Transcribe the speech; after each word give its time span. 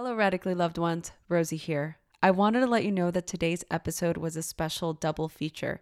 Hello, 0.00 0.14
radically 0.14 0.54
loved 0.54 0.78
ones. 0.78 1.10
Rosie 1.28 1.56
here. 1.56 1.98
I 2.22 2.30
wanted 2.30 2.60
to 2.60 2.68
let 2.68 2.84
you 2.84 2.92
know 2.92 3.10
that 3.10 3.26
today's 3.26 3.64
episode 3.68 4.16
was 4.16 4.36
a 4.36 4.44
special 4.44 4.92
double 4.92 5.28
feature. 5.28 5.80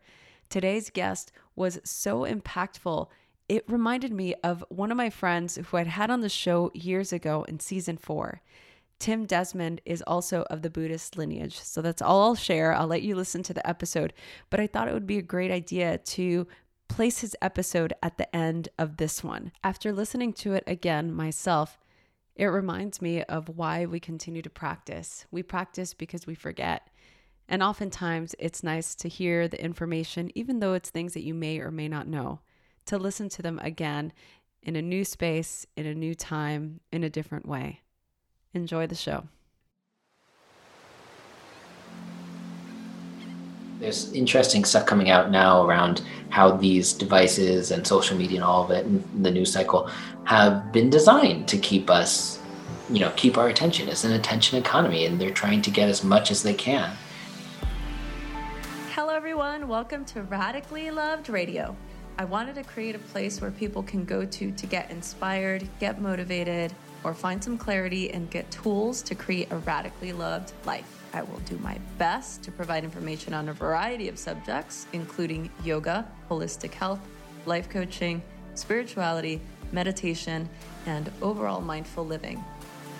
Today's 0.49 0.89
guest 0.89 1.33
was 1.55 1.81
so 1.85 2.21
impactful. 2.21 3.09
It 3.47 3.69
reminded 3.69 4.13
me 4.13 4.35
of 4.43 4.65
one 4.71 4.91
of 4.91 4.97
my 4.97 5.11
friends 5.11 5.57
who 5.57 5.77
I'd 5.77 5.89
had 5.89 6.11
on 6.11 6.23
the 6.23 6.31
show 6.31 6.71
years 6.73 7.13
ago 7.13 7.45
in 7.47 7.61
season 7.61 7.99
four. 7.99 8.41
Tim 8.99 9.27
Desmond 9.27 9.83
is 9.85 10.01
also 10.07 10.47
of 10.49 10.63
the 10.63 10.71
Buddhist 10.71 11.19
lineage. 11.19 11.61
So 11.61 11.83
that's 11.83 12.01
all 12.01 12.23
I'll 12.23 12.35
share. 12.35 12.73
I'll 12.73 12.87
let 12.87 13.03
you 13.03 13.17
listen 13.17 13.43
to 13.43 13.53
the 13.53 13.69
episode. 13.69 14.15
But 14.49 14.61
I 14.61 14.67
thought 14.67 14.89
it 14.89 14.95
would 14.95 15.07
be 15.07 15.19
a 15.19 15.23
great 15.23 15.51
idea 15.51 15.99
to 15.99 16.47
place 16.89 17.19
his 17.19 17.37
episode 17.43 17.93
at 18.03 18.17
the 18.17 18.35
end 18.35 18.71
of 18.79 18.97
this 18.97 19.23
one. 19.23 19.53
After 19.63 19.93
listening 19.93 20.33
to 20.33 20.55
it 20.55 20.65
again 20.67 21.13
myself, 21.13 21.77
it 22.37 22.47
reminds 22.47 23.01
me 23.01 23.23
of 23.25 23.49
why 23.49 23.87
we 23.87 23.99
continue 23.99 24.43
to 24.43 24.51
practice. 24.51 25.25
We 25.31 25.43
practice 25.43 25.95
because 25.95 26.27
we 26.27 26.35
forget. 26.35 26.89
And 27.49 27.63
oftentimes 27.63 28.35
it's 28.39 28.63
nice 28.63 28.95
to 28.97 29.09
hear 29.09 29.49
the 29.49 29.63
information, 29.63 30.31
even 30.35 30.61
though 30.61 30.75
it's 30.75 30.91
things 30.91 31.15
that 31.15 31.25
you 31.25 31.33
may 31.33 31.59
or 31.61 31.71
may 31.71 31.89
not 31.89 32.07
know, 32.07 32.41
to 32.87 32.99
listen 32.99 33.29
to 33.31 33.43
them 33.43 33.59
again 33.61 34.13
in 34.63 34.77
a 34.77 34.83
new 34.83 35.05
space, 35.05 35.67
in 35.77 35.87
a 35.87 35.95
new 35.95 36.15
time, 36.15 36.81
in 36.93 37.05
a 37.05 37.11
different 37.11 37.47
way. 37.47 37.81
Enjoy 38.53 38.87
the 38.87 38.95
show. 38.95 39.25
There's 43.79 44.11
interesting 44.13 44.65
stuff 44.65 44.87
coming 44.87 45.11
out 45.11 45.31
now 45.31 45.67
around 45.67 46.03
how 46.31 46.51
these 46.51 46.93
devices 46.93 47.71
and 47.71 47.87
social 47.87 48.17
media 48.17 48.37
and 48.37 48.45
all 48.45 48.65
of 48.65 48.71
it 48.71 48.87
and 48.87 49.25
the 49.25 49.31
news 49.31 49.53
cycle 49.53 49.91
have 50.25 50.73
been 50.73 50.89
designed 50.89 51.47
to 51.49 51.59
keep 51.59 51.91
us 51.91 52.41
you 52.89 53.01
know 53.01 53.13
keep 53.17 53.37
our 53.37 53.49
attention. 53.49 53.89
It's 53.89 54.05
an 54.05 54.13
attention 54.13 54.59
economy 54.59 55.07
and 55.07 55.21
they're 55.21 55.31
trying 55.31 55.61
to 55.63 55.71
get 55.71 55.89
as 55.89 56.03
much 56.05 56.31
as 56.31 56.43
they 56.43 56.55
can. 56.55 56.97
Hello 58.93 59.15
everyone. 59.15 59.69
Welcome 59.69 60.05
to 60.07 60.23
radically 60.23 60.91
loved 60.91 61.29
radio. 61.29 61.77
I 62.19 62.25
wanted 62.25 62.55
to 62.55 62.65
create 62.65 62.95
a 62.95 62.99
place 62.99 63.43
where 63.43 63.51
people 63.51 63.83
can 63.83 64.07
go 64.07 64.25
to 64.25 64.53
to 64.53 64.67
get 64.67 64.91
inspired 64.91 65.69
get 65.81 66.01
motivated 66.01 66.73
or 67.05 67.13
find 67.13 67.45
some 67.45 67.59
clarity 67.59 68.11
and 68.11 68.31
get 68.31 68.51
tools 68.51 69.03
to 69.03 69.15
create 69.15 69.53
a 69.53 69.57
radically 69.59 70.13
loved 70.13 70.53
life 70.65 70.96
I 71.17 71.23
will 71.23 71.41
do 71.41 71.57
my 71.59 71.79
best 71.97 72.43
to 72.43 72.53
provide 72.53 72.85
information 72.85 73.33
on 73.33 73.49
a 73.49 73.53
variety 73.55 74.09
of 74.09 74.19
subjects, 74.19 74.87
including 74.93 75.49
yoga, 75.65 76.07
holistic 76.29 76.75
health, 76.75 77.01
life 77.47 77.71
coaching, 77.71 78.23
spirituality, 78.55 79.41
meditation, 79.73 80.47
and 80.85 81.11
overall 81.23 81.63
mindful 81.63 82.05
living. 82.05 82.45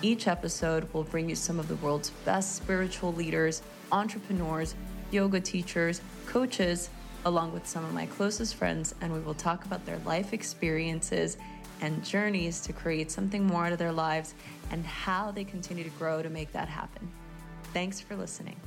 Each 0.01 0.27
episode 0.27 0.91
will 0.93 1.03
bring 1.03 1.29
you 1.29 1.35
some 1.35 1.59
of 1.59 1.67
the 1.67 1.75
world's 1.75 2.09
best 2.25 2.55
spiritual 2.55 3.13
leaders, 3.13 3.61
entrepreneurs, 3.91 4.73
yoga 5.11 5.39
teachers, 5.39 6.01
coaches, 6.25 6.89
along 7.25 7.53
with 7.53 7.67
some 7.67 7.85
of 7.85 7.93
my 7.93 8.07
closest 8.07 8.55
friends, 8.55 8.95
and 9.01 9.13
we 9.13 9.19
will 9.19 9.35
talk 9.35 9.63
about 9.65 9.85
their 9.85 9.99
life 9.99 10.33
experiences 10.33 11.37
and 11.81 12.03
journeys 12.03 12.61
to 12.61 12.73
create 12.73 13.11
something 13.11 13.45
more 13.45 13.67
out 13.67 13.73
of 13.73 13.77
their 13.77 13.91
lives 13.91 14.33
and 14.71 14.83
how 14.87 15.29
they 15.29 15.43
continue 15.43 15.83
to 15.83 15.91
grow 15.91 16.23
to 16.23 16.31
make 16.31 16.51
that 16.51 16.67
happen. 16.67 17.07
Thanks 17.77 18.01
for 18.01 18.15
listening. 18.15 18.59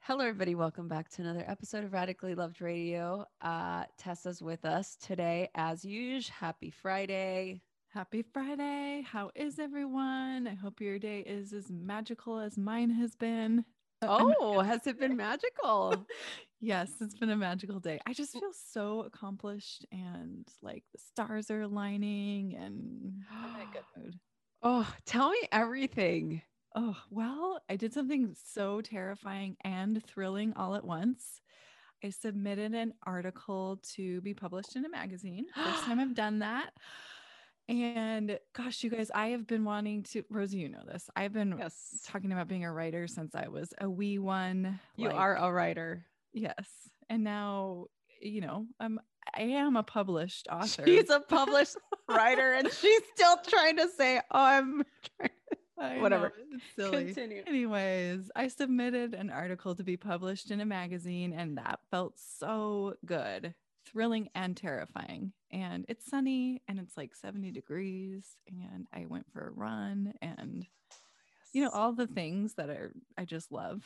Hello, 0.00 0.20
everybody. 0.20 0.54
Welcome 0.54 0.88
back 0.88 1.10
to 1.10 1.20
another 1.20 1.44
episode 1.46 1.84
of 1.84 1.92
Radically 1.92 2.34
Loved 2.34 2.62
Radio. 2.62 3.26
Uh, 3.42 3.84
Tessa's 3.98 4.40
with 4.40 4.64
us 4.64 4.96
today, 4.96 5.50
as 5.54 5.84
usual. 5.84 6.32
Happy 6.40 6.70
Friday. 6.70 7.60
Happy 7.90 8.22
Friday. 8.22 9.04
How 9.06 9.30
is 9.34 9.58
everyone? 9.58 10.48
I 10.48 10.54
hope 10.54 10.80
your 10.80 10.98
day 10.98 11.20
is 11.20 11.52
as 11.52 11.70
magical 11.70 12.38
as 12.38 12.56
mine 12.56 12.88
has 12.88 13.14
been. 13.14 13.66
Oh, 14.00 14.60
has 14.60 14.86
it 14.86 14.98
been 14.98 15.14
magical? 15.14 16.06
yes, 16.62 16.90
it's 17.00 17.16
been 17.16 17.30
a 17.30 17.36
magical 17.36 17.80
day. 17.80 18.00
I 18.06 18.14
just 18.14 18.32
feel 18.32 18.52
so 18.72 19.00
accomplished 19.00 19.84
and 19.92 20.46
like 20.62 20.84
the 20.92 20.98
stars 20.98 21.50
are 21.50 21.62
aligning 21.62 22.54
and 22.54 23.22
I'm 23.30 23.56
in 23.56 23.68
a 23.68 23.72
good 23.72 23.84
mood. 23.96 24.18
Oh, 24.62 24.90
tell 25.04 25.30
me 25.30 25.40
everything. 25.50 26.40
Oh, 26.74 26.96
well, 27.10 27.60
I 27.68 27.76
did 27.76 27.92
something 27.92 28.34
so 28.46 28.80
terrifying 28.80 29.56
and 29.62 30.02
thrilling 30.06 30.54
all 30.56 30.74
at 30.74 30.84
once. 30.84 31.42
I 32.04 32.10
submitted 32.10 32.74
an 32.74 32.94
article 33.04 33.80
to 33.94 34.20
be 34.22 34.32
published 34.32 34.76
in 34.76 34.84
a 34.84 34.88
magazine. 34.88 35.46
First 35.54 35.84
time 35.84 36.00
I've 36.00 36.14
done 36.14 36.38
that. 36.38 36.70
And 37.68 38.38
gosh, 38.54 38.82
you 38.82 38.90
guys, 38.90 39.10
I 39.14 39.28
have 39.28 39.46
been 39.46 39.64
wanting 39.64 40.02
to, 40.04 40.24
Rosie, 40.30 40.58
you 40.58 40.68
know 40.68 40.82
this. 40.86 41.08
I've 41.14 41.32
been 41.32 41.56
yes. 41.58 42.00
talking 42.04 42.32
about 42.32 42.48
being 42.48 42.64
a 42.64 42.72
writer 42.72 43.06
since 43.06 43.34
I 43.34 43.48
was 43.48 43.72
a 43.80 43.88
wee 43.88 44.18
one. 44.18 44.80
You 44.96 45.08
like, 45.08 45.16
are 45.16 45.36
a 45.36 45.52
writer. 45.52 46.06
Yes. 46.32 46.68
And 47.08 47.24
now, 47.24 47.86
you 48.20 48.40
know, 48.40 48.66
I'm, 48.80 49.00
I 49.36 49.42
am 49.42 49.76
a 49.76 49.82
published 49.82 50.48
author. 50.50 50.84
She's 50.84 51.10
a 51.10 51.20
published 51.20 51.76
writer 52.08 52.52
and 52.52 52.70
she's 52.72 53.02
still 53.14 53.36
trying 53.46 53.76
to 53.76 53.88
say, 53.88 54.20
oh, 54.30 54.44
I'm 54.44 54.84
whatever. 56.00 56.32
Know, 56.50 56.56
it's 56.56 56.64
silly. 56.76 57.04
Continue. 57.06 57.42
Anyways, 57.46 58.30
I 58.34 58.48
submitted 58.48 59.14
an 59.14 59.30
article 59.30 59.74
to 59.74 59.82
be 59.82 59.96
published 59.96 60.50
in 60.50 60.60
a 60.60 60.66
magazine 60.66 61.32
and 61.32 61.58
that 61.58 61.80
felt 61.90 62.14
so 62.18 62.94
good 63.04 63.54
thrilling 63.90 64.28
and 64.34 64.56
terrifying. 64.56 65.32
And 65.50 65.84
it's 65.88 66.06
sunny 66.06 66.62
and 66.68 66.78
it's 66.78 66.96
like 66.96 67.14
70 67.14 67.50
degrees. 67.50 68.36
And 68.48 68.86
I 68.92 69.06
went 69.06 69.26
for 69.32 69.48
a 69.48 69.50
run 69.50 70.14
and, 70.22 70.66
you 71.52 71.62
know, 71.62 71.70
all 71.70 71.92
the 71.92 72.06
things 72.06 72.54
that 72.54 72.70
are, 72.70 72.92
I 73.18 73.24
just 73.24 73.52
love. 73.52 73.82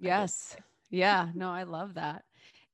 Yes. 0.00 0.56
Yeah. 0.90 1.28
No, 1.34 1.50
I 1.50 1.64
love 1.64 1.94
that. 1.94 2.24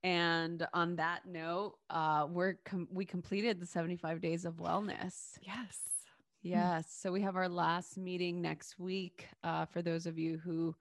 And 0.02 0.66
on 0.74 0.96
that 0.96 1.26
note, 1.26 1.76
uh, 1.88 2.26
we're 2.28 2.54
com- 2.64 2.88
we 2.90 3.04
completed 3.06 3.58
the 3.60 3.66
75 3.66 4.20
days 4.20 4.44
of 4.44 4.54
wellness. 4.56 5.38
Yes. 5.40 5.78
Yes. 6.42 6.94
So 7.00 7.10
we 7.10 7.22
have 7.22 7.36
our 7.36 7.48
last 7.48 7.96
meeting 7.96 8.42
next 8.42 8.78
week. 8.78 9.26
Uh, 9.42 9.64
for 9.64 9.80
those 9.80 10.06
of 10.06 10.18
you 10.18 10.38
who 10.44 10.76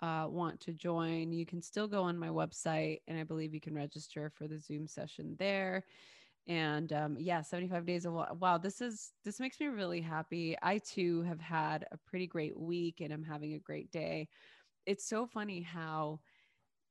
uh, 0.00 0.26
want 0.28 0.60
to 0.60 0.72
join, 0.72 1.32
you 1.32 1.44
can 1.44 1.60
still 1.60 1.88
go 1.88 2.02
on 2.04 2.16
my 2.16 2.28
website 2.28 3.00
and 3.08 3.18
I 3.18 3.24
believe 3.24 3.52
you 3.52 3.60
can 3.60 3.74
register 3.74 4.30
for 4.34 4.46
the 4.46 4.58
Zoom 4.58 4.86
session 4.86 5.34
there. 5.38 5.84
And 6.46 6.92
um, 6.92 7.16
yeah, 7.18 7.42
75 7.42 7.86
days 7.86 8.06
of 8.06 8.14
wow, 8.40 8.56
this 8.58 8.80
is 8.80 9.12
this 9.24 9.40
makes 9.40 9.60
me 9.60 9.66
really 9.66 10.00
happy. 10.00 10.56
I 10.62 10.78
too 10.78 11.22
have 11.22 11.40
had 11.40 11.86
a 11.92 11.98
pretty 11.98 12.26
great 12.26 12.58
week 12.58 13.00
and 13.00 13.12
I'm 13.12 13.24
having 13.24 13.54
a 13.54 13.58
great 13.58 13.90
day. 13.90 14.28
It's 14.86 15.08
so 15.08 15.26
funny 15.26 15.60
how 15.60 16.20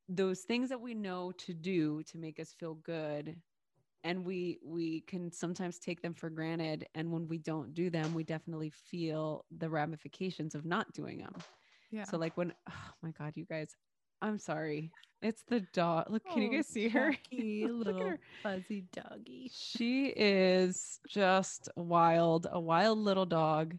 those 0.09 0.41
things 0.41 0.69
that 0.69 0.81
we 0.81 0.93
know 0.93 1.31
to 1.37 1.53
do 1.53 2.03
to 2.03 2.17
make 2.17 2.39
us 2.39 2.53
feel 2.59 2.73
good 2.75 3.35
and 4.03 4.25
we 4.25 4.57
we 4.65 5.01
can 5.01 5.31
sometimes 5.31 5.77
take 5.77 6.01
them 6.01 6.13
for 6.13 6.29
granted 6.29 6.87
and 6.95 7.11
when 7.11 7.27
we 7.27 7.37
don't 7.37 7.73
do 7.73 7.89
them 7.89 8.13
we 8.13 8.23
definitely 8.23 8.69
feel 8.69 9.45
the 9.57 9.69
ramifications 9.69 10.55
of 10.55 10.65
not 10.65 10.91
doing 10.93 11.19
them 11.19 11.33
yeah. 11.91 12.03
So 12.03 12.17
like 12.17 12.37
when 12.37 12.53
oh 12.69 12.91
my 13.01 13.11
god, 13.11 13.33
you 13.35 13.45
guys, 13.45 13.75
I'm 14.21 14.37
sorry. 14.37 14.91
It's 15.21 15.43
the 15.47 15.61
dog. 15.73 16.09
Look, 16.09 16.23
can 16.25 16.41
you 16.41 16.51
guys 16.51 16.67
oh, 16.69 16.73
see 16.73 16.89
her? 16.89 17.13
little 17.31 18.07
her. 18.07 18.19
fuzzy 18.41 18.85
doggy. 18.93 19.51
She 19.53 20.07
is 20.07 20.99
just 21.07 21.67
wild, 21.75 22.47
a 22.49 22.59
wild 22.59 22.99
little 22.99 23.25
dog. 23.25 23.77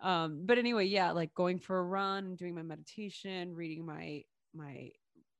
Um, 0.00 0.42
but 0.44 0.58
anyway, 0.58 0.86
yeah, 0.86 1.10
like 1.12 1.34
going 1.34 1.58
for 1.58 1.78
a 1.78 1.82
run, 1.82 2.36
doing 2.36 2.54
my 2.54 2.62
meditation, 2.62 3.54
reading 3.54 3.84
my 3.84 4.22
my 4.54 4.90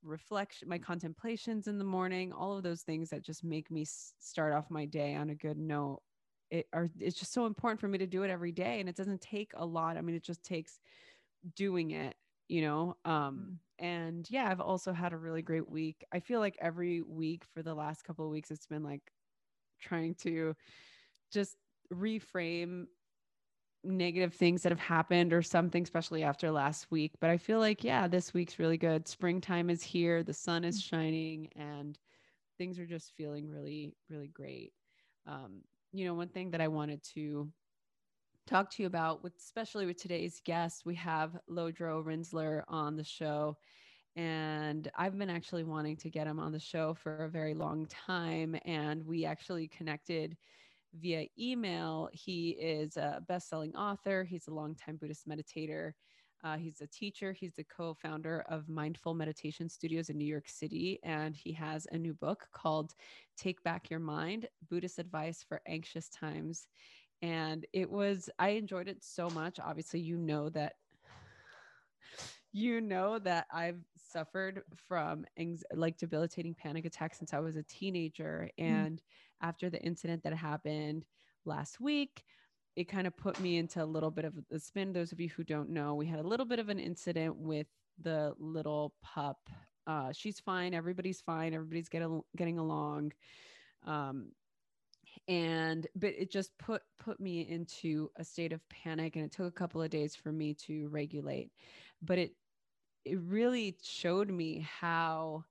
reflection, 0.06 0.68
my 0.68 0.78
contemplations 0.78 1.66
in 1.66 1.78
the 1.78 1.84
morning, 1.84 2.32
all 2.32 2.56
of 2.56 2.62
those 2.62 2.82
things 2.82 3.10
that 3.10 3.22
just 3.22 3.44
make 3.44 3.70
me 3.70 3.84
start 3.84 4.52
off 4.52 4.70
my 4.70 4.84
day 4.84 5.14
on 5.14 5.30
a 5.30 5.34
good 5.34 5.58
note. 5.58 6.00
It 6.50 6.66
are 6.72 6.88
it's 7.00 7.18
just 7.18 7.32
so 7.32 7.46
important 7.46 7.80
for 7.80 7.88
me 7.88 7.98
to 7.98 8.06
do 8.06 8.22
it 8.22 8.30
every 8.30 8.52
day, 8.52 8.80
and 8.80 8.88
it 8.88 8.96
doesn't 8.96 9.20
take 9.20 9.50
a 9.56 9.66
lot. 9.66 9.96
I 9.96 10.00
mean, 10.00 10.14
it 10.14 10.22
just 10.22 10.44
takes 10.44 10.78
doing 11.54 11.92
it 11.92 12.16
you 12.48 12.62
know 12.62 12.96
um 13.04 13.58
mm. 13.80 13.84
and 13.84 14.26
yeah 14.30 14.48
i've 14.50 14.60
also 14.60 14.92
had 14.92 15.12
a 15.12 15.16
really 15.16 15.42
great 15.42 15.68
week 15.68 16.04
i 16.12 16.20
feel 16.20 16.40
like 16.40 16.56
every 16.60 17.02
week 17.02 17.44
for 17.52 17.62
the 17.62 17.74
last 17.74 18.04
couple 18.04 18.24
of 18.24 18.30
weeks 18.30 18.50
it's 18.50 18.66
been 18.66 18.82
like 18.82 19.12
trying 19.80 20.14
to 20.14 20.54
just 21.32 21.56
reframe 21.92 22.86
negative 23.86 24.34
things 24.34 24.62
that 24.62 24.72
have 24.72 24.80
happened 24.80 25.32
or 25.32 25.42
something 25.42 25.82
especially 25.82 26.22
after 26.22 26.50
last 26.50 26.90
week 26.90 27.12
but 27.20 27.30
i 27.30 27.36
feel 27.36 27.58
like 27.58 27.84
yeah 27.84 28.06
this 28.06 28.34
week's 28.34 28.58
really 28.58 28.76
good 28.76 29.06
springtime 29.06 29.70
is 29.70 29.82
here 29.82 30.22
the 30.22 30.32
sun 30.32 30.64
is 30.64 30.82
mm. 30.82 30.88
shining 30.88 31.48
and 31.56 31.98
things 32.58 32.78
are 32.78 32.86
just 32.86 33.12
feeling 33.16 33.48
really 33.48 33.94
really 34.10 34.28
great 34.28 34.72
um 35.26 35.62
you 35.92 36.04
know 36.04 36.14
one 36.14 36.28
thing 36.28 36.50
that 36.50 36.60
i 36.60 36.68
wanted 36.68 37.02
to 37.02 37.48
talk 38.46 38.70
to 38.70 38.82
you 38.82 38.86
about 38.86 39.22
with 39.22 39.34
especially 39.38 39.86
with 39.86 40.00
today's 40.00 40.40
guest 40.44 40.82
we 40.84 40.94
have 40.94 41.38
lodro 41.50 42.04
rinzler 42.04 42.62
on 42.68 42.96
the 42.96 43.04
show 43.04 43.56
and 44.16 44.90
i've 44.96 45.18
been 45.18 45.30
actually 45.30 45.64
wanting 45.64 45.96
to 45.96 46.10
get 46.10 46.26
him 46.26 46.40
on 46.40 46.52
the 46.52 46.58
show 46.58 46.94
for 46.94 47.24
a 47.24 47.28
very 47.28 47.54
long 47.54 47.86
time 47.86 48.56
and 48.64 49.04
we 49.06 49.24
actually 49.24 49.68
connected 49.68 50.36
via 50.94 51.26
email. 51.38 52.08
He 52.12 52.50
is 52.50 52.96
a 52.96 53.22
best-selling 53.28 53.74
author. 53.74 54.24
He's 54.24 54.48
a 54.48 54.54
longtime 54.54 54.96
Buddhist 54.96 55.28
meditator. 55.28 55.92
Uh, 56.44 56.56
he's 56.56 56.80
a 56.80 56.86
teacher. 56.86 57.32
He's 57.32 57.54
the 57.54 57.64
co-founder 57.64 58.44
of 58.48 58.66
MNDFL 58.66 59.16
Meditation 59.16 59.68
Studios 59.68 60.10
in 60.10 60.18
New 60.18 60.26
York 60.26 60.48
City, 60.48 61.00
and 61.02 61.34
he 61.34 61.52
has 61.52 61.86
a 61.90 61.98
new 61.98 62.14
book 62.14 62.46
called 62.52 62.94
"Take 63.36 63.62
Back 63.62 63.90
Your 63.90 64.00
Mind: 64.00 64.48
Buddhist 64.68 64.98
Advice 64.98 65.44
for 65.48 65.60
Anxious 65.66 66.08
Times." 66.08 66.68
And 67.22 67.66
it 67.72 67.90
was 67.90 68.28
I 68.38 68.50
enjoyed 68.50 68.88
it 68.88 69.02
so 69.02 69.30
much. 69.30 69.58
Obviously, 69.58 70.00
you 70.00 70.18
know 70.18 70.50
that 70.50 70.74
you 72.52 72.80
know 72.80 73.18
that 73.18 73.46
I've 73.52 73.80
suffered 73.96 74.62
from 74.88 75.24
like 75.74 75.98
debilitating 75.98 76.54
panic 76.54 76.84
attacks 76.84 77.18
since 77.18 77.34
I 77.34 77.40
was 77.40 77.56
a 77.56 77.62
teenager. 77.64 78.50
Mm. 78.58 78.64
And 78.64 78.96
mm. 78.98 79.02
After 79.40 79.70
the 79.70 79.80
incident 79.82 80.22
that 80.24 80.34
happened 80.34 81.04
last 81.44 81.80
week, 81.80 82.24
it 82.76 82.88
kind 82.88 83.06
of 83.06 83.16
put 83.16 83.40
me 83.40 83.56
into 83.56 83.82
a 83.82 83.86
little 83.86 84.10
bit 84.10 84.24
of 84.24 84.34
the 84.50 84.60
spin. 84.60 84.92
Those 84.92 85.12
of 85.12 85.20
you 85.20 85.30
who 85.30 85.44
don't 85.44 85.70
know, 85.70 85.94
we 85.94 86.06
had 86.06 86.18
a 86.18 86.26
little 86.26 86.46
bit 86.46 86.58
of 86.58 86.68
an 86.68 86.78
incident 86.78 87.36
with 87.36 87.66
the 88.02 88.34
little 88.38 88.94
pup. 89.02 89.38
Uh, 89.86 90.12
she's 90.12 90.40
fine. 90.40 90.74
Everybody's 90.74 91.20
fine. 91.20 91.54
Everybody's 91.54 91.88
getting 91.88 92.22
getting 92.36 92.58
along. 92.58 93.12
Um, 93.86 94.32
and 95.28 95.86
but 95.96 96.10
it 96.10 96.30
just 96.30 96.56
put 96.58 96.82
put 96.98 97.20
me 97.20 97.40
into 97.48 98.10
a 98.16 98.24
state 98.24 98.52
of 98.52 98.60
panic 98.68 99.16
and 99.16 99.24
it 99.24 99.32
took 99.32 99.46
a 99.46 99.50
couple 99.50 99.82
of 99.82 99.90
days 99.90 100.14
for 100.14 100.30
me 100.30 100.54
to 100.54 100.88
regulate 100.88 101.50
but 102.02 102.18
it 102.18 102.32
it 103.04 103.18
really 103.20 103.76
showed 103.82 104.28
me 104.30 104.66
how 104.80 105.44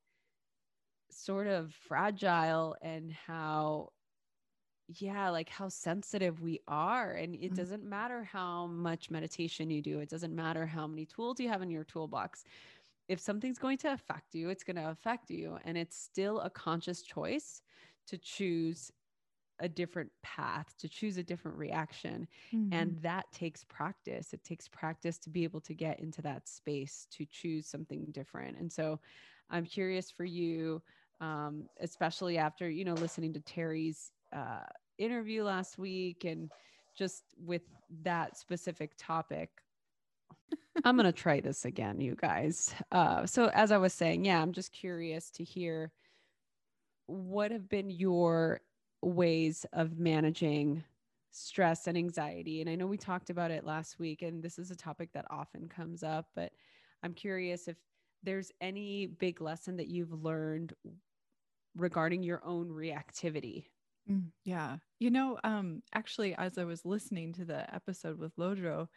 sort 1.15 1.47
of 1.47 1.73
fragile 1.87 2.75
and 2.81 3.11
how 3.11 3.89
yeah 4.87 5.29
like 5.29 5.49
how 5.49 5.69
sensitive 5.69 6.41
we 6.41 6.59
are. 6.67 7.11
And 7.13 7.35
it 7.35 7.41
mm-hmm. 7.41 7.55
doesn't 7.55 7.83
matter 7.83 8.23
how 8.23 8.67
much 8.67 9.09
meditation 9.09 9.69
you 9.69 9.81
do. 9.81 9.99
It 9.99 10.09
doesn't 10.09 10.35
matter 10.35 10.65
how 10.65 10.87
many 10.87 11.05
tools 11.05 11.39
you 11.39 11.49
have 11.49 11.61
in 11.61 11.71
your 11.71 11.83
toolbox. 11.83 12.43
If 13.07 13.19
something's 13.19 13.59
going 13.59 13.77
to 13.79 13.93
affect 13.93 14.35
you 14.35 14.49
it's 14.49 14.63
going 14.63 14.75
to 14.77 14.89
affect 14.89 15.29
you. 15.29 15.57
And 15.63 15.77
it's 15.77 15.97
still 15.97 16.39
a 16.41 16.49
conscious 16.49 17.01
choice 17.01 17.61
to 18.07 18.17
choose 18.17 18.91
a 19.59 19.69
different 19.69 20.11
path 20.21 20.73
to 20.77 20.89
choose 20.89 21.15
a 21.17 21.23
different 21.23 21.57
reaction. 21.57 22.27
Mm-hmm. 22.53 22.73
and 22.73 22.97
that 23.01 23.31
takes 23.31 23.63
practice. 23.63 24.33
It 24.33 24.43
takes 24.43 24.67
practice 24.67 25.17
to 25.19 25.29
be 25.29 25.45
able 25.45 25.61
to 25.61 25.73
get 25.73 26.01
into 26.01 26.21
that 26.23 26.49
space 26.49 27.07
to 27.11 27.25
choose 27.25 27.65
something 27.65 28.07
different. 28.11 28.57
And 28.57 28.71
so 28.71 28.99
i'm 29.49 29.65
curious 29.65 30.11
for 30.11 30.25
you 30.25 30.81
um, 31.21 31.67
especially 31.79 32.37
after 32.37 32.69
you 32.69 32.85
know 32.85 32.93
listening 32.93 33.33
to 33.33 33.39
terry's 33.41 34.11
uh, 34.33 34.63
interview 34.97 35.43
last 35.43 35.77
week 35.77 36.25
and 36.25 36.51
just 36.95 37.23
with 37.37 37.63
that 38.03 38.37
specific 38.37 38.91
topic 38.97 39.49
i'm 40.83 40.97
to 40.97 41.11
try 41.11 41.39
this 41.39 41.65
again 41.65 41.99
you 41.99 42.15
guys 42.15 42.73
uh, 42.91 43.25
so 43.25 43.49
as 43.53 43.71
i 43.71 43.77
was 43.77 43.93
saying 43.93 44.25
yeah 44.25 44.41
i'm 44.41 44.51
just 44.51 44.71
curious 44.71 45.29
to 45.29 45.43
hear 45.43 45.91
what 47.07 47.51
have 47.51 47.69
been 47.69 47.89
your 47.89 48.61
ways 49.01 49.65
of 49.73 49.99
managing 49.99 50.83
stress 51.31 51.87
and 51.87 51.97
anxiety. 51.97 52.61
And 52.61 52.69
I 52.69 52.75
know 52.75 52.87
we 52.87 52.97
talked 52.97 53.29
about 53.29 53.51
it 53.51 53.65
last 53.65 53.99
week, 53.99 54.21
and 54.21 54.41
this 54.41 54.57
is 54.57 54.71
a 54.71 54.75
topic 54.75 55.09
that 55.13 55.25
often 55.29 55.67
comes 55.67 56.01
up, 56.03 56.27
but 56.35 56.51
I'm 57.03 57.13
curious 57.13 57.67
if 57.67 57.75
there's 58.25 58.51
any 58.59 59.07
big 59.07 59.41
lesson 59.41 59.77
that 59.77 59.87
you've 59.87 60.11
learned 60.11 60.73
regarding 61.75 62.23
your 62.23 62.41
own 62.43 62.69
reactivity. 62.69 63.65
Mm, 64.09 64.31
yeah. 64.43 64.77
You 64.99 65.09
know, 65.11 65.37
um, 65.43 65.81
actually, 65.93 66.35
as 66.35 66.57
I 66.57 66.63
was 66.63 66.85
listening 66.85 67.33
to 67.33 67.45
the 67.45 67.73
episode 67.73 68.19
with 68.19 68.35
Lodro, 68.35 68.87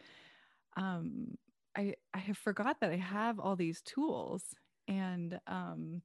um, 0.77 1.37
I, 1.77 1.95
I 2.13 2.19
have 2.19 2.39
forgot 2.39 2.81
that 2.81 2.91
I 2.91 2.97
have 2.97 3.39
all 3.39 3.57
these 3.57 3.83
tools 3.83 4.43
and 4.87 5.39
um, 5.47 6.03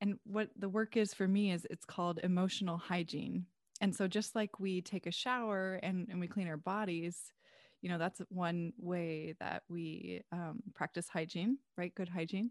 and 0.00 0.18
what 0.24 0.50
the 0.56 0.68
work 0.68 0.96
is 0.96 1.14
for 1.14 1.26
me 1.26 1.50
is 1.50 1.66
it's 1.70 1.84
called 1.84 2.20
emotional 2.22 2.78
hygiene. 2.78 3.46
And 3.80 3.94
so 3.94 4.06
just 4.06 4.34
like 4.34 4.60
we 4.60 4.80
take 4.80 5.06
a 5.06 5.12
shower 5.12 5.74
and, 5.82 6.08
and 6.10 6.20
we 6.20 6.28
clean 6.28 6.48
our 6.48 6.56
bodies, 6.56 7.32
you 7.82 7.88
know, 7.88 7.98
that's 7.98 8.20
one 8.28 8.72
way 8.78 9.34
that 9.40 9.62
we 9.68 10.22
um, 10.32 10.60
practice 10.74 11.08
hygiene, 11.08 11.58
right? 11.76 11.94
Good 11.94 12.08
hygiene. 12.08 12.50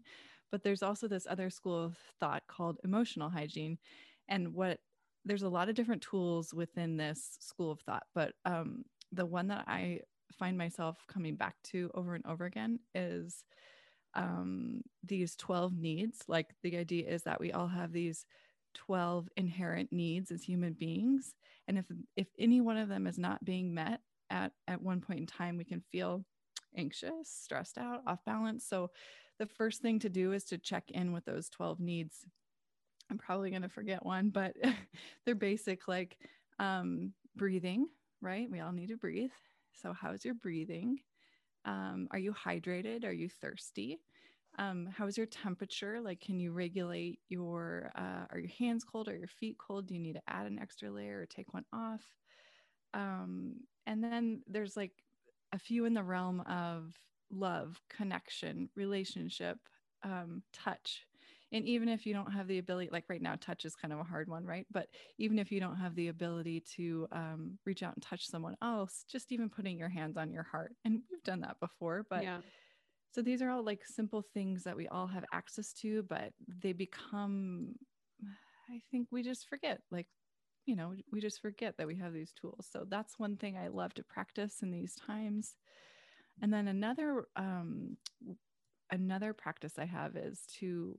But 0.50 0.62
there's 0.62 0.82
also 0.82 1.08
this 1.08 1.26
other 1.28 1.50
school 1.50 1.84
of 1.84 1.96
thought 2.20 2.42
called 2.48 2.78
emotional 2.84 3.28
hygiene. 3.28 3.78
And 4.28 4.54
what 4.54 4.78
there's 5.24 5.42
a 5.42 5.48
lot 5.48 5.68
of 5.68 5.74
different 5.74 6.02
tools 6.02 6.54
within 6.54 6.96
this 6.96 7.36
school 7.40 7.70
of 7.70 7.80
thought, 7.80 8.04
but 8.14 8.32
um, 8.44 8.84
the 9.12 9.26
one 9.26 9.48
that 9.48 9.64
I 9.66 10.00
find 10.38 10.56
myself 10.56 11.04
coming 11.08 11.36
back 11.36 11.56
to 11.64 11.90
over 11.94 12.14
and 12.14 12.24
over 12.26 12.44
again 12.44 12.78
is 12.94 13.44
um, 14.14 14.82
these 15.04 15.36
12 15.36 15.76
needs. 15.76 16.22
Like 16.28 16.54
the 16.62 16.76
idea 16.76 17.08
is 17.08 17.24
that 17.24 17.40
we 17.40 17.52
all 17.52 17.68
have 17.68 17.92
these 17.92 18.24
12 18.74 19.28
inherent 19.36 19.92
needs 19.92 20.30
as 20.30 20.42
human 20.42 20.72
beings. 20.72 21.34
And 21.66 21.78
if, 21.78 21.86
if 22.16 22.28
any 22.38 22.60
one 22.60 22.76
of 22.76 22.88
them 22.88 23.06
is 23.06 23.18
not 23.18 23.44
being 23.44 23.74
met 23.74 24.00
at, 24.30 24.52
at 24.66 24.82
one 24.82 25.00
point 25.00 25.20
in 25.20 25.26
time, 25.26 25.56
we 25.56 25.64
can 25.64 25.80
feel 25.80 26.24
anxious, 26.76 27.28
stressed 27.28 27.78
out, 27.78 28.02
off 28.06 28.24
balance. 28.24 28.64
So 28.66 28.90
the 29.38 29.46
first 29.46 29.82
thing 29.82 29.98
to 30.00 30.08
do 30.08 30.32
is 30.32 30.44
to 30.44 30.58
check 30.58 30.90
in 30.90 31.12
with 31.12 31.24
those 31.24 31.48
12 31.48 31.80
needs. 31.80 32.26
I'm 33.10 33.18
probably 33.18 33.50
going 33.50 33.62
to 33.62 33.68
forget 33.68 34.04
one, 34.04 34.30
but 34.30 34.54
they're 35.24 35.34
basic 35.34 35.88
like 35.88 36.18
um, 36.58 37.12
breathing, 37.36 37.86
right? 38.20 38.50
We 38.50 38.60
all 38.60 38.72
need 38.72 38.88
to 38.88 38.96
breathe. 38.96 39.30
So, 39.72 39.92
how's 39.92 40.24
your 40.24 40.34
breathing? 40.34 40.98
Um, 41.64 42.08
are 42.10 42.18
you 42.18 42.32
hydrated? 42.32 43.04
Are 43.04 43.12
you 43.12 43.28
thirsty? 43.28 44.00
Um, 44.58 44.88
how 44.92 45.06
is 45.06 45.16
your 45.16 45.26
temperature? 45.26 46.00
Like, 46.00 46.20
can 46.20 46.40
you 46.40 46.52
regulate 46.52 47.20
your, 47.28 47.92
uh, 47.96 48.26
are 48.30 48.38
your 48.38 48.50
hands 48.58 48.84
cold? 48.84 49.08
Are 49.08 49.16
your 49.16 49.28
feet 49.28 49.56
cold? 49.58 49.86
Do 49.86 49.94
you 49.94 50.00
need 50.00 50.14
to 50.14 50.22
add 50.26 50.46
an 50.46 50.58
extra 50.58 50.90
layer 50.90 51.20
or 51.20 51.26
take 51.26 51.54
one 51.54 51.64
off? 51.72 52.02
Um, 52.94 53.56
and 53.86 54.02
then 54.02 54.42
there's 54.46 54.76
like 54.76 54.92
a 55.52 55.58
few 55.58 55.84
in 55.84 55.94
the 55.94 56.02
realm 56.02 56.40
of 56.42 56.94
love, 57.30 57.80
connection, 57.88 58.68
relationship, 58.76 59.58
um, 60.02 60.42
touch. 60.52 61.06
And 61.50 61.64
even 61.66 61.88
if 61.88 62.04
you 62.04 62.12
don't 62.12 62.30
have 62.30 62.46
the 62.46 62.58
ability 62.58 62.90
like 62.92 63.04
right 63.08 63.22
now 63.22 63.34
touch 63.40 63.64
is 63.64 63.74
kind 63.74 63.92
of 63.92 64.00
a 64.00 64.04
hard 64.04 64.28
one 64.28 64.44
right? 64.44 64.66
But 64.70 64.88
even 65.18 65.38
if 65.38 65.50
you 65.50 65.60
don't 65.60 65.76
have 65.76 65.94
the 65.94 66.08
ability 66.08 66.62
to 66.76 67.08
um, 67.12 67.58
reach 67.64 67.82
out 67.82 67.94
and 67.94 68.02
touch 68.02 68.26
someone 68.26 68.56
else 68.62 69.04
just 69.10 69.32
even 69.32 69.48
putting 69.48 69.78
your 69.78 69.88
hands 69.88 70.16
on 70.16 70.30
your 70.30 70.42
heart 70.42 70.74
and 70.84 71.00
we've 71.10 71.22
done 71.24 71.40
that 71.40 71.58
before 71.60 72.04
but 72.10 72.22
yeah. 72.22 72.38
so 73.12 73.22
these 73.22 73.40
are 73.42 73.50
all 73.50 73.64
like 73.64 73.80
simple 73.84 74.22
things 74.34 74.62
that 74.64 74.76
we 74.76 74.86
all 74.88 75.06
have 75.06 75.24
access 75.32 75.72
to 75.72 76.02
but 76.08 76.32
they 76.62 76.72
become 76.72 77.74
i 78.70 78.80
think 78.90 79.08
we 79.10 79.22
just 79.22 79.48
forget 79.48 79.80
like 79.90 80.06
you 80.68 80.76
know 80.76 80.94
we 81.10 81.20
just 81.20 81.40
forget 81.40 81.78
that 81.78 81.86
we 81.86 81.96
have 81.96 82.12
these 82.12 82.32
tools. 82.32 82.68
So 82.70 82.84
that's 82.88 83.18
one 83.18 83.36
thing 83.36 83.56
i 83.56 83.68
love 83.68 83.94
to 83.94 84.04
practice 84.04 84.62
in 84.62 84.70
these 84.70 84.94
times. 84.94 85.54
And 86.42 86.52
then 86.52 86.68
another 86.68 87.26
um, 87.36 87.96
another 88.90 89.32
practice 89.32 89.74
i 89.78 89.84
have 89.84 90.16
is 90.16 90.40
to 90.60 90.98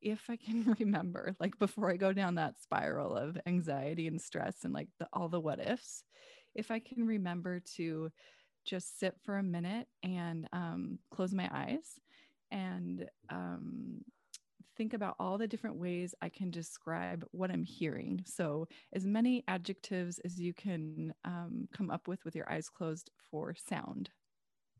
if 0.00 0.30
I 0.30 0.36
can 0.36 0.76
remember, 0.78 1.34
like 1.40 1.58
before 1.58 1.90
I 1.90 1.96
go 1.96 2.12
down 2.12 2.36
that 2.36 2.60
spiral 2.60 3.16
of 3.16 3.36
anxiety 3.46 4.06
and 4.06 4.20
stress 4.20 4.58
and 4.62 4.72
like 4.72 4.88
the, 5.00 5.08
all 5.12 5.28
the 5.28 5.40
what 5.40 5.58
ifs, 5.58 6.04
if 6.54 6.70
I 6.70 6.78
can 6.78 7.04
remember 7.04 7.60
to 7.76 8.10
just 8.64 9.00
sit 9.00 9.16
for 9.24 9.38
a 9.38 9.42
minute 9.42 9.88
and 10.04 10.48
um, 10.52 11.00
close 11.10 11.32
my 11.32 11.50
eyes 11.52 11.98
and 12.50 13.06
um, 13.30 14.02
think 14.78 14.94
about 14.94 15.16
all 15.18 15.36
the 15.36 15.46
different 15.46 15.76
ways 15.76 16.14
I 16.22 16.30
can 16.30 16.50
describe 16.50 17.26
what 17.32 17.50
I'm 17.50 17.64
hearing. 17.64 18.22
So, 18.24 18.68
as 18.94 19.04
many 19.04 19.44
adjectives 19.48 20.18
as 20.20 20.40
you 20.40 20.54
can 20.54 21.12
um, 21.24 21.68
come 21.76 21.90
up 21.90 22.08
with 22.08 22.24
with 22.24 22.34
your 22.34 22.50
eyes 22.50 22.70
closed 22.70 23.10
for 23.30 23.54
sound, 23.54 24.08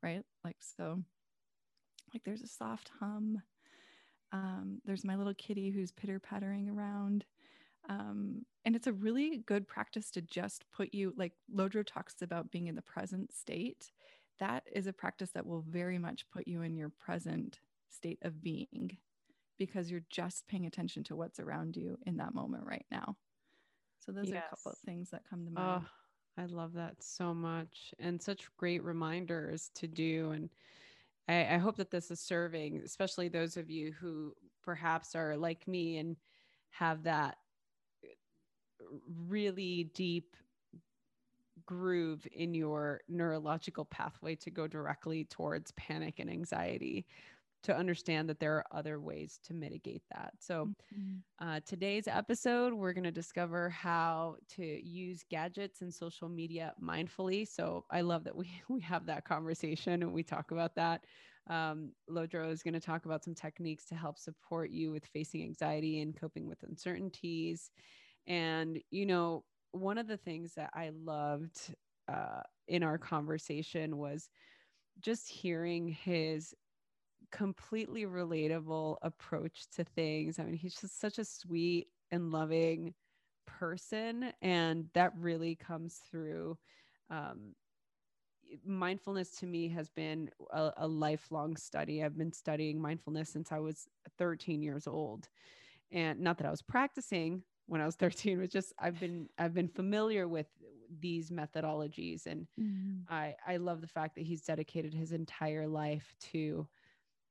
right? 0.02 0.22
Like, 0.44 0.56
so, 0.60 1.02
like 2.14 2.24
there's 2.24 2.42
a 2.42 2.48
soft 2.48 2.90
hum 3.00 3.42
um, 4.32 4.80
there's 4.84 5.04
my 5.04 5.16
little 5.16 5.34
kitty 5.34 5.70
who's 5.70 5.92
pitter 5.92 6.18
pattering 6.18 6.68
around. 6.68 7.24
Um, 7.88 8.44
and 8.64 8.76
it's 8.76 8.86
a 8.86 8.92
really 8.92 9.38
good 9.46 9.66
practice 9.66 10.10
to 10.12 10.22
just 10.22 10.64
put 10.74 10.92
you, 10.92 11.14
like 11.16 11.32
Lodro 11.54 11.86
talks 11.86 12.16
about 12.20 12.50
being 12.50 12.66
in 12.66 12.74
the 12.74 12.82
present 12.82 13.32
state. 13.32 13.90
That 14.38 14.64
is 14.72 14.86
a 14.86 14.92
practice 14.92 15.30
that 15.34 15.46
will 15.46 15.64
very 15.66 15.98
much 15.98 16.26
put 16.30 16.46
you 16.46 16.62
in 16.62 16.76
your 16.76 16.90
present 16.90 17.60
state 17.88 18.18
of 18.22 18.42
being 18.42 18.98
because 19.58 19.90
you're 19.90 20.04
just 20.10 20.46
paying 20.48 20.66
attention 20.66 21.04
to 21.04 21.16
what's 21.16 21.40
around 21.40 21.76
you 21.76 21.98
in 22.06 22.16
that 22.16 22.34
moment 22.34 22.64
right 22.64 22.86
now. 22.90 23.16
So 23.98 24.12
those 24.12 24.28
yes. 24.28 24.36
are 24.36 24.46
a 24.46 24.50
couple 24.50 24.72
of 24.72 24.78
things 24.78 25.10
that 25.10 25.22
come 25.28 25.44
to 25.44 25.50
mind. 25.50 25.82
Oh, 25.84 26.42
I 26.42 26.46
love 26.46 26.72
that 26.74 26.94
so 27.00 27.34
much 27.34 27.92
and 27.98 28.22
such 28.22 28.48
great 28.56 28.82
reminders 28.84 29.70
to 29.74 29.88
do 29.88 30.30
and 30.30 30.48
I, 31.28 31.54
I 31.54 31.58
hope 31.58 31.76
that 31.76 31.90
this 31.90 32.10
is 32.10 32.20
serving, 32.20 32.80
especially 32.84 33.28
those 33.28 33.56
of 33.56 33.70
you 33.70 33.92
who 33.92 34.34
perhaps 34.62 35.14
are 35.14 35.36
like 35.36 35.68
me 35.68 35.98
and 35.98 36.16
have 36.70 37.02
that 37.04 37.36
really 39.26 39.90
deep 39.94 40.36
groove 41.66 42.26
in 42.32 42.54
your 42.54 43.02
neurological 43.08 43.84
pathway 43.84 44.34
to 44.36 44.50
go 44.50 44.66
directly 44.66 45.24
towards 45.24 45.70
panic 45.72 46.18
and 46.18 46.30
anxiety 46.30 47.06
to 47.64 47.76
understand 47.76 48.28
that 48.28 48.38
there 48.38 48.54
are 48.56 48.64
other 48.72 49.00
ways 49.00 49.38
to 49.44 49.54
mitigate 49.54 50.02
that. 50.12 50.32
So, 50.38 50.68
mm-hmm. 50.94 51.46
uh, 51.46 51.60
today's 51.66 52.06
episode, 52.06 52.72
we're 52.72 52.92
going 52.92 53.04
to 53.04 53.10
discover 53.10 53.68
how 53.68 54.36
to 54.56 54.64
use 54.64 55.24
gadgets 55.30 55.82
and 55.82 55.92
social 55.92 56.28
media 56.28 56.72
mindfully. 56.82 57.46
So, 57.46 57.84
I 57.90 58.02
love 58.02 58.24
that 58.24 58.36
we 58.36 58.50
we 58.68 58.80
have 58.82 59.06
that 59.06 59.24
conversation 59.24 60.02
and 60.02 60.12
we 60.12 60.22
talk 60.22 60.50
about 60.50 60.74
that. 60.76 61.04
Um, 61.50 61.92
Lodro 62.10 62.50
is 62.50 62.62
going 62.62 62.74
to 62.74 62.80
talk 62.80 63.06
about 63.06 63.24
some 63.24 63.34
techniques 63.34 63.86
to 63.86 63.94
help 63.94 64.18
support 64.18 64.70
you 64.70 64.92
with 64.92 65.06
facing 65.06 65.42
anxiety 65.42 66.00
and 66.00 66.18
coping 66.18 66.46
with 66.46 66.62
uncertainties. 66.62 67.70
And 68.26 68.78
you 68.90 69.06
know, 69.06 69.44
one 69.72 69.98
of 69.98 70.06
the 70.06 70.16
things 70.16 70.54
that 70.54 70.70
I 70.74 70.90
loved 71.04 71.74
uh, 72.06 72.42
in 72.68 72.82
our 72.82 72.98
conversation 72.98 73.96
was 73.96 74.28
just 75.00 75.28
hearing 75.28 75.88
his 75.88 76.54
completely 77.30 78.04
relatable 78.04 78.96
approach 79.02 79.66
to 79.76 79.84
things. 79.84 80.38
I 80.38 80.44
mean, 80.44 80.54
he's 80.54 80.74
just 80.74 81.00
such 81.00 81.18
a 81.18 81.24
sweet 81.24 81.88
and 82.10 82.30
loving 82.30 82.94
person, 83.46 84.32
and 84.42 84.86
that 84.94 85.12
really 85.16 85.54
comes 85.54 86.00
through. 86.10 86.56
Um, 87.10 87.54
mindfulness 88.64 89.30
to 89.36 89.46
me 89.46 89.68
has 89.68 89.88
been 89.90 90.30
a, 90.52 90.72
a, 90.78 90.88
lifelong 90.88 91.56
study. 91.56 92.02
I've 92.02 92.16
been 92.16 92.32
studying 92.32 92.80
mindfulness 92.80 93.30
since 93.30 93.52
I 93.52 93.58
was 93.58 93.88
13 94.18 94.62
years 94.62 94.86
old, 94.86 95.28
and 95.90 96.20
not 96.20 96.38
that 96.38 96.46
I 96.46 96.50
was 96.50 96.62
practicing 96.62 97.42
when 97.66 97.80
I 97.80 97.86
was 97.86 97.96
13, 97.96 98.40
but 98.40 98.50
just 98.50 98.72
I've 98.78 98.98
been 98.98 99.28
I've 99.38 99.54
been 99.54 99.68
familiar 99.68 100.28
with 100.28 100.46
these 101.00 101.30
methodologies, 101.30 102.26
and 102.26 102.46
mm-hmm. 102.60 103.12
I 103.12 103.34
I 103.46 103.56
love 103.58 103.80
the 103.80 103.86
fact 103.86 104.14
that 104.16 104.24
he's 104.24 104.42
dedicated 104.42 104.94
his 104.94 105.12
entire 105.12 105.66
life 105.66 106.14
to 106.32 106.66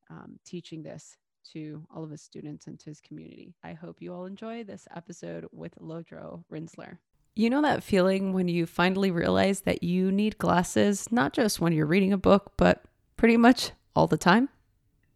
um, 0.09 0.39
teaching 0.45 0.83
this 0.83 1.17
to 1.53 1.85
all 1.93 2.03
of 2.03 2.09
his 2.09 2.21
students 2.21 2.67
and 2.67 2.79
to 2.79 2.85
his 2.85 2.99
community. 2.99 3.53
I 3.63 3.73
hope 3.73 4.01
you 4.01 4.13
all 4.13 4.25
enjoy 4.25 4.63
this 4.63 4.87
episode 4.95 5.45
with 5.51 5.75
Lodro 5.79 6.43
Rinzler. 6.51 6.97
You 7.35 7.49
know 7.49 7.61
that 7.61 7.83
feeling 7.83 8.33
when 8.33 8.47
you 8.47 8.65
finally 8.65 9.11
realize 9.11 9.61
that 9.61 9.83
you 9.83 10.11
need 10.11 10.37
glasses, 10.39 11.11
not 11.11 11.33
just 11.33 11.61
when 11.61 11.71
you're 11.71 11.85
reading 11.85 12.11
a 12.11 12.17
book, 12.17 12.53
but 12.57 12.83
pretty 13.15 13.37
much 13.37 13.71
all 13.95 14.07
the 14.07 14.17
time? 14.17 14.49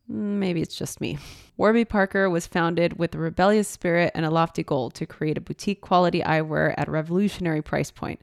Maybe 0.08 0.62
it's 0.62 0.76
just 0.76 1.02
me. 1.02 1.18
Warby 1.58 1.86
Parker 1.86 2.30
was 2.30 2.48
founded 2.48 3.00
with 3.00 3.16
a 3.16 3.20
rebellious 3.20 3.68
spirit 3.68 4.12
and 4.14 4.26
a 4.26 4.30
lofty 4.30 4.64
goal 4.64 4.90
to 4.92 5.06
create 5.06 5.38
a 5.38 5.42
boutique 5.42 5.82
quality 5.82 6.22
eyewear 6.22 6.74
at 6.78 6.88
a 6.88 6.92
revolutionary 6.92 7.62
price 7.62 7.92
point. 7.92 8.22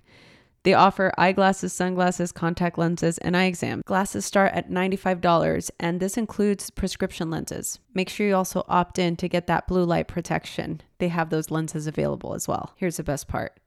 They 0.64 0.74
offer 0.74 1.12
eyeglasses, 1.16 1.72
sunglasses, 1.72 2.32
contact 2.32 2.78
lenses, 2.78 3.18
and 3.18 3.36
eye 3.36 3.44
exam. 3.44 3.82
Glasses 3.86 4.24
start 4.24 4.52
at 4.54 4.70
$95, 4.70 5.70
and 5.80 6.00
this 6.00 6.16
includes 6.16 6.70
prescription 6.70 7.30
lenses. 7.30 7.78
Make 7.94 8.08
sure 8.08 8.26
you 8.26 8.36
also 8.36 8.64
opt 8.68 8.98
in 8.98 9.16
to 9.16 9.28
get 9.28 9.46
that 9.46 9.66
blue 9.66 9.84
light 9.84 10.08
protection. 10.08 10.82
They 10.98 11.08
have 11.08 11.30
those 11.30 11.50
lenses 11.50 11.86
available 11.86 12.34
as 12.34 12.48
well. 12.48 12.72
Here's 12.76 12.96
the 12.96 13.02
best 13.02 13.28
part 13.28 13.58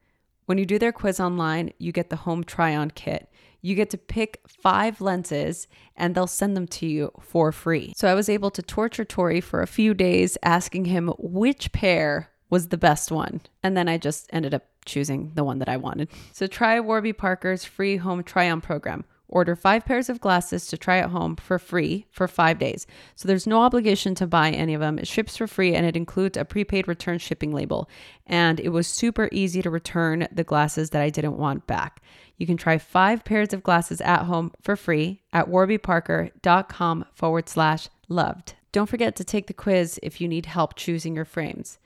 when 0.46 0.58
you 0.58 0.66
do 0.66 0.78
their 0.78 0.92
quiz 0.92 1.20
online, 1.20 1.72
you 1.78 1.92
get 1.92 2.10
the 2.10 2.16
home 2.16 2.44
try 2.44 2.74
on 2.74 2.90
kit. 2.90 3.28
You 3.60 3.76
get 3.76 3.90
to 3.90 3.98
pick 3.98 4.40
five 4.46 5.00
lenses 5.00 5.68
and 5.96 6.14
they'll 6.14 6.26
send 6.26 6.56
them 6.56 6.66
to 6.68 6.86
you 6.86 7.12
for 7.20 7.52
free. 7.52 7.92
So 7.96 8.08
I 8.08 8.14
was 8.14 8.28
able 8.28 8.50
to 8.50 8.62
torture 8.62 9.04
Tori 9.04 9.40
for 9.40 9.62
a 9.62 9.68
few 9.68 9.94
days 9.94 10.36
asking 10.42 10.86
him 10.86 11.12
which 11.18 11.70
pair 11.72 12.30
was 12.50 12.68
the 12.68 12.76
best 12.76 13.12
one. 13.12 13.40
And 13.62 13.76
then 13.76 13.88
I 13.88 13.98
just 13.98 14.28
ended 14.32 14.52
up 14.52 14.66
choosing 14.84 15.32
the 15.34 15.44
one 15.44 15.58
that 15.58 15.68
I 15.68 15.76
wanted. 15.76 16.08
So 16.32 16.46
try 16.46 16.80
Warby 16.80 17.12
Parker's 17.12 17.64
free 17.64 17.96
home 17.96 18.22
try 18.22 18.50
on 18.50 18.60
program. 18.60 19.04
Order 19.32 19.56
five 19.56 19.86
pairs 19.86 20.10
of 20.10 20.20
glasses 20.20 20.66
to 20.66 20.76
try 20.76 20.98
at 20.98 21.08
home 21.08 21.36
for 21.36 21.58
free 21.58 22.04
for 22.10 22.28
five 22.28 22.58
days. 22.58 22.86
So 23.16 23.26
there's 23.26 23.46
no 23.46 23.62
obligation 23.62 24.14
to 24.16 24.26
buy 24.26 24.50
any 24.50 24.74
of 24.74 24.80
them. 24.80 24.98
It 24.98 25.08
ships 25.08 25.38
for 25.38 25.46
free 25.46 25.74
and 25.74 25.86
it 25.86 25.96
includes 25.96 26.36
a 26.36 26.44
prepaid 26.44 26.86
return 26.86 27.16
shipping 27.16 27.50
label. 27.50 27.88
And 28.26 28.60
it 28.60 28.68
was 28.68 28.86
super 28.86 29.30
easy 29.32 29.62
to 29.62 29.70
return 29.70 30.28
the 30.30 30.44
glasses 30.44 30.90
that 30.90 31.00
I 31.00 31.08
didn't 31.08 31.38
want 31.38 31.66
back. 31.66 32.02
You 32.36 32.46
can 32.46 32.58
try 32.58 32.76
five 32.76 33.24
pairs 33.24 33.54
of 33.54 33.62
glasses 33.62 34.02
at 34.02 34.24
home 34.24 34.52
for 34.60 34.76
free 34.76 35.22
at 35.32 35.48
warbyparker.com 35.48 37.06
forward 37.14 37.48
slash 37.48 37.88
loved. 38.10 38.54
Don't 38.70 38.88
forget 38.88 39.16
to 39.16 39.24
take 39.24 39.46
the 39.46 39.54
quiz 39.54 39.98
if 40.02 40.20
you 40.20 40.28
need 40.28 40.44
help 40.44 40.76
choosing 40.76 41.16
your 41.16 41.24
frames. 41.24 41.78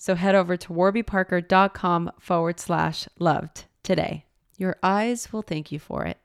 So 0.00 0.14
head 0.14 0.34
over 0.34 0.56
to 0.56 0.68
warbyparker.com 0.68 2.12
forward 2.18 2.58
slash 2.58 3.06
loved 3.18 3.66
today. 3.82 4.24
Your 4.56 4.76
eyes 4.82 5.30
will 5.30 5.42
thank 5.42 5.70
you 5.70 5.78
for 5.78 6.06
it. 6.06 6.16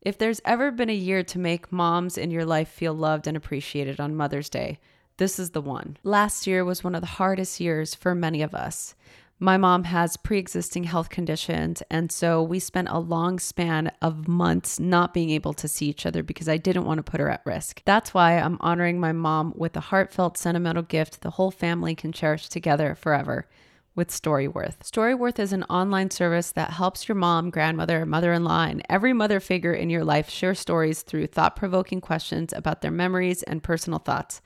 If 0.00 0.16
there's 0.16 0.40
ever 0.46 0.70
been 0.70 0.88
a 0.88 0.94
year 0.94 1.22
to 1.22 1.38
make 1.38 1.70
moms 1.70 2.16
in 2.16 2.30
your 2.30 2.46
life 2.46 2.68
feel 2.68 2.94
loved 2.94 3.26
and 3.26 3.36
appreciated 3.36 4.00
on 4.00 4.16
Mother's 4.16 4.48
Day, 4.48 4.78
this 5.18 5.38
is 5.38 5.50
the 5.50 5.60
one. 5.60 5.98
Last 6.04 6.46
year 6.46 6.64
was 6.64 6.82
one 6.82 6.94
of 6.94 7.02
the 7.02 7.06
hardest 7.06 7.60
years 7.60 7.94
for 7.94 8.14
many 8.14 8.40
of 8.40 8.54
us. 8.54 8.94
My 9.38 9.58
mom 9.58 9.84
has 9.84 10.16
pre 10.16 10.38
existing 10.38 10.84
health 10.84 11.10
conditions, 11.10 11.82
and 11.90 12.10
so 12.10 12.42
we 12.42 12.58
spent 12.58 12.88
a 12.88 12.98
long 12.98 13.38
span 13.38 13.92
of 14.00 14.26
months 14.26 14.80
not 14.80 15.12
being 15.12 15.28
able 15.28 15.52
to 15.52 15.68
see 15.68 15.88
each 15.88 16.06
other 16.06 16.22
because 16.22 16.48
I 16.48 16.56
didn't 16.56 16.86
want 16.86 16.98
to 16.98 17.10
put 17.10 17.20
her 17.20 17.28
at 17.28 17.44
risk. 17.44 17.82
That's 17.84 18.14
why 18.14 18.38
I'm 18.38 18.56
honoring 18.60 18.98
my 18.98 19.12
mom 19.12 19.52
with 19.54 19.76
a 19.76 19.80
heartfelt, 19.80 20.38
sentimental 20.38 20.82
gift 20.82 21.20
the 21.20 21.32
whole 21.32 21.50
family 21.50 21.94
can 21.94 22.12
cherish 22.12 22.48
together 22.48 22.94
forever 22.94 23.46
with 23.94 24.08
Storyworth. 24.08 24.78
Storyworth 24.78 25.38
is 25.38 25.52
an 25.52 25.64
online 25.64 26.10
service 26.10 26.50
that 26.52 26.70
helps 26.70 27.06
your 27.06 27.16
mom, 27.16 27.50
grandmother, 27.50 28.06
mother 28.06 28.32
in 28.32 28.42
law, 28.42 28.64
and 28.64 28.82
every 28.88 29.12
mother 29.12 29.40
figure 29.40 29.74
in 29.74 29.90
your 29.90 30.04
life 30.04 30.30
share 30.30 30.54
stories 30.54 31.02
through 31.02 31.26
thought 31.26 31.56
provoking 31.56 32.00
questions 32.00 32.54
about 32.54 32.80
their 32.80 32.90
memories 32.90 33.42
and 33.42 33.62
personal 33.62 33.98
thoughts. 33.98 34.40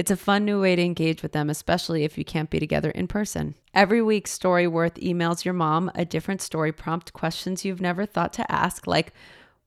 It's 0.00 0.10
a 0.10 0.16
fun 0.16 0.46
new 0.46 0.62
way 0.62 0.76
to 0.76 0.82
engage 0.82 1.22
with 1.22 1.32
them, 1.32 1.50
especially 1.50 2.04
if 2.04 2.16
you 2.16 2.24
can't 2.24 2.48
be 2.48 2.58
together 2.58 2.90
in 2.90 3.06
person. 3.06 3.54
Every 3.74 4.00
week, 4.00 4.26
Storyworth 4.26 4.94
emails 4.94 5.44
your 5.44 5.52
mom 5.52 5.92
a 5.94 6.06
different 6.06 6.40
story 6.40 6.72
prompt 6.72 7.12
questions 7.12 7.66
you've 7.66 7.82
never 7.82 8.06
thought 8.06 8.32
to 8.32 8.50
ask, 8.50 8.86
like, 8.86 9.12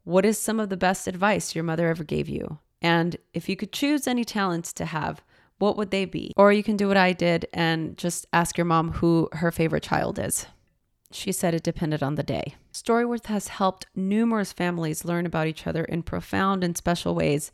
What 0.05 0.25
is 0.25 0.39
some 0.39 0.59
of 0.59 0.69
the 0.69 0.75
best 0.75 1.05
advice 1.05 1.53
your 1.53 1.63
mother 1.63 1.87
ever 1.87 2.03
gave 2.03 2.27
you? 2.27 2.57
And 2.81 3.15
if 3.35 3.47
you 3.47 3.55
could 3.55 3.71
choose 3.71 4.07
any 4.07 4.25
talents 4.25 4.73
to 4.73 4.85
have, 4.85 5.21
what 5.59 5.77
would 5.77 5.91
they 5.91 6.05
be? 6.05 6.33
Or 6.35 6.51
you 6.51 6.63
can 6.63 6.77
do 6.77 6.87
what 6.87 6.97
I 6.97 7.13
did 7.13 7.47
and 7.53 7.95
just 7.95 8.25
ask 8.33 8.57
your 8.57 8.65
mom 8.65 8.93
who 8.93 9.29
her 9.33 9.51
favorite 9.51 9.83
child 9.83 10.17
is. 10.17 10.47
She 11.11 11.31
said 11.31 11.53
it 11.53 11.61
depended 11.61 12.01
on 12.01 12.15
the 12.15 12.23
day. 12.23 12.55
Storyworth 12.73 13.27
has 13.27 13.49
helped 13.49 13.85
numerous 13.95 14.51
families 14.51 15.05
learn 15.05 15.27
about 15.27 15.45
each 15.45 15.67
other 15.67 15.83
in 15.83 16.01
profound 16.01 16.63
and 16.63 16.75
special 16.75 17.13
ways 17.13 17.51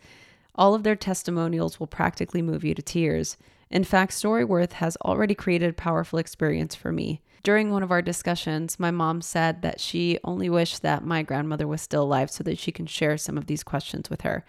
all 0.59 0.75
of 0.75 0.83
their 0.83 0.95
testimonials 0.95 1.79
will 1.79 1.87
practically 1.87 2.41
move 2.41 2.65
you 2.65 2.75
to 2.75 2.81
tears. 2.81 3.37
In 3.71 3.85
fact, 3.85 4.11
Storyworth 4.11 4.73
has 4.73 4.97
already 4.97 5.33
created 5.33 5.69
a 5.69 5.73
powerful 5.73 6.19
experience 6.19 6.75
for 6.75 6.91
me. 6.91 7.21
During 7.43 7.71
one 7.71 7.81
of 7.81 7.91
our 7.91 8.01
discussions, 8.01 8.77
my 8.77 8.91
mom 8.91 9.21
said 9.21 9.61
that 9.61 9.79
she 9.79 10.19
only 10.25 10.49
wished 10.49 10.81
that 10.81 11.05
my 11.05 11.23
grandmother 11.23 11.65
was 11.65 11.81
still 11.81 12.03
alive 12.03 12.29
so 12.29 12.43
that 12.43 12.59
she 12.59 12.73
can 12.73 12.85
share 12.85 13.17
some 13.17 13.37
of 13.37 13.45
these 13.45 13.63
questions 13.63 14.09
with 14.09 14.21
her. 14.21 14.43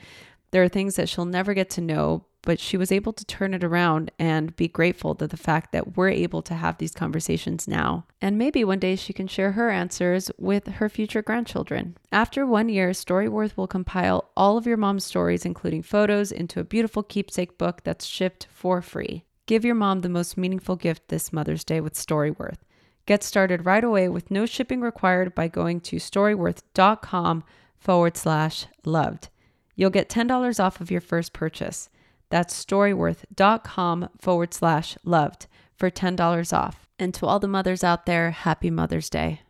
There 0.50 0.64
are 0.64 0.68
things 0.68 0.96
that 0.96 1.08
she'll 1.08 1.24
never 1.24 1.54
get 1.54 1.70
to 1.70 1.80
know, 1.80 2.24
but 2.42 2.58
she 2.58 2.76
was 2.76 2.90
able 2.90 3.12
to 3.12 3.24
turn 3.24 3.54
it 3.54 3.62
around 3.62 4.10
and 4.18 4.56
be 4.56 4.68
grateful 4.68 5.14
to 5.14 5.26
the 5.26 5.36
fact 5.36 5.72
that 5.72 5.96
we're 5.96 6.08
able 6.08 6.42
to 6.42 6.54
have 6.54 6.78
these 6.78 6.94
conversations 6.94 7.68
now. 7.68 8.06
And 8.20 8.38
maybe 8.38 8.64
one 8.64 8.78
day 8.78 8.96
she 8.96 9.12
can 9.12 9.26
share 9.26 9.52
her 9.52 9.70
answers 9.70 10.30
with 10.38 10.66
her 10.66 10.88
future 10.88 11.22
grandchildren. 11.22 11.96
After 12.10 12.46
one 12.46 12.68
year, 12.68 12.90
Storyworth 12.90 13.56
will 13.56 13.66
compile 13.66 14.30
all 14.36 14.56
of 14.56 14.66
your 14.66 14.76
mom's 14.76 15.04
stories, 15.04 15.44
including 15.44 15.82
photos, 15.82 16.32
into 16.32 16.60
a 16.60 16.64
beautiful 16.64 17.02
keepsake 17.02 17.58
book 17.58 17.82
that's 17.84 18.06
shipped 18.06 18.46
for 18.50 18.80
free. 18.80 19.24
Give 19.46 19.64
your 19.64 19.74
mom 19.74 20.00
the 20.00 20.08
most 20.08 20.38
meaningful 20.38 20.76
gift 20.76 21.08
this 21.08 21.32
Mother's 21.32 21.64
Day 21.64 21.80
with 21.80 21.94
Storyworth. 21.94 22.58
Get 23.06 23.24
started 23.24 23.66
right 23.66 23.82
away 23.82 24.08
with 24.08 24.30
no 24.30 24.46
shipping 24.46 24.80
required 24.80 25.34
by 25.34 25.48
going 25.48 25.80
to 25.80 25.96
storyworth.com 25.96 27.44
forward 27.76 28.16
slash 28.16 28.66
loved. 28.84 29.28
You'll 29.74 29.90
get 29.90 30.08
$10 30.08 30.62
off 30.62 30.80
of 30.80 30.90
your 30.90 31.00
first 31.00 31.32
purchase. 31.32 31.88
That's 32.30 32.64
storyworth.com 32.64 34.08
forward 34.18 34.54
slash 34.54 34.96
loved 35.04 35.46
for 35.76 35.90
$10 35.90 36.56
off. 36.56 36.88
And 36.98 37.12
to 37.14 37.26
all 37.26 37.38
the 37.40 37.48
mothers 37.48 37.82
out 37.82 38.06
there, 38.06 38.30
happy 38.30 38.70
Mother's 38.70 39.10
Day. 39.10 39.40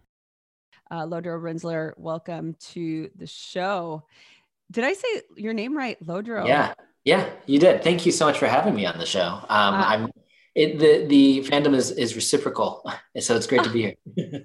Uh, 0.90 1.06
Lodro 1.06 1.40
Rinzler, 1.40 1.92
welcome 1.96 2.56
to 2.72 3.10
the 3.14 3.26
show. 3.26 4.04
Did 4.70 4.84
I 4.84 4.94
say 4.94 5.22
your 5.36 5.52
name 5.52 5.76
right, 5.76 6.02
Lodro? 6.04 6.46
Yeah, 6.46 6.74
yeah, 7.04 7.28
you 7.46 7.58
did. 7.58 7.82
Thank 7.82 8.06
you 8.06 8.12
so 8.12 8.26
much 8.26 8.38
for 8.38 8.46
having 8.46 8.74
me 8.74 8.86
on 8.86 8.98
the 8.98 9.06
show. 9.06 9.26
Um, 9.48 9.74
uh, 9.74 9.84
I'm 9.86 10.10
it, 10.54 10.78
the 10.78 11.06
the 11.06 11.48
fandom 11.48 11.74
is 11.74 11.92
is 11.92 12.16
reciprocal, 12.16 12.84
so 13.20 13.36
it's 13.36 13.46
great 13.46 13.62
to 13.62 13.70
be 13.70 13.94
here. 14.16 14.44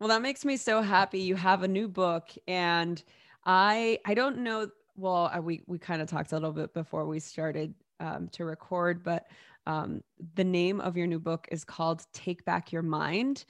well, 0.00 0.08
that 0.08 0.22
makes 0.22 0.44
me 0.44 0.56
so 0.56 0.82
happy. 0.82 1.20
You 1.20 1.34
have 1.34 1.62
a 1.62 1.68
new 1.68 1.88
book, 1.88 2.30
and 2.46 3.02
I 3.44 3.98
I 4.04 4.14
don't 4.14 4.38
know 4.38 4.68
well, 4.96 5.30
uh, 5.34 5.40
we 5.40 5.62
we 5.66 5.78
kind 5.78 6.02
of 6.02 6.08
talked 6.08 6.32
a 6.32 6.34
little 6.34 6.52
bit 6.52 6.74
before 6.74 7.06
we 7.06 7.20
started 7.20 7.74
um, 8.00 8.28
to 8.32 8.44
record, 8.44 9.02
but 9.02 9.26
um, 9.66 10.02
the 10.34 10.44
name 10.44 10.80
of 10.80 10.96
your 10.96 11.06
new 11.06 11.18
book 11.18 11.48
is 11.50 11.64
called 11.64 12.04
"Take 12.12 12.44
Back 12.44 12.72
Your 12.72 12.82
Mind," 12.82 13.44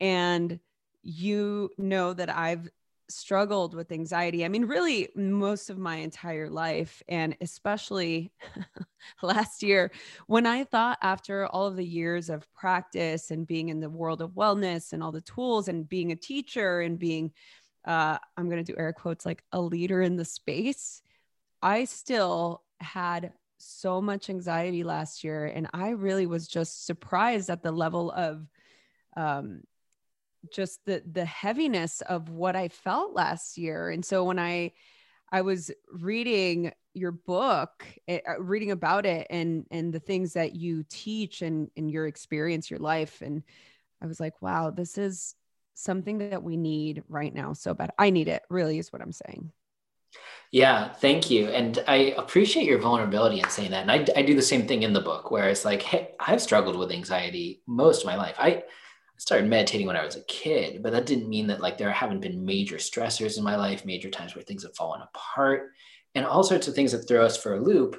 and 0.00 0.58
you 1.02 1.70
know 1.78 2.12
that 2.12 2.34
I've 2.34 2.68
struggled 3.10 3.74
with 3.74 3.92
anxiety. 3.92 4.44
I 4.44 4.48
mean, 4.48 4.64
really, 4.64 5.08
most 5.14 5.68
of 5.68 5.78
my 5.78 5.96
entire 5.96 6.48
life, 6.48 7.02
and 7.08 7.36
especially 7.40 8.32
last 9.22 9.62
year, 9.62 9.90
when 10.26 10.46
I 10.46 10.64
thought 10.64 10.98
after 11.02 11.46
all 11.46 11.66
of 11.66 11.76
the 11.76 11.84
years 11.84 12.30
of 12.30 12.50
practice 12.54 13.30
and 13.30 13.46
being 13.46 13.68
in 13.68 13.80
the 13.80 13.90
world 13.90 14.22
of 14.22 14.30
wellness 14.30 14.92
and 14.92 15.02
all 15.02 15.12
the 15.12 15.20
tools 15.20 15.68
and 15.68 15.88
being 15.88 16.12
a 16.12 16.16
teacher 16.16 16.80
and 16.80 16.98
being, 16.98 17.32
uh, 17.84 18.18
I'm 18.36 18.48
going 18.48 18.64
to 18.64 18.72
do 18.72 18.78
air 18.78 18.92
quotes, 18.92 19.26
like 19.26 19.42
a 19.52 19.60
leader 19.60 20.02
in 20.02 20.16
the 20.16 20.24
space, 20.24 21.02
I 21.62 21.84
still 21.84 22.62
had 22.80 23.32
so 23.58 24.00
much 24.00 24.30
anxiety 24.30 24.84
last 24.84 25.22
year. 25.24 25.46
And 25.46 25.68
I 25.72 25.90
really 25.90 26.26
was 26.26 26.48
just 26.48 26.86
surprised 26.86 27.50
at 27.50 27.62
the 27.62 27.72
level 27.72 28.10
of, 28.10 28.46
um, 29.16 29.62
just 30.52 30.84
the 30.86 31.02
the 31.10 31.24
heaviness 31.24 32.00
of 32.02 32.30
what 32.30 32.56
I 32.56 32.68
felt 32.68 33.14
last 33.14 33.58
year. 33.58 33.90
And 33.90 34.04
so 34.04 34.24
when 34.24 34.38
I 34.38 34.72
I 35.32 35.42
was 35.42 35.70
reading 35.92 36.72
your 36.94 37.12
book, 37.12 37.86
eh, 38.08 38.20
uh, 38.28 38.40
reading 38.40 38.70
about 38.70 39.06
it 39.06 39.26
and 39.30 39.66
and 39.70 39.92
the 39.92 40.00
things 40.00 40.32
that 40.32 40.56
you 40.56 40.84
teach 40.88 41.42
and 41.42 41.70
and 41.76 41.90
your 41.90 42.06
experience, 42.06 42.70
your 42.70 42.80
life 42.80 43.20
and 43.20 43.42
I 44.02 44.06
was 44.06 44.18
like, 44.18 44.40
wow, 44.40 44.70
this 44.70 44.96
is 44.96 45.34
something 45.74 46.18
that 46.18 46.42
we 46.42 46.56
need 46.56 47.02
right 47.08 47.34
now 47.34 47.52
so 47.52 47.74
bad. 47.74 47.90
I 47.98 48.10
need 48.10 48.28
it, 48.28 48.42
really 48.50 48.78
is 48.78 48.92
what 48.92 49.02
I'm 49.02 49.12
saying. 49.12 49.52
Yeah, 50.52 50.92
thank 50.92 51.30
you. 51.30 51.48
And 51.48 51.82
I 51.86 52.14
appreciate 52.16 52.66
your 52.66 52.80
vulnerability 52.80 53.38
in 53.38 53.48
saying 53.48 53.70
that. 53.70 53.88
And 53.88 53.90
I, 53.90 54.18
I 54.18 54.22
do 54.22 54.34
the 54.34 54.42
same 54.42 54.66
thing 54.66 54.82
in 54.82 54.92
the 54.92 55.00
book 55.00 55.30
where 55.30 55.48
it's 55.48 55.64
like, 55.64 55.82
hey, 55.82 56.10
I've 56.18 56.42
struggled 56.42 56.76
with 56.76 56.90
anxiety 56.90 57.62
most 57.66 58.00
of 58.00 58.06
my 58.06 58.16
life. 58.16 58.34
I 58.36 58.64
started 59.16 59.48
meditating 59.48 59.86
when 59.86 59.96
I 59.96 60.04
was 60.04 60.16
a 60.16 60.24
kid, 60.24 60.82
but 60.82 60.92
that 60.92 61.06
didn't 61.06 61.28
mean 61.28 61.46
that 61.48 61.60
like 61.60 61.78
there 61.78 61.92
haven't 61.92 62.20
been 62.20 62.44
major 62.44 62.76
stressors 62.76 63.38
in 63.38 63.44
my 63.44 63.54
life, 63.54 63.84
major 63.84 64.10
times 64.10 64.34
where 64.34 64.42
things 64.42 64.64
have 64.64 64.74
fallen 64.74 65.02
apart, 65.02 65.70
and 66.14 66.24
all 66.24 66.42
sorts 66.42 66.66
of 66.66 66.74
things 66.74 66.92
that 66.92 67.06
throw 67.06 67.24
us 67.24 67.36
for 67.36 67.54
a 67.54 67.60
loop. 67.60 67.96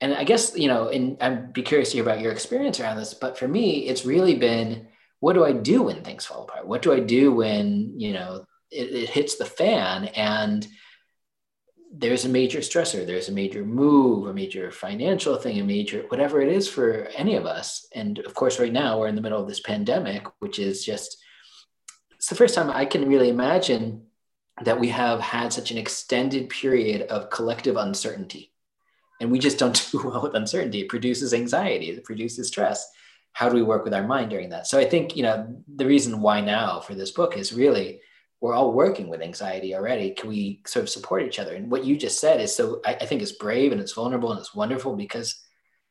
And 0.00 0.14
I 0.14 0.24
guess, 0.24 0.56
you 0.56 0.68
know, 0.68 0.88
and 0.88 1.16
I'd 1.20 1.52
be 1.52 1.62
curious 1.62 1.90
to 1.90 1.96
hear 1.96 2.04
about 2.04 2.20
your 2.20 2.32
experience 2.32 2.78
around 2.78 2.98
this, 2.98 3.14
but 3.14 3.38
for 3.38 3.48
me, 3.48 3.88
it's 3.88 4.04
really 4.04 4.36
been 4.36 4.88
what 5.20 5.32
do 5.32 5.44
I 5.44 5.52
do 5.52 5.82
when 5.82 6.02
things 6.02 6.26
fall 6.26 6.44
apart? 6.44 6.66
What 6.66 6.82
do 6.82 6.92
I 6.92 7.00
do 7.00 7.32
when, 7.32 7.98
you 7.98 8.12
know, 8.12 8.44
it, 8.70 8.92
it 8.92 9.10
hits 9.10 9.36
the 9.36 9.44
fan 9.44 10.06
and 10.06 10.66
there's 11.92 12.24
a 12.24 12.28
major 12.28 12.58
stressor, 12.58 13.06
there's 13.06 13.28
a 13.28 13.32
major 13.32 13.64
move, 13.64 14.26
a 14.26 14.34
major 14.34 14.70
financial 14.70 15.36
thing, 15.36 15.58
a 15.58 15.64
major 15.64 16.04
whatever 16.08 16.42
it 16.42 16.48
is 16.48 16.68
for 16.68 17.08
any 17.16 17.36
of 17.36 17.46
us. 17.46 17.86
And 17.94 18.18
of 18.18 18.34
course, 18.34 18.60
right 18.60 18.72
now 18.72 18.98
we're 18.98 19.08
in 19.08 19.14
the 19.14 19.22
middle 19.22 19.40
of 19.40 19.48
this 19.48 19.60
pandemic, 19.60 20.26
which 20.40 20.58
is 20.58 20.84
just 20.84 21.16
it's 22.16 22.28
the 22.28 22.34
first 22.34 22.54
time 22.54 22.70
I 22.70 22.84
can 22.84 23.08
really 23.08 23.28
imagine 23.28 24.06
that 24.62 24.80
we 24.80 24.88
have 24.88 25.20
had 25.20 25.52
such 25.52 25.70
an 25.70 25.78
extended 25.78 26.48
period 26.48 27.02
of 27.02 27.30
collective 27.30 27.76
uncertainty. 27.76 28.52
And 29.20 29.30
we 29.30 29.38
just 29.38 29.58
don't 29.58 29.88
do 29.92 30.02
well 30.04 30.22
with 30.22 30.34
uncertainty. 30.34 30.80
It 30.80 30.88
produces 30.88 31.32
anxiety, 31.32 31.90
it 31.90 32.04
produces 32.04 32.48
stress. 32.48 32.86
How 33.36 33.50
do 33.50 33.54
we 33.54 33.62
work 33.62 33.84
with 33.84 33.92
our 33.92 34.06
mind 34.06 34.30
during 34.30 34.48
that? 34.48 34.66
So 34.66 34.78
I 34.78 34.86
think, 34.86 35.14
you 35.14 35.22
know, 35.22 35.62
the 35.74 35.84
reason 35.84 36.22
why 36.22 36.40
now 36.40 36.80
for 36.80 36.94
this 36.94 37.10
book 37.10 37.36
is 37.36 37.52
really 37.52 38.00
we're 38.40 38.54
all 38.54 38.72
working 38.72 39.08
with 39.08 39.20
anxiety 39.20 39.74
already. 39.74 40.12
Can 40.12 40.30
we 40.30 40.62
sort 40.66 40.84
of 40.84 40.88
support 40.88 41.22
each 41.22 41.38
other? 41.38 41.54
And 41.54 41.70
what 41.70 41.84
you 41.84 41.98
just 41.98 42.18
said 42.18 42.40
is 42.40 42.56
so, 42.56 42.80
I, 42.86 42.94
I 42.94 43.04
think 43.04 43.20
it's 43.20 43.32
brave 43.32 43.72
and 43.72 43.80
it's 43.82 43.92
vulnerable 43.92 44.30
and 44.30 44.40
it's 44.40 44.54
wonderful 44.54 44.96
because 44.96 45.38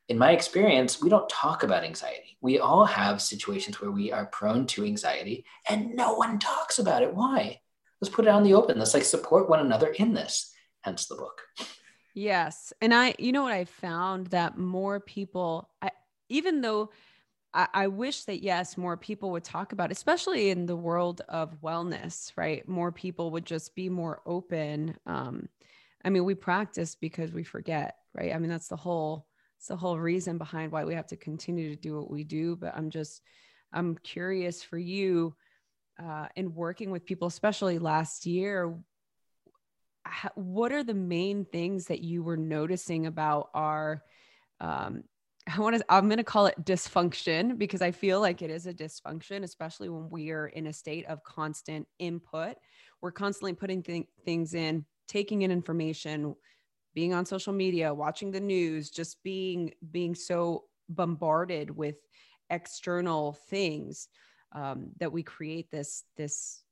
in 0.10 0.18
my 0.18 0.32
experience, 0.32 1.00
we 1.00 1.08
don't 1.08 1.30
talk 1.30 1.62
about 1.62 1.84
anxiety. 1.84 2.36
We 2.42 2.58
all 2.58 2.84
have 2.84 3.22
situations 3.22 3.80
where 3.80 3.92
we 3.92 4.12
are 4.12 4.26
prone 4.26 4.66
to 4.68 4.84
anxiety 4.84 5.46
and 5.70 5.94
no 5.94 6.16
one 6.16 6.40
talks 6.40 6.80
about 6.80 7.04
it. 7.04 7.14
Why? 7.14 7.62
Let's 8.02 8.14
put 8.14 8.26
it 8.26 8.30
on 8.30 8.42
the 8.42 8.56
open. 8.56 8.80
Let's 8.80 8.96
like 8.96 9.04
support 9.04 9.52
one 9.52 9.60
another 9.60 9.90
in 9.90 10.16
this, 10.16 10.52
hence 10.82 11.06
the 11.06 11.14
book. 11.14 11.44
Yes. 12.16 12.74
And 12.82 12.92
I, 12.92 13.14
you 13.20 13.32
know 13.32 13.44
what 13.44 13.54
I 13.54 13.66
found 13.66 14.28
that 14.28 14.58
more 14.58 15.00
people, 15.00 15.70
I, 15.80 15.92
even 16.30 16.62
though 16.62 16.90
I, 17.56 17.68
I 17.74 17.88
wish 17.88 18.26
that 18.26 18.44
yes, 18.44 18.78
more 18.78 18.98
people 18.98 19.32
would 19.32 19.46
talk 19.46 19.72
about, 19.72 19.90
it, 19.90 19.98
especially 19.98 20.50
in 20.50 20.66
the 20.66 20.76
world 20.76 21.22
of 21.30 21.62
wellness, 21.62 22.32
right? 22.36 22.68
More 22.68 22.92
people 22.92 23.32
would 23.32 23.46
just 23.46 23.74
be 23.74 23.90
more 23.90 24.22
open. 24.26 24.98
Um, 25.06 25.48
I 26.04 26.10
mean, 26.10 26.26
we 26.26 26.36
practice 26.36 26.96
because 26.96 27.32
we 27.32 27.44
forget, 27.44 27.96
right? 28.14 28.36
I 28.36 28.38
mean, 28.38 28.50
that's 28.50 28.68
the 28.68 28.76
whole, 28.76 29.26
it's 29.58 29.68
the 29.68 29.78
whole 29.78 29.98
reason 29.98 30.38
behind 30.38 30.72
why 30.72 30.84
we 30.84 30.94
have 30.94 31.08
to 31.08 31.18
continue 31.18 31.74
to 31.74 31.82
do 31.82 31.96
what 31.96 32.12
we 32.12 32.26
do. 32.26 32.58
But 32.58 32.76
I'm 32.76 32.90
just, 32.90 33.22
I'm 33.74 33.98
curious 34.04 34.62
for 34.62 34.78
you 34.78 35.34
uh, 35.98 36.28
in 36.36 36.54
working 36.54 36.92
with 36.92 37.06
people, 37.06 37.30
especially 37.30 37.80
last 37.80 38.26
year. 38.26 38.78
what 40.36 40.72
are 40.72 40.84
the 40.84 40.94
main 40.94 41.46
things 41.46 41.86
that 41.86 42.02
you 42.02 42.22
were 42.22 42.38
noticing 42.38 43.06
about 43.06 43.50
our 43.54 44.04
um, 44.60 45.04
I 45.48 45.60
want 45.60 45.78
to, 45.78 45.86
I'm 45.90 46.08
going 46.08 46.18
to 46.18 46.24
call 46.24 46.48
it 46.48 46.66
dysfunction 46.66 47.58
because 47.60 47.82
I 47.82 47.92
feel 47.92 48.20
like 48.20 48.42
it 48.42 48.50
is 48.50 48.66
a 48.66 48.74
dysfunction, 48.74 49.44
especially 49.44 49.90
when 49.90 50.10
we 50.10 50.32
are 50.32 50.48
in 50.48 50.68
a 50.68 50.74
state 50.74 51.06
of 51.06 51.24
constant 51.24 51.88
input. 52.00 52.56
We're 53.00 53.12
constantly 53.12 53.54
putting 53.54 53.84
th- 53.84 54.08
things 54.26 54.56
in, 54.56 54.86
taking 55.08 55.44
in 55.44 55.52
information, 55.52 56.36
being 56.96 57.14
on 57.14 57.28
social 57.28 57.54
media, 57.54 57.94
watching 57.94 58.32
the 58.32 58.40
news, 58.40 58.90
just 58.90 59.22
being, 59.22 59.72
being 59.92 60.16
so 60.16 60.64
bombarded 60.90 61.70
with 61.70 61.98
external 62.50 63.34
things 63.50 64.08
um, 64.52 64.88
that 65.00 65.12
we 65.12 65.22
create 65.22 65.70
this, 65.70 66.06
this 66.18 66.64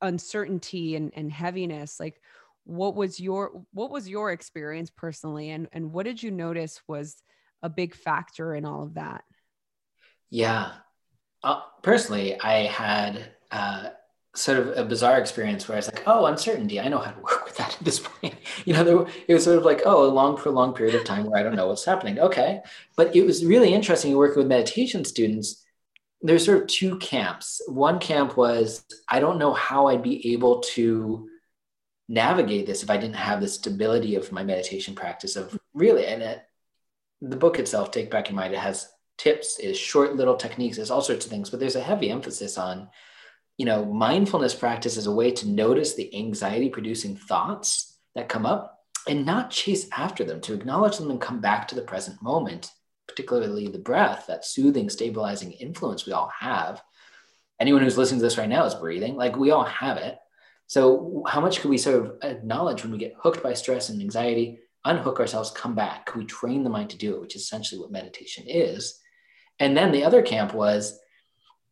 uncertainty 0.00 0.96
and, 0.96 1.12
and 1.14 1.30
heaviness. 1.30 2.00
Like, 2.00 2.22
what 2.64 2.94
was 2.94 3.20
your, 3.20 3.62
what 3.72 3.90
was 3.90 4.08
your 4.08 4.32
experience 4.32 4.90
personally? 4.90 5.50
And, 5.50 5.68
and 5.72 5.92
what 5.92 6.06
did 6.06 6.22
you 6.22 6.30
notice 6.30 6.80
was, 6.88 7.22
a 7.62 7.68
big 7.68 7.94
factor 7.94 8.54
in 8.54 8.64
all 8.64 8.82
of 8.82 8.94
that? 8.94 9.24
Yeah. 10.30 10.72
Uh, 11.42 11.60
personally, 11.82 12.40
I 12.40 12.66
had 12.66 13.30
uh, 13.50 13.90
sort 14.34 14.58
of 14.58 14.76
a 14.76 14.84
bizarre 14.84 15.18
experience 15.18 15.66
where 15.66 15.76
I 15.76 15.78
was 15.78 15.86
like, 15.86 16.02
oh, 16.06 16.26
uncertainty. 16.26 16.80
I 16.80 16.88
know 16.88 16.98
how 16.98 17.10
to 17.10 17.20
work 17.22 17.44
with 17.44 17.56
that 17.56 17.76
at 17.78 17.84
this 17.84 18.00
point. 18.00 18.34
You 18.64 18.72
know, 18.72 18.84
there, 18.84 19.06
it 19.28 19.34
was 19.34 19.44
sort 19.44 19.58
of 19.58 19.64
like, 19.64 19.82
oh, 19.84 20.04
a 20.04 20.10
long, 20.10 20.36
prolonged 20.36 20.74
period 20.74 20.96
of 20.96 21.04
time 21.04 21.24
where 21.24 21.38
I 21.38 21.42
don't 21.42 21.54
know 21.54 21.68
what's 21.68 21.84
happening. 21.84 22.18
Okay. 22.18 22.60
But 22.96 23.14
it 23.14 23.24
was 23.24 23.44
really 23.44 23.72
interesting 23.72 24.16
working 24.16 24.38
with 24.38 24.48
meditation 24.48 25.04
students. 25.04 25.64
There's 26.20 26.44
sort 26.44 26.62
of 26.62 26.66
two 26.66 26.98
camps. 26.98 27.60
One 27.68 28.00
camp 28.00 28.36
was, 28.36 28.84
I 29.08 29.20
don't 29.20 29.38
know 29.38 29.52
how 29.52 29.86
I'd 29.86 30.02
be 30.02 30.32
able 30.32 30.60
to 30.74 31.28
navigate 32.08 32.66
this 32.66 32.82
if 32.82 32.90
I 32.90 32.96
didn't 32.96 33.16
have 33.16 33.40
the 33.40 33.48
stability 33.48 34.16
of 34.16 34.32
my 34.32 34.42
meditation 34.42 34.94
practice 34.94 35.36
of 35.36 35.56
really, 35.74 36.06
and 36.06 36.22
it, 36.22 36.42
the 37.20 37.36
book 37.36 37.58
itself, 37.58 37.90
Take 37.90 38.10
Back 38.10 38.28
Your 38.28 38.36
Mind, 38.36 38.54
it 38.54 38.58
has 38.58 38.88
tips, 39.18 39.58
is 39.58 39.78
short 39.78 40.16
little 40.16 40.36
techniques, 40.36 40.78
is 40.78 40.90
all 40.90 41.00
sorts 41.00 41.24
of 41.24 41.30
things, 41.30 41.50
but 41.50 41.60
there's 41.60 41.76
a 41.76 41.82
heavy 41.82 42.10
emphasis 42.10 42.58
on, 42.58 42.88
you 43.56 43.64
know, 43.64 43.84
mindfulness 43.84 44.54
practice 44.54 44.96
as 44.96 45.06
a 45.06 45.12
way 45.12 45.30
to 45.30 45.48
notice 45.48 45.94
the 45.94 46.14
anxiety 46.14 46.68
producing 46.68 47.16
thoughts 47.16 47.98
that 48.14 48.28
come 48.28 48.44
up 48.44 48.84
and 49.08 49.24
not 49.24 49.50
chase 49.50 49.86
after 49.96 50.24
them, 50.24 50.40
to 50.42 50.54
acknowledge 50.54 50.98
them 50.98 51.10
and 51.10 51.20
come 51.20 51.40
back 51.40 51.68
to 51.68 51.74
the 51.74 51.82
present 51.82 52.20
moment, 52.20 52.70
particularly 53.06 53.68
the 53.68 53.78
breath, 53.78 54.26
that 54.26 54.44
soothing, 54.44 54.90
stabilizing 54.90 55.52
influence 55.52 56.06
we 56.06 56.12
all 56.12 56.30
have. 56.38 56.82
Anyone 57.60 57.82
who's 57.82 57.96
listening 57.96 58.20
to 58.20 58.26
this 58.26 58.36
right 58.36 58.48
now 58.48 58.64
is 58.64 58.74
breathing, 58.74 59.16
like 59.16 59.36
we 59.36 59.50
all 59.52 59.64
have 59.64 59.96
it. 59.96 60.18
So, 60.66 61.22
how 61.26 61.40
much 61.40 61.60
can 61.60 61.70
we 61.70 61.78
sort 61.78 62.04
of 62.04 62.16
acknowledge 62.22 62.82
when 62.82 62.90
we 62.92 62.98
get 62.98 63.14
hooked 63.16 63.42
by 63.42 63.54
stress 63.54 63.88
and 63.88 64.00
anxiety? 64.00 64.58
Unhook 64.86 65.20
ourselves, 65.20 65.50
come 65.50 65.74
back. 65.74 66.14
We 66.14 66.24
train 66.24 66.64
the 66.64 66.70
mind 66.70 66.90
to 66.90 66.96
do 66.96 67.14
it, 67.14 67.20
which 67.20 67.36
is 67.36 67.42
essentially 67.42 67.80
what 67.80 67.90
meditation 67.90 68.44
is. 68.46 69.00
And 69.58 69.76
then 69.76 69.92
the 69.92 70.04
other 70.04 70.22
camp 70.22 70.54
was 70.54 70.98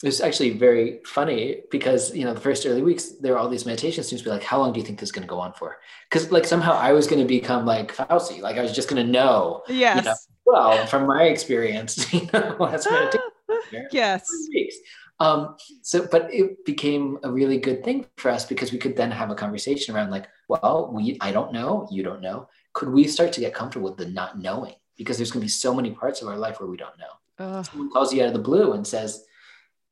it 0.03 0.09
was 0.09 0.21
actually 0.21 0.51
very 0.51 1.01
funny 1.07 1.63
because 1.71 2.15
you 2.15 2.25
know 2.25 2.35
the 2.35 2.41
first 2.41 2.67
early 2.67 2.83
weeks 2.83 3.13
there 3.21 3.33
were 3.33 3.39
all 3.39 3.49
these 3.49 3.65
meditation 3.65 4.03
students 4.03 4.25
be 4.25 4.31
like, 4.31 4.43
"How 4.43 4.59
long 4.59 4.73
do 4.73 4.81
you 4.81 4.85
think 4.85 4.99
this 4.99 5.09
is 5.09 5.13
going 5.13 5.27
to 5.27 5.29
go 5.29 5.39
on 5.39 5.53
for?" 5.55 5.79
Because 6.11 6.31
like 6.31 6.45
somehow 6.45 6.73
I 6.73 6.93
was 6.93 7.07
going 7.07 7.23
to 7.23 7.29
become 7.29 7.65
like 7.65 7.95
Fauci, 7.95 8.41
like 8.41 8.59
I 8.59 8.63
was 8.63 8.73
just 8.73 8.89
going 8.89 9.05
to 9.05 9.11
know. 9.11 9.63
Yes. 9.69 9.97
You 9.97 10.03
know, 10.03 10.15
well, 10.47 10.87
from 10.87 11.07
my 11.07 11.25
experience, 11.25 12.13
you 12.13 12.29
know, 12.33 12.57
that's 12.71 12.91
meditation. 12.91 13.89
yes. 13.93 14.29
Weeks. 14.53 14.77
Um, 15.21 15.57
so, 15.81 16.07
but 16.11 16.29
it 16.35 16.65
became 16.65 17.19
a 17.23 17.31
really 17.31 17.57
good 17.57 17.85
thing 17.85 18.05
for 18.17 18.31
us 18.31 18.45
because 18.45 18.73
we 18.73 18.79
could 18.79 18.97
then 18.97 19.13
have 19.13 19.31
a 19.31 19.35
conversation 19.35 19.95
around 19.95 20.11
like, 20.11 20.27
well, 20.49 20.91
we, 20.93 21.17
I 21.21 21.31
don't 21.31 21.53
know, 21.53 21.87
you 21.91 22.03
don't 22.03 22.21
know 22.21 22.49
could 22.75 22.91
we 22.91 23.05
start 23.05 23.33
to 23.33 23.41
get 23.41 23.55
comfortable 23.55 23.89
with 23.89 23.97
the 23.97 24.07
not 24.07 24.39
knowing? 24.39 24.75
Because 24.97 25.17
there's 25.17 25.31
going 25.31 25.41
to 25.41 25.47
be 25.47 25.51
so 25.51 25.75
many 25.75 25.91
parts 25.91 26.21
of 26.21 26.29
our 26.29 26.37
life 26.37 26.61
where 26.61 26.69
we 26.69 26.77
don't 26.77 26.99
know. 26.99 27.63
Someone 27.63 27.91
calls 27.91 28.13
you 28.13 28.23
out 28.23 28.29
of 28.29 28.33
the 28.35 28.39
blue 28.39 28.73
and 28.73 28.87
says, 28.87 29.25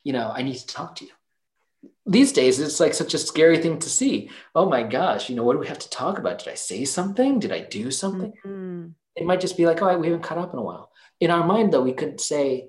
you 0.04 0.12
know, 0.12 0.30
I 0.32 0.42
need 0.42 0.56
to 0.56 0.66
talk 0.66 0.96
to 0.96 1.04
you. 1.04 1.10
These 2.06 2.32
days, 2.32 2.60
it's 2.60 2.80
like 2.80 2.94
such 2.94 3.14
a 3.14 3.18
scary 3.18 3.58
thing 3.58 3.78
to 3.78 3.88
see. 3.88 4.30
Oh 4.54 4.68
my 4.68 4.82
gosh, 4.82 5.28
you 5.28 5.36
know, 5.36 5.44
what 5.44 5.54
do 5.54 5.58
we 5.58 5.68
have 5.68 5.78
to 5.80 5.90
talk 5.90 6.18
about? 6.18 6.38
Did 6.38 6.48
I 6.48 6.54
say 6.54 6.84
something? 6.84 7.38
Did 7.38 7.52
I 7.52 7.60
do 7.60 7.90
something? 7.90 8.32
Mm-hmm. 8.44 8.88
It 9.16 9.26
might 9.26 9.40
just 9.40 9.56
be 9.56 9.66
like, 9.66 9.82
oh, 9.82 9.98
we 9.98 10.08
haven't 10.08 10.22
caught 10.22 10.38
up 10.38 10.52
in 10.52 10.58
a 10.58 10.62
while. 10.62 10.92
In 11.20 11.30
our 11.30 11.44
mind, 11.44 11.72
though, 11.72 11.82
we 11.82 11.92
could 11.92 12.20
say, 12.20 12.68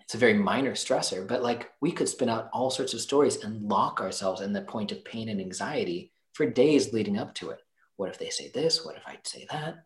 it's 0.00 0.14
a 0.14 0.18
very 0.18 0.34
minor 0.34 0.72
stressor, 0.72 1.26
but 1.26 1.42
like 1.42 1.72
we 1.80 1.90
could 1.90 2.08
spin 2.08 2.28
out 2.28 2.48
all 2.52 2.70
sorts 2.70 2.94
of 2.94 3.00
stories 3.00 3.42
and 3.42 3.68
lock 3.68 4.00
ourselves 4.00 4.40
in 4.40 4.52
the 4.52 4.60
point 4.62 4.92
of 4.92 5.04
pain 5.04 5.28
and 5.28 5.40
anxiety 5.40 6.12
for 6.32 6.46
days 6.48 6.92
leading 6.92 7.18
up 7.18 7.34
to 7.34 7.50
it. 7.50 7.60
What 7.96 8.10
if 8.10 8.18
they 8.18 8.30
say 8.30 8.50
this? 8.52 8.84
What 8.84 8.96
if 8.96 9.02
I 9.06 9.18
say 9.24 9.46
that? 9.50 9.76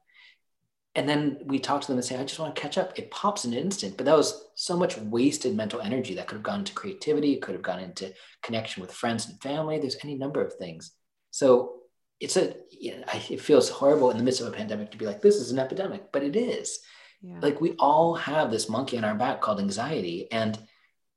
And 0.96 1.08
then 1.08 1.38
we 1.44 1.60
talk 1.60 1.80
to 1.82 1.86
them 1.86 1.96
and 1.96 2.04
say, 2.04 2.16
I 2.16 2.24
just 2.24 2.40
want 2.40 2.54
to 2.56 2.60
catch 2.60 2.76
up. 2.76 2.98
It 2.98 3.12
pops 3.12 3.44
in 3.44 3.52
an 3.52 3.58
instant, 3.58 3.96
but 3.96 4.06
that 4.06 4.16
was 4.16 4.48
so 4.56 4.76
much 4.76 4.98
wasted 4.98 5.54
mental 5.54 5.80
energy 5.80 6.14
that 6.14 6.26
could 6.26 6.34
have 6.34 6.42
gone 6.42 6.60
into 6.60 6.74
creativity, 6.74 7.36
could 7.36 7.54
have 7.54 7.62
gone 7.62 7.78
into 7.78 8.12
connection 8.42 8.80
with 8.80 8.92
friends 8.92 9.28
and 9.28 9.40
family. 9.40 9.78
There's 9.78 9.98
any 10.02 10.16
number 10.16 10.44
of 10.44 10.54
things. 10.54 10.90
So 11.30 11.74
it's 12.18 12.36
a, 12.36 12.54
you 12.70 12.96
know, 12.96 13.04
it 13.30 13.40
feels 13.40 13.70
horrible 13.70 14.10
in 14.10 14.18
the 14.18 14.24
midst 14.24 14.40
of 14.40 14.48
a 14.48 14.56
pandemic 14.56 14.90
to 14.90 14.98
be 14.98 15.06
like, 15.06 15.22
this 15.22 15.36
is 15.36 15.52
an 15.52 15.60
epidemic, 15.60 16.10
but 16.12 16.24
it 16.24 16.34
is. 16.34 16.80
Yeah. 17.22 17.38
Like 17.40 17.60
we 17.60 17.76
all 17.78 18.16
have 18.16 18.50
this 18.50 18.68
monkey 18.68 18.98
on 18.98 19.04
our 19.04 19.14
back 19.14 19.40
called 19.40 19.60
anxiety. 19.60 20.26
And 20.32 20.58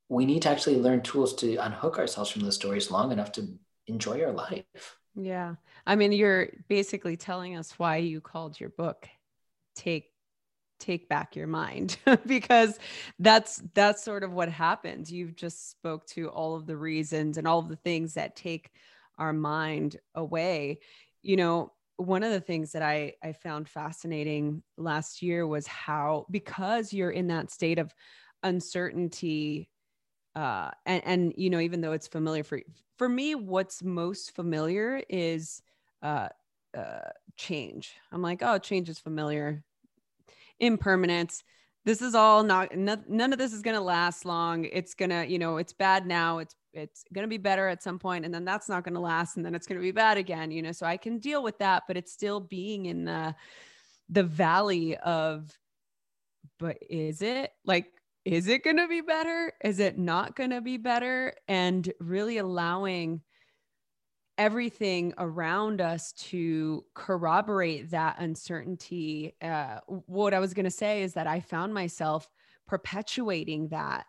we 0.08 0.28
need 0.28 0.44
to 0.44 0.50
actually 0.50 0.78
learn 0.78 1.02
tools 1.02 1.36
to 1.38 1.56
unhook 1.56 1.98
ourselves 1.98 2.30
from 2.30 2.44
those 2.44 2.56
stories 2.56 2.92
long 2.92 3.12
enough 3.12 3.32
to 3.34 3.48
enjoy 3.88 4.24
our 4.24 4.32
life. 4.32 4.98
Yeah. 5.16 5.56
I 5.86 5.96
mean, 5.96 6.12
you're 6.12 6.50
basically 6.68 7.18
telling 7.18 7.56
us 7.56 7.78
why 7.78 7.98
you 7.98 8.22
called 8.22 8.60
your 8.60 8.70
book 8.70 9.08
Take 9.76 10.10
take 10.80 11.08
back 11.08 11.36
your 11.36 11.48
mind 11.48 11.98
because 12.28 12.78
that's 13.20 13.62
that's 13.74 14.04
sort 14.04 14.24
of 14.24 14.34
what 14.34 14.50
happens 14.50 15.12
you've 15.12 15.36
just 15.36 15.72
spoke 15.72 16.06
to 16.06 16.28
all 16.30 16.56
of 16.56 16.66
the 16.66 16.76
reasons 16.76 17.38
and 17.38 17.48
all 17.48 17.60
of 17.60 17.70
the 17.70 17.78
things 17.78 18.16
that 18.16 18.36
take 18.36 18.70
our 19.18 19.32
mind 19.32 19.98
away 20.16 20.80
you 21.22 21.38
know 21.38 21.72
one 21.98 22.24
of 22.24 22.32
the 22.32 22.42
things 22.42 22.74
that 22.74 22.82
I, 22.82 23.14
I 23.24 23.32
found 23.34 23.70
fascinating 23.70 24.62
last 24.78 25.22
year 25.22 25.48
was 25.48 25.68
how 25.68 26.26
because 26.30 26.92
you're 26.92 27.12
in 27.12 27.28
that 27.28 27.52
state 27.52 27.80
of 27.80 27.94
uncertainty 28.42 29.70
uh, 30.36 30.72
and 30.86 31.04
and 31.06 31.34
you 31.38 31.50
know 31.50 31.60
even 31.60 31.82
though 31.82 31.94
it's 31.94 32.08
familiar 32.08 32.44
for 32.44 32.60
for 33.04 33.10
me 33.10 33.36
what's 33.36 33.84
most 33.84 34.34
familiar 34.34 35.02
is 35.10 35.62
uh, 36.04 36.30
uh, 36.74 37.10
change. 37.36 37.96
I'm 38.14 38.22
like 38.22 38.42
oh 38.42 38.58
change 38.58 38.88
is 38.88 38.98
familiar. 38.98 39.62
Impermanence. 40.62 41.44
This 41.84 42.02
is 42.02 42.16
all 42.16 42.44
not 42.44 42.74
none 42.78 43.34
of 43.34 43.40
this 43.40 43.52
is 43.52 43.62
to 43.76 43.82
last 43.82 44.24
long. 44.24 44.64
It's 44.64 44.94
to 45.10 45.26
you 45.28 45.38
know 45.38 45.58
it's 45.58 45.74
bad 45.74 46.08
now. 46.08 46.38
It's 46.38 46.56
it's 46.72 47.04
to 47.24 47.30
be 47.30 47.38
better 47.38 47.68
at 47.68 47.84
some 47.84 48.00
point 48.00 48.24
and 48.24 48.34
then 48.34 48.46
that's 48.46 48.70
not 48.70 48.86
to 48.94 49.02
last 49.02 49.36
and 49.36 49.46
then 49.46 49.54
it's 49.54 49.68
to 49.80 49.84
be 49.84 49.92
bad 49.92 50.18
again 50.18 50.50
you 50.50 50.62
know? 50.62 50.72
So 50.72 50.88
i 50.88 50.98
can 50.98 51.20
deal 51.20 51.44
with 51.44 51.60
that 51.60 51.84
but 51.88 51.98
it's 51.98 52.12
still 52.12 52.40
being 52.40 52.88
in 52.88 53.04
the 53.06 53.36
the 54.10 54.24
valley 54.24 54.98
of 54.98 55.56
but 56.60 56.78
is 56.90 57.22
it? 57.22 57.52
Like 57.66 57.88
is 58.26 58.48
it 58.48 58.64
going 58.64 58.78
to 58.78 58.88
be 58.88 59.02
better 59.02 59.52
is 59.64 59.80
it 59.80 59.98
not 59.98 60.36
going 60.36 60.50
to 60.50 60.62
be 60.62 60.78
better 60.78 61.34
and 61.48 61.92
really 62.00 62.38
allowing 62.38 63.22
everything 64.38 65.14
around 65.18 65.82
us 65.82 66.12
to 66.14 66.84
corroborate 66.96 67.92
that 67.92 68.16
uncertainty. 68.20 69.36
Uh, 69.42 69.80
what 69.88 70.34
I 70.34 70.40
was 70.40 70.54
going 70.54 70.66
to 70.66 70.72
say 70.72 71.04
is 71.04 71.14
that 71.14 71.28
I 71.28 71.40
found 71.40 71.74
myself 71.74 72.30
perpetuating 72.68 73.68
that 73.70 74.06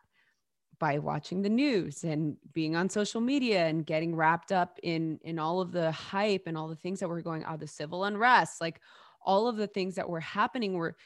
by 0.79 0.99
watching 0.99 1.43
the 1.43 1.49
news 1.49 2.05
and 2.05 2.37
being 2.53 2.75
on 2.75 2.89
social 2.89 3.21
media 3.21 3.67
and 3.67 3.87
getting 3.87 4.15
wrapped 4.15 4.51
up 4.51 4.79
in 4.83 5.19
in 5.23 5.39
all 5.39 5.61
of 5.61 5.73
the 5.73 5.93
hype 5.93 6.43
and 6.47 6.59
all 6.59 6.69
the 6.69 6.77
things 6.77 7.01
that 7.01 7.09
were 7.09 7.23
going 7.23 7.45
on 7.45 7.59
the 7.59 7.67
civil 7.67 8.05
unrest 8.05 8.61
like 8.61 8.81
all 9.23 9.47
of 9.47 9.57
the 9.57 9.69
things 9.69 9.95
that 9.95 10.09
were 10.09 10.21
happening 10.21 10.75
were 10.75 10.97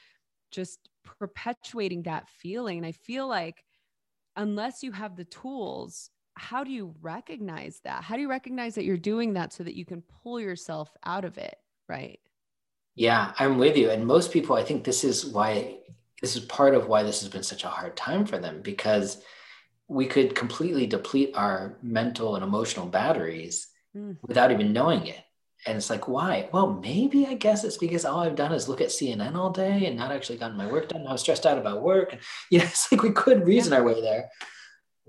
just 0.50 0.88
perpetuating 1.18 2.02
that 2.02 2.28
feeling 2.28 2.78
and 2.78 2.86
i 2.86 2.92
feel 2.92 3.26
like 3.26 3.62
unless 4.36 4.82
you 4.82 4.92
have 4.92 5.16
the 5.16 5.24
tools 5.24 6.10
how 6.38 6.64
do 6.64 6.70
you 6.70 6.94
recognize 7.00 7.80
that? 7.84 8.04
How 8.04 8.14
do 8.14 8.22
you 8.22 8.30
recognize 8.30 8.76
that 8.76 8.84
you're 8.84 8.96
doing 8.96 9.34
that 9.34 9.52
so 9.52 9.64
that 9.64 9.74
you 9.74 9.84
can 9.84 10.02
pull 10.22 10.40
yourself 10.40 10.90
out 11.04 11.24
of 11.24 11.36
it? 11.36 11.56
Right. 11.88 12.20
Yeah, 12.94 13.32
I'm 13.38 13.58
with 13.58 13.76
you. 13.76 13.90
And 13.90 14.06
most 14.06 14.32
people, 14.32 14.56
I 14.56 14.62
think 14.62 14.84
this 14.84 15.04
is 15.04 15.26
why, 15.26 15.78
this 16.22 16.36
is 16.36 16.44
part 16.44 16.74
of 16.74 16.88
why 16.88 17.02
this 17.02 17.20
has 17.20 17.28
been 17.28 17.42
such 17.42 17.64
a 17.64 17.68
hard 17.68 17.96
time 17.96 18.24
for 18.24 18.38
them 18.38 18.62
because 18.62 19.22
we 19.88 20.06
could 20.06 20.34
completely 20.34 20.86
deplete 20.86 21.32
our 21.34 21.78
mental 21.82 22.34
and 22.34 22.44
emotional 22.44 22.86
batteries 22.86 23.68
mm. 23.96 24.16
without 24.22 24.52
even 24.52 24.72
knowing 24.72 25.06
it. 25.06 25.20
And 25.66 25.76
it's 25.76 25.90
like, 25.90 26.06
why? 26.06 26.48
Well, 26.52 26.72
maybe 26.72 27.26
I 27.26 27.34
guess 27.34 27.64
it's 27.64 27.78
because 27.78 28.04
all 28.04 28.20
I've 28.20 28.36
done 28.36 28.52
is 28.52 28.68
look 28.68 28.80
at 28.80 28.88
CNN 28.88 29.34
all 29.34 29.50
day 29.50 29.86
and 29.86 29.96
not 29.96 30.12
actually 30.12 30.38
gotten 30.38 30.56
my 30.56 30.70
work 30.70 30.88
done. 30.88 31.06
I 31.06 31.12
was 31.12 31.20
stressed 31.20 31.46
out 31.46 31.58
about 31.58 31.82
work. 31.82 32.12
And, 32.12 32.20
you 32.50 32.58
know, 32.58 32.64
it's 32.64 32.90
like 32.90 33.02
we 33.02 33.10
could 33.10 33.46
reason 33.46 33.72
yeah. 33.72 33.78
our 33.78 33.84
way 33.84 34.00
there 34.00 34.30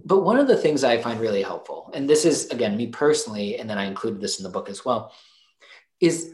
but 0.05 0.19
one 0.19 0.37
of 0.37 0.47
the 0.47 0.57
things 0.57 0.83
I 0.83 1.01
find 1.01 1.19
really 1.19 1.41
helpful, 1.41 1.91
and 1.93 2.09
this 2.09 2.25
is 2.25 2.49
again 2.49 2.77
me 2.77 2.87
personally, 2.87 3.59
and 3.59 3.69
then 3.69 3.77
I 3.77 3.85
included 3.85 4.21
this 4.21 4.39
in 4.39 4.43
the 4.43 4.49
book 4.49 4.69
as 4.69 4.85
well, 4.85 5.13
is 5.99 6.33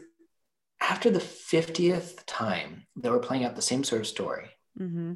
after 0.80 1.10
the 1.10 1.20
50th 1.20 2.20
time 2.26 2.86
that 2.96 3.10
we're 3.10 3.18
playing 3.18 3.44
out 3.44 3.56
the 3.56 3.62
same 3.62 3.82
sort 3.82 4.02
of 4.02 4.06
story, 4.06 4.50
mm-hmm. 4.78 5.14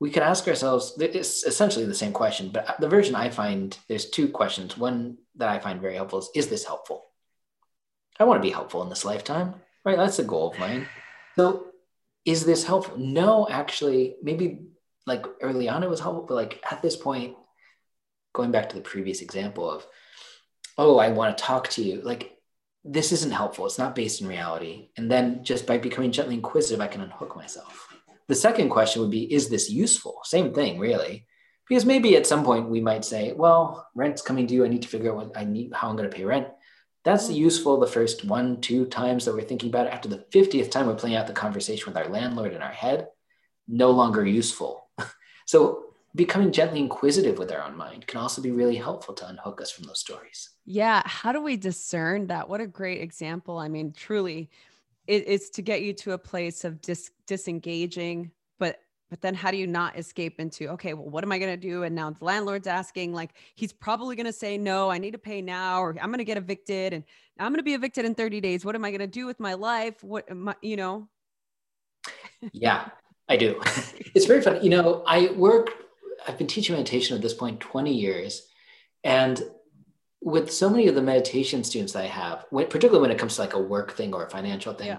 we 0.00 0.10
could 0.10 0.22
ask 0.22 0.48
ourselves 0.48 0.96
it's 0.98 1.44
essentially 1.44 1.84
the 1.84 1.94
same 1.94 2.12
question, 2.12 2.50
but 2.50 2.76
the 2.80 2.88
version 2.88 3.14
I 3.14 3.30
find 3.30 3.76
there's 3.88 4.10
two 4.10 4.28
questions. 4.28 4.76
One 4.76 5.18
that 5.36 5.48
I 5.48 5.58
find 5.58 5.80
very 5.80 5.94
helpful 5.94 6.20
is 6.20 6.30
Is 6.34 6.48
this 6.48 6.64
helpful? 6.64 7.06
I 8.18 8.24
want 8.24 8.38
to 8.38 8.46
be 8.46 8.52
helpful 8.52 8.82
in 8.82 8.88
this 8.88 9.04
lifetime, 9.04 9.54
right? 9.84 9.96
That's 9.96 10.18
a 10.18 10.24
goal 10.24 10.52
of 10.52 10.58
mine. 10.58 10.86
So, 11.36 11.66
is 12.24 12.44
this 12.44 12.64
helpful? 12.64 12.98
No, 12.98 13.48
actually, 13.50 14.16
maybe 14.22 14.60
like 15.06 15.26
early 15.40 15.68
on 15.68 15.82
it 15.82 15.90
was 15.90 16.00
helpful, 16.00 16.26
but 16.28 16.34
like 16.34 16.62
at 16.70 16.82
this 16.82 16.96
point, 16.96 17.34
going 18.32 18.50
back 18.50 18.68
to 18.68 18.76
the 18.76 18.82
previous 18.82 19.20
example 19.20 19.68
of, 19.68 19.86
oh, 20.78 20.98
I 20.98 21.10
want 21.10 21.36
to 21.36 21.44
talk 21.44 21.68
to 21.70 21.82
you, 21.82 22.00
like 22.02 22.38
this 22.84 23.12
isn't 23.12 23.32
helpful. 23.32 23.66
It's 23.66 23.78
not 23.78 23.94
based 23.94 24.20
in 24.20 24.28
reality. 24.28 24.88
And 24.96 25.10
then 25.10 25.44
just 25.44 25.66
by 25.66 25.78
becoming 25.78 26.12
gently 26.12 26.34
inquisitive, 26.34 26.80
I 26.80 26.88
can 26.88 27.00
unhook 27.00 27.36
myself. 27.36 27.88
The 28.28 28.34
second 28.34 28.70
question 28.70 29.02
would 29.02 29.10
be, 29.10 29.32
is 29.32 29.48
this 29.48 29.70
useful? 29.70 30.20
Same 30.24 30.52
thing, 30.52 30.78
really. 30.78 31.26
Because 31.68 31.84
maybe 31.84 32.16
at 32.16 32.26
some 32.26 32.44
point 32.44 32.68
we 32.68 32.80
might 32.80 33.04
say, 33.04 33.32
well, 33.32 33.88
rent's 33.94 34.22
coming 34.22 34.46
due. 34.46 34.64
I 34.64 34.68
need 34.68 34.82
to 34.82 34.88
figure 34.88 35.10
out 35.10 35.16
what 35.16 35.36
I 35.36 35.44
need, 35.44 35.72
how 35.72 35.88
I'm 35.88 35.96
going 35.96 36.10
to 36.10 36.16
pay 36.16 36.24
rent. 36.24 36.48
That's 37.04 37.24
mm-hmm. 37.24 37.34
useful 37.34 37.80
the 37.80 37.86
first 37.86 38.24
one, 38.24 38.60
two 38.60 38.86
times 38.86 39.24
that 39.24 39.34
we're 39.34 39.42
thinking 39.42 39.68
about 39.68 39.86
it. 39.86 39.92
After 39.92 40.08
the 40.08 40.24
50th 40.32 40.70
time, 40.70 40.86
we're 40.86 40.94
playing 40.94 41.16
out 41.16 41.26
the 41.26 41.32
conversation 41.32 41.92
with 41.92 41.96
our 41.96 42.08
landlord 42.08 42.52
in 42.52 42.62
our 42.62 42.72
head, 42.72 43.08
no 43.66 43.90
longer 43.90 44.24
useful. 44.24 44.88
so 45.46 45.84
becoming 46.14 46.52
gently 46.52 46.80
inquisitive 46.80 47.38
with 47.38 47.50
our 47.50 47.62
own 47.62 47.76
mind 47.76 48.06
can 48.06 48.20
also 48.20 48.42
be 48.42 48.50
really 48.50 48.76
helpful 48.76 49.14
to 49.14 49.26
unhook 49.26 49.60
us 49.60 49.70
from 49.70 49.84
those 49.84 50.00
stories. 50.00 50.50
Yeah. 50.64 51.02
How 51.04 51.32
do 51.32 51.40
we 51.40 51.56
discern 51.56 52.28
that? 52.28 52.48
What 52.48 52.60
a 52.60 52.66
great 52.66 53.00
example. 53.00 53.58
I 53.58 53.68
mean, 53.68 53.92
truly, 53.92 54.50
it, 55.06 55.24
it's 55.26 55.50
to 55.50 55.62
get 55.62 55.82
you 55.82 55.92
to 55.94 56.12
a 56.12 56.18
place 56.18 56.64
of 56.64 56.80
dis- 56.80 57.10
disengaging, 57.26 58.30
but 58.58 58.78
but 59.12 59.20
then 59.20 59.34
how 59.34 59.50
do 59.50 59.58
you 59.58 59.66
not 59.66 59.98
escape 59.98 60.40
into 60.40 60.68
okay 60.68 60.94
well 60.94 61.08
what 61.08 61.22
am 61.22 61.30
i 61.32 61.38
going 61.38 61.52
to 61.52 61.68
do 61.68 61.82
and 61.82 61.94
now 61.94 62.08
the 62.10 62.24
landlord's 62.24 62.66
asking 62.66 63.12
like 63.12 63.34
he's 63.54 63.72
probably 63.72 64.16
going 64.16 64.26
to 64.26 64.32
say 64.32 64.56
no 64.56 64.90
i 64.90 64.96
need 64.96 65.10
to 65.10 65.18
pay 65.18 65.42
now 65.42 65.82
or 65.82 65.90
i'm 66.00 66.08
going 66.08 66.18
to 66.18 66.24
get 66.24 66.38
evicted 66.38 66.92
and 66.92 67.04
i'm 67.38 67.52
going 67.52 67.58
to 67.58 67.62
be 67.62 67.74
evicted 67.74 68.04
in 68.04 68.14
30 68.14 68.40
days 68.40 68.64
what 68.64 68.74
am 68.74 68.84
i 68.84 68.90
going 68.90 69.00
to 69.00 69.06
do 69.06 69.26
with 69.26 69.38
my 69.38 69.54
life 69.54 70.02
what 70.02 70.30
am 70.30 70.48
I, 70.48 70.56
you 70.62 70.76
know 70.76 71.08
yeah 72.52 72.88
i 73.28 73.36
do 73.36 73.60
it's 74.14 74.26
very 74.26 74.40
funny 74.40 74.60
you 74.62 74.70
know 74.70 75.04
i 75.06 75.30
work 75.32 75.70
I've 76.26 76.38
been 76.38 76.46
teaching 76.46 76.74
meditation 76.74 77.16
at 77.16 77.22
this 77.22 77.34
point 77.34 77.60
20 77.60 77.92
years. 77.92 78.46
And 79.04 79.40
with 80.20 80.52
so 80.52 80.70
many 80.70 80.86
of 80.86 80.94
the 80.94 81.02
meditation 81.02 81.64
students 81.64 81.96
I 81.96 82.06
have, 82.06 82.44
when, 82.50 82.66
particularly 82.66 83.00
when 83.00 83.10
it 83.10 83.18
comes 83.18 83.36
to 83.36 83.40
like 83.40 83.54
a 83.54 83.60
work 83.60 83.92
thing 83.92 84.14
or 84.14 84.24
a 84.24 84.30
financial 84.30 84.72
thing, 84.74 84.88
yeah. 84.88 84.98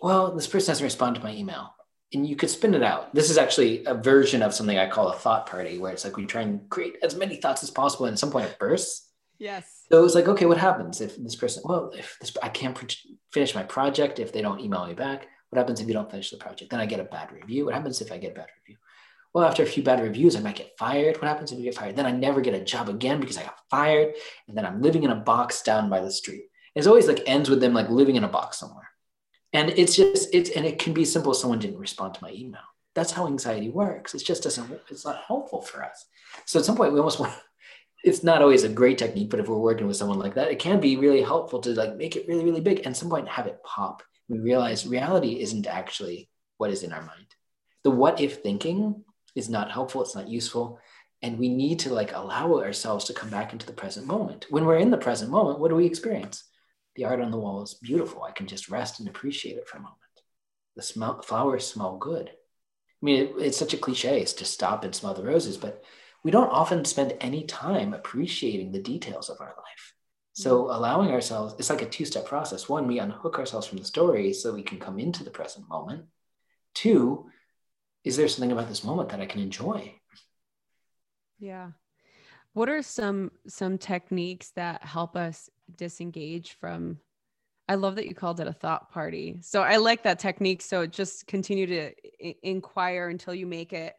well, 0.00 0.34
this 0.34 0.46
person 0.46 0.70
hasn't 0.70 0.84
responded 0.84 1.20
to 1.20 1.26
my 1.26 1.34
email. 1.34 1.74
And 2.14 2.26
you 2.26 2.36
could 2.36 2.50
spin 2.50 2.74
it 2.74 2.82
out. 2.82 3.14
This 3.14 3.30
is 3.30 3.38
actually 3.38 3.84
a 3.86 3.94
version 3.94 4.42
of 4.42 4.52
something 4.52 4.78
I 4.78 4.88
call 4.88 5.08
a 5.08 5.16
thought 5.16 5.46
party, 5.46 5.78
where 5.78 5.92
it's 5.92 6.04
like 6.04 6.16
we 6.16 6.26
try 6.26 6.42
and 6.42 6.68
create 6.68 6.96
as 7.02 7.16
many 7.16 7.36
thoughts 7.36 7.62
as 7.62 7.70
possible, 7.70 8.06
and 8.06 8.14
at 8.14 8.18
some 8.18 8.30
point 8.30 8.46
it 8.46 8.58
bursts. 8.58 9.08
Yes. 9.38 9.84
So 9.90 9.98
it 9.98 10.02
was 10.02 10.14
like, 10.14 10.28
okay, 10.28 10.46
what 10.46 10.58
happens 10.58 11.00
if 11.00 11.16
this 11.16 11.36
person? 11.36 11.62
Well, 11.64 11.90
if 11.96 12.18
this, 12.20 12.36
I 12.42 12.48
can't 12.48 12.78
finish 13.32 13.54
my 13.54 13.62
project 13.62 14.18
if 14.18 14.32
they 14.32 14.42
don't 14.42 14.60
email 14.60 14.86
me 14.86 14.94
back. 14.94 15.26
What 15.50 15.58
happens 15.58 15.80
if 15.80 15.88
you 15.88 15.94
don't 15.94 16.10
finish 16.10 16.30
the 16.30 16.36
project? 16.36 16.70
Then 16.70 16.80
I 16.80 16.86
get 16.86 17.00
a 17.00 17.04
bad 17.04 17.32
review. 17.32 17.64
What 17.64 17.74
happens 17.74 18.00
if 18.00 18.12
I 18.12 18.18
get 18.18 18.32
a 18.32 18.34
bad 18.34 18.48
review? 18.60 18.78
well, 19.34 19.44
after 19.44 19.62
a 19.62 19.66
few 19.66 19.82
bad 19.82 20.00
reviews, 20.02 20.36
I 20.36 20.40
might 20.40 20.56
get 20.56 20.76
fired. 20.78 21.16
What 21.16 21.28
happens 21.28 21.52
if 21.52 21.58
you 21.58 21.64
get 21.64 21.74
fired? 21.74 21.96
Then 21.96 22.06
I 22.06 22.10
never 22.10 22.40
get 22.40 22.54
a 22.54 22.64
job 22.64 22.88
again 22.88 23.18
because 23.18 23.38
I 23.38 23.44
got 23.44 23.58
fired. 23.70 24.14
And 24.46 24.56
then 24.56 24.66
I'm 24.66 24.82
living 24.82 25.04
in 25.04 25.10
a 25.10 25.16
box 25.16 25.62
down 25.62 25.88
by 25.88 26.00
the 26.00 26.10
street. 26.10 26.44
It's 26.74 26.86
always 26.86 27.08
like 27.08 27.22
ends 27.26 27.48
with 27.48 27.60
them 27.60 27.72
like 27.72 27.88
living 27.88 28.16
in 28.16 28.24
a 28.24 28.28
box 28.28 28.58
somewhere. 28.58 28.81
And 29.52 29.70
it's 29.70 29.94
just, 29.94 30.28
it's, 30.32 30.50
and 30.50 30.64
it 30.64 30.78
can 30.78 30.92
be 30.92 31.04
simple. 31.04 31.34
Someone 31.34 31.58
didn't 31.58 31.78
respond 31.78 32.14
to 32.14 32.22
my 32.22 32.30
email. 32.32 32.62
That's 32.94 33.12
how 33.12 33.26
anxiety 33.26 33.70
works. 33.70 34.14
It 34.14 34.24
just 34.24 34.42
doesn't, 34.42 34.70
it's 34.88 35.04
not 35.04 35.22
helpful 35.26 35.62
for 35.62 35.84
us. 35.84 36.06
So 36.46 36.58
at 36.58 36.64
some 36.64 36.76
point 36.76 36.92
we 36.92 36.98
almost 36.98 37.20
want, 37.20 37.32
it's 38.04 38.22
not 38.22 38.42
always 38.42 38.64
a 38.64 38.68
great 38.68 38.98
technique, 38.98 39.30
but 39.30 39.40
if 39.40 39.48
we're 39.48 39.56
working 39.58 39.86
with 39.86 39.96
someone 39.96 40.18
like 40.18 40.34
that, 40.34 40.50
it 40.50 40.58
can 40.58 40.80
be 40.80 40.96
really 40.96 41.22
helpful 41.22 41.60
to 41.60 41.70
like 41.70 41.96
make 41.96 42.16
it 42.16 42.26
really, 42.28 42.44
really 42.44 42.60
big. 42.60 42.82
And 42.84 42.96
some 42.96 43.10
point 43.10 43.28
have 43.28 43.46
it 43.46 43.62
pop. 43.62 44.02
We 44.28 44.38
realize 44.38 44.86
reality 44.86 45.40
isn't 45.40 45.66
actually 45.66 46.28
what 46.56 46.70
is 46.70 46.82
in 46.82 46.92
our 46.92 47.02
mind. 47.02 47.26
The 47.84 47.90
what 47.90 48.20
if 48.20 48.42
thinking 48.42 49.04
is 49.34 49.48
not 49.48 49.70
helpful, 49.70 50.02
it's 50.02 50.14
not 50.14 50.28
useful. 50.28 50.78
And 51.20 51.38
we 51.38 51.48
need 51.48 51.80
to 51.80 51.94
like 51.94 52.12
allow 52.14 52.58
ourselves 52.58 53.04
to 53.06 53.14
come 53.14 53.30
back 53.30 53.52
into 53.52 53.66
the 53.66 53.72
present 53.72 54.06
moment. 54.06 54.46
When 54.50 54.64
we're 54.64 54.76
in 54.76 54.90
the 54.90 54.96
present 54.96 55.30
moment, 55.30 55.60
what 55.60 55.68
do 55.68 55.76
we 55.76 55.86
experience? 55.86 56.44
The 56.94 57.04
art 57.04 57.20
on 57.20 57.30
the 57.30 57.38
wall 57.38 57.62
is 57.62 57.74
beautiful. 57.74 58.22
I 58.22 58.32
can 58.32 58.46
just 58.46 58.68
rest 58.68 59.00
and 59.00 59.08
appreciate 59.08 59.56
it 59.56 59.68
for 59.68 59.78
a 59.78 59.80
moment. 59.80 59.98
The 60.76 60.82
smell, 60.82 61.22
flowers 61.22 61.66
smell 61.66 61.96
good. 61.96 62.28
I 62.28 63.04
mean, 63.04 63.22
it, 63.22 63.32
it's 63.38 63.58
such 63.58 63.74
a 63.74 63.78
cliche, 63.78 64.20
it's 64.20 64.34
to 64.34 64.44
stop 64.44 64.84
and 64.84 64.94
smell 64.94 65.14
the 65.14 65.24
roses, 65.24 65.56
but 65.56 65.82
we 66.22 66.30
don't 66.30 66.50
often 66.50 66.84
spend 66.84 67.14
any 67.20 67.44
time 67.44 67.94
appreciating 67.94 68.72
the 68.72 68.82
details 68.82 69.28
of 69.28 69.40
our 69.40 69.54
life. 69.56 69.94
So 70.34 70.62
mm-hmm. 70.62 70.74
allowing 70.74 71.10
ourselves, 71.10 71.54
it's 71.58 71.70
like 71.70 71.82
a 71.82 71.88
two-step 71.88 72.26
process. 72.26 72.68
One, 72.68 72.86
we 72.86 73.00
unhook 73.00 73.38
ourselves 73.38 73.66
from 73.66 73.78
the 73.78 73.84
story 73.84 74.32
so 74.32 74.54
we 74.54 74.62
can 74.62 74.78
come 74.78 74.98
into 74.98 75.24
the 75.24 75.30
present 75.30 75.68
moment. 75.68 76.04
Two, 76.74 77.26
is 78.04 78.16
there 78.16 78.28
something 78.28 78.52
about 78.52 78.68
this 78.68 78.84
moment 78.84 79.10
that 79.10 79.20
I 79.20 79.26
can 79.26 79.40
enjoy? 79.40 79.94
Yeah. 81.38 81.72
What 82.54 82.68
are 82.68 82.82
some 82.82 83.32
some 83.46 83.78
techniques 83.78 84.50
that 84.56 84.84
help 84.84 85.16
us 85.16 85.48
disengage 85.76 86.52
from 86.60 86.98
I 87.68 87.76
love 87.76 87.96
that 87.96 88.06
you 88.06 88.14
called 88.14 88.40
it 88.40 88.46
a 88.46 88.52
thought 88.52 88.90
party. 88.90 89.38
So 89.40 89.62
I 89.62 89.76
like 89.76 90.02
that 90.02 90.18
technique. 90.18 90.62
So 90.62 90.86
just 90.86 91.26
continue 91.26 91.66
to 91.66 91.92
I- 92.22 92.36
inquire 92.42 93.08
until 93.08 93.34
you 93.34 93.46
make 93.46 93.72
it 93.72 93.94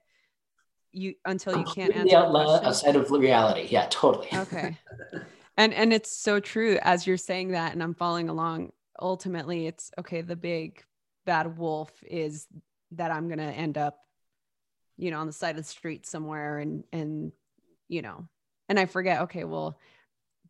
you 0.91 1.15
until 1.25 1.57
you 1.57 1.63
can't 1.63 1.95
answer 1.95 2.17
outside 2.17 2.95
of 2.95 3.09
reality. 3.09 3.67
Yeah, 3.69 3.87
totally. 3.89 4.27
Okay. 4.33 4.77
and 5.57 5.73
and 5.73 5.91
it's 5.91 6.15
so 6.15 6.39
true 6.39 6.77
as 6.81 7.07
you're 7.07 7.17
saying 7.17 7.51
that 7.51 7.73
and 7.73 7.81
I'm 7.81 7.95
following 7.95 8.29
along. 8.29 8.71
Ultimately, 9.01 9.65
it's 9.65 9.91
okay, 9.97 10.21
the 10.21 10.35
big 10.35 10.83
bad 11.25 11.57
wolf 11.57 11.91
is 12.05 12.47
that 12.91 13.11
I'm 13.11 13.27
going 13.27 13.39
to 13.39 13.45
end 13.45 13.77
up 13.77 13.97
you 14.97 15.09
know 15.09 15.19
on 15.19 15.27
the 15.27 15.33
side 15.33 15.51
of 15.51 15.57
the 15.57 15.63
street 15.63 16.05
somewhere 16.05 16.59
and 16.59 16.83
and 16.93 17.31
you 17.87 18.01
know 18.01 18.27
and 18.69 18.79
I 18.79 18.85
forget 18.85 19.21
okay, 19.23 19.45
well 19.45 19.79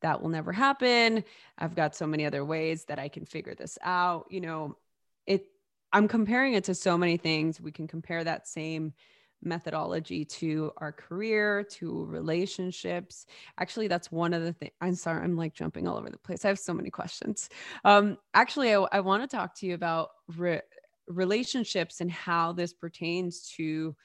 that 0.03 0.21
will 0.21 0.29
never 0.29 0.51
happen. 0.51 1.23
I've 1.57 1.75
got 1.75 1.95
so 1.95 2.05
many 2.05 2.25
other 2.25 2.45
ways 2.45 2.85
that 2.85 2.99
I 2.99 3.07
can 3.09 3.25
figure 3.25 3.55
this 3.55 3.77
out. 3.81 4.27
You 4.29 4.41
know, 4.41 4.77
it 5.25 5.47
I'm 5.91 6.07
comparing 6.07 6.53
it 6.53 6.65
to 6.65 6.75
so 6.75 6.97
many 6.97 7.17
things. 7.17 7.59
We 7.59 7.71
can 7.71 7.87
compare 7.87 8.23
that 8.23 8.47
same 8.47 8.93
methodology 9.41 10.23
to 10.23 10.71
our 10.77 10.91
career, 10.91 11.63
to 11.63 12.05
relationships. 12.05 13.25
Actually, 13.57 13.87
that's 13.87 14.11
one 14.11 14.33
of 14.33 14.43
the 14.43 14.53
things. 14.53 14.71
I'm 14.81 14.95
sorry, 14.95 15.23
I'm 15.23 15.35
like 15.35 15.53
jumping 15.53 15.87
all 15.87 15.97
over 15.97 16.09
the 16.09 16.17
place. 16.17 16.45
I 16.45 16.49
have 16.49 16.59
so 16.59 16.73
many 16.73 16.89
questions. 16.89 17.49
Um, 17.83 18.17
actually, 18.33 18.73
I, 18.73 18.85
I 18.91 18.99
want 19.01 19.23
to 19.23 19.35
talk 19.35 19.55
to 19.55 19.65
you 19.65 19.73
about 19.73 20.09
re- 20.37 20.61
relationships 21.07 22.01
and 22.01 22.11
how 22.11 22.53
this 22.53 22.73
pertains 22.73 23.51
to 23.57 23.95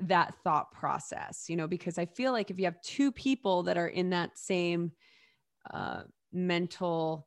that 0.00 0.34
thought 0.44 0.72
process, 0.72 1.46
you 1.48 1.56
know, 1.56 1.66
because 1.66 1.98
I 1.98 2.06
feel 2.06 2.32
like 2.32 2.50
if 2.50 2.58
you 2.58 2.64
have 2.66 2.80
two 2.82 3.10
people 3.10 3.62
that 3.64 3.76
are 3.76 3.88
in 3.88 4.10
that 4.10 4.38
same 4.38 4.92
uh, 5.72 6.02
mental 6.32 7.26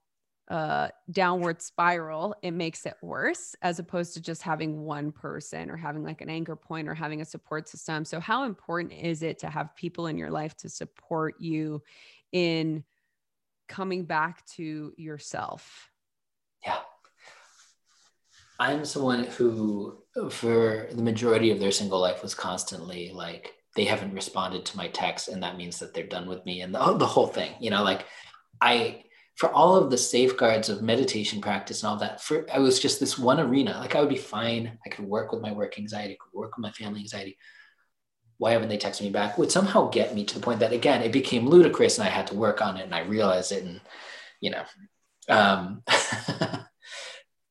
uh, 0.50 0.90
downward 1.12 1.62
spiral, 1.62 2.36
it 2.42 2.52
makes 2.52 2.86
it 2.86 2.96
worse 3.02 3.56
as 3.62 3.78
opposed 3.80 4.16
to 4.16 4.22
just 4.22 4.42
having 4.42 4.82
one 4.82 5.12
person 5.12 5.70
or 5.70 5.78
having 5.78 6.04
like 6.04 6.22
an 6.22 6.30
anchor 6.30 6.56
point 6.56 6.88
or 6.88 6.96
having 6.96 7.22
a 7.22 7.26
support 7.26 7.68
system. 7.70 8.04
So, 8.04 8.20
how 8.20 8.46
important 8.46 8.94
is 8.94 9.22
it 9.22 9.40
to 9.40 9.50
have 9.50 9.76
people 9.76 10.08
in 10.08 10.18
your 10.18 10.32
life 10.32 10.56
to 10.58 10.70
support 10.70 11.36
you 11.40 11.84
in 12.32 12.84
coming 13.68 14.06
back 14.06 14.46
to 14.56 14.94
yourself? 14.98 15.89
I'm 18.60 18.84
someone 18.84 19.24
who, 19.24 20.04
for 20.30 20.90
the 20.92 21.02
majority 21.02 21.52
of 21.52 21.60
their 21.60 21.72
single 21.72 22.00
life, 22.00 22.22
was 22.22 22.36
constantly 22.36 23.12
like, 23.14 23.54
they 23.76 23.86
haven't 23.86 24.14
responded 24.14 24.66
to 24.66 24.78
my 24.78 24.90
text, 24.90 25.30
and 25.30 25.42
that 25.42 25.58
means 25.58 25.80
that 25.80 25.94
they're 25.94 26.06
done 26.06 26.28
with 26.28 26.46
me, 26.46 26.62
and 26.62 26.76
the, 26.76 26.98
the 26.98 27.06
whole 27.06 27.28
thing. 27.28 27.54
You 27.62 27.70
know, 27.70 27.84
like 27.84 28.06
I, 28.60 29.04
for 29.36 29.50
all 29.52 29.76
of 29.76 29.90
the 29.90 29.98
safeguards 29.98 30.68
of 30.68 30.82
meditation 30.82 31.40
practice 31.40 31.82
and 31.82 31.90
all 31.90 31.98
that, 31.98 32.22
for 32.22 32.46
I 32.54 32.60
was 32.60 32.80
just 32.80 33.00
this 33.00 33.18
one 33.18 33.40
arena. 33.40 33.78
Like 33.80 33.96
I 33.96 34.02
would 34.02 34.10
be 34.10 34.18
fine. 34.18 34.78
I 34.86 34.90
could 34.90 35.06
work 35.06 35.32
with 35.32 35.42
my 35.42 35.54
work 35.54 35.80
anxiety, 35.80 36.14
I 36.14 36.18
could 36.22 36.38
work 36.38 36.58
with 36.58 36.64
my 36.64 36.72
family 36.72 37.00
anxiety. 37.00 37.38
Why 38.38 38.52
haven't 38.52 38.70
they 38.70 38.78
texted 38.78 39.02
me 39.02 39.12
back? 39.12 39.38
Would 39.38 39.52
somehow 39.52 39.90
get 39.90 40.16
me 40.16 40.26
to 40.26 40.34
the 40.34 40.42
point 40.42 40.60
that 40.60 40.74
again 40.74 41.02
it 41.02 41.14
became 41.14 41.48
ludicrous, 41.48 41.98
and 41.98 42.08
I 42.08 42.12
had 42.12 42.28
to 42.28 42.36
work 42.36 42.62
on 42.62 42.76
it, 42.78 42.84
and 42.84 42.96
I 42.96 43.02
realized 43.02 43.52
it, 43.52 43.64
and 43.64 43.80
you 44.42 44.52
know. 44.52 44.64
Um, 45.30 45.84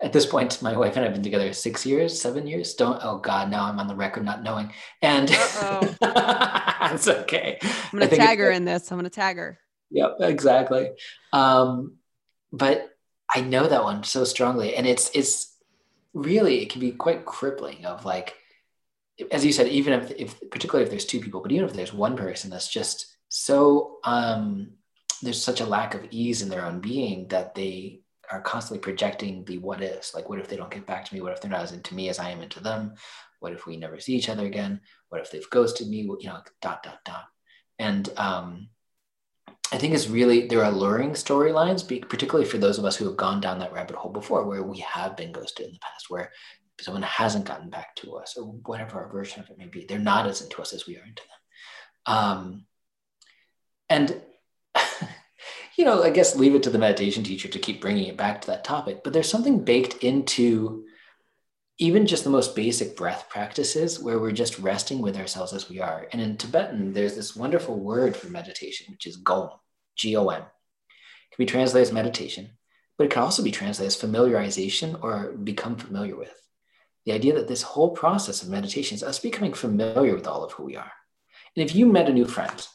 at 0.00 0.12
this 0.12 0.26
point, 0.26 0.62
my 0.62 0.76
wife 0.76 0.96
and 0.96 1.04
I've 1.04 1.12
been 1.12 1.24
together 1.24 1.52
six 1.52 1.84
years, 1.84 2.20
seven 2.20 2.46
years. 2.46 2.74
Don't, 2.74 3.00
oh 3.02 3.18
God, 3.18 3.50
now 3.50 3.64
I'm 3.64 3.80
on 3.80 3.88
the 3.88 3.96
record 3.96 4.24
not 4.24 4.44
knowing. 4.44 4.72
And 5.02 5.28
it's 5.30 7.08
okay. 7.08 7.58
I'm 7.62 7.98
going 7.98 8.08
to 8.08 8.16
tag 8.16 8.38
her 8.38 8.50
in 8.50 8.64
this. 8.64 8.90
I'm 8.92 8.98
going 8.98 9.04
to 9.04 9.11
tag 9.11 9.37
her. 9.37 9.58
Yep, 9.90 10.18
exactly. 10.20 10.90
Um, 11.32 11.96
but 12.52 12.90
I 13.34 13.40
know 13.40 13.66
that 13.66 13.82
one 13.82 14.04
so 14.04 14.22
strongly. 14.22 14.76
And 14.76 14.87
it's, 14.87 15.11
it's 15.14 15.56
really, 16.14 16.62
it 16.62 16.70
can 16.70 16.80
be 16.80 16.92
quite 16.92 17.24
crippling 17.24 17.84
of 17.84 18.04
like, 18.04 18.37
as 19.32 19.44
you 19.44 19.52
said, 19.52 19.66
even 19.66 19.94
if, 19.94 20.12
if 20.12 20.50
particularly 20.50 20.84
if 20.84 20.90
there's 20.90 21.06
two 21.06 21.18
people, 21.18 21.40
but 21.40 21.50
even 21.50 21.68
if 21.68 21.74
there's 21.74 21.92
one 21.92 22.16
person 22.16 22.50
that's 22.50 22.68
just 22.68 23.16
so, 23.28 23.98
um, 24.04 24.74
there's 25.22 25.42
such 25.42 25.61
a 25.61 25.66
lack 25.66 25.94
of 25.94 26.06
ease 26.12 26.40
in 26.40 26.48
their 26.48 26.64
own 26.64 26.78
being 26.78 27.26
that 27.28 27.56
they 27.56 28.02
are 28.31 28.41
constantly 28.41 28.81
projecting 28.81 29.45
the 29.45 29.59
what 29.59 29.81
like 30.14 30.29
what 30.29 30.38
if 30.38 30.49
they 30.49 30.57
don't 30.57 30.71
get 30.71 30.87
back 30.87 31.05
to 31.05 31.14
me? 31.14 31.21
What 31.21 31.33
if 31.33 31.41
they're 31.41 31.51
not 31.51 31.62
as 31.62 31.73
into 31.73 31.95
me 31.95 32.09
as 32.09 32.19
i 32.19 32.31
am 32.31 32.41
into 32.41 32.61
them? 32.61 32.95
What 33.41 33.53
if 33.53 33.67
we 33.67 33.77
never 33.77 34.01
see 34.01 34.14
each 34.14 34.29
other 34.29 34.47
again? 34.47 34.81
What 35.09 35.21
if 35.21 35.31
they've 35.31 35.51
ghosted 35.51 35.88
me? 35.88 35.99
You 35.99 36.19
know 36.25 36.43
dot 36.61 36.83
dot 36.83 36.99
dot. 37.05 37.25
And 37.79 38.09
um, 38.17 38.69
i 39.71 39.77
think 39.77 39.93
it's 39.93 40.09
really 40.09 40.47
there 40.47 40.61
are 40.61 40.73
alluring 40.73 41.11
storylines 41.11 41.87
particularly 42.09 42.49
for 42.49 42.57
those 42.57 42.79
of 42.79 42.87
us 42.87 42.97
who 42.97 43.05
have 43.05 43.19
gone 43.19 43.38
down 43.38 43.59
that 43.59 43.73
rabbit 43.73 43.97
hole 43.97 44.11
before 44.11 44.47
where 44.47 44.62
we 44.62 44.79
have 44.79 45.14
been 45.14 45.31
ghosted 45.31 45.67
in 45.67 45.73
the 45.73 45.79
past 45.81 46.07
where 46.09 46.33
someone 46.81 47.03
hasn't 47.03 47.45
gotten 47.45 47.69
back 47.69 47.95
to 47.97 48.14
us 48.17 48.37
or 48.37 48.45
whatever 48.64 48.99
our 48.99 49.12
version 49.12 49.43
of 49.43 49.51
it 49.51 49.59
may 49.59 49.67
be 49.67 49.85
they're 49.85 49.99
not 49.99 50.27
as 50.27 50.41
into 50.41 50.62
us 50.62 50.73
as 50.73 50.87
we 50.87 50.97
are 50.97 51.05
into 51.05 51.23
them. 51.23 52.14
Um, 52.14 52.67
and 53.88 54.21
you 55.79 55.85
know, 55.85 56.03
I 56.03 56.11
guess 56.11 56.35
leave 56.35 56.57
it 56.57 56.64
to 56.64 56.71
the 56.71 56.79
meditation 56.79 57.23
teacher 57.23 57.47
to 57.47 57.59
keep 57.59 57.81
bringing 57.81 58.09
it 58.09 58.17
back 58.17 58.41
to 58.41 58.49
that 58.49 58.64
topic. 58.64 59.05
But 59.05 59.12
there's 59.12 59.31
something 59.31 59.64
baked 59.64 60.03
into 60.03 60.85
even 61.79 62.05
just 62.05 62.25
the 62.25 62.31
most 62.31 62.57
basic 62.57 62.97
breath 62.97 63.29
practices 63.31 64.01
where 64.01 64.19
we're 64.19 64.33
just 64.33 64.59
resting 64.59 65.01
with 65.01 65.17
ourselves 65.17 65.53
as 65.53 65.71
we 65.71 65.81
are. 65.81 66.09
And 66.12 66.21
in 66.21 66.37
Tibetan, 66.37 66.93
there's 66.93 67.14
this 67.14 67.37
wonderful 67.37 67.79
word 67.79 68.17
for 68.17 68.27
meditation, 68.27 68.88
which 68.91 69.07
is 69.07 69.19
gom, 69.19 69.51
G 69.97 70.17
O 70.17 70.29
M. 70.29 70.43
It 70.43 71.37
can 71.37 71.45
be 71.45 71.47
translated 71.47 71.87
as 71.87 71.95
meditation, 71.95 72.51
but 72.97 73.05
it 73.05 73.11
can 73.12 73.23
also 73.23 73.45
be 73.45 73.53
translated 73.53 73.95
as 73.95 74.03
familiarization 74.03 75.01
or 75.01 75.31
become 75.31 75.77
familiar 75.77 76.17
with. 76.17 76.35
The 77.07 77.12
idea 77.12 77.35
that 77.35 77.47
this 77.47 77.62
whole 77.62 77.91
process 77.91 78.43
of 78.43 78.49
meditation 78.49 78.97
is 78.97 79.05
us 79.05 79.21
becoming 79.21 79.55
familiar 79.55 80.17
with 80.17 80.27
all 80.27 80.43
of 80.43 80.51
who 80.55 80.64
we 80.64 80.75
are. 80.75 80.91
And 81.55 81.64
if 81.64 81.77
you 81.77 81.87
met 81.87 82.09
a 82.09 82.12
new 82.12 82.27
friend 82.27 82.67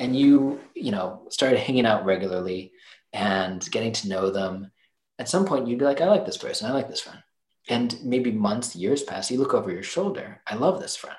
and 0.00 0.16
you 0.16 0.60
you 0.74 0.90
know 0.90 1.22
started 1.30 1.58
hanging 1.58 1.86
out 1.86 2.04
regularly 2.04 2.72
and 3.12 3.70
getting 3.70 3.92
to 3.92 4.08
know 4.08 4.30
them 4.30 4.70
at 5.18 5.28
some 5.28 5.44
point 5.44 5.68
you'd 5.68 5.78
be 5.78 5.84
like 5.84 6.00
i 6.00 6.06
like 6.06 6.26
this 6.26 6.38
person. 6.38 6.68
I 6.68 6.72
like 6.72 6.88
this 6.88 7.00
friend. 7.00 7.20
And 7.68 7.96
maybe 8.02 8.32
months 8.32 8.74
years 8.74 9.02
pass 9.02 9.30
you 9.30 9.38
look 9.38 9.54
over 9.54 9.70
your 9.70 9.84
shoulder 9.84 10.42
i 10.46 10.54
love 10.56 10.80
this 10.80 10.96
friend. 10.96 11.16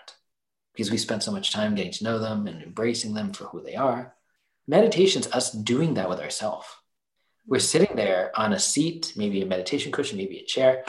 Because 0.73 0.91
we 0.91 0.97
spent 0.97 1.23
so 1.23 1.31
much 1.31 1.53
time 1.53 1.75
getting 1.75 1.91
to 1.93 2.03
know 2.03 2.19
them 2.19 2.47
and 2.47 2.61
embracing 2.61 3.13
them 3.13 3.33
for 3.33 3.45
who 3.45 3.61
they 3.61 3.75
are. 3.75 4.15
Meditation's 4.67 5.27
us 5.27 5.51
doing 5.51 5.95
that 5.95 6.09
with 6.09 6.19
ourselves 6.19 6.67
we're 7.47 7.59
sitting 7.59 7.95
there 7.95 8.31
on 8.35 8.53
a 8.53 8.59
seat 8.59 9.13
maybe 9.15 9.41
a 9.41 9.45
meditation 9.45 9.91
cushion 9.91 10.17
maybe 10.17 10.39
a 10.39 10.45
chair 10.45 10.83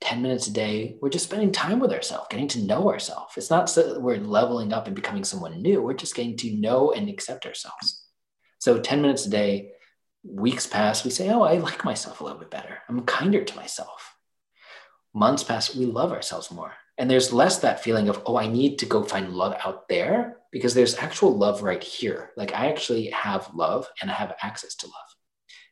10 0.00 0.22
minutes 0.22 0.46
a 0.46 0.52
day, 0.52 0.96
we're 1.00 1.08
just 1.08 1.26
spending 1.26 1.50
time 1.50 1.80
with 1.80 1.92
ourselves, 1.92 2.28
getting 2.30 2.48
to 2.48 2.62
know 2.62 2.88
ourselves. 2.88 3.34
It's 3.36 3.50
not 3.50 3.68
so 3.68 3.94
that 3.94 4.00
we're 4.00 4.18
leveling 4.18 4.72
up 4.72 4.86
and 4.86 4.94
becoming 4.94 5.24
someone 5.24 5.60
new. 5.60 5.82
We're 5.82 5.94
just 5.94 6.14
getting 6.14 6.36
to 6.38 6.56
know 6.56 6.92
and 6.92 7.08
accept 7.08 7.46
ourselves. 7.46 8.04
So 8.58 8.78
10 8.78 9.02
minutes 9.02 9.26
a 9.26 9.30
day, 9.30 9.72
weeks 10.22 10.66
pass, 10.66 11.04
we 11.04 11.10
say, 11.10 11.30
Oh, 11.30 11.42
I 11.42 11.58
like 11.58 11.84
myself 11.84 12.20
a 12.20 12.24
little 12.24 12.38
bit 12.38 12.50
better. 12.50 12.78
I'm 12.88 13.04
kinder 13.04 13.42
to 13.42 13.56
myself. 13.56 14.14
Months 15.14 15.42
pass, 15.42 15.74
we 15.74 15.86
love 15.86 16.12
ourselves 16.12 16.50
more. 16.50 16.74
And 16.96 17.10
there's 17.10 17.32
less 17.32 17.58
that 17.60 17.82
feeling 17.82 18.08
of, 18.08 18.22
Oh, 18.24 18.36
I 18.36 18.46
need 18.46 18.78
to 18.80 18.86
go 18.86 19.02
find 19.02 19.32
love 19.32 19.56
out 19.64 19.88
there 19.88 20.36
because 20.52 20.74
there's 20.74 20.96
actual 20.96 21.36
love 21.36 21.62
right 21.62 21.82
here. 21.82 22.30
Like 22.36 22.54
I 22.54 22.68
actually 22.70 23.10
have 23.10 23.50
love 23.54 23.88
and 24.00 24.10
I 24.10 24.14
have 24.14 24.34
access 24.42 24.74
to 24.76 24.86
love 24.86 25.07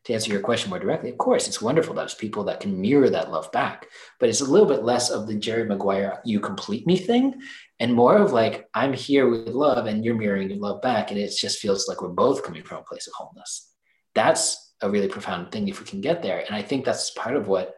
to 0.07 0.15
answer 0.15 0.33
your 0.33 0.41
question 0.41 0.71
more 0.71 0.79
directly, 0.79 1.11
of 1.11 1.19
course, 1.19 1.49
it's 1.49 1.61
wonderful 1.61 1.95
there's 1.95 2.15
people 2.15 2.45
that 2.45 2.61
can 2.61 2.81
mirror 2.81 3.11
that 3.11 3.31
love 3.31 3.51
back, 3.51 3.87
but 4.21 4.29
it's 4.29 4.41
a 4.41 4.45
little 4.45 4.69
bit 4.69 4.85
less 4.85 5.11
of 5.11 5.27
the 5.27 5.35
Jerry 5.35 5.69
Maguire, 5.69 6.21
you 6.25 6.39
complete 6.39 6.87
me 6.87 6.97
thing, 6.97 7.35
and 7.81 7.93
more 7.93 8.17
of 8.17 8.33
like, 8.33 8.69
I'm 8.73 8.93
here 8.93 9.29
with 9.29 9.49
love 9.49 9.87
and 9.87 10.05
you're 10.05 10.15
mirroring 10.15 10.49
your 10.49 10.59
love 10.59 10.81
back. 10.81 11.11
And 11.11 11.19
it 11.21 11.35
just 11.37 11.59
feels 11.59 11.89
like 11.89 12.01
we're 12.01 12.09
both 12.09 12.45
coming 12.45 12.63
from 12.63 12.79
a 12.79 12.83
place 12.83 13.07
of 13.07 13.13
wholeness. 13.15 13.73
That's 14.15 14.75
a 14.81 14.89
really 14.89 15.09
profound 15.09 15.51
thing 15.51 15.69
if 15.69 15.81
we 15.81 15.87
can 15.87 16.01
get 16.01 16.23
there. 16.23 16.43
And 16.47 16.55
I 16.55 16.63
think 16.63 16.85
that's 16.85 17.11
part 17.11 17.37
of 17.37 17.49
what, 17.49 17.75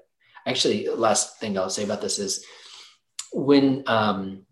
actually, 0.46 0.88
last 0.88 1.40
thing 1.40 1.58
I'll 1.58 1.70
say 1.70 1.84
about 1.84 2.00
this 2.00 2.18
is 2.18 2.44
when, 3.32 3.82
um, 3.86 4.44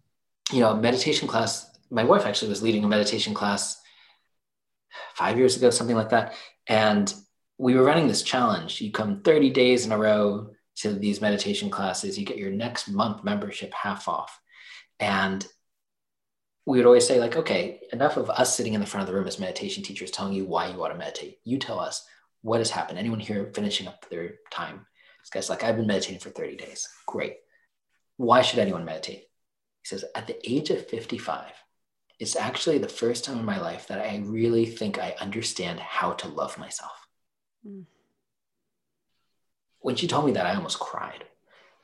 you 0.53 0.61
know, 0.61 0.75
meditation 0.75 1.29
class. 1.29 1.71
My 1.91 2.05
wife 2.05 2.27
actually 2.27 2.49
was 2.49 2.63
leading 2.63 2.83
a 2.83 2.89
meditation 2.89 3.35
class 3.35 3.81
five 5.15 5.39
years 5.39 5.57
ago, 5.57 5.71
something 5.71 5.97
like 5.97 6.11
that. 6.11 6.35
And 6.67 7.13
we 7.59 7.75
were 7.75 7.85
running 7.85 8.09
this 8.09 8.23
challenge. 8.23 8.81
You 8.81 8.91
come 8.91 9.23
30 9.23 9.51
days 9.51 9.87
in 9.87 9.93
a 9.93 9.99
row 9.99 10.51
to 10.77 10.93
these 10.93 11.21
meditation 11.21 11.71
classes, 11.71 12.19
you 12.19 12.27
get 12.27 12.37
your 12.37 12.51
next 12.51 12.89
month 12.89 13.25
membership 13.25 13.73
half 13.73 14.09
off. 14.09 14.39
And 15.01 15.47
we 16.67 16.79
would 16.79 16.87
always 16.87 17.07
say, 17.07 17.19
like, 17.19 17.37
okay, 17.37 17.81
enough 17.93 18.17
of 18.17 18.29
us 18.29 18.55
sitting 18.55 18.75
in 18.75 18.81
the 18.81 18.87
front 18.87 19.03
of 19.03 19.07
the 19.07 19.19
room 19.19 19.27
as 19.27 19.39
meditation 19.39 19.83
teachers 19.83 20.11
telling 20.11 20.35
you 20.35 20.45
why 20.45 20.69
you 20.69 20.77
want 20.77 20.93
to 20.93 20.99
meditate. 20.99 21.39
You 21.45 21.59
tell 21.59 21.79
us 21.79 22.05
what 22.43 22.61
has 22.61 22.71
happened. 22.71 22.99
Anyone 22.99 23.21
here 23.21 23.51
finishing 23.55 23.87
up 23.87 24.09
their 24.11 24.35
time? 24.51 24.85
This 25.23 25.31
guy's 25.31 25.49
like, 25.49 25.65
I've 25.65 25.77
been 25.77 25.87
meditating 25.87 26.21
for 26.21 26.31
30 26.31 26.57
days. 26.57 26.89
Great. 27.07 27.37
Why 28.17 28.43
should 28.43 28.59
anyone 28.59 28.85
meditate? 28.85 29.21
He 29.83 29.89
says, 29.89 30.05
at 30.15 30.27
the 30.27 30.39
age 30.51 30.71
of 30.71 30.87
55, 30.87 31.53
it's 32.19 32.37
actually 32.37 32.79
the 32.79 32.89
first 32.89 33.25
time 33.25 33.39
in 33.39 33.45
my 33.45 33.61
life 33.61 33.87
that 33.89 34.01
I 34.01 34.23
really 34.25 34.67
think 34.67 34.99
I 34.99 35.15
understand 35.21 35.81
how 35.81 36.13
to 36.13 36.29
love 36.29 36.59
myself. 36.59 37.06
Mm. 37.65 37.85
When 39.81 39.95
she 39.95 40.09
told 40.09 40.27
me 40.27 40.33
that, 40.33 40.47
I 40.47 40.55
almost 40.57 40.81
cried. 40.81 41.25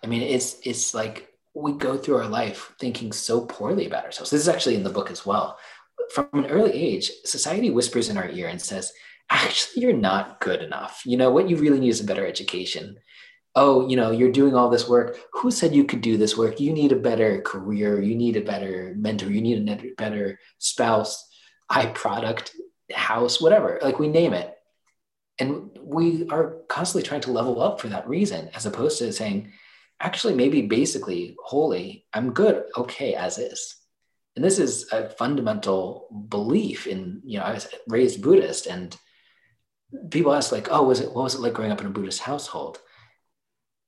I 0.03 0.09
mean, 0.09 0.23
it's 0.23 0.57
it's 0.65 0.95
like 0.95 1.29
we 1.55 1.73
go 1.73 1.97
through 1.97 2.17
our 2.17 2.29
life 2.29 2.75
thinking 2.79 3.13
so 3.13 3.43
poorly 3.43 3.87
about 3.87 4.05
ourselves. 4.05 4.31
This 4.31 4.41
is 4.41 4.49
actually 4.49 4.75
in 4.75 4.83
the 4.83 4.91
book 4.91 5.11
as 5.11 5.25
well. 5.25 5.59
From 6.13 6.29
an 6.33 6.47
early 6.47 6.73
age, 6.73 7.11
society 7.25 7.71
whispers 7.71 8.09
in 8.09 8.17
our 8.17 8.29
ear 8.29 8.49
and 8.49 8.61
says, 8.61 8.93
actually, 9.31 9.83
you're 9.83 9.93
not 9.93 10.41
good 10.41 10.63
enough. 10.63 11.03
You 11.05 11.17
know, 11.17 11.31
what 11.31 11.49
you 11.49 11.57
really 11.57 11.79
need 11.79 11.91
is 11.91 12.01
a 12.01 12.05
better 12.05 12.27
education. 12.27 12.97
Oh, 13.55 13.87
you 13.87 13.97
know, 13.97 14.11
you're 14.11 14.33
doing 14.33 14.55
all 14.55 14.71
this 14.71 14.89
work. 14.89 15.19
Who 15.35 15.51
said 15.51 15.75
you 15.75 15.85
could 15.85 16.01
do 16.01 16.17
this 16.17 16.37
work? 16.37 16.59
You 16.59 16.73
need 16.73 16.91
a 16.91 16.97
better 16.97 17.43
career. 17.43 18.01
You 18.01 18.15
need 18.15 18.37
a 18.37 18.41
better 18.41 18.95
mentor. 18.97 19.31
You 19.31 19.43
need 19.43 19.69
a 19.69 19.95
better 19.97 20.39
spouse, 20.59 21.29
eye 21.69 21.87
product, 21.87 22.53
house, 22.93 23.41
whatever. 23.41 23.79
Like 23.83 23.99
we 23.99 24.09
name 24.09 24.33
it. 24.33 24.55
And 25.43 25.77
we 25.81 26.29
are 26.29 26.59
constantly 26.69 27.07
trying 27.07 27.23
to 27.23 27.33
level 27.33 27.61
up 27.61 27.81
for 27.81 27.89
that 27.89 28.09
reason, 28.09 28.49
as 28.55 28.65
opposed 28.65 28.99
to 28.99 29.13
saying, 29.13 29.53
actually 30.03 30.35
maybe 30.35 30.63
basically 30.63 31.37
wholly 31.43 32.05
i'm 32.13 32.33
good 32.33 32.65
okay 32.77 33.15
as 33.15 33.39
is. 33.39 33.77
And 34.35 34.45
this 34.45 34.59
is 34.59 34.91
a 34.93 35.11
fundamental 35.11 36.09
belief 36.29 36.87
in 36.87 37.23
you 37.25 37.39
know 37.39 37.45
i 37.45 37.53
was 37.53 37.69
raised 37.87 38.23
buddhist 38.23 38.67
and 38.67 38.97
people 40.11 40.35
ask 40.35 40.53
like 40.53 40.69
oh 40.71 40.83
was 40.83 41.01
it 41.01 41.13
what 41.13 41.25
was 41.25 41.35
it 41.35 41.41
like 41.41 41.55
growing 41.55 41.73
up 41.73 41.81
in 41.81 41.87
a 41.87 41.91
buddhist 41.91 42.21
household? 42.21 42.79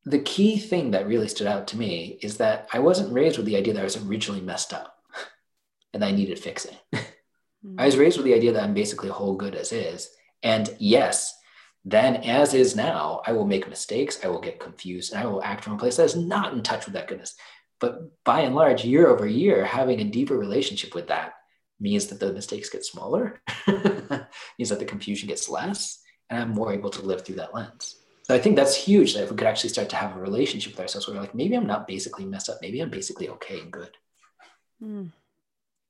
The 0.06 0.18
key 0.18 0.58
thing 0.58 0.90
that 0.90 1.06
really 1.06 1.28
stood 1.28 1.46
out 1.46 1.66
to 1.68 1.76
me 1.76 2.18
is 2.22 2.36
that 2.36 2.68
i 2.72 2.78
wasn't 2.78 3.12
raised 3.12 3.36
with 3.36 3.46
the 3.46 3.56
idea 3.56 3.74
that 3.74 3.80
i 3.80 3.90
was 3.90 3.96
originally 3.96 4.42
messed 4.42 4.72
up 4.72 4.96
and 5.92 6.04
i 6.04 6.10
needed 6.10 6.38
fixing. 6.38 6.76
I 7.78 7.86
was 7.86 7.96
mm. 7.96 8.00
raised 8.00 8.18
with 8.18 8.26
the 8.26 8.34
idea 8.34 8.52
that 8.52 8.62
i'm 8.62 8.74
basically 8.74 9.08
whole 9.08 9.36
good 9.36 9.54
as 9.54 9.72
is 9.72 10.10
and 10.42 10.68
yes 10.78 11.34
then 11.84 12.16
as 12.16 12.54
is 12.54 12.74
now, 12.74 13.20
I 13.26 13.32
will 13.32 13.46
make 13.46 13.68
mistakes, 13.68 14.24
I 14.24 14.28
will 14.28 14.40
get 14.40 14.60
confused, 14.60 15.12
and 15.12 15.22
I 15.22 15.26
will 15.26 15.42
act 15.42 15.64
from 15.64 15.74
a 15.74 15.78
place 15.78 15.96
that 15.96 16.04
is 16.04 16.16
not 16.16 16.54
in 16.54 16.62
touch 16.62 16.86
with 16.86 16.94
that 16.94 17.08
goodness. 17.08 17.34
But 17.80 18.24
by 18.24 18.40
and 18.40 18.54
large, 18.54 18.84
year 18.84 19.08
over 19.08 19.26
year, 19.26 19.64
having 19.64 20.00
a 20.00 20.04
deeper 20.04 20.36
relationship 20.36 20.94
with 20.94 21.08
that 21.08 21.34
means 21.78 22.06
that 22.06 22.20
the 22.20 22.32
mistakes 22.32 22.70
get 22.70 22.84
smaller, 22.84 23.42
means 23.66 24.70
that 24.70 24.78
the 24.78 24.86
confusion 24.86 25.28
gets 25.28 25.48
less, 25.48 26.00
and 26.30 26.40
I'm 26.40 26.50
more 26.50 26.72
able 26.72 26.90
to 26.90 27.02
live 27.02 27.24
through 27.24 27.36
that 27.36 27.54
lens. 27.54 27.96
So 28.22 28.34
I 28.34 28.38
think 28.38 28.56
that's 28.56 28.74
huge 28.74 29.12
that 29.12 29.24
if 29.24 29.30
we 29.30 29.36
could 29.36 29.46
actually 29.46 29.68
start 29.68 29.90
to 29.90 29.96
have 29.96 30.16
a 30.16 30.20
relationship 30.20 30.72
with 30.72 30.80
ourselves 30.80 31.06
where 31.06 31.16
we're 31.16 31.22
like, 31.22 31.34
maybe 31.34 31.56
I'm 31.56 31.66
not 31.66 31.86
basically 31.86 32.24
messed 32.24 32.48
up, 32.48 32.56
maybe 32.62 32.80
I'm 32.80 32.88
basically 32.88 33.28
okay 33.28 33.60
and 33.60 33.70
good. 33.70 33.90
Mm. 34.82 35.12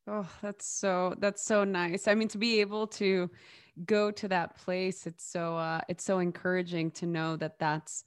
Oh, 0.06 0.28
that's 0.42 0.66
so 0.66 1.14
that's 1.18 1.42
so 1.42 1.64
nice. 1.64 2.08
I 2.08 2.14
mean, 2.14 2.28
to 2.28 2.38
be 2.38 2.60
able 2.60 2.86
to 2.88 3.30
go 3.86 4.10
to 4.10 4.28
that 4.28 4.56
place 4.56 5.06
it's 5.06 5.24
so 5.24 5.56
uh 5.56 5.80
it's 5.88 6.04
so 6.04 6.20
encouraging 6.20 6.90
to 6.92 7.06
know 7.06 7.36
that 7.36 7.58
that's 7.58 8.04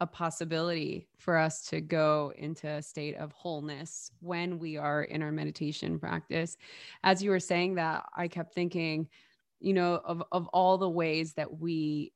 a 0.00 0.06
possibility 0.06 1.08
for 1.16 1.36
us 1.36 1.66
to 1.66 1.80
go 1.80 2.32
into 2.36 2.68
a 2.68 2.82
state 2.82 3.16
of 3.16 3.32
wholeness 3.32 4.10
when 4.20 4.58
we 4.58 4.76
are 4.76 5.02
in 5.02 5.22
our 5.22 5.32
meditation 5.32 5.98
practice 5.98 6.56
as 7.02 7.22
you 7.22 7.30
were 7.30 7.40
saying 7.40 7.74
that 7.76 8.04
i 8.16 8.28
kept 8.28 8.54
thinking 8.54 9.08
you 9.60 9.72
know 9.72 9.94
of 10.04 10.22
of 10.30 10.46
all 10.48 10.76
the 10.76 10.88
ways 10.88 11.32
that 11.34 11.58
we 11.58 12.12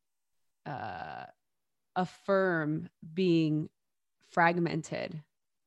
uh 0.66 1.24
affirm 1.96 2.88
being 3.14 3.68
fragmented 4.30 5.20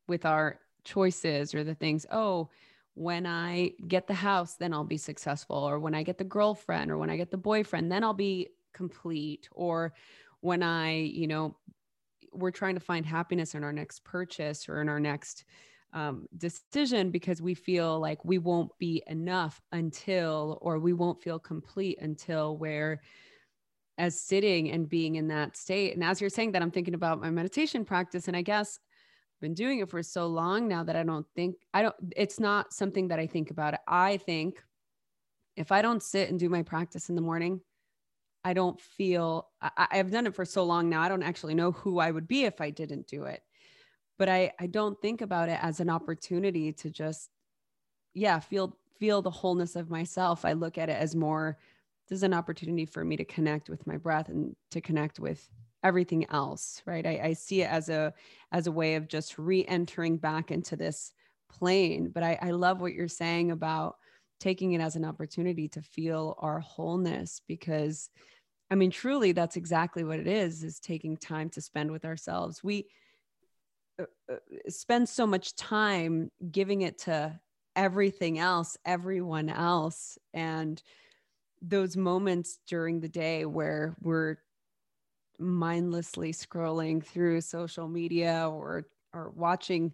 with 0.07 0.25
our 0.25 0.59
choices 0.83 1.55
or 1.55 1.63
the 1.63 1.75
things 1.75 2.05
oh 2.11 2.49
when 2.95 3.25
I 3.25 3.73
get 3.87 4.07
the 4.07 4.13
house, 4.13 4.55
then 4.55 4.73
I'll 4.73 4.85
be 4.85 4.97
successful. 4.97 5.57
Or 5.57 5.79
when 5.79 5.93
I 5.93 6.03
get 6.03 6.17
the 6.17 6.23
girlfriend 6.23 6.89
or 6.89 6.97
when 6.97 7.09
I 7.09 7.17
get 7.17 7.29
the 7.29 7.37
boyfriend, 7.37 7.91
then 7.91 8.03
I'll 8.03 8.13
be 8.13 8.49
complete. 8.73 9.47
Or 9.51 9.93
when 10.39 10.63
I, 10.63 10.93
you 10.93 11.27
know, 11.27 11.57
we're 12.31 12.51
trying 12.51 12.75
to 12.75 12.81
find 12.81 13.05
happiness 13.05 13.53
in 13.53 13.63
our 13.63 13.73
next 13.73 14.03
purchase 14.03 14.67
or 14.67 14.81
in 14.81 14.89
our 14.89 14.99
next 14.99 15.43
um, 15.93 16.27
decision 16.37 17.11
because 17.11 17.41
we 17.41 17.53
feel 17.53 17.99
like 17.99 18.23
we 18.25 18.37
won't 18.37 18.71
be 18.79 19.03
enough 19.07 19.61
until, 19.71 20.57
or 20.61 20.79
we 20.79 20.93
won't 20.93 21.21
feel 21.21 21.39
complete 21.39 21.99
until 22.01 22.57
we're 22.57 23.01
as 23.97 24.19
sitting 24.19 24.71
and 24.71 24.89
being 24.89 25.15
in 25.15 25.27
that 25.29 25.55
state. 25.55 25.93
And 25.95 26.03
as 26.03 26.19
you're 26.19 26.29
saying 26.29 26.51
that, 26.53 26.61
I'm 26.61 26.71
thinking 26.71 26.93
about 26.93 27.21
my 27.21 27.29
meditation 27.29 27.85
practice. 27.85 28.27
And 28.27 28.35
I 28.35 28.41
guess 28.41 28.79
been 29.45 29.53
doing 29.53 29.77
it 29.77 29.89
for 29.89 30.01
so 30.01 30.25
long 30.25 30.67
now 30.67 30.83
that 30.83 30.95
I 30.95 31.03
don't 31.03 31.27
think 31.35 31.57
I 31.71 31.83
don't 31.83 31.95
it's 32.15 32.39
not 32.39 32.73
something 32.73 33.09
that 33.09 33.19
I 33.19 33.27
think 33.27 33.51
about. 33.51 33.75
I 33.87 34.17
think 34.17 34.63
if 35.55 35.71
I 35.71 35.83
don't 35.83 36.01
sit 36.01 36.31
and 36.31 36.39
do 36.39 36.49
my 36.49 36.63
practice 36.63 37.09
in 37.09 37.15
the 37.15 37.21
morning, 37.21 37.61
I 38.43 38.53
don't 38.53 38.81
feel 38.81 39.49
I, 39.61 39.87
I've 39.91 40.09
done 40.09 40.25
it 40.25 40.33
for 40.33 40.45
so 40.45 40.63
long 40.63 40.89
now. 40.89 41.03
I 41.03 41.09
don't 41.09 41.21
actually 41.21 41.53
know 41.53 41.71
who 41.73 41.99
I 41.99 42.09
would 42.09 42.27
be 42.27 42.45
if 42.45 42.59
I 42.59 42.71
didn't 42.71 43.05
do 43.05 43.25
it. 43.25 43.43
But 44.17 44.29
I 44.29 44.51
I 44.59 44.65
don't 44.65 44.99
think 44.99 45.21
about 45.21 45.49
it 45.49 45.59
as 45.61 45.79
an 45.79 45.91
opportunity 45.91 46.73
to 46.73 46.89
just 46.89 47.29
yeah, 48.15 48.39
feel 48.39 48.75
feel 48.99 49.21
the 49.21 49.29
wholeness 49.29 49.75
of 49.75 49.91
myself. 49.91 50.43
I 50.43 50.53
look 50.53 50.79
at 50.79 50.89
it 50.89 50.97
as 50.97 51.15
more 51.15 51.59
this 52.09 52.17
is 52.17 52.23
an 52.23 52.33
opportunity 52.33 52.87
for 52.87 53.05
me 53.05 53.15
to 53.15 53.25
connect 53.25 53.69
with 53.69 53.85
my 53.85 53.97
breath 53.97 54.29
and 54.29 54.55
to 54.71 54.81
connect 54.81 55.19
with 55.19 55.47
everything 55.85 56.25
else 56.31 56.81
right? 56.85 57.05
I, 57.05 57.19
I, 57.23 57.33
see 57.33 57.61
it 57.61 57.69
as 57.69 57.89
a 57.89 58.11
as 58.51 58.65
a 58.65 58.71
way 58.71 58.95
of 58.95 59.07
just 59.07 59.37
re-entering 59.37 60.17
back 60.17 60.49
into 60.49 60.75
this 60.75 61.13
plane 61.49 62.09
but 62.13 62.23
I, 62.23 62.39
I 62.41 62.51
love 62.51 62.81
what 62.81 62.93
you're 62.93 63.07
saying 63.07 63.51
about 63.51 63.97
taking 64.39 64.73
it 64.73 64.81
as 64.81 64.95
an 64.95 65.05
opportunity 65.05 65.67
to 65.69 65.81
feel 65.81 66.35
our 66.39 66.59
wholeness 66.59 67.41
because 67.47 68.09
i 68.71 68.75
mean 68.75 68.89
truly 68.89 69.31
that's 69.31 69.57
exactly 69.57 70.03
what 70.03 70.19
it 70.19 70.27
is 70.27 70.63
is 70.63 70.79
taking 70.79 71.15
time 71.15 71.49
to 71.51 71.61
spend 71.61 71.91
with 71.91 72.03
ourselves. 72.03 72.63
We 72.63 72.87
uh, 73.99 74.05
uh 74.31 74.37
spend 74.67 75.07
so 75.07 75.27
much 75.27 75.55
time 75.55 76.31
giving 76.51 76.81
it 76.81 76.97
to 76.99 77.39
everything 77.75 78.39
else 78.39 78.75
everyone 78.85 79.49
else 79.49 80.17
and 80.33 80.81
those 81.61 81.97
moments 81.97 82.59
during 82.67 82.99
the 82.99 83.09
day 83.09 83.45
where 83.45 83.95
we're 84.01 84.37
mindlessly 85.39 86.33
scrolling 86.33 87.03
through 87.03 87.41
social 87.41 87.87
media 87.87 88.47
or 88.49 88.87
or 89.13 89.31
watching 89.31 89.93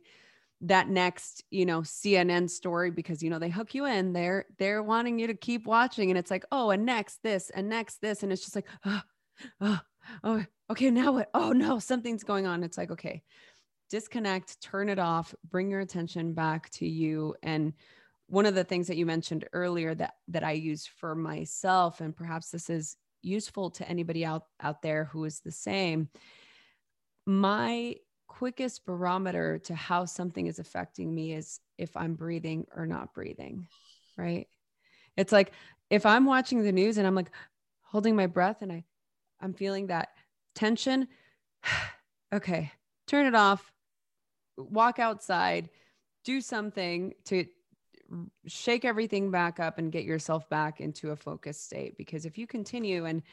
that 0.61 0.87
next 0.87 1.43
you 1.49 1.65
know 1.65 1.81
cnn 1.81 2.47
story 2.49 2.91
because 2.91 3.23
you 3.23 3.29
know 3.29 3.39
they 3.39 3.49
hook 3.49 3.73
you 3.73 3.85
in 3.85 4.13
they're 4.13 4.45
they're 4.59 4.83
wanting 4.83 5.17
you 5.17 5.25
to 5.25 5.33
keep 5.33 5.65
watching 5.65 6.11
and 6.11 6.19
it's 6.19 6.29
like 6.29 6.45
oh 6.51 6.69
and 6.69 6.85
next 6.85 7.23
this 7.23 7.49
and 7.49 7.67
next 7.67 7.99
this 8.01 8.21
and 8.21 8.31
it's 8.31 8.43
just 8.43 8.55
like 8.55 8.67
oh, 8.85 9.01
oh, 9.61 9.79
oh 10.23 10.45
okay 10.69 10.89
now 10.89 11.11
what? 11.13 11.29
Oh 11.33 11.51
no 11.51 11.79
something's 11.79 12.23
going 12.23 12.47
on. 12.47 12.63
It's 12.63 12.77
like 12.77 12.91
okay 12.91 13.23
disconnect 13.89 14.61
turn 14.61 14.87
it 14.87 14.99
off 14.99 15.35
bring 15.49 15.69
your 15.69 15.81
attention 15.81 16.33
back 16.33 16.69
to 16.69 16.87
you 16.87 17.35
and 17.43 17.73
one 18.27 18.45
of 18.45 18.55
the 18.55 18.63
things 18.63 18.87
that 18.87 18.95
you 18.95 19.05
mentioned 19.05 19.45
earlier 19.51 19.93
that 19.93 20.13
that 20.29 20.45
i 20.45 20.53
use 20.53 20.87
for 20.87 21.13
myself 21.13 21.99
and 21.99 22.15
perhaps 22.15 22.51
this 22.51 22.69
is 22.69 22.95
useful 23.21 23.69
to 23.71 23.87
anybody 23.87 24.25
out 24.25 24.45
out 24.59 24.81
there 24.81 25.05
who 25.05 25.25
is 25.25 25.39
the 25.39 25.51
same. 25.51 26.09
My 27.25 27.95
quickest 28.27 28.85
barometer 28.85 29.59
to 29.59 29.75
how 29.75 30.05
something 30.05 30.47
is 30.47 30.57
affecting 30.57 31.13
me 31.13 31.33
is 31.33 31.59
if 31.77 31.97
i'm 31.97 32.15
breathing 32.15 32.65
or 32.73 32.85
not 32.85 33.13
breathing 33.13 33.67
right? 34.17 34.47
It's 35.17 35.31
like 35.31 35.51
if 35.89 36.05
i'm 36.05 36.25
watching 36.25 36.63
the 36.63 36.71
news 36.71 36.97
and 36.97 37.05
i'm 37.05 37.15
like 37.15 37.31
holding 37.81 38.15
my 38.15 38.27
breath 38.27 38.61
and 38.61 38.71
i 38.71 38.83
i'm 39.41 39.53
feeling 39.53 39.87
that 39.87 40.09
tension 40.55 41.07
okay 42.33 42.71
turn 43.07 43.25
it 43.25 43.35
off 43.35 43.71
walk 44.57 44.99
outside 44.99 45.69
do 46.23 46.39
something 46.39 47.13
to 47.25 47.45
shake 48.47 48.85
everything 48.85 49.31
back 49.31 49.59
up 49.59 49.77
and 49.77 49.91
get 49.91 50.03
yourself 50.03 50.49
back 50.49 50.81
into 50.81 51.11
a 51.11 51.15
focused 51.15 51.65
state. 51.65 51.97
Because 51.97 52.25
if 52.25 52.37
you 52.37 52.47
continue, 52.47 53.05
and 53.05 53.23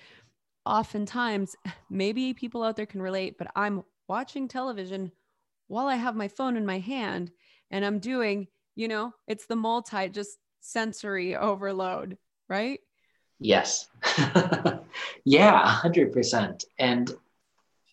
oftentimes, 0.65 1.57
maybe 1.91 2.35
people 2.35 2.63
out 2.63 2.77
there 2.77 2.87
can 2.87 3.03
relate, 3.03 3.37
but 3.39 3.49
I'm 3.57 3.83
watching 4.09 4.49
television 4.49 5.13
while 5.67 5.87
I 5.87 5.97
have 5.97 6.17
my 6.17 6.29
phone 6.29 6.57
in 6.57 6.65
my 6.65 6.79
hand 6.79 7.31
and 7.71 7.85
I'm 7.85 7.99
doing, 7.99 8.49
you 8.79 8.87
know 8.87 9.13
it's 9.27 9.47
the 9.47 9.57
multi 9.57 10.09
just 10.09 10.39
sensory 10.61 11.37
overload 11.37 12.17
right 12.49 12.79
yes 13.41 13.89
yeah 15.25 15.81
100% 15.83 16.65
and 16.79 17.11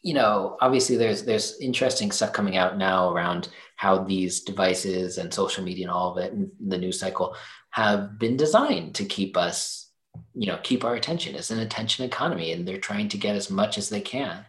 you 0.06 0.14
know 0.14 0.56
obviously 0.62 0.96
there's 0.96 1.24
there's 1.24 1.60
interesting 1.60 2.12
stuff 2.12 2.32
coming 2.32 2.58
out 2.58 2.78
now 2.78 3.10
around 3.10 3.50
how 3.76 3.98
these 3.98 4.42
devices 4.42 5.18
and 5.18 5.34
social 5.34 5.64
media 5.64 5.86
and 5.86 5.92
all 5.92 6.12
of 6.12 6.24
it 6.24 6.32
and 6.32 6.52
the 6.68 6.78
news 6.78 7.00
cycle 7.00 7.36
have 7.72 8.20
been 8.20 8.38
designed 8.38 8.94
to 8.94 9.04
keep 9.04 9.36
us 9.36 9.90
you 10.36 10.46
know 10.46 10.60
keep 10.62 10.86
our 10.86 10.94
attention 10.94 11.34
it's 11.34 11.50
an 11.50 11.58
attention 11.58 12.06
economy 12.06 12.52
and 12.52 12.68
they're 12.68 12.78
trying 12.78 13.10
to 13.10 13.18
get 13.18 13.36
as 13.36 13.50
much 13.50 13.78
as 13.80 13.90
they 13.90 14.00
can. 14.00 14.46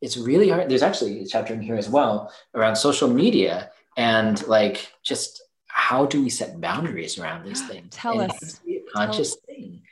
It's 0.00 0.16
really 0.16 0.50
hard 0.50 0.68
there's 0.68 0.84
actually 0.84 1.20
a 1.20 1.26
chapter 1.26 1.52
in 1.52 1.60
here 1.60 1.74
as 1.76 1.90
well 1.90 2.32
around 2.54 2.76
social 2.76 3.08
media 3.08 3.72
and 3.96 4.46
like 4.46 4.92
just 5.02 5.42
how 5.66 6.06
do 6.06 6.22
we 6.22 6.30
set 6.30 6.60
boundaries 6.60 7.18
around 7.18 7.44
these 7.44 7.66
things? 7.68 7.92
Tell 7.92 8.20
and 8.20 8.30
us. 8.30 8.60
conscious 8.94 9.34
Tell 9.34 9.56
thing. 9.56 9.82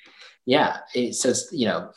Yeah 0.47 0.79
it 0.95 1.17
says 1.17 1.49
you 1.51 1.67
know 1.67 1.91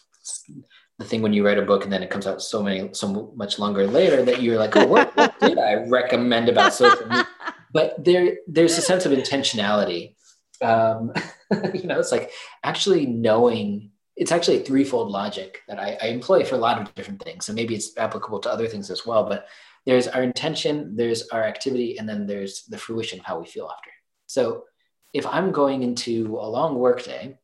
the 0.99 1.05
thing 1.05 1.21
when 1.21 1.33
you 1.33 1.45
write 1.45 1.57
a 1.57 1.63
book 1.63 1.83
and 1.83 1.91
then 1.91 2.03
it 2.03 2.09
comes 2.09 2.27
out 2.27 2.41
so 2.41 2.61
many 2.61 2.89
so 2.93 3.33
much 3.35 3.59
longer 3.59 3.87
later 3.87 4.23
that 4.23 4.41
you're 4.41 4.57
like 4.57 4.75
oh 4.75 4.85
what, 4.85 5.15
what 5.17 5.39
did 5.39 5.57
i 5.57 5.73
recommend 5.87 6.49
about 6.49 6.73
social 6.73 7.07
media? 7.07 7.27
But 7.73 8.05
there 8.05 8.37
there's 8.45 8.77
a 8.77 8.83
sense 8.83 9.07
of 9.07 9.11
intentionality 9.11 10.15
um, 10.61 11.11
you 11.73 11.87
know 11.87 11.97
it's 11.97 12.11
like 12.11 12.29
actually 12.63 13.07
knowing 13.07 13.89
it's 14.15 14.31
actually 14.31 14.57
a 14.61 14.63
threefold 14.63 15.09
logic 15.09 15.61
that 15.67 15.79
I, 15.79 15.97
I 15.99 16.05
employ 16.09 16.45
for 16.45 16.53
a 16.53 16.59
lot 16.59 16.79
of 16.79 16.93
different 16.93 17.23
things. 17.23 17.47
So 17.47 17.51
maybe 17.51 17.73
it's 17.73 17.97
applicable 17.97 18.41
to 18.41 18.51
other 18.51 18.67
things 18.67 18.91
as 18.91 19.07
well 19.07 19.23
but 19.27 19.47
there's 19.87 20.07
our 20.07 20.21
intention 20.21 20.95
there's 20.95 21.29
our 21.29 21.43
activity 21.43 21.97
and 21.97 22.07
then 22.07 22.27
there's 22.27 22.65
the 22.65 22.77
fruition 22.77 23.19
of 23.19 23.25
how 23.25 23.39
we 23.39 23.47
feel 23.47 23.65
after. 23.75 23.89
So 24.27 24.65
if 25.13 25.25
i'm 25.27 25.51
going 25.51 25.83
into 25.83 26.37
a 26.39 26.47
long 26.47 26.75
work 26.75 27.03
day 27.03 27.37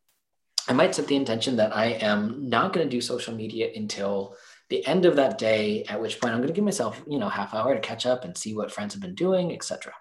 I 0.69 0.73
might 0.73 0.93
set 0.93 1.07
the 1.07 1.15
intention 1.15 1.55
that 1.55 1.75
I 1.75 1.87
am 1.87 2.47
not 2.47 2.73
going 2.73 2.87
to 2.87 2.95
do 2.95 3.01
social 3.01 3.33
media 3.33 3.71
until 3.75 4.35
the 4.69 4.85
end 4.85 5.05
of 5.05 5.15
that 5.15 5.39
day, 5.39 5.83
at 5.85 5.99
which 5.99 6.21
point 6.21 6.31
I'm 6.31 6.41
going 6.41 6.47
to 6.49 6.53
give 6.53 6.63
myself, 6.63 7.01
you 7.07 7.17
know, 7.17 7.27
half 7.27 7.55
hour 7.55 7.73
to 7.73 7.81
catch 7.81 8.05
up 8.05 8.23
and 8.23 8.37
see 8.37 8.55
what 8.55 8.71
friends 8.71 8.93
have 8.93 9.01
been 9.01 9.15
doing, 9.15 9.51
etc. 9.51 9.91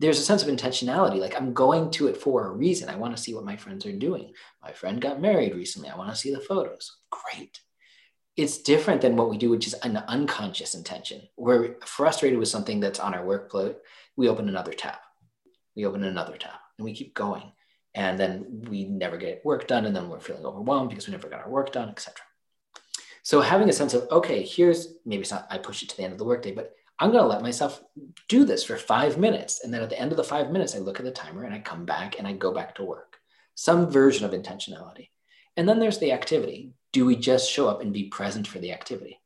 There's 0.00 0.18
a 0.18 0.22
sense 0.22 0.42
of 0.42 0.48
intentionality. 0.48 1.20
Like 1.20 1.40
I'm 1.40 1.54
going 1.54 1.92
to 1.92 2.08
it 2.08 2.16
for 2.16 2.46
a 2.46 2.50
reason. 2.50 2.88
I 2.88 2.96
want 2.96 3.16
to 3.16 3.22
see 3.22 3.32
what 3.32 3.44
my 3.44 3.56
friends 3.56 3.86
are 3.86 3.92
doing. 3.92 4.32
My 4.60 4.72
friend 4.72 5.00
got 5.00 5.20
married 5.20 5.54
recently. 5.54 5.88
I 5.88 5.96
want 5.96 6.10
to 6.10 6.16
see 6.16 6.34
the 6.34 6.40
photos. 6.40 6.96
Great. 7.10 7.60
It's 8.36 8.58
different 8.58 9.02
than 9.02 9.14
what 9.14 9.30
we 9.30 9.38
do, 9.38 9.50
which 9.50 9.68
is 9.68 9.74
an 9.74 9.98
unconscious 9.98 10.74
intention. 10.74 11.22
We're 11.36 11.76
frustrated 11.84 12.40
with 12.40 12.48
something 12.48 12.80
that's 12.80 12.98
on 12.98 13.14
our 13.14 13.24
workflow. 13.24 13.76
We 14.16 14.28
open 14.28 14.48
another 14.48 14.72
tab. 14.72 14.98
We 15.76 15.86
open 15.86 16.02
another 16.02 16.36
tab 16.36 16.58
and 16.76 16.84
we 16.84 16.92
keep 16.92 17.14
going 17.14 17.52
and 17.94 18.18
then 18.18 18.64
we 18.68 18.84
never 18.84 19.16
get 19.16 19.44
work 19.44 19.66
done 19.66 19.86
and 19.86 19.94
then 19.94 20.08
we're 20.08 20.20
feeling 20.20 20.44
overwhelmed 20.44 20.90
because 20.90 21.06
we 21.06 21.12
never 21.12 21.28
got 21.28 21.40
our 21.40 21.50
work 21.50 21.72
done 21.72 21.88
etc 21.88 22.22
so 23.22 23.40
having 23.40 23.68
a 23.68 23.72
sense 23.72 23.94
of 23.94 24.06
okay 24.10 24.42
here's 24.42 24.94
maybe 25.04 25.22
it's 25.22 25.30
not 25.30 25.46
i 25.50 25.58
push 25.58 25.82
it 25.82 25.88
to 25.88 25.96
the 25.96 26.02
end 26.02 26.12
of 26.12 26.18
the 26.18 26.24
workday 26.24 26.52
but 26.52 26.74
i'm 26.98 27.10
going 27.10 27.22
to 27.22 27.28
let 27.28 27.42
myself 27.42 27.82
do 28.28 28.44
this 28.44 28.64
for 28.64 28.76
five 28.76 29.18
minutes. 29.18 29.64
And 29.64 29.72
then 29.72 29.82
at 29.82 29.90
the 29.90 29.98
end 29.98 30.12
of 30.12 30.16
the 30.16 30.24
five 30.24 30.50
minutes 30.50 30.74
i 30.74 30.78
look 30.78 30.98
at 30.98 31.04
the 31.04 31.10
timer 31.10 31.44
and 31.44 31.54
i 31.54 31.58
come 31.58 31.84
back 31.84 32.18
and 32.18 32.26
i 32.26 32.32
go 32.32 32.52
back 32.52 32.74
to 32.76 32.84
work. 32.84 33.16
Some 33.54 33.90
version 33.90 34.24
of 34.24 34.32
intentionality. 34.32 35.08
And 35.56 35.68
then 35.68 35.80
there's 35.80 35.98
the 35.98 36.12
activity. 36.12 36.72
Do 36.92 37.04
we 37.04 37.16
just 37.16 37.50
show 37.50 37.68
up 37.68 37.80
and 37.82 37.92
be 37.92 38.04
present 38.04 38.46
for 38.46 38.60
the 38.60 38.72
activity? 38.72 39.18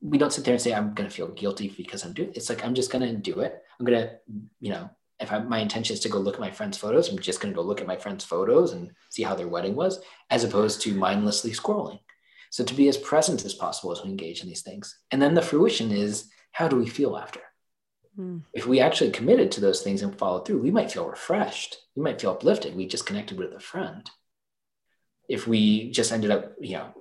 We 0.00 0.18
don't 0.18 0.32
sit 0.32 0.44
there 0.44 0.54
and 0.54 0.62
say 0.62 0.74
i'm 0.74 0.94
going 0.94 1.08
to 1.08 1.14
feel 1.14 1.28
guilty 1.28 1.72
because 1.76 2.04
i'm 2.04 2.12
doing 2.12 2.32
it's 2.34 2.48
like 2.48 2.64
i'm 2.64 2.74
just 2.74 2.90
going 2.90 3.06
to 3.06 3.16
do 3.16 3.40
it. 3.40 3.62
I'm 3.78 3.86
going 3.86 4.00
to 4.00 4.18
you 4.60 4.72
know 4.72 4.90
if 5.20 5.32
I, 5.32 5.38
my 5.40 5.58
intention 5.58 5.94
is 5.94 6.00
to 6.00 6.08
go 6.08 6.18
look 6.18 6.34
at 6.34 6.40
my 6.40 6.50
friend's 6.50 6.78
photos, 6.78 7.08
I'm 7.08 7.18
just 7.18 7.40
going 7.40 7.52
to 7.52 7.56
go 7.56 7.66
look 7.66 7.80
at 7.80 7.86
my 7.86 7.96
friend's 7.96 8.24
photos 8.24 8.72
and 8.72 8.92
see 9.10 9.22
how 9.22 9.34
their 9.34 9.48
wedding 9.48 9.74
was, 9.74 10.00
as 10.30 10.44
opposed 10.44 10.80
to 10.82 10.94
mindlessly 10.94 11.50
scrolling. 11.50 11.98
So 12.50 12.64
to 12.64 12.74
be 12.74 12.88
as 12.88 12.96
present 12.96 13.44
as 13.44 13.54
possible 13.54 13.92
as 13.92 14.02
we 14.02 14.10
engage 14.10 14.42
in 14.42 14.48
these 14.48 14.62
things. 14.62 14.98
And 15.10 15.20
then 15.20 15.34
the 15.34 15.42
fruition 15.42 15.90
is 15.90 16.30
how 16.52 16.68
do 16.68 16.76
we 16.76 16.88
feel 16.88 17.16
after? 17.16 17.40
Mm. 18.18 18.42
If 18.52 18.66
we 18.66 18.80
actually 18.80 19.10
committed 19.10 19.52
to 19.52 19.60
those 19.60 19.82
things 19.82 20.02
and 20.02 20.16
followed 20.16 20.46
through, 20.46 20.62
we 20.62 20.70
might 20.70 20.90
feel 20.90 21.08
refreshed. 21.08 21.76
We 21.94 22.02
might 22.02 22.20
feel 22.20 22.30
uplifted. 22.30 22.74
We 22.74 22.86
just 22.86 23.06
connected 23.06 23.38
with 23.38 23.52
a 23.52 23.60
friend. 23.60 24.08
If 25.28 25.46
we 25.46 25.90
just 25.90 26.10
ended 26.10 26.30
up, 26.30 26.54
you 26.60 26.78
know, 26.78 26.94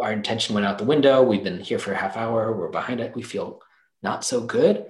our 0.00 0.12
intention 0.12 0.54
went 0.54 0.66
out 0.66 0.78
the 0.78 0.84
window, 0.84 1.22
we've 1.22 1.42
been 1.42 1.60
here 1.60 1.78
for 1.78 1.92
a 1.92 1.96
half 1.96 2.16
hour, 2.16 2.52
we're 2.52 2.68
behind 2.68 3.00
it, 3.00 3.16
we 3.16 3.22
feel 3.22 3.60
not 4.00 4.24
so 4.24 4.40
good 4.40 4.86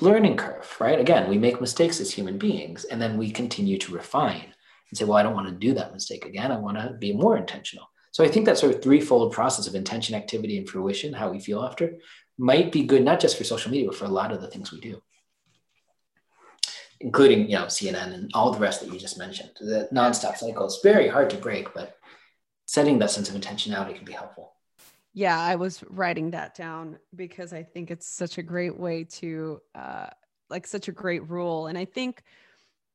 learning 0.00 0.36
curve, 0.36 0.74
right? 0.80 0.98
Again, 0.98 1.28
we 1.28 1.38
make 1.38 1.60
mistakes 1.60 2.00
as 2.00 2.10
human 2.10 2.38
beings 2.38 2.84
and 2.84 3.00
then 3.00 3.18
we 3.18 3.30
continue 3.30 3.78
to 3.78 3.92
refine 3.92 4.54
and 4.90 4.98
say, 4.98 5.04
well, 5.04 5.18
I 5.18 5.22
don't 5.22 5.34
want 5.34 5.48
to 5.48 5.54
do 5.54 5.74
that 5.74 5.92
mistake 5.92 6.24
again. 6.24 6.50
I 6.50 6.58
want 6.58 6.78
to 6.78 6.94
be 6.98 7.12
more 7.12 7.36
intentional. 7.36 7.88
So 8.12 8.22
I 8.22 8.28
think 8.28 8.44
that 8.46 8.58
sort 8.58 8.74
of 8.74 8.82
threefold 8.82 9.32
process 9.32 9.66
of 9.66 9.74
intention, 9.74 10.14
activity, 10.14 10.58
and 10.58 10.68
fruition, 10.68 11.14
how 11.14 11.30
we 11.30 11.40
feel 11.40 11.62
after, 11.62 11.94
might 12.36 12.70
be 12.70 12.84
good 12.84 13.04
not 13.04 13.20
just 13.20 13.38
for 13.38 13.44
social 13.44 13.70
media, 13.70 13.86
but 13.86 13.96
for 13.96 14.04
a 14.04 14.08
lot 14.08 14.32
of 14.32 14.42
the 14.42 14.48
things 14.48 14.70
we 14.70 14.80
do, 14.80 15.00
including 17.00 17.48
you 17.48 17.56
know 17.56 17.64
CNN 17.64 18.12
and 18.12 18.30
all 18.34 18.52
the 18.52 18.58
rest 18.58 18.80
that 18.80 18.92
you 18.92 18.98
just 18.98 19.18
mentioned. 19.18 19.50
The 19.60 19.88
nonstop 19.92 20.36
cycle 20.36 20.66
is 20.66 20.80
very 20.82 21.08
hard 21.08 21.30
to 21.30 21.36
break, 21.36 21.72
but 21.72 21.96
setting 22.66 22.98
that 22.98 23.10
sense 23.10 23.30
of 23.30 23.34
intentionality 23.34 23.94
can 23.94 24.04
be 24.04 24.12
helpful. 24.12 24.54
Yeah, 25.14 25.38
I 25.38 25.56
was 25.56 25.84
writing 25.90 26.30
that 26.30 26.54
down 26.54 26.98
because 27.14 27.52
I 27.52 27.62
think 27.62 27.90
it's 27.90 28.06
such 28.06 28.38
a 28.38 28.42
great 28.42 28.78
way 28.78 29.04
to, 29.04 29.60
uh, 29.74 30.06
like, 30.48 30.66
such 30.66 30.88
a 30.88 30.92
great 30.92 31.28
rule. 31.28 31.66
And 31.66 31.76
I 31.76 31.84
think 31.84 32.22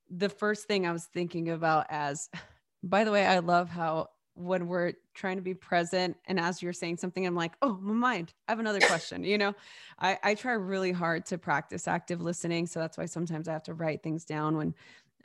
the 0.10 0.30
first 0.30 0.68
thing 0.68 0.88
I 0.88 0.92
was 0.92 1.06
thinking 1.06 1.50
about 1.50 1.88
as, 1.90 2.30
by 2.84 3.04
the 3.04 3.12
way, 3.12 3.26
I 3.26 3.40
love 3.40 3.70
how 3.70 4.10
when 4.36 4.68
we're 4.68 4.94
trying 5.16 5.38
to 5.38 5.42
be 5.42 5.56
present 5.56 6.16
and 6.28 6.40
as 6.40 6.62
you're 6.62 6.72
saying 6.72 6.96
something 6.96 7.26
i'm 7.26 7.34
like 7.34 7.54
oh 7.64 7.76
my 7.82 7.94
mind 7.94 8.34
i 8.48 8.52
have 8.52 8.60
another 8.60 8.80
question 8.82 9.24
you 9.24 9.36
know 9.36 9.52
I, 10.00 10.20
I 10.24 10.36
try 10.36 10.54
really 10.54 10.92
hard 10.92 11.26
to 11.28 11.40
practice 11.40 11.88
active 11.88 12.22
listening 12.22 12.68
so 12.68 12.80
that's 12.80 13.00
why 13.00 13.08
sometimes 13.08 13.48
i 13.48 13.54
have 13.54 13.64
to 13.64 13.74
write 13.74 14.04
things 14.04 14.26
down 14.26 14.56
when 14.56 14.76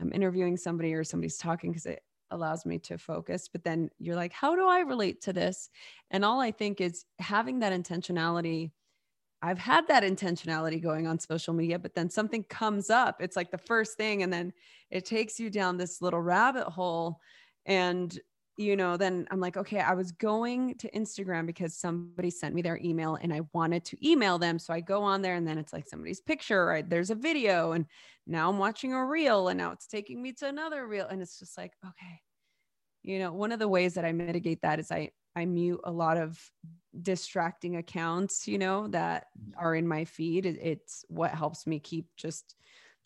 i'm 0.01 0.15
interviewing 0.15 0.57
somebody 0.57 0.95
or 0.95 1.05
somebody's 1.05 1.37
talking 1.37 1.71
because 1.73 1.85
it 1.85 2.03
allows 2.33 2.67
me 2.67 2.79
to 2.81 2.99
focus. 2.99 3.49
But 3.49 3.65
then 3.65 3.91
you're 3.99 4.17
like, 4.17 4.33
how 4.33 4.57
do 4.57 4.67
I 4.67 4.81
relate 4.81 5.23
to 5.23 5.33
this? 5.33 5.71
And 6.11 6.25
all 6.25 6.41
I 6.41 6.51
think 6.51 6.81
is 6.81 7.05
having 7.19 7.61
that 7.61 7.73
intentionality. 7.73 8.73
I've 9.45 9.59
had 9.59 9.89
that 9.89 10.05
intentionality 10.05 10.81
going 10.81 11.07
on 11.07 11.19
social 11.19 11.53
media, 11.53 11.79
but 11.79 11.95
then 11.95 12.09
something 12.11 12.45
comes 12.45 12.91
up. 12.91 13.17
It's 13.21 13.37
like 13.37 13.51
the 13.51 13.59
first 13.59 13.97
thing, 13.97 14.23
and 14.23 14.33
then 14.33 14.53
it 14.91 15.05
takes 15.05 15.41
you 15.41 15.51
down 15.51 15.77
this 15.77 16.01
little 16.01 16.21
rabbit 16.21 16.69
hole. 16.69 17.19
And 17.67 18.17
you 18.57 18.77
know, 18.77 18.97
then 18.97 19.27
I'm 19.31 19.41
like, 19.41 19.57
okay, 19.57 19.81
I 19.81 19.95
was 19.95 20.13
going 20.13 20.77
to 20.77 20.91
Instagram 20.91 21.47
because 21.47 21.75
somebody 21.75 22.31
sent 22.31 22.55
me 22.55 22.63
their 22.63 22.79
email 22.79 23.19
and 23.21 23.33
I 23.33 23.41
wanted 23.53 23.85
to 23.87 24.09
email 24.09 24.39
them. 24.39 24.59
So 24.59 24.75
I 24.75 24.81
go 24.81 25.03
on 25.03 25.23
there 25.23 25.35
and 25.35 25.47
then 25.47 25.59
it's 25.59 25.73
like 25.73 25.89
somebody's 25.89 26.21
picture, 26.21 26.67
right? 26.67 26.89
There's 26.89 27.11
a 27.11 27.15
video 27.15 27.73
and 27.73 27.87
now 28.27 28.49
I'm 28.49 28.59
watching 28.59 28.93
a 28.93 29.05
reel 29.05 29.49
and 29.49 29.59
now 29.59 29.73
it's 29.73 29.87
taking 29.87 30.23
me 30.23 30.33
to 30.35 30.49
another 30.49 30.87
reel. 30.87 31.07
And 31.07 31.21
it's 31.21 31.39
just 31.39 31.57
like, 31.59 31.73
okay, 31.85 32.21
you 33.03 33.19
know, 33.19 33.33
one 33.33 33.53
of 33.53 33.59
the 33.59 33.69
ways 33.69 33.95
that 33.95 34.05
I 34.05 34.13
mitigate 34.13 34.63
that 34.63 34.79
is 34.79 34.91
I, 34.91 35.11
I 35.35 35.45
mute 35.45 35.81
a 35.85 35.91
lot 35.91 36.19
of 36.19 36.39
distracting 37.01 37.77
accounts, 37.77 38.47
you 38.47 38.59
know, 38.59 38.87
that 38.89 39.27
are 39.57 39.75
in 39.75 39.89
my 39.89 40.05
feed. 40.05 40.47
It's 40.47 41.05
what 41.09 41.33
helps 41.33 41.67
me 41.67 41.81
keep 41.81 42.07
just 42.17 42.55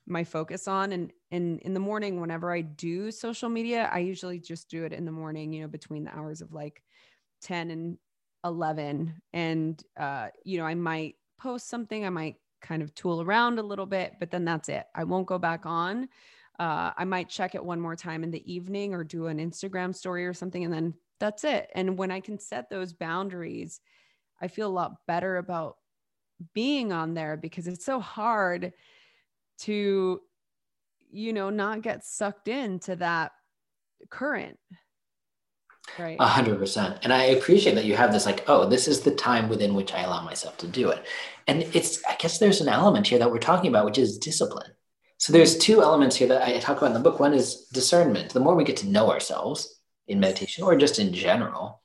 my 0.07 0.25
focus 0.25 0.69
on 0.69 0.93
and 0.93 1.13
and 1.31 1.59
in 1.61 1.75
the 1.75 1.81
morning 1.81 2.21
whenever 2.21 2.53
i 2.53 2.61
do 2.61 3.11
social 3.11 3.49
media 3.49 3.91
i 3.93 3.99
usually 3.99 4.39
just 4.39 4.71
do 4.71 4.85
it 4.85 4.93
in 4.93 5.05
the 5.05 5.11
morning 5.11 5.53
you 5.53 5.63
know 5.63 5.69
between 5.69 6.05
the 6.05 6.17
hours 6.17 6.41
of 6.41 6.53
like 6.53 6.83
10 7.43 7.71
and 7.71 7.99
11 8.45 9.21
and 9.33 9.83
uh 9.99 10.29
you 10.45 10.59
know 10.59 10.65
i 10.65 10.75
might 10.75 11.17
post 11.41 11.69
something 11.69 12.07
i 12.07 12.11
might 12.11 12.37
kind 12.61 12.83
of 12.83 12.95
tool 12.95 13.23
around 13.23 13.59
a 13.59 13.63
little 13.63 13.87
bit 13.87 14.15
but 14.19 14.31
then 14.31 14.45
that's 14.45 14.69
it. 14.69 14.85
I 14.95 15.05
won't 15.05 15.27
go 15.27 15.39
back 15.39 15.67
on. 15.67 16.09
Uh, 16.59 16.91
i 16.97 17.05
might 17.05 17.29
check 17.29 17.55
it 17.55 17.63
one 17.63 17.81
more 17.81 17.95
time 17.95 18.25
in 18.25 18.31
the 18.31 18.51
evening 18.51 18.95
or 18.95 19.05
do 19.05 19.27
an 19.27 19.39
instagram 19.39 19.95
story 19.95 20.27
or 20.27 20.33
something 20.33 20.65
and 20.65 20.73
then 20.73 20.95
that's 21.21 21.45
it. 21.45 21.71
And 21.75 21.99
when 21.99 22.11
i 22.11 22.21
can 22.21 22.39
set 22.39 22.71
those 22.71 22.93
boundaries 22.93 23.81
i 24.41 24.49
feel 24.49 24.69
a 24.69 24.79
lot 24.81 25.07
better 25.07 25.37
about 25.37 25.77
being 26.55 26.93
on 26.93 27.15
there 27.15 27.37
because 27.37 27.67
it's 27.67 27.85
so 27.85 28.01
hard 28.01 28.73
to 29.59 30.21
you 31.11 31.33
know 31.33 31.51
not 31.51 31.83
get 31.83 32.05
sucked 32.05 32.49
into 32.49 32.97
that 32.97 33.33
current 34.11 34.59
right. 35.99 36.17
A 36.19 36.27
hundred 36.27 36.59
percent. 36.59 36.99
And 37.03 37.13
i 37.13 37.25
appreciate 37.25 37.75
that 37.75 37.85
you 37.85 37.97
have 37.97 38.13
this 38.13 38.27
like 38.27 38.45
oh 38.49 38.69
this 38.69 38.89
is 38.89 39.01
the 39.01 39.15
time 39.15 39.49
within 39.49 39.75
which 39.75 39.93
i 39.93 40.03
allow 40.03 40.23
myself 40.23 40.57
to 40.59 40.67
do 40.67 40.91
it. 40.91 41.05
And 41.47 41.63
it's 41.75 42.03
i 42.09 42.17
guess 42.17 42.39
there's 42.39 42.61
an 42.61 42.69
element 42.69 43.07
here 43.07 43.19
that 43.19 43.31
we're 43.31 43.39
talking 43.39 43.69
about 43.69 43.85
which 43.85 43.99
is 43.99 44.19
discipline. 44.19 44.73
So 45.19 45.33
there's 45.33 45.55
mm-hmm. 45.55 45.73
two 45.73 45.83
elements 45.83 46.17
here 46.17 46.29
that 46.29 46.43
i 46.43 46.59
talk 46.59 46.79
about 46.79 46.89
in 46.89 46.95
the 46.95 47.01
book. 47.01 47.21
One 47.21 47.35
is 47.35 47.67
discernment. 47.73 48.33
The 48.33 48.41
more 48.41 48.55
we 48.55 48.65
get 48.65 48.79
to 48.79 48.89
know 48.89 49.11
ourselves 49.11 49.81
in 50.09 50.21
meditation 50.21 50.65
or 50.65 50.77
just 50.77 50.99
in 50.99 51.13
general 51.13 51.83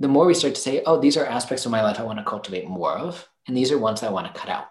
the 0.00 0.06
more 0.06 0.26
we 0.26 0.34
start 0.34 0.54
to 0.54 0.60
say 0.60 0.82
oh 0.86 1.00
these 1.00 1.16
are 1.16 1.26
aspects 1.26 1.64
of 1.66 1.72
my 1.72 1.82
life 1.82 1.98
i 1.98 2.04
want 2.04 2.18
to 2.18 2.24
cultivate 2.24 2.68
more 2.68 2.92
of 2.92 3.28
and 3.48 3.56
these 3.56 3.72
are 3.72 3.78
ones 3.78 4.02
i 4.02 4.10
want 4.10 4.32
to 4.32 4.40
cut 4.40 4.48
out. 4.48 4.66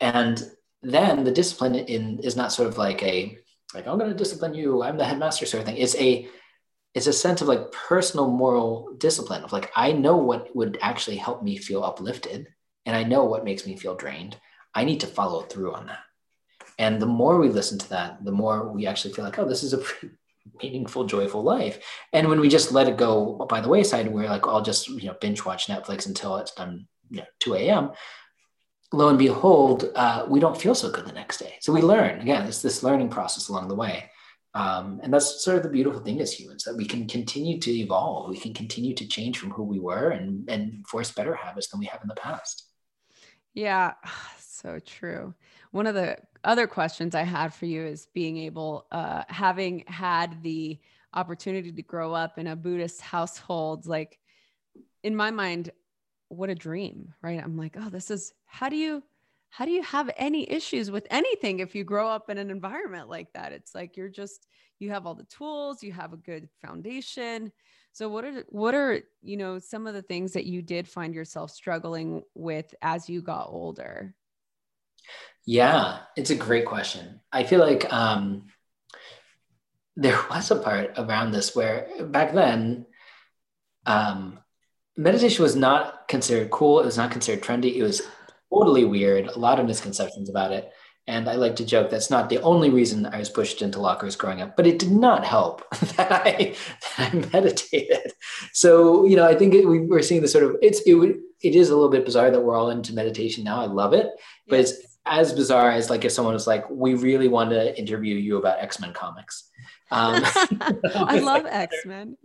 And 0.00 0.42
then 0.82 1.24
the 1.24 1.32
discipline 1.32 1.74
in 1.74 2.20
is 2.20 2.36
not 2.36 2.52
sort 2.52 2.68
of 2.68 2.78
like 2.78 3.02
a 3.02 3.36
like 3.74 3.86
I'm 3.86 3.98
going 3.98 4.10
to 4.10 4.16
discipline 4.16 4.54
you. 4.54 4.82
I'm 4.82 4.96
the 4.96 5.04
headmaster 5.04 5.44
sort 5.44 5.60
of 5.60 5.66
thing. 5.66 5.76
It's 5.76 5.96
a 5.96 6.28
it's 6.98 7.06
a 7.06 7.12
sense 7.12 7.40
of 7.40 7.46
like 7.46 7.70
personal 7.70 8.28
moral 8.28 8.90
discipline 8.98 9.44
of 9.44 9.52
like 9.52 9.70
I 9.76 9.92
know 9.92 10.16
what 10.16 10.54
would 10.56 10.78
actually 10.82 11.16
help 11.16 11.44
me 11.44 11.56
feel 11.56 11.84
uplifted, 11.84 12.48
and 12.86 12.96
I 12.96 13.04
know 13.04 13.22
what 13.24 13.44
makes 13.44 13.64
me 13.64 13.76
feel 13.76 13.94
drained. 13.94 14.36
I 14.74 14.82
need 14.82 14.98
to 15.00 15.06
follow 15.06 15.42
through 15.42 15.74
on 15.74 15.86
that. 15.86 16.00
And 16.76 17.00
the 17.00 17.06
more 17.06 17.38
we 17.38 17.50
listen 17.50 17.78
to 17.78 17.88
that, 17.90 18.24
the 18.24 18.32
more 18.32 18.72
we 18.72 18.88
actually 18.88 19.14
feel 19.14 19.24
like, 19.24 19.38
oh, 19.38 19.48
this 19.48 19.62
is 19.62 19.74
a 19.74 19.82
meaningful, 20.62 21.04
joyful 21.04 21.42
life. 21.44 21.78
And 22.12 22.28
when 22.28 22.40
we 22.40 22.48
just 22.48 22.72
let 22.72 22.88
it 22.88 22.96
go 22.96 23.46
by 23.48 23.60
the 23.60 23.68
wayside, 23.68 24.08
we're 24.08 24.28
like, 24.28 24.48
I'll 24.48 24.62
just 24.62 24.88
you 24.88 25.06
know 25.06 25.16
binge 25.20 25.44
watch 25.44 25.68
Netflix 25.68 26.06
until 26.06 26.36
it's 26.38 26.52
done, 26.52 26.88
you 27.10 27.18
know, 27.18 27.26
2 27.38 27.54
a.m. 27.54 27.92
Lo 28.92 29.08
and 29.08 29.18
behold, 29.18 29.92
uh, 29.94 30.26
we 30.28 30.40
don't 30.40 30.60
feel 30.60 30.74
so 30.74 30.90
good 30.90 31.06
the 31.06 31.12
next 31.12 31.38
day. 31.38 31.54
So 31.60 31.72
we 31.72 31.80
learn 31.80 32.20
again. 32.20 32.44
It's 32.48 32.60
this 32.60 32.82
learning 32.82 33.10
process 33.10 33.48
along 33.48 33.68
the 33.68 33.76
way. 33.76 34.10
Um, 34.54 35.00
and 35.02 35.12
that's 35.12 35.44
sort 35.44 35.58
of 35.58 35.62
the 35.62 35.68
beautiful 35.68 36.00
thing 36.00 36.20
as 36.20 36.32
humans 36.32 36.64
that 36.64 36.76
we 36.76 36.86
can 36.86 37.06
continue 37.06 37.60
to 37.60 37.70
evolve. 37.70 38.30
We 38.30 38.38
can 38.38 38.54
continue 38.54 38.94
to 38.94 39.06
change 39.06 39.38
from 39.38 39.50
who 39.50 39.62
we 39.62 39.78
were 39.78 40.10
and, 40.10 40.48
and 40.48 40.86
force 40.86 41.12
better 41.12 41.34
habits 41.34 41.68
than 41.68 41.80
we 41.80 41.86
have 41.86 42.02
in 42.02 42.08
the 42.08 42.14
past. 42.14 42.64
Yeah, 43.54 43.94
so 44.38 44.78
true. 44.78 45.34
One 45.70 45.86
of 45.86 45.94
the 45.94 46.18
other 46.44 46.66
questions 46.66 47.14
I 47.14 47.22
had 47.22 47.52
for 47.52 47.66
you 47.66 47.84
is 47.84 48.08
being 48.14 48.38
able, 48.38 48.86
uh, 48.90 49.24
having 49.28 49.84
had 49.86 50.42
the 50.42 50.78
opportunity 51.14 51.72
to 51.72 51.82
grow 51.82 52.14
up 52.14 52.38
in 52.38 52.46
a 52.46 52.56
Buddhist 52.56 53.00
household, 53.00 53.86
like 53.86 54.18
in 55.02 55.14
my 55.14 55.30
mind, 55.30 55.70
what 56.28 56.50
a 56.50 56.54
dream, 56.54 57.14
right? 57.22 57.42
I'm 57.42 57.56
like, 57.56 57.76
oh, 57.78 57.88
this 57.88 58.10
is 58.10 58.32
how 58.44 58.68
do 58.68 58.76
you 58.76 59.02
how 59.50 59.64
do 59.64 59.70
you 59.70 59.82
have 59.82 60.10
any 60.16 60.50
issues 60.50 60.90
with 60.90 61.06
anything 61.10 61.60
if 61.60 61.74
you 61.74 61.84
grow 61.84 62.08
up 62.08 62.30
in 62.30 62.38
an 62.38 62.50
environment 62.50 63.08
like 63.08 63.32
that? 63.32 63.52
It's 63.52 63.74
like 63.74 63.96
you're 63.96 64.08
just 64.08 64.46
you 64.78 64.90
have 64.90 65.06
all 65.06 65.14
the 65.14 65.24
tools, 65.24 65.82
you 65.82 65.92
have 65.92 66.12
a 66.12 66.18
good 66.18 66.48
foundation. 66.64 67.52
So 67.92 68.08
what 68.08 68.24
are 68.24 68.44
what 68.48 68.74
are, 68.74 69.00
you 69.22 69.36
know, 69.36 69.58
some 69.58 69.86
of 69.86 69.94
the 69.94 70.02
things 70.02 70.32
that 70.34 70.46
you 70.46 70.62
did 70.62 70.86
find 70.86 71.14
yourself 71.14 71.50
struggling 71.50 72.22
with 72.34 72.72
as 72.82 73.08
you 73.08 73.22
got 73.22 73.48
older? 73.48 74.14
Yeah, 75.44 76.00
it's 76.16 76.30
a 76.30 76.36
great 76.36 76.66
question. 76.66 77.20
I 77.32 77.44
feel 77.44 77.60
like 77.60 77.92
um 77.92 78.46
there 79.96 80.20
was 80.30 80.50
a 80.50 80.56
part 80.56 80.92
around 80.96 81.32
this 81.32 81.56
where 81.56 81.88
back 82.04 82.34
then 82.34 82.86
um 83.86 84.38
meditation 84.96 85.42
was 85.42 85.56
not 85.56 86.06
considered 86.06 86.50
cool. 86.50 86.80
It 86.80 86.86
was 86.86 86.98
not 86.98 87.10
considered 87.10 87.42
trendy. 87.42 87.76
It 87.76 87.82
was 87.82 88.02
totally 88.52 88.84
weird. 88.84 89.26
A 89.26 89.38
lot 89.38 89.58
of 89.58 89.66
misconceptions 89.66 90.28
about 90.28 90.52
it. 90.52 90.70
And 91.06 91.26
I 91.26 91.36
like 91.36 91.56
to 91.56 91.64
joke 91.64 91.88
that's 91.88 92.10
not 92.10 92.28
the 92.28 92.40
only 92.42 92.68
reason 92.68 93.06
I 93.06 93.18
was 93.18 93.30
pushed 93.30 93.62
into 93.62 93.80
lockers 93.80 94.14
growing 94.14 94.42
up, 94.42 94.58
but 94.58 94.66
it 94.66 94.78
did 94.78 94.90
not 94.90 95.24
help 95.24 95.68
that 95.96 96.12
I, 96.12 96.54
that 96.98 97.14
I 97.14 97.16
meditated. 97.32 98.12
So, 98.52 99.06
you 99.06 99.16
know, 99.16 99.26
I 99.26 99.34
think 99.34 99.54
it, 99.54 99.66
we, 99.66 99.88
are 99.90 100.02
seeing 100.02 100.20
the 100.20 100.28
sort 100.28 100.44
of, 100.44 100.56
it's, 100.60 100.82
it, 100.84 101.16
it 101.40 101.54
is 101.54 101.70
a 101.70 101.74
little 101.74 101.90
bit 101.90 102.04
bizarre 102.04 102.30
that 102.30 102.40
we're 102.40 102.54
all 102.54 102.68
into 102.68 102.92
meditation 102.92 103.42
now. 103.44 103.58
I 103.58 103.66
love 103.66 103.94
it, 103.94 104.08
but 104.48 104.58
yes. 104.58 104.72
it's 104.72 104.98
as 105.06 105.32
bizarre 105.32 105.70
as 105.70 105.88
like 105.88 106.04
if 106.04 106.12
someone 106.12 106.34
was 106.34 106.46
like, 106.46 106.68
we 106.68 106.92
really 106.92 107.28
want 107.28 107.50
to 107.50 107.76
interview 107.78 108.16
you 108.16 108.36
about 108.36 108.60
X-Men 108.60 108.92
comics. 108.92 109.48
Um, 109.90 110.22
I 110.94 111.18
love 111.22 111.46
X 111.46 111.74
Men. 111.86 112.16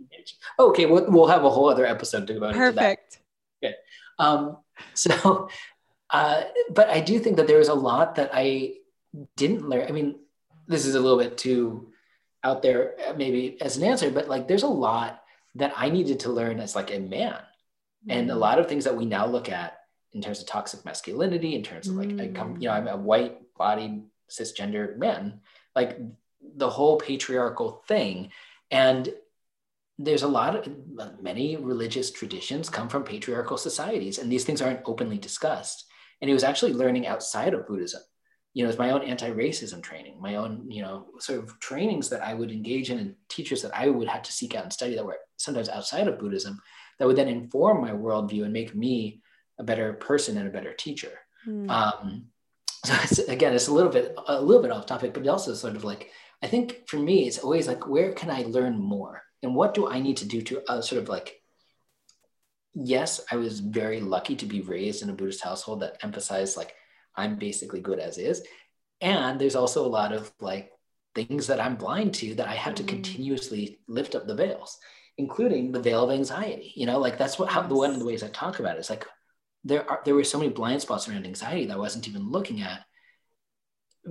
Okay, 0.58 0.86
we'll, 0.86 1.10
we'll 1.10 1.26
have 1.26 1.44
a 1.44 1.50
whole 1.50 1.68
other 1.68 1.86
episode 1.86 2.26
to 2.26 2.34
go 2.34 2.46
into 2.46 2.58
Perfect. 2.58 3.20
Good. 3.62 3.74
Um, 4.18 4.58
so 4.94 5.48
uh, 6.10 6.42
but 6.70 6.88
I 6.88 7.00
do 7.00 7.18
think 7.18 7.36
that 7.36 7.46
there 7.46 7.58
was 7.58 7.68
a 7.68 7.74
lot 7.74 8.16
that 8.16 8.30
I 8.32 8.74
didn't 9.36 9.68
learn. 9.68 9.88
I 9.88 9.92
mean, 9.92 10.16
this 10.66 10.86
is 10.86 10.94
a 10.94 11.00
little 11.00 11.18
bit 11.18 11.38
too 11.38 11.92
out 12.42 12.62
there, 12.62 12.94
uh, 13.06 13.14
maybe 13.14 13.60
as 13.60 13.76
an 13.76 13.84
answer, 13.84 14.10
but 14.10 14.28
like 14.28 14.46
there's 14.46 14.62
a 14.62 14.68
lot 14.68 15.22
that 15.54 15.72
I 15.76 15.88
needed 15.88 16.20
to 16.20 16.30
learn 16.30 16.60
as 16.60 16.74
like 16.74 16.92
a 16.92 16.98
man. 16.98 17.32
Mm-hmm. 17.32 18.10
And 18.10 18.30
a 18.30 18.34
mm. 18.34 18.38
lot 18.38 18.58
of 18.58 18.68
things 18.68 18.84
that 18.84 18.96
we 18.96 19.06
now 19.06 19.26
look 19.26 19.48
at 19.48 19.78
in 20.12 20.20
terms 20.20 20.40
of 20.40 20.46
toxic 20.46 20.84
masculinity, 20.84 21.54
in 21.54 21.62
terms 21.62 21.88
of 21.88 21.96
like, 21.96 22.08
mm-hmm. 22.08 22.20
I 22.20 22.38
come, 22.38 22.60
you 22.60 22.68
know, 22.68 22.74
I'm 22.74 22.88
a 22.88 22.96
white 22.96 23.38
bodied 23.56 24.02
cisgender 24.30 24.96
man, 24.96 25.40
like 25.74 25.98
the 26.40 26.70
whole 26.70 26.98
patriarchal 26.98 27.82
thing. 27.88 28.30
And 28.70 29.12
there's 29.98 30.22
a 30.22 30.28
lot 30.28 30.56
of 30.56 31.22
many 31.22 31.56
religious 31.56 32.10
traditions 32.10 32.68
come 32.68 32.88
from 32.88 33.04
patriarchal 33.04 33.56
societies, 33.56 34.18
and 34.18 34.30
these 34.30 34.44
things 34.44 34.60
aren't 34.60 34.82
openly 34.86 35.18
discussed 35.18 35.86
and 36.24 36.30
he 36.30 36.32
was 36.32 36.44
actually 36.44 36.72
learning 36.72 37.06
outside 37.06 37.52
of 37.52 37.66
buddhism 37.66 38.00
you 38.54 38.62
know, 38.62 38.70
it's 38.70 38.78
my 38.78 38.90
own 38.90 39.02
anti-racism 39.02 39.82
training, 39.82 40.20
my 40.20 40.36
own, 40.36 40.70
you 40.70 40.80
know, 40.80 41.06
sort 41.18 41.40
of 41.40 41.58
trainings 41.58 42.08
that 42.08 42.22
I 42.22 42.34
would 42.34 42.52
engage 42.52 42.88
in 42.88 43.00
and 43.00 43.14
teachers 43.28 43.62
that 43.62 43.76
I 43.76 43.88
would 43.88 44.06
have 44.06 44.22
to 44.22 44.32
seek 44.32 44.54
out 44.54 44.62
and 44.62 44.72
study 44.72 44.94
that 44.94 45.04
were 45.04 45.18
sometimes 45.36 45.68
outside 45.68 46.06
of 46.06 46.20
Buddhism 46.20 46.60
that 46.98 47.06
would 47.06 47.16
then 47.16 47.26
inform 47.26 47.80
my 47.80 47.90
worldview 47.90 48.44
and 48.44 48.52
make 48.52 48.72
me 48.72 49.22
a 49.58 49.64
better 49.64 49.92
person 49.94 50.38
and 50.38 50.46
a 50.46 50.52
better 50.52 50.72
teacher. 50.72 51.10
Mm. 51.46 51.68
Um, 51.68 52.26
so 52.84 52.94
it's, 53.02 53.18
again, 53.18 53.54
it's 53.54 53.66
a 53.66 53.72
little 53.72 53.90
bit, 53.90 54.16
a 54.28 54.40
little 54.40 54.62
bit 54.62 54.70
off 54.70 54.86
topic, 54.86 55.14
but 55.14 55.26
also 55.26 55.52
sort 55.54 55.74
of 55.74 55.82
like, 55.82 56.10
I 56.40 56.46
think 56.46 56.86
for 56.86 56.96
me, 56.96 57.26
it's 57.26 57.38
always 57.38 57.66
like, 57.66 57.88
where 57.88 58.12
can 58.12 58.30
I 58.30 58.42
learn 58.42 58.78
more? 58.78 59.22
And 59.42 59.56
what 59.56 59.74
do 59.74 59.88
I 59.88 59.98
need 59.98 60.18
to 60.18 60.28
do 60.28 60.42
to 60.42 60.62
uh, 60.70 60.80
sort 60.80 61.02
of 61.02 61.08
like 61.08 61.40
yes, 62.74 63.20
I 63.30 63.36
was 63.36 63.60
very 63.60 64.00
lucky 64.00 64.36
to 64.36 64.46
be 64.46 64.60
raised 64.60 65.02
in 65.02 65.10
a 65.10 65.14
Buddhist 65.14 65.42
household 65.42 65.80
that 65.80 65.98
emphasized 66.02 66.56
like 66.56 66.74
I'm 67.16 67.36
basically 67.36 67.80
good 67.80 67.98
as 67.98 68.18
is. 68.18 68.42
And 69.00 69.40
there's 69.40 69.56
also 69.56 69.84
a 69.84 69.88
lot 69.88 70.12
of 70.12 70.32
like 70.40 70.70
things 71.14 71.46
that 71.46 71.60
I'm 71.60 71.76
blind 71.76 72.14
to 72.14 72.34
that 72.36 72.48
I 72.48 72.54
have 72.54 72.74
mm-hmm. 72.74 72.86
to 72.86 72.92
continuously 72.92 73.78
lift 73.86 74.14
up 74.14 74.26
the 74.26 74.34
veils, 74.34 74.78
including 75.18 75.72
the 75.72 75.80
veil 75.80 76.04
of 76.04 76.10
anxiety. 76.10 76.72
You 76.74 76.86
know, 76.86 76.98
like 76.98 77.18
that's 77.18 77.38
what 77.38 77.48
how 77.48 77.62
the 77.62 77.74
one 77.74 77.90
of 77.90 77.98
the 77.98 78.06
ways 78.06 78.22
I 78.22 78.28
talk 78.28 78.58
about 78.58 78.76
it 78.76 78.80
is 78.80 78.90
like 78.90 79.06
there 79.64 79.88
are 79.88 80.00
there 80.04 80.14
were 80.14 80.24
so 80.24 80.38
many 80.38 80.50
blind 80.50 80.82
spots 80.82 81.08
around 81.08 81.26
anxiety 81.26 81.66
that 81.66 81.74
I 81.74 81.78
wasn't 81.78 82.08
even 82.08 82.30
looking 82.30 82.62
at 82.62 82.84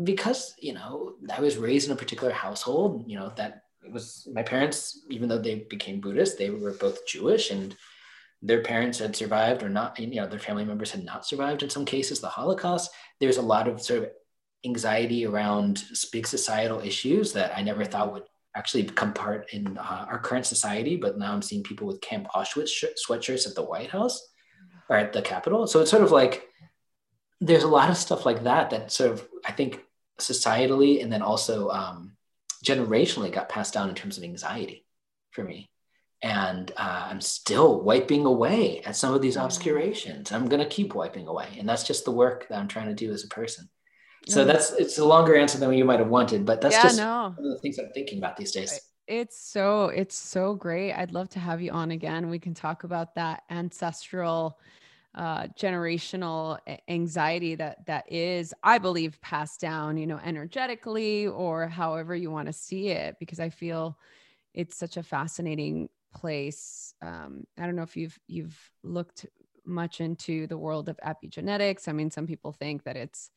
because 0.03 0.55
you 0.59 0.73
know 0.73 1.13
I 1.31 1.41
was 1.41 1.57
raised 1.57 1.87
in 1.87 1.93
a 1.93 1.97
particular 1.97 2.33
household. 2.33 3.03
You 3.07 3.19
know 3.19 3.33
that 3.35 3.63
was 3.91 4.27
my 4.31 4.43
parents, 4.43 5.03
even 5.09 5.27
though 5.27 5.39
they 5.39 5.55
became 5.55 5.99
Buddhist, 5.99 6.37
they 6.37 6.49
were 6.49 6.71
both 6.71 7.05
Jewish 7.05 7.51
and 7.51 7.75
their 8.45 8.61
parents 8.61 8.99
had 8.99 9.15
survived 9.15 9.63
or 9.63 9.69
not, 9.69 9.97
you 9.97 10.07
know, 10.07 10.27
their 10.27 10.37
family 10.37 10.65
members 10.65 10.91
had 10.91 11.05
not 11.05 11.25
survived 11.25 11.63
in 11.63 11.69
some 11.69 11.85
cases, 11.85 12.19
the 12.19 12.27
Holocaust. 12.27 12.91
There's 13.21 13.37
a 13.37 13.41
lot 13.41 13.69
of 13.69 13.81
sort 13.81 14.03
of 14.03 14.09
anxiety 14.65 15.25
around 15.25 15.85
big 16.11 16.27
societal 16.27 16.81
issues 16.81 17.31
that 17.33 17.57
I 17.57 17.61
never 17.61 17.85
thought 17.85 18.11
would 18.11 18.23
actually 18.53 18.83
become 18.83 19.13
part 19.13 19.51
in 19.53 19.77
uh, 19.77 20.05
our 20.09 20.19
current 20.19 20.45
society. 20.45 20.97
But 20.97 21.17
now 21.17 21.31
I'm 21.31 21.41
seeing 21.41 21.63
people 21.63 21.87
with 21.87 22.01
Camp 22.01 22.27
Auschwitz 22.35 22.67
sh- 22.67 23.07
sweatshirts 23.07 23.47
at 23.47 23.55
the 23.55 23.63
White 23.63 23.89
House 23.89 24.21
or 24.89 24.97
at 24.97 25.13
the 25.13 25.21
Capitol. 25.21 25.65
So 25.65 25.79
it's 25.79 25.89
sort 25.89 26.03
of 26.03 26.11
like 26.11 26.45
there's 27.39 27.63
a 27.63 27.67
lot 27.67 27.89
of 27.89 27.97
stuff 27.97 28.25
like 28.25 28.43
that 28.43 28.71
that 28.71 28.91
sort 28.91 29.11
of, 29.11 29.25
I 29.45 29.53
think, 29.53 29.79
societally 30.19 31.01
and 31.01 31.11
then 31.11 31.21
also 31.21 31.69
um, 31.69 32.17
generationally 32.63 33.31
got 33.31 33.47
passed 33.47 33.73
down 33.73 33.87
in 33.87 33.95
terms 33.95 34.17
of 34.17 34.23
anxiety 34.23 34.85
for 35.31 35.43
me 35.45 35.69
and 36.23 36.71
uh, 36.77 37.07
i'm 37.09 37.21
still 37.21 37.81
wiping 37.81 38.25
away 38.25 38.81
at 38.85 38.95
some 38.95 39.13
of 39.13 39.21
these 39.21 39.37
mm. 39.37 39.43
obscurations. 39.43 40.31
I'm 40.31 40.47
going 40.47 40.63
to 40.63 40.69
keep 40.69 40.95
wiping 40.95 41.27
away 41.27 41.47
and 41.59 41.69
that's 41.69 41.83
just 41.83 42.05
the 42.05 42.11
work 42.11 42.47
that 42.49 42.57
i'm 42.57 42.67
trying 42.67 42.87
to 42.87 42.95
do 42.95 43.11
as 43.11 43.23
a 43.23 43.27
person. 43.27 43.69
So 44.25 44.45
that's 44.45 44.71
it's 44.71 44.97
a 44.99 45.05
longer 45.05 45.35
answer 45.35 45.57
than 45.57 45.73
you 45.73 45.83
might 45.83 45.99
have 45.99 46.07
wanted 46.07 46.45
but 46.45 46.61
that's 46.61 46.75
yeah, 46.75 46.83
just 46.83 46.97
no. 46.97 47.33
one 47.35 47.45
of 47.45 47.51
the 47.51 47.59
things 47.59 47.77
i'm 47.77 47.91
thinking 47.93 48.17
about 48.17 48.37
these 48.37 48.53
days. 48.53 48.79
It's 49.05 49.37
so 49.37 49.87
it's 49.87 50.15
so 50.15 50.55
great. 50.55 50.93
I'd 50.93 51.11
love 51.11 51.27
to 51.31 51.39
have 51.39 51.61
you 51.61 51.71
on 51.71 51.91
again. 51.91 52.29
We 52.29 52.39
can 52.39 52.53
talk 52.53 52.85
about 52.85 53.15
that 53.15 53.43
ancestral 53.49 54.57
uh, 55.15 55.47
generational 55.59 56.57
anxiety 56.87 57.53
that 57.53 57.85
that 57.85 58.11
is 58.11 58.51
i 58.63 58.79
believe 58.79 59.21
passed 59.21 59.59
down 59.59 59.95
you 59.95 60.07
know 60.07 60.19
energetically 60.25 61.27
or 61.27 61.67
however 61.67 62.15
you 62.15 62.31
want 62.31 62.47
to 62.47 62.53
see 62.53 62.87
it 62.87 63.15
because 63.19 63.39
i 63.39 63.47
feel 63.47 63.95
it's 64.55 64.75
such 64.75 64.97
a 64.97 65.03
fascinating 65.03 65.87
place. 66.13 66.93
Um, 67.01 67.45
I 67.57 67.65
don't 67.65 67.75
know 67.75 67.83
if 67.83 67.97
you've 67.97 68.17
you've 68.27 68.57
looked 68.83 69.25
much 69.65 70.01
into 70.01 70.47
the 70.47 70.57
world 70.57 70.89
of 70.89 70.99
epigenetics. 71.05 71.87
I 71.87 71.93
mean, 71.93 72.11
some 72.11 72.27
people 72.27 72.51
think 72.51 72.83
that 72.83 72.97
it's 72.97 73.31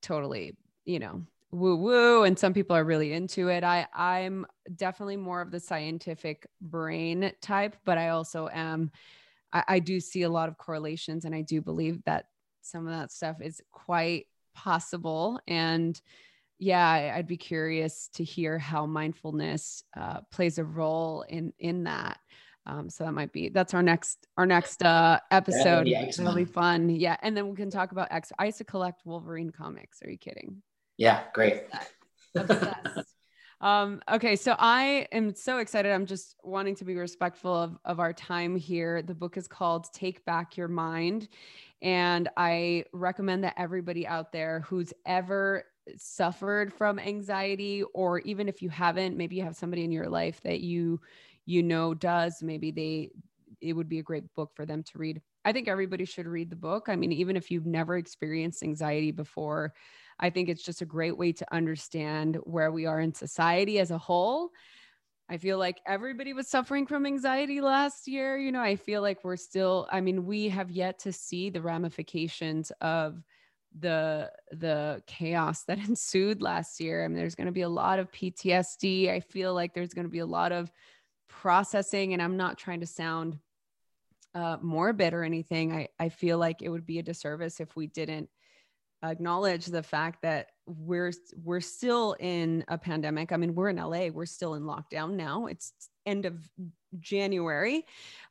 totally, 0.00 0.56
you 0.84 0.98
know, 0.98 1.22
woo 1.50 1.76
woo, 1.76 2.24
and 2.24 2.38
some 2.38 2.54
people 2.54 2.76
are 2.76 2.84
really 2.84 3.12
into 3.12 3.48
it. 3.48 3.64
I 3.64 3.86
I'm 3.94 4.46
definitely 4.74 5.16
more 5.16 5.40
of 5.40 5.50
the 5.50 5.60
scientific 5.60 6.46
brain 6.60 7.32
type, 7.40 7.76
but 7.84 7.98
I 7.98 8.08
also 8.08 8.48
am. 8.52 8.90
I, 9.52 9.64
I 9.68 9.78
do 9.78 10.00
see 10.00 10.22
a 10.22 10.30
lot 10.30 10.48
of 10.48 10.58
correlations, 10.58 11.24
and 11.24 11.34
I 11.34 11.42
do 11.42 11.60
believe 11.60 12.02
that 12.04 12.26
some 12.62 12.86
of 12.86 12.92
that 12.92 13.12
stuff 13.12 13.40
is 13.40 13.60
quite 13.72 14.26
possible 14.54 15.40
and 15.48 16.00
yeah 16.58 17.14
i'd 17.16 17.26
be 17.26 17.36
curious 17.36 18.08
to 18.14 18.24
hear 18.24 18.58
how 18.58 18.86
mindfulness 18.86 19.84
uh, 19.96 20.20
plays 20.30 20.58
a 20.58 20.64
role 20.64 21.24
in 21.28 21.52
in 21.58 21.84
that 21.84 22.18
Um, 22.64 22.88
so 22.88 23.02
that 23.04 23.12
might 23.12 23.32
be 23.32 23.48
that's 23.48 23.74
our 23.74 23.82
next 23.82 24.26
our 24.36 24.46
next 24.46 24.84
uh 24.84 25.18
episode. 25.32 25.88
It'll 25.88 26.34
be 26.34 26.44
fun. 26.44 26.90
Yeah. 26.90 27.16
And 27.20 27.36
then 27.36 27.48
we 27.48 27.56
can 27.56 27.70
talk 27.70 27.90
about 27.90 28.06
X. 28.12 28.30
I 28.38 28.46
used 28.46 28.58
to 28.58 28.64
collect 28.64 29.02
Wolverine 29.04 29.50
comics. 29.50 30.00
Are 30.04 30.10
you 30.10 30.16
kidding? 30.16 30.62
Yeah, 30.96 31.24
great. 31.34 31.64
Obsessed. 32.36 33.14
um, 33.60 34.00
okay, 34.08 34.36
so 34.36 34.54
I 34.56 35.08
am 35.10 35.34
so 35.34 35.58
excited. 35.58 35.90
I'm 35.90 36.06
just 36.06 36.36
wanting 36.44 36.76
to 36.76 36.84
be 36.84 36.94
respectful 36.94 37.52
of, 37.52 37.78
of 37.84 37.98
our 37.98 38.12
time 38.12 38.54
here. 38.54 39.02
The 39.02 39.14
book 39.14 39.36
is 39.36 39.48
called 39.48 39.86
Take 39.92 40.24
Back 40.24 40.56
Your 40.56 40.68
Mind. 40.68 41.26
And 41.82 42.28
I 42.36 42.84
recommend 42.92 43.42
that 43.42 43.54
everybody 43.56 44.06
out 44.06 44.30
there 44.30 44.60
who's 44.68 44.92
ever 45.04 45.64
suffered 45.96 46.72
from 46.72 46.98
anxiety, 46.98 47.82
or 47.94 48.20
even 48.20 48.48
if 48.48 48.62
you 48.62 48.70
haven't, 48.70 49.16
maybe 49.16 49.36
you 49.36 49.42
have 49.42 49.56
somebody 49.56 49.84
in 49.84 49.92
your 49.92 50.08
life 50.08 50.40
that 50.42 50.60
you 50.60 51.00
you 51.44 51.62
know 51.62 51.92
does 51.92 52.40
maybe 52.40 52.70
they 52.70 53.10
it 53.60 53.72
would 53.72 53.88
be 53.88 53.98
a 53.98 54.02
great 54.02 54.32
book 54.34 54.50
for 54.54 54.64
them 54.64 54.82
to 54.82 54.98
read. 54.98 55.20
I 55.44 55.52
think 55.52 55.68
everybody 55.68 56.04
should 56.04 56.26
read 56.26 56.50
the 56.50 56.56
book. 56.56 56.88
I 56.88 56.96
mean 56.96 57.12
even 57.12 57.36
if 57.36 57.50
you've 57.50 57.66
never 57.66 57.96
experienced 57.96 58.62
anxiety 58.62 59.10
before 59.10 59.72
i 60.20 60.30
think 60.30 60.48
it's 60.48 60.62
just 60.62 60.82
a 60.82 60.86
great 60.86 61.16
way 61.16 61.32
to 61.32 61.54
understand 61.54 62.36
where 62.44 62.70
we 62.70 62.86
are 62.86 63.00
in 63.00 63.14
society 63.14 63.78
as 63.78 63.90
a 63.90 63.98
whole. 63.98 64.50
I 65.28 65.38
feel 65.38 65.58
like 65.58 65.80
everybody 65.86 66.34
was 66.34 66.48
suffering 66.48 66.86
from 66.86 67.06
anxiety 67.06 67.62
last 67.62 68.06
year. 68.06 68.36
You 68.36 68.52
know, 68.52 68.60
I 68.60 68.76
feel 68.76 69.00
like 69.00 69.24
we're 69.24 69.36
still, 69.36 69.88
I 69.90 70.02
mean, 70.02 70.26
we 70.26 70.50
have 70.50 70.70
yet 70.70 70.98
to 71.00 71.12
see 71.12 71.48
the 71.48 71.62
ramifications 71.62 72.70
of 72.82 73.22
the 73.78 74.30
the 74.50 75.02
chaos 75.06 75.64
that 75.64 75.78
ensued 75.88 76.42
last 76.42 76.80
year. 76.80 77.04
I 77.04 77.08
mean, 77.08 77.16
there's 77.16 77.34
going 77.34 77.46
to 77.46 77.52
be 77.52 77.62
a 77.62 77.68
lot 77.68 77.98
of 77.98 78.10
PTSD. 78.12 79.10
I 79.10 79.20
feel 79.20 79.54
like 79.54 79.74
there's 79.74 79.94
going 79.94 80.06
to 80.06 80.10
be 80.10 80.20
a 80.20 80.26
lot 80.26 80.52
of 80.52 80.70
processing 81.32 82.12
and 82.12 82.22
i'm 82.22 82.36
not 82.36 82.58
trying 82.58 82.80
to 82.80 82.86
sound 82.86 83.38
uh, 84.34 84.56
morbid 84.62 85.12
or 85.12 85.24
anything 85.24 85.72
I, 85.72 85.88
I 85.98 86.08
feel 86.08 86.38
like 86.38 86.62
it 86.62 86.68
would 86.68 86.86
be 86.86 86.98
a 86.98 87.02
disservice 87.02 87.60
if 87.60 87.74
we 87.74 87.86
didn't 87.86 88.30
acknowledge 89.02 89.66
the 89.66 89.82
fact 89.82 90.22
that 90.22 90.48
we're 90.66 91.12
we're 91.42 91.60
still 91.60 92.16
in 92.20 92.64
a 92.68 92.78
pandemic 92.78 93.32
i 93.32 93.36
mean 93.36 93.54
we're 93.54 93.70
in 93.70 93.76
la 93.76 94.08
we're 94.08 94.26
still 94.26 94.54
in 94.54 94.62
lockdown 94.62 95.14
now 95.14 95.46
it's 95.46 95.72
end 96.06 96.24
of 96.24 96.38
january 97.00 97.84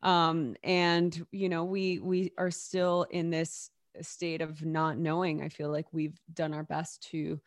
um, 0.04 0.56
and 0.64 1.26
you 1.32 1.50
know 1.50 1.66
we 1.66 2.00
we 2.00 2.32
are 2.38 2.52
still 2.52 3.06
in 3.10 3.30
this 3.30 3.70
state 4.02 4.42
of 4.42 4.64
not 4.66 4.98
knowing 4.98 5.42
i 5.42 5.50
feel 5.50 5.70
like 5.70 5.86
we've 5.92 6.20
done 6.34 6.54
our 6.54 6.64
best 6.64 7.08
to 7.10 7.40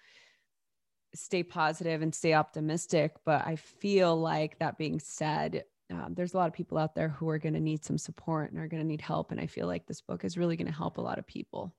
stay 1.14 1.42
positive 1.42 2.02
and 2.02 2.14
stay 2.14 2.34
optimistic. 2.34 3.12
But 3.24 3.46
I 3.46 3.56
feel 3.56 4.16
like 4.16 4.58
that 4.58 4.78
being 4.78 5.00
said, 5.00 5.64
um, 5.90 6.14
there's 6.14 6.34
a 6.34 6.36
lot 6.36 6.48
of 6.48 6.54
people 6.54 6.78
out 6.78 6.94
there 6.94 7.08
who 7.08 7.28
are 7.28 7.38
going 7.38 7.54
to 7.54 7.60
need 7.60 7.84
some 7.84 7.98
support 7.98 8.50
and 8.50 8.60
are 8.60 8.68
going 8.68 8.82
to 8.82 8.88
need 8.88 9.00
help. 9.00 9.30
And 9.30 9.40
I 9.40 9.46
feel 9.46 9.66
like 9.66 9.86
this 9.86 10.00
book 10.00 10.24
is 10.24 10.36
really 10.36 10.56
going 10.56 10.66
to 10.66 10.76
help 10.76 10.98
a 10.98 11.02
lot 11.02 11.18
of 11.18 11.26
people. 11.26 11.74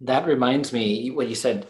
That 0.00 0.26
reminds 0.26 0.72
me, 0.72 1.10
what 1.10 1.28
you 1.28 1.34
said, 1.34 1.68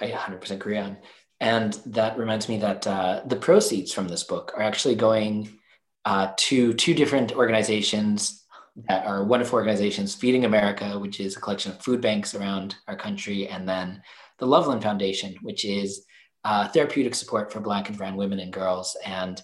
I 0.00 0.10
100% 0.10 0.50
agree 0.50 0.78
on. 0.78 0.98
And 1.40 1.72
that 1.86 2.18
reminds 2.18 2.48
me 2.48 2.58
that 2.58 2.86
uh, 2.86 3.22
the 3.26 3.36
proceeds 3.36 3.92
from 3.92 4.08
this 4.08 4.24
book 4.24 4.52
are 4.54 4.62
actually 4.62 4.94
going 4.94 5.58
uh, 6.04 6.32
to 6.36 6.74
two 6.74 6.94
different 6.94 7.32
organizations 7.32 8.43
that 8.76 9.06
are 9.06 9.24
wonderful 9.24 9.56
organizations 9.56 10.14
Feeding 10.14 10.44
America, 10.44 10.98
which 10.98 11.20
is 11.20 11.36
a 11.36 11.40
collection 11.40 11.72
of 11.72 11.80
food 11.80 12.00
banks 12.00 12.34
around 12.34 12.76
our 12.88 12.96
country, 12.96 13.48
and 13.48 13.68
then 13.68 14.02
the 14.38 14.46
Loveland 14.46 14.82
Foundation, 14.82 15.36
which 15.42 15.64
is 15.64 16.04
uh, 16.44 16.68
therapeutic 16.68 17.14
support 17.14 17.52
for 17.52 17.60
Black 17.60 17.88
and 17.88 17.96
Brown 17.96 18.16
women 18.16 18.40
and 18.40 18.52
girls. 18.52 18.96
And 19.04 19.40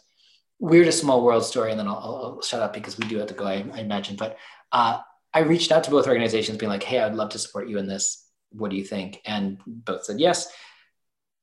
we're 0.59 0.89
a 0.89 0.93
small 0.93 1.23
world 1.23 1.45
story, 1.45 1.71
and 1.71 1.79
then 1.79 1.89
I'll, 1.89 1.95
I'll, 1.97 2.43
shut 2.43 2.61
up 2.61 2.75
because 2.75 2.99
we 2.99 3.07
do 3.09 3.19
have 3.19 3.29
to 3.29 3.35
go, 3.35 3.47
I, 3.47 3.65
I 3.73 3.81
imagine. 3.81 4.17
But 4.17 4.37
uh, 4.73 4.99
I 5.33 5.41
reached 5.41 5.73
out 5.73 5.85
to 5.85 5.91
both 5.91 6.07
organizations, 6.07 6.59
being 6.59 6.71
like, 6.71 6.83
"Hey, 6.83 6.99
I'd 6.99 7.15
love 7.15 7.31
to 7.31 7.39
support 7.39 7.69
you 7.69 7.79
in 7.79 7.87
this. 7.87 8.27
What 8.51 8.71
do 8.71 8.77
you 8.77 8.85
think?" 8.85 9.21
And 9.25 9.59
both 9.67 10.05
said 10.05 10.21
yes. 10.21 10.53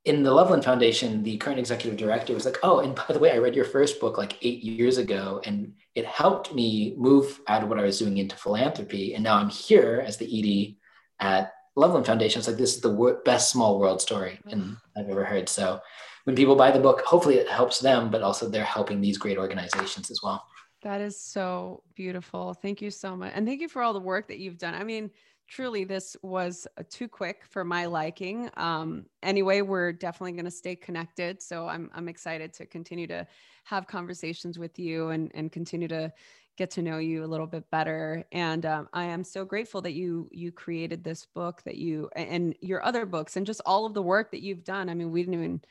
In 0.08 0.24
the 0.24 0.34
Loveland 0.34 0.64
Foundation, 0.64 1.22
the 1.22 1.36
current 1.38 1.60
executive 1.60 2.00
director 2.00 2.34
was 2.34 2.46
like, 2.46 2.58
"Oh, 2.64 2.80
and 2.80 2.96
by 2.96 3.06
the 3.10 3.20
way, 3.20 3.32
I 3.32 3.40
read 3.40 3.56
your 3.56 3.66
first 3.66 4.00
book 4.00 4.18
like 4.18 4.38
eight 4.42 4.64
years 4.64 4.98
ago, 4.98 5.42
and 5.44 5.74
it 5.96 6.06
helped 6.06 6.54
me 6.54 6.96
move 6.98 7.42
out 7.48 7.62
of 7.62 7.68
what 7.68 7.78
I 7.78 7.84
was 7.84 8.00
doing 8.00 8.18
into 8.18 8.38
philanthropy, 8.38 9.16
and 9.16 9.24
now 9.24 9.36
I'm 9.36 9.50
here 9.50 10.02
as 10.08 10.16
the 10.16 10.26
ED 10.26 10.78
at 11.20 11.52
Loveland 11.76 12.06
Foundation. 12.06 12.40
It's 12.40 12.48
like 12.48 12.58
this 12.58 12.76
is 12.76 12.82
the 12.82 13.22
best 13.24 13.52
small 13.52 13.80
world 13.80 14.02
story 14.02 14.40
and 14.50 14.78
I've 14.98 15.10
ever 15.10 15.24
heard. 15.24 15.48
So 15.48 15.80
when 16.24 16.36
people 16.36 16.56
buy 16.56 16.72
the 16.72 16.80
book, 16.80 17.02
hopefully 17.02 17.36
it 17.36 17.48
helps 17.48 17.80
them, 17.80 18.10
but 18.10 18.24
also 18.24 18.50
they're 18.50 18.64
helping 18.64 19.00
these 19.00 19.18
great 19.18 19.38
organizations 19.38 20.10
as 20.10 20.22
well. 20.24 20.44
That 20.82 21.02
is 21.02 21.20
so 21.20 21.84
beautiful. 21.96 22.54
Thank 22.54 22.82
you 22.82 22.90
so 22.90 23.16
much. 23.16 23.32
And 23.36 23.46
thank 23.46 23.62
you 23.62 23.70
for 23.70 23.82
all 23.84 23.94
the 23.94 24.00
work 24.00 24.28
that 24.30 24.40
you've 24.40 24.58
done. 24.58 24.74
I 24.74 24.84
mean, 24.84 25.12
truly, 25.48 25.84
this 25.84 26.16
was 26.22 26.68
uh, 26.78 26.84
too 26.90 27.08
quick 27.08 27.44
for 27.50 27.64
my 27.64 27.86
liking. 27.86 28.50
Um, 28.58 29.06
anyway, 29.24 29.62
we're 29.62 29.92
definitely 29.94 30.34
going 30.34 30.46
to 30.46 30.52
stay 30.52 30.76
connected. 30.76 31.42
So 31.42 31.68
I'm, 31.68 31.90
I'm 31.94 32.10
excited 32.10 32.54
to 32.54 32.66
continue 32.66 33.08
to 33.08 33.26
have 33.64 33.88
conversations 33.88 34.60
with 34.60 34.78
you 34.78 35.10
and, 35.10 35.32
and 35.34 35.52
continue 35.52 35.88
to 35.88 36.12
get 36.58 36.72
to 36.72 36.82
know 36.82 36.98
you 36.98 37.24
a 37.24 37.28
little 37.28 37.46
bit 37.46 37.70
better 37.70 38.26
and 38.32 38.66
um, 38.66 38.90
i 38.92 39.04
am 39.04 39.24
so 39.24 39.46
grateful 39.46 39.80
that 39.80 39.94
you 39.94 40.28
you 40.32 40.52
created 40.52 41.04
this 41.04 41.24
book 41.24 41.62
that 41.64 41.76
you 41.76 42.10
and 42.16 42.56
your 42.62 42.84
other 42.84 43.06
books 43.06 43.38
and 43.38 43.46
just 43.46 43.62
all 43.64 43.86
of 43.86 43.94
the 43.94 44.02
work 44.02 44.32
that 44.32 44.42
you've 44.42 44.64
done 44.64 44.90
i 44.90 44.94
mean 44.96 45.12
we 45.12 45.22
didn't 45.22 45.36
even 45.36 45.62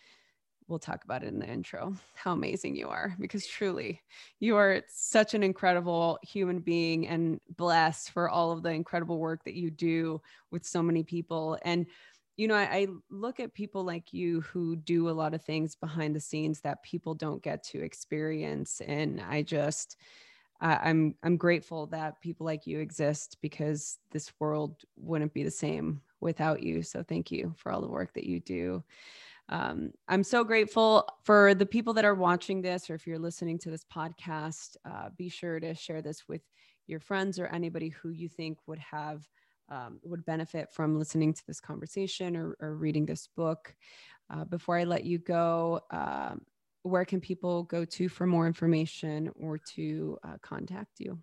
we'll 0.69 0.79
talk 0.79 1.05
about 1.05 1.23
it 1.23 1.29
in 1.29 1.39
the 1.39 1.47
intro 1.47 1.95
how 2.14 2.33
amazing 2.33 2.75
you 2.75 2.89
are 2.89 3.14
because 3.21 3.47
truly 3.47 4.03
you 4.41 4.57
are 4.57 4.83
such 4.89 5.35
an 5.35 5.43
incredible 5.43 6.19
human 6.23 6.59
being 6.59 7.07
and 7.07 7.41
blessed 7.57 8.11
for 8.11 8.29
all 8.29 8.53
of 8.53 8.62
the 8.62 8.71
incredible 8.71 9.19
work 9.19 9.45
that 9.45 9.55
you 9.55 9.71
do 9.71 10.21
with 10.51 10.64
so 10.64 10.83
many 10.83 11.03
people 11.03 11.59
and 11.62 11.87
you 12.37 12.49
know 12.49 12.55
I, 12.55 12.62
I 12.62 12.87
look 13.11 13.41
at 13.41 13.55
people 13.55 13.85
like 13.85 14.12
you 14.12 14.41
who 14.43 14.77
do 14.77 15.09
a 15.09 15.12
lot 15.12 15.35
of 15.35 15.43
things 15.43 15.75
behind 15.75 16.14
the 16.14 16.21
scenes 16.21 16.61
that 16.61 16.83
people 16.83 17.14
don't 17.14 17.43
get 17.43 17.62
to 17.64 17.83
experience 17.83 18.81
and 18.87 19.21
i 19.21 19.43
just 19.43 19.97
I'm 20.61 21.14
I'm 21.23 21.37
grateful 21.37 21.87
that 21.89 22.21
people 22.21 22.47
like 22.47 22.67
you 22.67 22.81
exist 22.81 23.37
because 23.43 23.99
this 24.11 24.33
world 24.41 24.85
wouldn't 24.97 25.35
be 25.35 25.43
the 25.43 25.51
same 25.51 26.01
without 26.21 26.62
you. 26.62 26.83
So 26.83 27.03
thank 27.03 27.31
you 27.31 27.55
for 27.59 27.71
all 27.71 27.81
the 27.81 27.89
work 27.89 28.14
that 28.14 28.25
you 28.25 28.41
do. 28.41 28.83
Um, 29.49 29.92
I'm 30.09 30.24
so 30.24 30.42
grateful 30.44 31.09
for 31.24 31.55
the 31.55 31.66
people 31.66 31.94
that 31.94 32.05
are 32.05 32.14
watching 32.14 32.62
this, 32.62 32.90
or 32.90 32.94
if 32.94 33.07
you're 33.07 33.18
listening 33.18 33.59
to 33.61 33.70
this 33.70 33.84
podcast, 33.84 34.76
uh, 34.84 35.11
be 35.16 35.28
sure 35.28 35.61
to 35.61 35.74
share 35.74 36.03
this 36.03 36.28
with 36.28 36.42
your 36.86 37.01
friends 37.01 37.38
or 37.38 37.47
anybody 37.47 37.90
who 37.90 38.11
you 38.11 38.28
think 38.28 38.59
would 38.66 38.78
have 38.78 39.26
um, 39.68 39.99
would 40.05 40.24
benefit 40.24 40.72
from 40.72 40.99
listening 40.99 41.32
to 41.32 41.47
this 41.47 41.61
conversation 41.61 42.36
or, 42.36 42.57
or 42.61 42.76
reading 42.76 43.07
this 43.07 43.28
book. 43.36 43.74
Uh, 44.30 44.44
before 44.44 44.78
I 44.78 44.84
let 44.84 45.05
you 45.05 45.18
go, 45.18 45.80
um, 45.90 46.42
where 46.82 47.05
can 47.05 47.20
people 47.20 47.64
go 47.64 47.84
to 47.84 48.09
for 48.09 48.26
more 48.26 48.47
information 48.47 49.30
or 49.34 49.59
to 49.74 50.18
uh, 50.24 50.36
contact 50.40 51.01
you? 51.01 51.18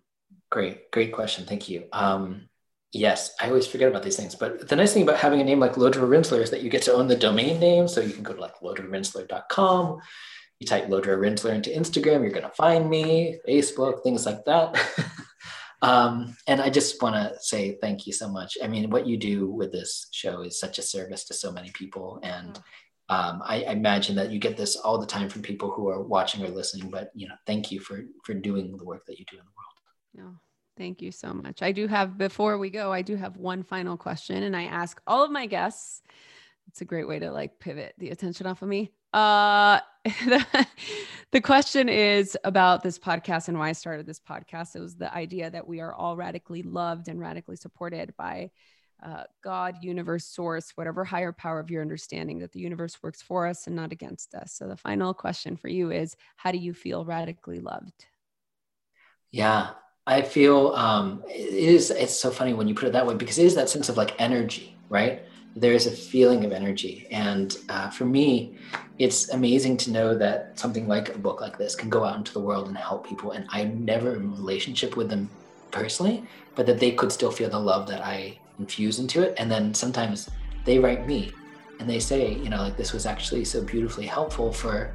Great, 0.50 0.90
great 0.90 1.12
question. 1.12 1.46
Thank 1.46 1.68
you. 1.68 1.84
Um, 1.92 2.48
yes, 2.94 3.34
I 3.40 3.48
always 3.48 3.66
forget 3.66 3.88
about 3.88 4.04
these 4.04 4.16
things, 4.16 4.34
but 4.34 4.68
the 4.68 4.76
nice 4.76 4.94
thing 4.94 5.02
about 5.02 5.18
having 5.18 5.40
a 5.40 5.44
name 5.44 5.58
like 5.58 5.74
Lodro 5.74 6.08
Rinzler 6.08 6.40
is 6.40 6.50
that 6.50 6.62
you 6.62 6.70
get 6.70 6.82
to 6.82 6.92
own 6.92 7.08
the 7.08 7.16
domain 7.16 7.58
name. 7.58 7.88
So 7.88 8.00
you 8.00 8.12
can 8.12 8.22
go 8.22 8.32
to 8.32 8.40
like 8.40 8.54
lodrorinzler.com. 8.60 9.98
You 10.60 10.66
type 10.66 10.86
Lodro 10.86 11.18
Rinzler 11.18 11.52
into 11.52 11.70
Instagram, 11.70 12.22
you're 12.22 12.30
going 12.30 12.42
to 12.42 12.50
find 12.50 12.88
me, 12.88 13.38
Facebook, 13.46 14.02
things 14.02 14.24
like 14.24 14.44
that. 14.44 14.80
um, 15.82 16.36
and 16.46 16.60
I 16.60 16.70
just 16.70 17.02
want 17.02 17.16
to 17.16 17.36
say 17.40 17.76
thank 17.80 18.06
you 18.06 18.12
so 18.12 18.28
much. 18.28 18.56
I 18.62 18.68
mean, 18.68 18.88
what 18.90 19.06
you 19.06 19.16
do 19.16 19.50
with 19.50 19.72
this 19.72 20.06
show 20.12 20.42
is 20.42 20.60
such 20.60 20.78
a 20.78 20.82
service 20.82 21.24
to 21.24 21.34
so 21.34 21.50
many 21.50 21.72
people. 21.72 22.20
And 22.22 22.56
um, 23.08 23.42
I, 23.44 23.64
I, 23.64 23.72
imagine 23.72 24.16
that 24.16 24.30
you 24.30 24.38
get 24.38 24.56
this 24.56 24.76
all 24.76 24.98
the 24.98 25.06
time 25.06 25.28
from 25.28 25.42
people 25.42 25.70
who 25.70 25.88
are 25.88 26.02
watching 26.02 26.42
or 26.42 26.48
listening 26.48 26.88
but 26.88 27.10
you 27.14 27.28
know 27.28 27.34
thank 27.46 27.70
you 27.70 27.78
for 27.78 28.02
for 28.24 28.32
doing 28.32 28.78
the 28.78 28.84
work 28.84 29.04
that 29.04 29.18
you 29.18 29.26
do 29.30 29.36
in 29.36 29.44
the 29.44 29.50
world 29.54 30.32
no 30.32 30.40
thank 30.76 31.00
you 31.02 31.10
so 31.10 31.32
much 31.32 31.62
i 31.62 31.72
do 31.72 31.86
have 31.86 32.18
before 32.18 32.58
we 32.58 32.70
go 32.70 32.92
i 32.92 33.02
do 33.02 33.16
have 33.16 33.36
one 33.36 33.62
final 33.62 33.96
question 33.96 34.42
and 34.42 34.56
i 34.56 34.64
ask 34.64 35.00
all 35.06 35.24
of 35.24 35.30
my 35.30 35.46
guests 35.46 36.02
it's 36.68 36.80
a 36.80 36.84
great 36.84 37.06
way 37.06 37.18
to 37.18 37.30
like 37.30 37.58
pivot 37.58 37.94
the 37.98 38.10
attention 38.10 38.46
off 38.46 38.62
of 38.62 38.68
me 38.68 38.92
uh 39.12 39.80
the, 40.04 40.66
the 41.32 41.40
question 41.40 41.88
is 41.88 42.36
about 42.44 42.82
this 42.82 42.98
podcast 42.98 43.48
and 43.48 43.58
why 43.58 43.68
i 43.68 43.72
started 43.72 44.06
this 44.06 44.20
podcast 44.20 44.74
it 44.76 44.80
was 44.80 44.96
the 44.96 45.12
idea 45.14 45.50
that 45.50 45.66
we 45.66 45.80
are 45.80 45.94
all 45.94 46.16
radically 46.16 46.62
loved 46.62 47.08
and 47.08 47.20
radically 47.20 47.56
supported 47.56 48.14
by 48.16 48.50
uh, 49.02 49.24
God, 49.42 49.76
universe, 49.82 50.24
source, 50.24 50.72
whatever 50.76 51.04
higher 51.04 51.32
power 51.32 51.60
of 51.60 51.70
your 51.70 51.82
understanding, 51.82 52.38
that 52.38 52.52
the 52.52 52.60
universe 52.60 53.02
works 53.02 53.20
for 53.20 53.46
us 53.46 53.66
and 53.66 53.76
not 53.76 53.92
against 53.92 54.34
us. 54.34 54.52
So 54.52 54.66
the 54.66 54.76
final 54.76 55.12
question 55.12 55.56
for 55.56 55.68
you 55.68 55.90
is 55.90 56.16
how 56.36 56.52
do 56.52 56.58
you 56.58 56.72
feel 56.72 57.04
radically 57.04 57.60
loved? 57.60 58.06
Yeah, 59.30 59.70
I 60.06 60.22
feel 60.22 60.68
um, 60.74 61.22
it 61.28 61.54
is, 61.54 61.90
it's 61.90 62.14
so 62.14 62.30
funny 62.30 62.52
when 62.52 62.68
you 62.68 62.74
put 62.74 62.88
it 62.88 62.92
that 62.92 63.06
way 63.06 63.14
because 63.14 63.38
it 63.38 63.46
is 63.46 63.54
that 63.54 63.68
sense 63.68 63.88
of 63.88 63.96
like 63.96 64.14
energy, 64.20 64.76
right? 64.88 65.22
there's 65.56 65.86
a 65.86 65.90
feeling 65.90 66.44
of 66.44 66.52
energy. 66.52 67.06
And 67.10 67.56
uh, 67.68 67.90
for 67.90 68.04
me, 68.04 68.56
it's 68.98 69.28
amazing 69.30 69.76
to 69.78 69.92
know 69.92 70.16
that 70.16 70.58
something 70.58 70.88
like 70.88 71.14
a 71.14 71.18
book 71.18 71.40
like 71.40 71.58
this 71.58 71.74
can 71.74 71.88
go 71.88 72.04
out 72.04 72.16
into 72.16 72.32
the 72.32 72.40
world 72.40 72.68
and 72.68 72.76
help 72.76 73.06
people. 73.06 73.32
And 73.32 73.46
I'm 73.50 73.84
never 73.84 74.14
in 74.14 74.32
relationship 74.32 74.96
with 74.96 75.08
them 75.08 75.30
personally, 75.70 76.24
but 76.56 76.66
that 76.66 76.80
they 76.80 76.92
could 76.92 77.12
still 77.12 77.30
feel 77.30 77.48
the 77.48 77.58
love 77.58 77.86
that 77.88 78.04
I 78.04 78.38
infuse 78.58 78.98
into 78.98 79.22
it. 79.22 79.34
And 79.38 79.50
then 79.50 79.74
sometimes 79.74 80.28
they 80.64 80.78
write 80.78 81.06
me 81.06 81.32
and 81.78 81.88
they 81.88 82.00
say, 82.00 82.34
you 82.34 82.50
know, 82.50 82.58
like 82.58 82.76
this 82.76 82.92
was 82.92 83.06
actually 83.06 83.44
so 83.44 83.62
beautifully 83.62 84.06
helpful 84.06 84.52
for 84.52 84.92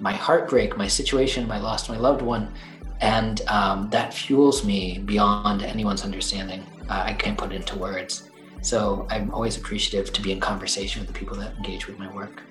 my 0.00 0.12
heartbreak, 0.12 0.76
my 0.76 0.86
situation, 0.86 1.46
my 1.48 1.58
lost 1.58 1.88
my 1.88 1.96
loved 1.96 2.22
one. 2.22 2.52
And 3.00 3.42
um, 3.48 3.90
that 3.90 4.12
fuels 4.12 4.64
me 4.64 4.98
beyond 4.98 5.62
anyone's 5.62 6.04
understanding. 6.04 6.66
Uh, 6.88 7.04
I 7.06 7.12
can't 7.12 7.38
put 7.38 7.52
it 7.52 7.56
into 7.56 7.78
words. 7.78 8.28
So 8.60 9.06
I'm 9.10 9.32
always 9.32 9.56
appreciative 9.56 10.12
to 10.14 10.20
be 10.20 10.32
in 10.32 10.40
conversation 10.40 11.00
with 11.00 11.08
the 11.08 11.18
people 11.18 11.36
that 11.38 11.56
engage 11.56 11.86
with 11.86 11.98
my 11.98 12.12
work. 12.12 12.42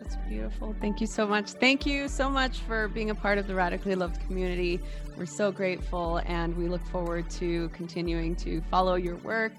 That's 0.00 0.16
beautiful. 0.28 0.74
Thank 0.80 1.00
you 1.00 1.06
so 1.06 1.26
much. 1.26 1.52
Thank 1.52 1.84
you 1.84 2.06
so 2.06 2.30
much 2.30 2.58
for 2.60 2.88
being 2.88 3.10
a 3.10 3.14
part 3.14 3.38
of 3.38 3.46
the 3.46 3.54
Radically 3.54 3.94
Loved 3.94 4.20
community. 4.26 4.80
We're 5.16 5.26
so 5.26 5.50
grateful 5.50 6.20
and 6.26 6.56
we 6.56 6.68
look 6.68 6.84
forward 6.86 7.28
to 7.30 7.68
continuing 7.70 8.36
to 8.36 8.60
follow 8.70 8.94
your 8.94 9.16
work 9.16 9.52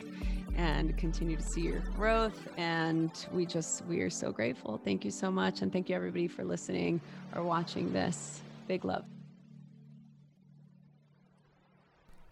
and 0.55 0.95
continue 0.97 1.35
to 1.35 1.41
see 1.41 1.61
your 1.61 1.79
growth. 1.95 2.47
And 2.57 3.11
we 3.31 3.45
just, 3.45 3.83
we 3.85 4.01
are 4.01 4.09
so 4.09 4.31
grateful. 4.31 4.79
Thank 4.83 5.03
you 5.03 5.11
so 5.11 5.31
much. 5.31 5.61
And 5.61 5.73
thank 5.73 5.89
you 5.89 5.95
everybody 5.95 6.27
for 6.27 6.43
listening 6.43 7.01
or 7.35 7.43
watching 7.43 7.91
this. 7.91 8.42
Big 8.67 8.85
love. 8.85 9.05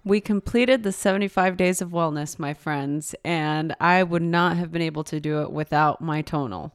We 0.03 0.19
completed 0.19 0.81
the 0.81 0.91
75 0.91 1.57
days 1.57 1.79
of 1.79 1.89
wellness, 1.89 2.39
my 2.39 2.55
friends, 2.55 3.13
and 3.23 3.75
I 3.79 4.01
would 4.01 4.23
not 4.23 4.57
have 4.57 4.71
been 4.71 4.81
able 4.81 5.03
to 5.03 5.19
do 5.19 5.41
it 5.41 5.51
without 5.51 6.01
my 6.01 6.23
tonal. 6.23 6.73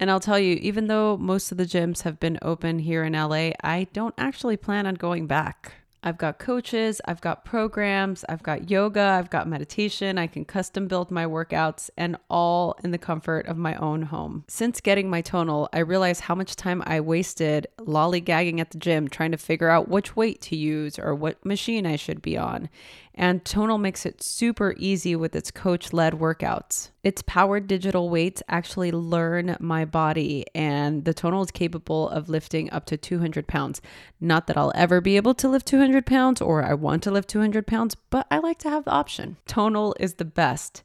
And 0.00 0.10
I'll 0.10 0.18
tell 0.18 0.40
you, 0.40 0.56
even 0.56 0.88
though 0.88 1.16
most 1.16 1.52
of 1.52 1.58
the 1.58 1.66
gyms 1.66 2.02
have 2.02 2.18
been 2.18 2.38
open 2.42 2.80
here 2.80 3.04
in 3.04 3.12
LA, 3.12 3.52
I 3.62 3.86
don't 3.92 4.14
actually 4.18 4.56
plan 4.56 4.86
on 4.88 4.96
going 4.96 5.28
back. 5.28 5.83
I've 6.06 6.18
got 6.18 6.38
coaches, 6.38 7.00
I've 7.06 7.22
got 7.22 7.46
programs, 7.46 8.26
I've 8.28 8.42
got 8.42 8.70
yoga, 8.70 9.00
I've 9.00 9.30
got 9.30 9.48
meditation. 9.48 10.18
I 10.18 10.26
can 10.26 10.44
custom 10.44 10.86
build 10.86 11.10
my 11.10 11.24
workouts 11.24 11.88
and 11.96 12.18
all 12.28 12.78
in 12.84 12.90
the 12.90 12.98
comfort 12.98 13.46
of 13.46 13.56
my 13.56 13.74
own 13.76 14.02
home. 14.02 14.44
Since 14.46 14.82
getting 14.82 15.08
my 15.08 15.22
tonal, 15.22 15.70
I 15.72 15.78
realized 15.78 16.20
how 16.20 16.34
much 16.34 16.56
time 16.56 16.82
I 16.84 17.00
wasted 17.00 17.68
lollygagging 17.78 18.60
at 18.60 18.70
the 18.70 18.78
gym 18.78 19.08
trying 19.08 19.32
to 19.32 19.38
figure 19.38 19.70
out 19.70 19.88
which 19.88 20.14
weight 20.14 20.42
to 20.42 20.56
use 20.56 20.98
or 20.98 21.14
what 21.14 21.42
machine 21.42 21.86
I 21.86 21.96
should 21.96 22.20
be 22.20 22.36
on. 22.36 22.68
And 23.16 23.44
Tonal 23.44 23.78
makes 23.78 24.04
it 24.04 24.22
super 24.22 24.74
easy 24.76 25.14
with 25.14 25.36
its 25.36 25.52
coach 25.52 25.92
led 25.92 26.14
workouts. 26.14 26.90
Its 27.04 27.22
powered 27.22 27.68
digital 27.68 28.10
weights 28.10 28.42
actually 28.48 28.90
learn 28.90 29.56
my 29.60 29.84
body, 29.84 30.44
and 30.54 31.04
the 31.04 31.14
Tonal 31.14 31.42
is 31.42 31.52
capable 31.52 32.08
of 32.08 32.28
lifting 32.28 32.70
up 32.72 32.86
to 32.86 32.96
200 32.96 33.46
pounds. 33.46 33.80
Not 34.20 34.48
that 34.48 34.56
I'll 34.56 34.72
ever 34.74 35.00
be 35.00 35.16
able 35.16 35.34
to 35.34 35.48
lift 35.48 35.66
200 35.66 36.04
pounds 36.06 36.40
or 36.40 36.64
I 36.64 36.74
want 36.74 37.04
to 37.04 37.12
lift 37.12 37.28
200 37.28 37.66
pounds, 37.66 37.94
but 37.94 38.26
I 38.30 38.38
like 38.38 38.58
to 38.60 38.70
have 38.70 38.84
the 38.84 38.90
option. 38.90 39.36
Tonal 39.46 39.94
is 40.00 40.14
the 40.14 40.24
best. 40.24 40.82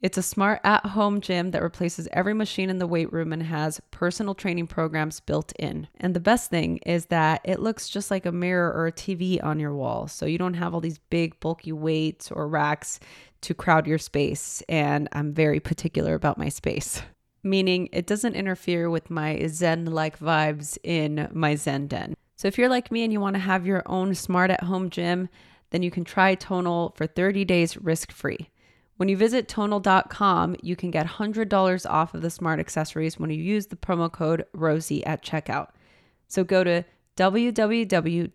It's 0.00 0.16
a 0.16 0.22
smart 0.22 0.60
at 0.62 0.86
home 0.86 1.20
gym 1.20 1.50
that 1.50 1.62
replaces 1.62 2.06
every 2.12 2.32
machine 2.32 2.70
in 2.70 2.78
the 2.78 2.86
weight 2.86 3.12
room 3.12 3.32
and 3.32 3.42
has 3.42 3.80
personal 3.90 4.32
training 4.32 4.68
programs 4.68 5.18
built 5.18 5.52
in. 5.58 5.88
And 5.96 6.14
the 6.14 6.20
best 6.20 6.50
thing 6.50 6.76
is 6.86 7.06
that 7.06 7.40
it 7.44 7.58
looks 7.58 7.88
just 7.88 8.08
like 8.08 8.24
a 8.24 8.30
mirror 8.30 8.72
or 8.72 8.86
a 8.86 8.92
TV 8.92 9.42
on 9.42 9.58
your 9.58 9.74
wall. 9.74 10.06
So 10.06 10.24
you 10.24 10.38
don't 10.38 10.54
have 10.54 10.72
all 10.72 10.80
these 10.80 11.00
big, 11.10 11.40
bulky 11.40 11.72
weights 11.72 12.30
or 12.30 12.46
racks 12.46 13.00
to 13.40 13.54
crowd 13.54 13.88
your 13.88 13.98
space. 13.98 14.62
And 14.68 15.08
I'm 15.12 15.32
very 15.32 15.58
particular 15.58 16.14
about 16.14 16.38
my 16.38 16.48
space, 16.48 17.02
meaning 17.42 17.88
it 17.92 18.06
doesn't 18.06 18.36
interfere 18.36 18.90
with 18.90 19.10
my 19.10 19.44
Zen 19.48 19.86
like 19.86 20.20
vibes 20.20 20.78
in 20.84 21.28
my 21.32 21.56
Zen 21.56 21.88
den. 21.88 22.14
So 22.36 22.46
if 22.46 22.56
you're 22.56 22.68
like 22.68 22.92
me 22.92 23.02
and 23.02 23.12
you 23.12 23.20
want 23.20 23.34
to 23.34 23.40
have 23.40 23.66
your 23.66 23.82
own 23.86 24.14
smart 24.14 24.52
at 24.52 24.62
home 24.62 24.90
gym, 24.90 25.28
then 25.70 25.82
you 25.82 25.90
can 25.90 26.04
try 26.04 26.36
Tonal 26.36 26.94
for 26.96 27.08
30 27.08 27.44
days 27.44 27.76
risk 27.76 28.12
free. 28.12 28.48
When 28.98 29.08
you 29.08 29.16
visit 29.16 29.48
tonal.com, 29.48 30.56
you 30.60 30.74
can 30.74 30.90
get 30.90 31.06
$100 31.06 31.86
off 31.88 32.14
of 32.14 32.20
the 32.20 32.30
smart 32.30 32.58
accessories 32.58 33.16
when 33.16 33.30
you 33.30 33.40
use 33.40 33.68
the 33.68 33.76
promo 33.76 34.10
code 34.10 34.44
ROSIE 34.52 35.06
at 35.06 35.22
checkout. 35.24 35.68
So 36.26 36.42
go 36.42 36.64
to 36.64 36.84
www.tonal.com 37.16 38.30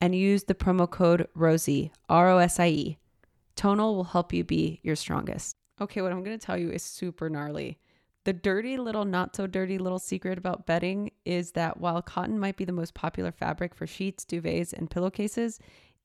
and 0.00 0.14
use 0.14 0.44
the 0.44 0.54
promo 0.54 0.88
code 0.88 1.26
ROSIE, 1.34 1.90
R 2.08 2.30
O 2.30 2.38
S 2.38 2.60
I 2.60 2.68
E. 2.68 2.96
Tonal 3.56 3.96
will 3.96 4.04
help 4.04 4.32
you 4.32 4.44
be 4.44 4.78
your 4.84 4.94
strongest. 4.94 5.56
Okay, 5.80 6.02
what 6.02 6.12
I'm 6.12 6.22
going 6.22 6.38
to 6.38 6.46
tell 6.46 6.56
you 6.56 6.70
is 6.70 6.84
super 6.84 7.28
gnarly. 7.28 7.80
The 8.24 8.32
dirty 8.34 8.76
little, 8.76 9.04
not 9.04 9.34
so 9.34 9.48
dirty 9.48 9.78
little 9.78 9.98
secret 9.98 10.38
about 10.38 10.66
bedding 10.66 11.10
is 11.24 11.52
that 11.52 11.80
while 11.80 12.02
cotton 12.02 12.38
might 12.38 12.56
be 12.56 12.64
the 12.64 12.72
most 12.72 12.94
popular 12.94 13.32
fabric 13.32 13.74
for 13.74 13.86
sheets, 13.86 14.24
duvets, 14.24 14.72
and 14.72 14.90
pillowcases, 14.90 15.58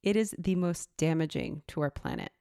it 0.05 0.15
is 0.15 0.33
the 0.37 0.55
most 0.55 0.89
damaging 0.95 1.63
to 1.67 1.81
our 1.81 1.89
planet. 1.89 2.31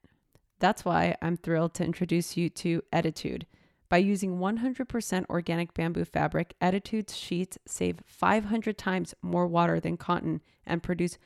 That's 0.59 0.85
why 0.85 1.15
I'm 1.21 1.35
thrilled 1.35 1.73
to 1.75 1.83
introduce 1.83 2.37
you 2.37 2.49
to 2.51 2.81
Ettitude. 2.93 3.43
By 3.89 3.97
using 3.97 4.37
100% 4.37 5.25
organic 5.29 5.73
bamboo 5.73 6.05
fabric, 6.05 6.53
Ettitude's 6.61 7.17
sheets 7.17 7.57
save 7.67 7.99
500 8.05 8.77
times 8.77 9.13
more 9.21 9.47
water 9.47 9.79
than 9.79 9.97
cotton 9.97 10.41
and 10.65 10.81
produce 10.81 11.17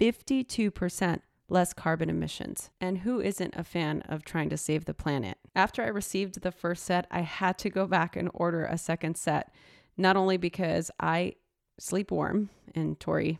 52% 0.00 1.20
less 1.48 1.72
carbon 1.72 2.10
emissions. 2.10 2.70
And 2.80 2.98
who 2.98 3.20
isn't 3.20 3.54
a 3.56 3.64
fan 3.64 4.02
of 4.02 4.24
trying 4.24 4.50
to 4.50 4.56
save 4.56 4.84
the 4.84 4.94
planet? 4.94 5.38
After 5.54 5.82
I 5.82 5.88
received 5.88 6.42
the 6.42 6.52
first 6.52 6.84
set, 6.84 7.06
I 7.10 7.20
had 7.20 7.58
to 7.58 7.70
go 7.70 7.86
back 7.86 8.16
and 8.16 8.30
order 8.32 8.64
a 8.64 8.78
second 8.78 9.16
set, 9.16 9.52
not 9.96 10.16
only 10.16 10.36
because 10.36 10.90
I 11.00 11.34
sleep 11.78 12.10
warm 12.10 12.50
and 12.74 12.98
Tori 13.00 13.38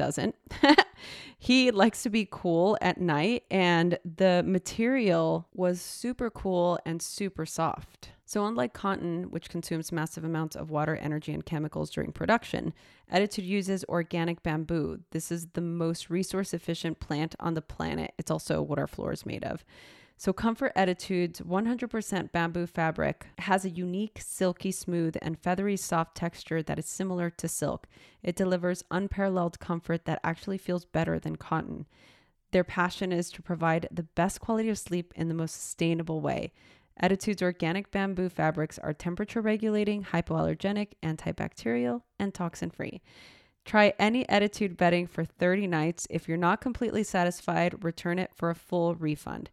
doesn't. 0.00 0.34
he 1.38 1.70
likes 1.70 2.02
to 2.04 2.08
be 2.08 2.26
cool 2.30 2.78
at 2.80 2.98
night, 2.98 3.44
and 3.50 3.98
the 4.02 4.42
material 4.46 5.46
was 5.52 5.78
super 5.78 6.30
cool 6.30 6.78
and 6.86 7.02
super 7.02 7.44
soft. 7.44 8.12
So, 8.24 8.46
unlike 8.46 8.72
cotton, 8.72 9.24
which 9.24 9.50
consumes 9.50 9.92
massive 9.92 10.24
amounts 10.24 10.56
of 10.56 10.70
water, 10.70 10.96
energy, 10.96 11.34
and 11.34 11.44
chemicals 11.44 11.90
during 11.90 12.12
production, 12.12 12.72
Ettitude 13.12 13.44
uses 13.44 13.84
organic 13.90 14.42
bamboo. 14.42 15.00
This 15.10 15.30
is 15.30 15.48
the 15.48 15.60
most 15.60 16.08
resource 16.08 16.54
efficient 16.54 16.98
plant 16.98 17.34
on 17.38 17.52
the 17.52 17.60
planet. 17.60 18.14
It's 18.16 18.30
also 18.30 18.62
what 18.62 18.78
our 18.78 18.86
floor 18.86 19.12
is 19.12 19.26
made 19.26 19.44
of. 19.44 19.66
So, 20.20 20.34
Comfort 20.34 20.74
Ettitude's 20.76 21.40
100% 21.40 22.30
bamboo 22.30 22.66
fabric 22.66 23.28
has 23.38 23.64
a 23.64 23.70
unique, 23.70 24.20
silky 24.20 24.70
smooth, 24.70 25.16
and 25.22 25.38
feathery 25.38 25.78
soft 25.78 26.14
texture 26.14 26.62
that 26.62 26.78
is 26.78 26.84
similar 26.84 27.30
to 27.30 27.48
silk. 27.48 27.86
It 28.22 28.36
delivers 28.36 28.84
unparalleled 28.90 29.60
comfort 29.60 30.04
that 30.04 30.20
actually 30.22 30.58
feels 30.58 30.84
better 30.84 31.18
than 31.18 31.36
cotton. 31.36 31.86
Their 32.50 32.64
passion 32.64 33.12
is 33.12 33.30
to 33.30 33.40
provide 33.40 33.88
the 33.90 34.02
best 34.02 34.42
quality 34.42 34.68
of 34.68 34.76
sleep 34.76 35.14
in 35.16 35.28
the 35.28 35.34
most 35.34 35.54
sustainable 35.54 36.20
way. 36.20 36.52
Ettitude's 37.02 37.40
organic 37.40 37.90
bamboo 37.90 38.28
fabrics 38.28 38.78
are 38.78 38.92
temperature 38.92 39.40
regulating, 39.40 40.04
hypoallergenic, 40.04 40.88
antibacterial, 41.02 42.02
and 42.18 42.34
toxin 42.34 42.68
free. 42.68 43.00
Try 43.64 43.94
any 43.98 44.26
Ettitude 44.26 44.76
bedding 44.76 45.06
for 45.06 45.24
30 45.24 45.66
nights. 45.66 46.06
If 46.10 46.28
you're 46.28 46.36
not 46.36 46.60
completely 46.60 47.04
satisfied, 47.04 47.82
return 47.82 48.18
it 48.18 48.34
for 48.34 48.50
a 48.50 48.54
full 48.54 48.94
refund. 48.96 49.48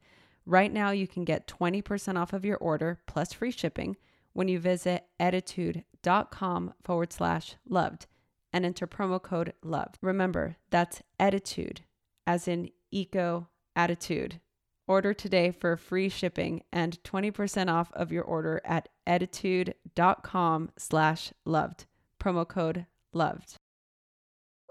Right 0.47 0.71
now, 0.71 0.91
you 0.91 1.09
can 1.09 1.25
get 1.25 1.45
20% 1.45 2.17
off 2.17 2.31
of 2.31 2.45
your 2.45 2.55
order 2.55 3.01
plus 3.05 3.33
free 3.33 3.51
shipping 3.51 3.97
when 4.31 4.47
you 4.47 4.59
visit 4.59 5.03
ettitude.com 5.19 6.73
forward 6.85 7.11
slash 7.11 7.57
loved 7.67 8.07
and 8.53 8.65
enter 8.65 8.87
promo 8.87 9.21
code 9.21 9.51
loved. 9.61 9.97
Remember, 10.01 10.55
that's 10.69 11.03
attitude, 11.19 11.81
as 12.25 12.47
in 12.47 12.69
eco 12.91 13.49
attitude. 13.75 14.39
Order 14.87 15.13
today 15.13 15.51
for 15.51 15.75
free 15.75 16.07
shipping 16.07 16.63
and 16.71 16.97
20% 17.03 17.69
off 17.69 17.91
of 17.91 18.13
your 18.13 18.23
order 18.23 18.61
at 18.63 18.87
ettitude.com 19.05 20.69
slash 20.77 21.33
loved. 21.43 21.87
Promo 22.21 22.47
code 22.47 22.85
loved. 23.11 23.57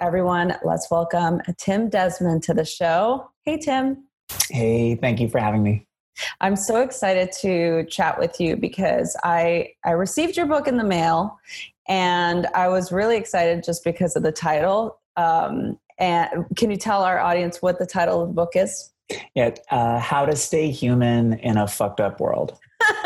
Everyone, 0.01 0.57
let's 0.65 0.91
welcome 0.91 1.43
Tim 1.59 1.91
Desmond 1.91 2.43
to 2.45 2.55
the 2.55 2.65
show. 2.65 3.31
Hey, 3.43 3.59
Tim. 3.59 4.07
Hey, 4.51 4.95
thank 4.97 5.21
you 5.21 5.29
for 5.29 5.39
having 5.39 5.63
me. 5.63 5.87
I'm 6.41 6.57
so 6.57 6.81
excited 6.81 7.31
to 7.41 7.85
chat 7.87 8.19
with 8.19 8.41
you 8.41 8.57
because 8.57 9.17
I 9.23 9.73
I 9.85 9.91
received 9.91 10.37
your 10.37 10.47
book 10.47 10.67
in 10.67 10.77
the 10.77 10.85
mail, 10.85 11.39
and 11.89 12.47
I 12.55 12.69
was 12.69 12.91
really 12.91 13.17
excited 13.17 13.63
just 13.65 13.85
because 13.85 14.17
of 14.17 14.23
the 14.23 14.33
title. 14.33 14.99
Um, 15.17 15.79
and 15.99 16.45
can 16.57 16.71
you 16.71 16.77
tell 16.77 17.03
our 17.03 17.19
audience 17.19 17.63
what 17.63 17.79
the 17.79 17.87
title 17.87 18.23
of 18.23 18.29
the 18.29 18.35
book 18.35 18.53
is? 18.55 18.93
Yeah, 19.35 19.55
uh, 19.71 19.99
how 19.99 20.27
to 20.27 20.37
stay 20.37 20.71
human 20.71 21.35
in 21.35 21.57
a 21.57 21.67
fucked 21.67 22.01
up 22.01 22.21
world. 22.21 22.59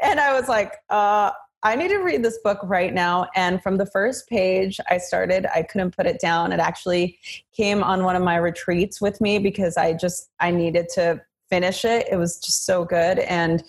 and 0.00 0.18
I 0.18 0.32
was 0.32 0.48
like, 0.48 0.74
uh, 0.90 1.32
I 1.64 1.76
need 1.76 1.88
to 1.88 1.98
read 1.98 2.24
this 2.24 2.38
book 2.38 2.58
right 2.64 2.92
now. 2.92 3.28
And 3.36 3.62
from 3.62 3.76
the 3.76 3.86
first 3.86 4.28
page 4.28 4.80
I 4.90 4.98
started, 4.98 5.46
I 5.54 5.62
couldn't 5.62 5.96
put 5.96 6.06
it 6.06 6.20
down. 6.20 6.52
It 6.52 6.58
actually 6.58 7.18
came 7.56 7.84
on 7.84 8.02
one 8.02 8.16
of 8.16 8.22
my 8.22 8.36
retreats 8.36 9.00
with 9.00 9.20
me 9.20 9.38
because 9.38 9.76
I 9.76 9.92
just 9.92 10.30
I 10.40 10.50
needed 10.50 10.88
to 10.94 11.20
finish 11.48 11.84
it. 11.84 12.08
It 12.10 12.16
was 12.16 12.38
just 12.38 12.66
so 12.66 12.84
good. 12.84 13.20
And 13.20 13.62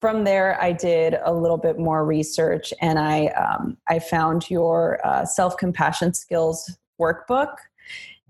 from 0.00 0.24
there, 0.24 0.60
I 0.62 0.72
did 0.72 1.16
a 1.24 1.32
little 1.32 1.56
bit 1.56 1.78
more 1.78 2.04
research, 2.04 2.72
and 2.80 2.98
I 2.98 3.26
um, 3.28 3.76
I 3.88 3.98
found 3.98 4.48
your 4.50 5.00
uh, 5.04 5.24
self 5.24 5.56
compassion 5.56 6.14
skills 6.14 6.78
workbook, 7.00 7.54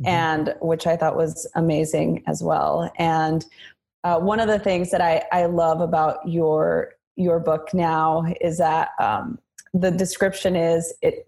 mm-hmm. 0.01 0.07
and 0.07 0.55
which 0.61 0.87
I 0.87 0.97
thought 0.97 1.17
was 1.17 1.47
amazing 1.55 2.23
as 2.27 2.43
well. 2.43 2.91
And 2.99 3.45
uh, 4.05 4.19
one 4.19 4.41
of 4.41 4.49
the 4.49 4.59
things 4.59 4.91
that 4.91 5.01
I 5.01 5.25
I 5.33 5.47
love 5.47 5.81
about 5.81 6.27
your 6.27 6.96
your 7.17 7.41
book 7.41 7.73
now 7.75 8.25
is 8.41 8.59
that 8.59 8.91
um, 9.01 9.39
the 9.75 9.91
description 9.91 10.55
is 10.55 10.95
it 11.03 11.25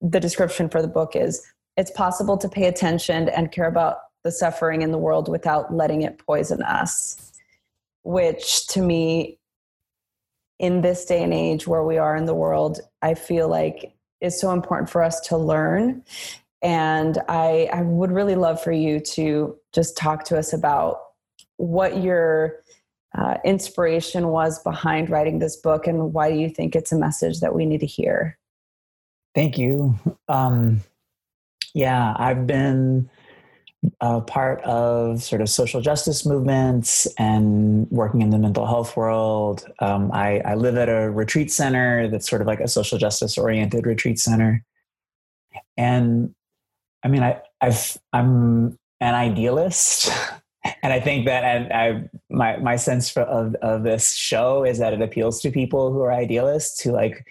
the 0.00 0.20
description 0.20 0.68
for 0.68 0.80
the 0.82 0.88
book 0.88 1.16
is 1.16 1.46
it's 1.76 1.90
possible 1.90 2.36
to 2.38 2.48
pay 2.48 2.66
attention 2.66 3.28
and 3.28 3.52
care 3.52 3.66
about 3.66 3.98
the 4.22 4.30
suffering 4.30 4.82
in 4.82 4.90
the 4.90 4.98
world 4.98 5.28
without 5.28 5.74
letting 5.74 6.02
it 6.02 6.18
poison 6.18 6.62
us 6.62 7.32
which 8.02 8.66
to 8.68 8.80
me 8.80 9.38
in 10.58 10.80
this 10.80 11.04
day 11.04 11.22
and 11.22 11.34
age 11.34 11.66
where 11.66 11.84
we 11.84 11.98
are 11.98 12.16
in 12.16 12.26
the 12.26 12.34
world 12.34 12.80
i 13.02 13.14
feel 13.14 13.48
like 13.48 13.94
is 14.20 14.40
so 14.40 14.52
important 14.52 14.88
for 14.88 15.02
us 15.02 15.20
to 15.20 15.36
learn. 15.36 16.02
And 16.62 17.18
i 17.28 17.68
i 17.72 17.82
would 17.82 18.10
really 18.10 18.34
love 18.34 18.62
for 18.62 18.72
you 18.72 19.00
to 19.00 19.56
just 19.72 19.96
talk 19.96 20.24
to 20.24 20.38
us 20.38 20.52
about 20.52 21.00
what 21.56 22.02
your 22.02 22.62
uh, 23.14 23.36
inspiration 23.44 24.28
was 24.28 24.62
behind 24.62 25.10
writing 25.10 25.38
this 25.38 25.56
book 25.56 25.86
and 25.86 26.12
why 26.12 26.30
do 26.30 26.38
you 26.38 26.48
think 26.48 26.74
it's 26.74 26.92
a 26.92 26.98
message 26.98 27.40
that 27.40 27.54
we 27.54 27.66
need 27.66 27.80
to 27.80 27.86
hear? 27.86 28.38
Thank 29.34 29.58
you. 29.58 29.98
Um, 30.28 30.82
yeah 31.74 32.14
i've 32.18 32.46
been 32.46 33.10
a 34.00 34.20
part 34.20 34.62
of 34.62 35.22
sort 35.22 35.42
of 35.42 35.48
social 35.50 35.80
justice 35.80 36.24
movements 36.24 37.06
and 37.18 37.90
working 37.90 38.22
in 38.22 38.30
the 38.30 38.38
mental 38.38 38.66
health 38.66 38.96
world. 38.96 39.66
Um, 39.78 40.10
I, 40.10 40.40
I 40.42 40.54
live 40.54 40.78
at 40.78 40.88
a 40.88 41.10
retreat 41.10 41.52
center 41.52 42.08
that's 42.08 42.26
sort 42.26 42.40
of 42.40 42.46
like 42.46 42.60
a 42.60 42.68
social 42.68 42.96
justice 42.96 43.36
oriented 43.36 43.84
retreat 43.84 44.18
center. 44.18 44.64
And 45.76 46.34
i 47.02 47.08
mean 47.08 47.22
i 47.22 47.42
I've, 47.60 47.98
i'm 48.14 48.78
an 49.00 49.14
idealist 49.14 50.10
and 50.82 50.92
I 50.92 51.00
think 51.00 51.26
that 51.26 51.44
and 51.44 51.72
I 51.72 52.08
my 52.30 52.56
my 52.58 52.76
sense 52.76 53.10
for, 53.10 53.22
of 53.22 53.54
of 53.56 53.82
this 53.82 54.14
show 54.14 54.64
is 54.64 54.78
that 54.78 54.92
it 54.92 55.02
appeals 55.02 55.40
to 55.42 55.50
people 55.50 55.92
who 55.92 56.00
are 56.00 56.12
idealists 56.12 56.80
who 56.80 56.92
like 56.92 57.26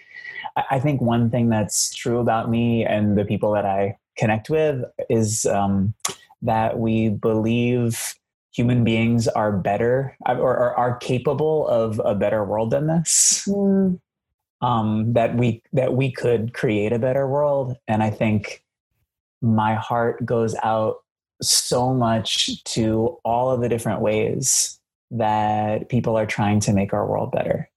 I 0.70 0.78
think 0.78 1.00
one 1.00 1.30
thing 1.30 1.48
that's 1.48 1.92
true 1.94 2.18
about 2.18 2.48
me 2.48 2.84
and 2.84 3.18
the 3.18 3.24
people 3.24 3.52
that 3.52 3.66
I 3.66 3.96
connect 4.16 4.50
with 4.50 4.84
is 5.10 5.46
um, 5.46 5.94
that 6.42 6.78
we 6.78 7.08
believe 7.08 8.14
human 8.52 8.84
beings 8.84 9.26
are 9.26 9.50
better 9.50 10.16
or, 10.26 10.36
or, 10.36 10.78
are 10.78 10.96
capable 10.98 11.66
of 11.66 12.00
a 12.04 12.14
better 12.14 12.44
world 12.44 12.70
than 12.70 12.86
this. 12.86 13.44
Mm. 13.48 13.98
Um, 14.60 15.12
that 15.12 15.36
we 15.36 15.62
that 15.72 15.94
we 15.94 16.10
could 16.10 16.54
create 16.54 16.92
a 16.92 16.98
better 16.98 17.28
world, 17.28 17.76
and 17.86 18.02
I 18.02 18.08
think 18.08 18.64
my 19.42 19.74
heart 19.74 20.24
goes 20.24 20.54
out 20.62 21.03
so 21.48 21.92
much 21.92 22.62
to 22.64 23.18
all 23.24 23.50
of 23.50 23.60
the 23.60 23.68
different 23.68 24.00
ways 24.00 24.78
that 25.10 25.88
people 25.88 26.16
are 26.16 26.26
trying 26.26 26.60
to 26.60 26.72
make 26.72 26.92
our 26.92 27.06
world 27.06 27.32
better. 27.32 27.70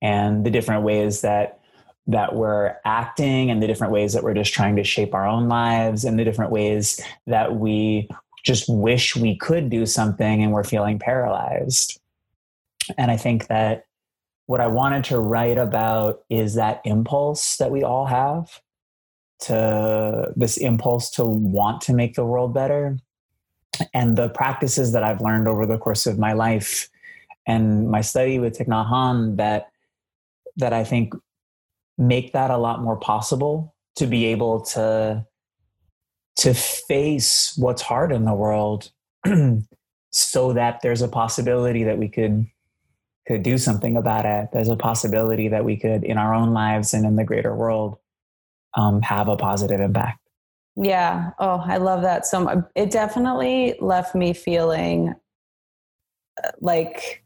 And 0.00 0.44
the 0.44 0.50
different 0.50 0.82
ways 0.82 1.20
that 1.22 1.60
that 2.06 2.34
we're 2.34 2.76
acting 2.84 3.50
and 3.50 3.62
the 3.62 3.66
different 3.66 3.92
ways 3.92 4.12
that 4.12 4.22
we're 4.22 4.34
just 4.34 4.52
trying 4.52 4.76
to 4.76 4.84
shape 4.84 5.14
our 5.14 5.26
own 5.26 5.48
lives 5.48 6.04
and 6.04 6.18
the 6.18 6.24
different 6.24 6.50
ways 6.50 7.00
that 7.26 7.56
we 7.56 8.06
just 8.44 8.68
wish 8.68 9.16
we 9.16 9.36
could 9.36 9.70
do 9.70 9.86
something 9.86 10.42
and 10.42 10.52
we're 10.52 10.64
feeling 10.64 10.98
paralyzed. 10.98 11.98
And 12.98 13.10
i 13.10 13.16
think 13.16 13.46
that 13.46 13.86
what 14.46 14.60
i 14.60 14.66
wanted 14.66 15.04
to 15.04 15.18
write 15.18 15.56
about 15.56 16.22
is 16.28 16.54
that 16.54 16.82
impulse 16.84 17.56
that 17.56 17.70
we 17.70 17.82
all 17.82 18.04
have 18.04 18.60
to 19.46 20.32
this 20.36 20.56
impulse 20.56 21.10
to 21.10 21.24
want 21.24 21.80
to 21.82 21.92
make 21.92 22.14
the 22.14 22.24
world 22.24 22.54
better. 22.54 22.98
And 23.92 24.16
the 24.16 24.28
practices 24.28 24.92
that 24.92 25.02
I've 25.02 25.20
learned 25.20 25.48
over 25.48 25.66
the 25.66 25.78
course 25.78 26.06
of 26.06 26.18
my 26.18 26.32
life 26.32 26.88
and 27.46 27.90
my 27.90 28.00
study 28.00 28.38
with 28.38 28.58
Thich 28.58 28.68
Nhat 28.68 28.88
Hanh 28.88 29.36
that 29.36 29.68
that 30.56 30.72
I 30.72 30.84
think 30.84 31.14
make 31.98 32.32
that 32.32 32.50
a 32.50 32.56
lot 32.56 32.80
more 32.82 32.96
possible 32.96 33.74
to 33.96 34.06
be 34.06 34.26
able 34.26 34.60
to 34.60 35.26
to 36.36 36.54
face 36.54 37.54
what's 37.56 37.82
hard 37.82 38.12
in 38.12 38.24
the 38.24 38.34
world 38.34 38.90
so 40.10 40.52
that 40.52 40.80
there's 40.82 41.02
a 41.02 41.08
possibility 41.08 41.84
that 41.84 41.98
we 41.98 42.08
could 42.08 42.46
could 43.26 43.42
do 43.42 43.56
something 43.56 43.96
about 43.96 44.26
it. 44.26 44.50
There's 44.52 44.68
a 44.68 44.76
possibility 44.76 45.48
that 45.48 45.64
we 45.64 45.76
could 45.76 46.04
in 46.04 46.18
our 46.18 46.34
own 46.34 46.52
lives 46.52 46.92
and 46.92 47.06
in 47.06 47.16
the 47.16 47.24
greater 47.24 47.54
world 47.54 47.98
um, 48.76 49.02
have 49.02 49.28
a 49.28 49.36
positive 49.36 49.80
impact. 49.80 50.18
Yeah. 50.76 51.30
Oh, 51.38 51.62
I 51.64 51.76
love 51.76 52.02
that. 52.02 52.26
So 52.26 52.64
it 52.74 52.90
definitely 52.90 53.76
left 53.80 54.14
me 54.14 54.32
feeling 54.32 55.14
uh, 56.42 56.50
like 56.60 57.24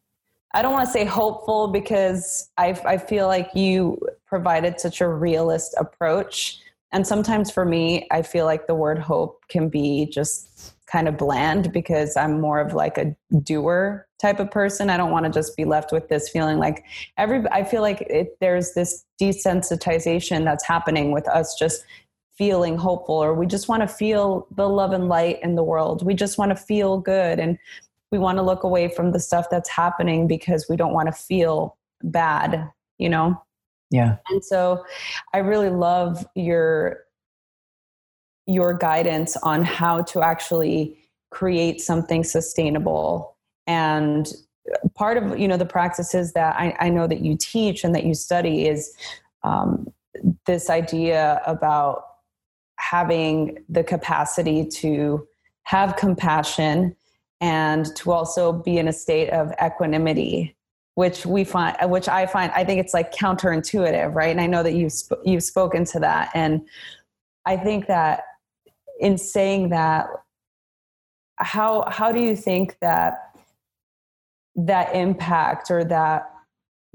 I 0.54 0.62
don't 0.62 0.72
want 0.72 0.86
to 0.86 0.92
say 0.92 1.04
hopeful 1.04 1.68
because 1.68 2.48
I, 2.56 2.68
I 2.84 2.96
feel 2.96 3.26
like 3.26 3.50
you 3.54 3.98
provided 4.26 4.80
such 4.80 5.00
a 5.00 5.08
realist 5.08 5.74
approach. 5.78 6.58
And 6.90 7.06
sometimes 7.06 7.50
for 7.50 7.66
me, 7.66 8.06
I 8.10 8.22
feel 8.22 8.46
like 8.46 8.66
the 8.66 8.74
word 8.74 8.98
hope 8.98 9.42
can 9.48 9.68
be 9.68 10.06
just 10.06 10.74
kind 10.90 11.06
of 11.06 11.16
bland 11.16 11.72
because 11.72 12.16
I'm 12.16 12.40
more 12.40 12.60
of 12.60 12.72
like 12.72 12.98
a 12.98 13.14
doer 13.42 14.06
type 14.20 14.40
of 14.40 14.50
person. 14.50 14.90
I 14.90 14.96
don't 14.96 15.10
want 15.10 15.26
to 15.26 15.30
just 15.30 15.56
be 15.56 15.64
left 15.64 15.92
with 15.92 16.08
this 16.08 16.28
feeling 16.28 16.58
like 16.58 16.84
every, 17.16 17.46
I 17.50 17.62
feel 17.62 17.82
like 17.82 18.00
it, 18.02 18.36
there's 18.40 18.72
this 18.72 19.04
desensitization 19.20 20.44
that's 20.44 20.64
happening 20.64 21.12
with 21.12 21.28
us 21.28 21.54
just 21.58 21.84
feeling 22.36 22.76
hopeful 22.76 23.16
or 23.16 23.34
we 23.34 23.46
just 23.46 23.68
want 23.68 23.82
to 23.82 23.88
feel 23.88 24.46
the 24.54 24.68
love 24.68 24.92
and 24.92 25.08
light 25.08 25.38
in 25.42 25.56
the 25.56 25.64
world. 25.64 26.04
We 26.04 26.14
just 26.14 26.38
want 26.38 26.50
to 26.50 26.56
feel 26.56 26.98
good 26.98 27.38
and 27.38 27.58
we 28.10 28.18
want 28.18 28.38
to 28.38 28.42
look 28.42 28.62
away 28.62 28.88
from 28.88 29.12
the 29.12 29.20
stuff 29.20 29.46
that's 29.50 29.68
happening 29.68 30.26
because 30.26 30.66
we 30.68 30.76
don't 30.76 30.94
want 30.94 31.06
to 31.06 31.12
feel 31.12 31.76
bad, 32.02 32.70
you 32.96 33.08
know? 33.08 33.42
Yeah. 33.90 34.16
And 34.30 34.44
so 34.44 34.84
I 35.34 35.38
really 35.38 35.70
love 35.70 36.26
your 36.34 37.04
your 38.48 38.72
guidance 38.72 39.36
on 39.36 39.62
how 39.62 40.02
to 40.02 40.22
actually 40.22 40.98
create 41.30 41.80
something 41.80 42.24
sustainable. 42.24 43.36
And 43.66 44.26
part 44.94 45.18
of 45.18 45.38
you 45.38 45.46
know 45.46 45.56
the 45.56 45.66
practices 45.66 46.32
that 46.32 46.56
I, 46.56 46.74
I 46.80 46.88
know 46.88 47.06
that 47.06 47.20
you 47.20 47.36
teach 47.36 47.84
and 47.84 47.94
that 47.94 48.04
you 48.04 48.14
study 48.14 48.66
is 48.66 48.94
um, 49.44 49.86
this 50.46 50.70
idea 50.70 51.40
about 51.46 52.04
having 52.76 53.64
the 53.68 53.84
capacity 53.84 54.64
to 54.66 55.26
have 55.64 55.96
compassion 55.96 56.96
and 57.40 57.94
to 57.96 58.10
also 58.10 58.52
be 58.52 58.78
in 58.78 58.88
a 58.88 58.92
state 58.92 59.30
of 59.30 59.52
equanimity 59.62 60.56
which 60.94 61.24
we 61.24 61.44
find 61.44 61.76
which 61.90 62.08
i 62.08 62.26
find 62.26 62.50
i 62.52 62.64
think 62.64 62.80
it's 62.80 62.94
like 62.94 63.12
counterintuitive 63.12 64.14
right? 64.14 64.30
And 64.30 64.40
i 64.40 64.46
know 64.46 64.62
that 64.62 64.72
you've 64.72 64.92
sp- 64.94 65.22
you've 65.24 65.44
spoken 65.44 65.84
to 65.86 66.00
that. 66.00 66.30
And 66.34 66.66
i 67.46 67.56
think 67.56 67.86
that 67.86 68.22
in 68.98 69.18
saying 69.18 69.70
that 69.70 70.08
how 71.36 71.84
how 71.88 72.12
do 72.12 72.20
you 72.20 72.34
think 72.34 72.76
that 72.80 73.36
that 74.56 74.94
impact 74.94 75.70
or 75.70 75.84
that 75.84 76.34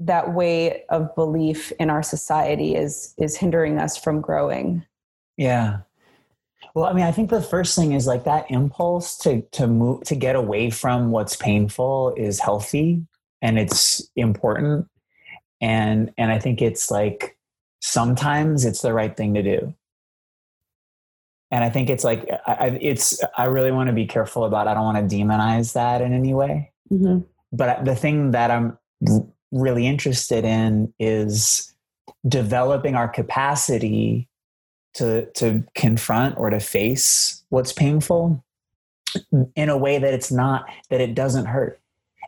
that 0.00 0.34
way 0.34 0.84
of 0.90 1.14
belief 1.14 1.72
in 1.80 1.88
our 1.88 2.02
society 2.02 2.74
is 2.74 3.14
is 3.18 3.36
hindering 3.36 3.78
us 3.78 3.96
from 3.96 4.20
growing? 4.20 4.84
Yeah. 5.36 5.78
Well 6.74 6.86
i 6.86 6.92
mean 6.92 7.04
i 7.04 7.12
think 7.12 7.30
the 7.30 7.42
first 7.42 7.76
thing 7.76 7.92
is 7.92 8.06
like 8.06 8.24
that 8.24 8.50
impulse 8.50 9.16
to 9.18 9.42
to 9.52 9.66
move 9.66 10.02
to 10.04 10.14
get 10.14 10.36
away 10.36 10.70
from 10.70 11.10
what's 11.10 11.36
painful 11.36 12.14
is 12.16 12.40
healthy 12.40 13.06
and 13.40 13.58
it's 13.58 14.10
important. 14.16 14.88
And 15.60 16.12
and 16.18 16.30
i 16.32 16.38
think 16.38 16.60
it's 16.60 16.90
like 16.90 17.38
sometimes 17.80 18.64
it's 18.64 18.82
the 18.82 18.92
right 18.92 19.16
thing 19.16 19.34
to 19.34 19.42
do 19.42 19.74
and 21.50 21.62
I 21.62 21.70
think 21.70 21.90
it's 21.90 22.04
like 22.04 22.28
I, 22.46 22.78
it's 22.80 23.22
I 23.36 23.44
really 23.44 23.70
want 23.70 23.88
to 23.88 23.92
be 23.92 24.06
careful 24.06 24.44
about. 24.44 24.68
I 24.68 24.74
don't 24.74 24.84
want 24.84 25.08
to 25.08 25.16
demonize 25.16 25.72
that 25.74 26.00
in 26.00 26.12
any 26.12 26.34
way. 26.34 26.72
Mm-hmm. 26.90 27.20
But 27.52 27.84
the 27.84 27.94
thing 27.94 28.32
that 28.32 28.50
I'm 28.50 28.78
really 29.52 29.86
interested 29.86 30.44
in 30.44 30.92
is 30.98 31.72
developing 32.26 32.94
our 32.94 33.08
capacity 33.08 34.28
to 34.94 35.26
to 35.32 35.64
confront 35.74 36.36
or 36.38 36.50
to 36.50 36.60
face 36.60 37.44
what's 37.50 37.72
painful 37.72 38.42
in 39.54 39.68
a 39.68 39.76
way 39.76 39.98
that 39.98 40.12
it's 40.14 40.32
not 40.32 40.64
that 40.90 41.00
it 41.00 41.14
doesn't 41.14 41.46
hurt 41.46 41.80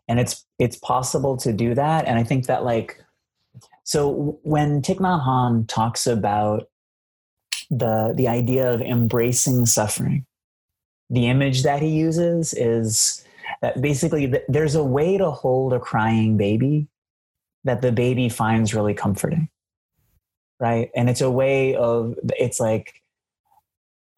and 0.09 0.21
it's 0.21 0.45
it's 0.59 0.77
possible 0.77 1.37
to 1.37 1.53
do 1.53 1.75
that 1.75 2.05
and 2.07 2.19
i 2.19 2.23
think 2.23 2.47
that 2.47 2.64
like 2.64 3.01
So 3.87 4.39
when 4.43 4.83
Thich 4.83 4.99
Nhat 4.99 5.25
Hanh 5.25 5.67
talks 5.69 6.07
about 6.09 6.69
the 7.71 8.12
the 8.17 8.29
idea 8.29 8.73
of 8.73 8.81
embracing 8.81 9.67
suffering, 9.67 10.27
the 11.11 11.27
image 11.27 11.62
that 11.62 11.83
he 11.83 11.89
uses 11.89 12.55
is 12.55 13.25
that 13.62 13.81
basically 13.81 14.33
there's 14.49 14.75
a 14.75 14.85
way 14.85 15.19
to 15.19 15.31
hold 15.31 15.73
a 15.73 15.81
crying 15.81 16.37
baby 16.37 16.89
that 17.64 17.83
the 17.83 17.93
baby 17.93 18.29
finds 18.29 18.75
really 18.75 18.95
comforting 18.95 19.49
right? 20.61 20.91
And 20.95 21.09
it's 21.11 21.21
a 21.21 21.31
way 21.31 21.75
of 21.75 22.19
it's 22.39 22.61
like 22.61 23.03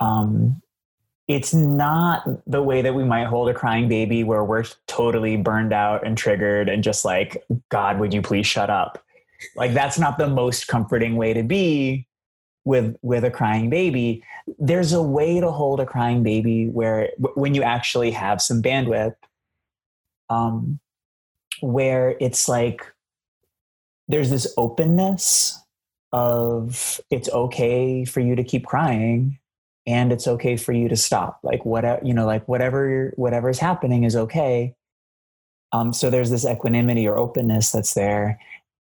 um 0.01 0.61
it's 1.27 1.53
not 1.53 2.25
the 2.47 2.63
way 2.63 2.81
that 2.81 2.95
we 2.95 3.05
might 3.05 3.27
hold 3.27 3.51
a 3.51 3.55
crying 3.55 3.89
baby 3.89 4.25
where 4.25 4.45
we're 4.45 4.65
totally 4.87 5.37
burned 5.37 5.75
out 5.75 6.07
and 6.07 6.17
triggered 6.17 6.71
and 6.71 6.83
just 6.83 7.05
like 7.05 7.45
god 7.69 7.99
would 7.99 8.15
you 8.15 8.23
please 8.23 8.47
shut 8.47 8.71
up? 8.71 9.05
Like 9.57 9.75
that's 9.75 9.99
not 9.99 10.19
the 10.19 10.29
most 10.29 10.69
comforting 10.69 11.17
way 11.17 11.33
to 11.35 11.43
be 11.43 12.08
with 12.69 12.97
with 13.03 13.25
a 13.25 13.31
crying 13.31 13.71
baby 13.71 14.23
there's 14.59 14.93
a 14.93 15.03
way 15.03 15.41
to 15.41 15.51
hold 15.51 15.81
a 15.81 15.87
crying 15.87 16.23
baby 16.23 16.69
where 16.69 17.11
when 17.35 17.55
you 17.55 17.63
actually 17.63 18.11
have 18.11 18.43
some 18.43 18.63
bandwidth 18.63 19.15
um 20.29 20.79
where 21.61 22.17
it's 22.21 22.49
like 22.49 22.81
there's 24.09 24.31
this 24.31 24.53
openness 24.57 25.59
of 26.13 27.01
it's 27.11 27.29
okay 27.31 28.05
for 28.05 28.21
you 28.21 28.35
to 28.35 28.45
keep 28.45 28.65
crying 28.65 29.39
and 29.87 30.13
it's 30.13 30.27
okay 30.27 30.57
for 30.57 30.73
you 30.73 30.89
to 30.89 30.97
stop. 30.97 31.41
Like 31.43 31.65
whatever 31.65 32.01
you 32.05 32.15
know 32.15 32.27
like 32.27 32.47
whatever 32.49 33.13
whatever's 33.17 33.59
happening 33.59 34.05
is 34.05 34.17
okay. 34.17 34.75
Um, 35.73 35.93
so 35.93 36.09
there's 36.09 36.31
this 36.31 36.47
equanimity 36.47 37.07
or 37.07 37.19
openness 37.19 37.73
that's 37.73 37.93
there 37.93 38.41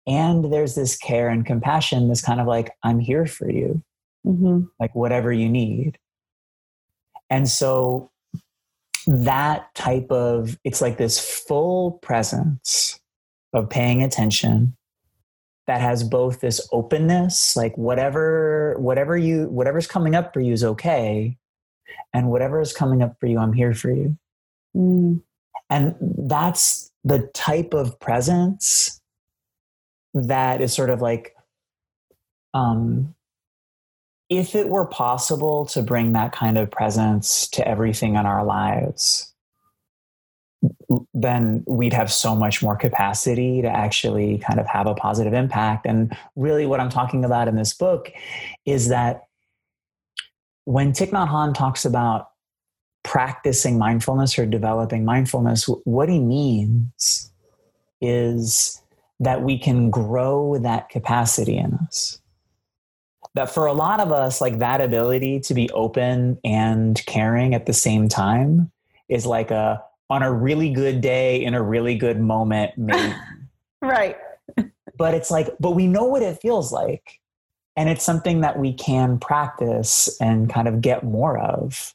and 0.06 0.52
there's 0.52 0.74
this 0.74 0.96
care 0.96 1.28
and 1.28 1.46
compassion 1.46 2.08
this 2.08 2.22
kind 2.22 2.40
of 2.40 2.46
like 2.46 2.70
i'm 2.82 2.98
here 2.98 3.26
for 3.26 3.50
you 3.50 3.82
mm-hmm. 4.26 4.62
like 4.78 4.94
whatever 4.94 5.32
you 5.32 5.48
need 5.48 5.98
and 7.30 7.48
so 7.48 8.10
that 9.06 9.74
type 9.74 10.10
of 10.10 10.58
it's 10.64 10.80
like 10.80 10.96
this 10.96 11.18
full 11.18 11.92
presence 12.02 13.00
of 13.52 13.68
paying 13.68 14.02
attention 14.02 14.76
that 15.66 15.80
has 15.80 16.04
both 16.04 16.40
this 16.40 16.66
openness 16.72 17.56
like 17.56 17.76
whatever 17.76 18.76
whatever 18.78 19.16
you 19.16 19.48
whatever's 19.48 19.86
coming 19.86 20.14
up 20.14 20.32
for 20.32 20.40
you 20.40 20.52
is 20.52 20.64
okay 20.64 21.36
and 22.12 22.30
whatever 22.30 22.60
is 22.60 22.72
coming 22.72 23.02
up 23.02 23.16
for 23.20 23.26
you 23.26 23.38
i'm 23.38 23.52
here 23.52 23.74
for 23.74 23.90
you 23.90 24.16
mm. 24.76 25.20
and 25.70 25.94
that's 26.00 26.90
the 27.04 27.30
type 27.34 27.74
of 27.74 27.98
presence 28.00 29.00
that 30.14 30.60
is 30.60 30.72
sort 30.72 30.90
of 30.90 31.02
like 31.02 31.34
um 32.54 33.14
if 34.30 34.54
it 34.54 34.68
were 34.68 34.86
possible 34.86 35.66
to 35.66 35.82
bring 35.82 36.12
that 36.12 36.32
kind 36.32 36.56
of 36.56 36.70
presence 36.70 37.46
to 37.48 37.66
everything 37.66 38.14
in 38.16 38.24
our 38.24 38.44
lives 38.44 39.34
then 41.12 41.64
we'd 41.66 41.92
have 41.92 42.12
so 42.12 42.34
much 42.34 42.62
more 42.62 42.76
capacity 42.76 43.62
to 43.62 43.68
actually 43.68 44.38
kind 44.38 44.60
of 44.60 44.66
have 44.66 44.86
a 44.86 44.94
positive 44.94 45.32
impact. 45.32 45.86
And 45.86 46.16
really, 46.36 46.66
what 46.66 46.80
I'm 46.80 46.90
talking 46.90 47.24
about 47.24 47.48
in 47.48 47.56
this 47.56 47.74
book 47.74 48.10
is 48.64 48.88
that 48.88 49.24
when 50.64 50.92
Thich 50.92 51.10
Nhat 51.10 51.28
Hanh 51.28 51.54
talks 51.54 51.84
about 51.84 52.28
practicing 53.02 53.78
mindfulness 53.78 54.38
or 54.38 54.46
developing 54.46 55.04
mindfulness, 55.04 55.68
what 55.84 56.08
he 56.08 56.18
means 56.18 57.30
is 58.00 58.80
that 59.20 59.42
we 59.42 59.58
can 59.58 59.90
grow 59.90 60.58
that 60.58 60.88
capacity 60.88 61.56
in 61.56 61.74
us. 61.74 62.20
That 63.34 63.50
for 63.50 63.66
a 63.66 63.72
lot 63.72 64.00
of 64.00 64.12
us, 64.12 64.40
like 64.40 64.58
that 64.58 64.80
ability 64.80 65.40
to 65.40 65.54
be 65.54 65.70
open 65.70 66.38
and 66.44 67.04
caring 67.06 67.54
at 67.54 67.66
the 67.66 67.72
same 67.72 68.08
time 68.08 68.70
is 69.08 69.26
like 69.26 69.50
a 69.50 69.82
on 70.10 70.22
a 70.22 70.32
really 70.32 70.70
good 70.70 71.00
day 71.00 71.42
in 71.42 71.54
a 71.54 71.62
really 71.62 71.96
good 71.96 72.20
moment 72.20 72.72
maybe. 72.76 73.14
Right. 73.82 74.16
But 74.96 75.14
it's 75.14 75.30
like 75.30 75.50
but 75.58 75.72
we 75.72 75.86
know 75.86 76.04
what 76.04 76.22
it 76.22 76.40
feels 76.40 76.72
like 76.72 77.20
and 77.76 77.88
it's 77.88 78.04
something 78.04 78.40
that 78.42 78.58
we 78.58 78.72
can 78.72 79.18
practice 79.18 80.16
and 80.20 80.48
kind 80.48 80.68
of 80.68 80.80
get 80.80 81.02
more 81.02 81.38
of. 81.38 81.94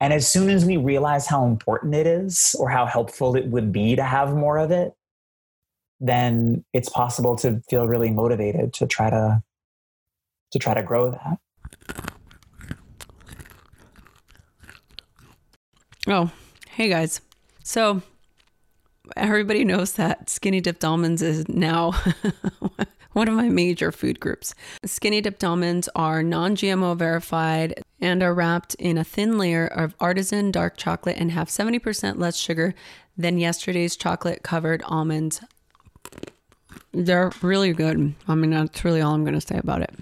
And 0.00 0.12
as 0.12 0.26
soon 0.28 0.50
as 0.50 0.64
we 0.64 0.76
realize 0.76 1.26
how 1.26 1.46
important 1.46 1.94
it 1.94 2.06
is 2.06 2.54
or 2.58 2.68
how 2.68 2.86
helpful 2.86 3.36
it 3.36 3.46
would 3.46 3.72
be 3.72 3.96
to 3.96 4.02
have 4.02 4.34
more 4.34 4.58
of 4.58 4.70
it 4.70 4.94
then 6.00 6.64
it's 6.72 6.88
possible 6.88 7.36
to 7.36 7.62
feel 7.68 7.86
really 7.86 8.10
motivated 8.10 8.72
to 8.74 8.86
try 8.86 9.10
to 9.10 9.42
to 10.50 10.58
try 10.58 10.74
to 10.74 10.82
grow 10.82 11.10
that 11.10 11.38
oh 16.08 16.30
Hey 16.80 16.88
guys. 16.88 17.20
So 17.62 18.00
everybody 19.16 19.64
knows 19.64 19.92
that 19.94 20.30
skinny 20.30 20.62
dipped 20.62 20.82
almonds 20.82 21.20
is 21.20 21.46
now 21.46 21.92
one 23.12 23.28
of 23.28 23.34
my 23.34 23.50
major 23.50 23.92
food 23.92 24.18
groups. 24.18 24.54
Skinny 24.86 25.20
dipped 25.20 25.44
almonds 25.44 25.90
are 25.94 26.22
non 26.22 26.56
GMO 26.56 26.96
verified 26.96 27.82
and 28.00 28.22
are 28.22 28.32
wrapped 28.32 28.76
in 28.76 28.96
a 28.96 29.04
thin 29.04 29.36
layer 29.36 29.66
of 29.66 29.94
artisan 30.00 30.50
dark 30.50 30.78
chocolate 30.78 31.18
and 31.18 31.32
have 31.32 31.48
70% 31.48 32.18
less 32.18 32.36
sugar 32.36 32.74
than 33.14 33.38
yesterday's 33.38 33.94
chocolate 33.94 34.42
covered 34.42 34.82
almonds. 34.86 35.42
They're 36.92 37.30
really 37.42 37.72
good. 37.72 38.14
I 38.26 38.34
mean, 38.34 38.50
that's 38.50 38.84
really 38.84 39.00
all 39.00 39.14
I'm 39.14 39.24
going 39.24 39.38
to 39.38 39.40
say 39.40 39.58
about 39.58 39.82
it. 39.82 39.94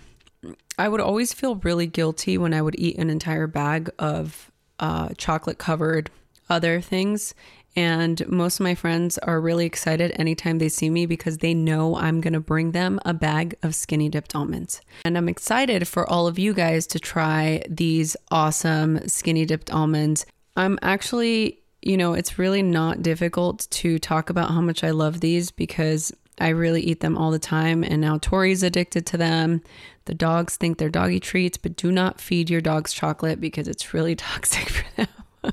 I 0.78 0.88
would 0.88 1.00
always 1.00 1.32
feel 1.32 1.56
really 1.56 1.86
guilty 1.86 2.38
when 2.38 2.54
I 2.54 2.62
would 2.62 2.78
eat 2.78 2.98
an 2.98 3.10
entire 3.10 3.46
bag 3.46 3.90
of 3.98 4.50
uh, 4.78 5.10
chocolate 5.18 5.58
covered 5.58 6.10
other 6.48 6.80
things. 6.80 7.34
And 7.76 8.26
most 8.28 8.58
of 8.58 8.64
my 8.64 8.74
friends 8.74 9.18
are 9.18 9.40
really 9.40 9.66
excited 9.66 10.12
anytime 10.16 10.58
they 10.58 10.68
see 10.68 10.90
me 10.90 11.06
because 11.06 11.38
they 11.38 11.54
know 11.54 11.96
I'm 11.96 12.20
going 12.20 12.32
to 12.32 12.40
bring 12.40 12.72
them 12.72 12.98
a 13.04 13.14
bag 13.14 13.56
of 13.62 13.74
skinny 13.74 14.08
dipped 14.08 14.34
almonds. 14.34 14.80
And 15.04 15.16
I'm 15.16 15.28
excited 15.28 15.86
for 15.86 16.08
all 16.08 16.26
of 16.26 16.38
you 16.38 16.54
guys 16.54 16.86
to 16.88 16.98
try 16.98 17.62
these 17.68 18.16
awesome 18.30 19.06
skinny 19.08 19.44
dipped 19.44 19.72
almonds. 19.72 20.26
I'm 20.56 20.78
actually, 20.82 21.60
you 21.82 21.96
know, 21.96 22.14
it's 22.14 22.38
really 22.38 22.62
not 22.62 23.02
difficult 23.02 23.68
to 23.70 23.98
talk 23.98 24.30
about 24.30 24.50
how 24.50 24.60
much 24.60 24.82
I 24.82 24.90
love 24.90 25.20
these 25.20 25.50
because 25.52 26.12
I 26.40 26.48
really 26.48 26.82
eat 26.82 27.00
them 27.00 27.16
all 27.16 27.30
the 27.30 27.38
time. 27.38 27.84
And 27.84 28.00
now 28.00 28.18
Tori's 28.18 28.62
addicted 28.62 29.06
to 29.06 29.16
them. 29.16 29.62
The 30.06 30.14
dogs 30.14 30.56
think 30.56 30.78
they're 30.78 30.88
doggy 30.88 31.20
treats, 31.20 31.58
but 31.58 31.76
do 31.76 31.92
not 31.92 32.20
feed 32.20 32.48
your 32.48 32.60
dogs 32.60 32.92
chocolate 32.92 33.40
because 33.40 33.68
it's 33.68 33.92
really 33.92 34.16
toxic 34.16 34.68
for 34.68 34.84
them. 34.96 35.52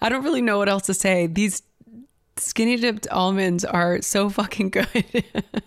I 0.00 0.08
don't 0.08 0.22
really 0.22 0.42
know 0.42 0.58
what 0.58 0.68
else 0.68 0.86
to 0.86 0.94
say. 0.94 1.26
These 1.26 1.62
skinny 2.36 2.76
dipped 2.76 3.08
almonds 3.10 3.64
are 3.64 4.00
so 4.00 4.30
fucking 4.30 4.70
good. 4.70 4.88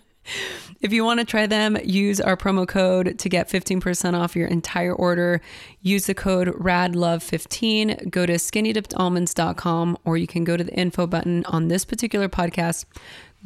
if 0.80 0.92
you 0.92 1.04
want 1.04 1.20
to 1.20 1.26
try 1.26 1.46
them, 1.46 1.76
use 1.84 2.20
our 2.20 2.36
promo 2.36 2.66
code 2.66 3.18
to 3.18 3.28
get 3.28 3.48
15% 3.48 4.14
off 4.14 4.34
your 4.34 4.48
entire 4.48 4.94
order. 4.94 5.40
Use 5.80 6.06
the 6.06 6.14
code 6.14 6.48
RADLOVE15. 6.48 8.10
Go 8.10 8.26
to 8.26 8.34
skinnydippedalmonds.com 8.34 9.98
or 10.04 10.16
you 10.16 10.26
can 10.26 10.44
go 10.44 10.56
to 10.56 10.64
the 10.64 10.74
info 10.74 11.06
button 11.06 11.44
on 11.46 11.68
this 11.68 11.84
particular 11.84 12.28
podcast. 12.28 12.84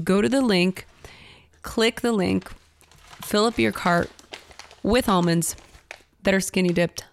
Go 0.04 0.20
to 0.20 0.28
the 0.28 0.42
link, 0.42 0.86
click 1.62 2.00
the 2.00 2.12
link, 2.12 2.50
fill 3.22 3.44
up 3.44 3.58
your 3.58 3.72
cart 3.72 4.10
with 4.82 5.08
almonds 5.08 5.56
that 6.22 6.34
are 6.34 6.40
skinny 6.40 6.70
dipped 6.70 7.04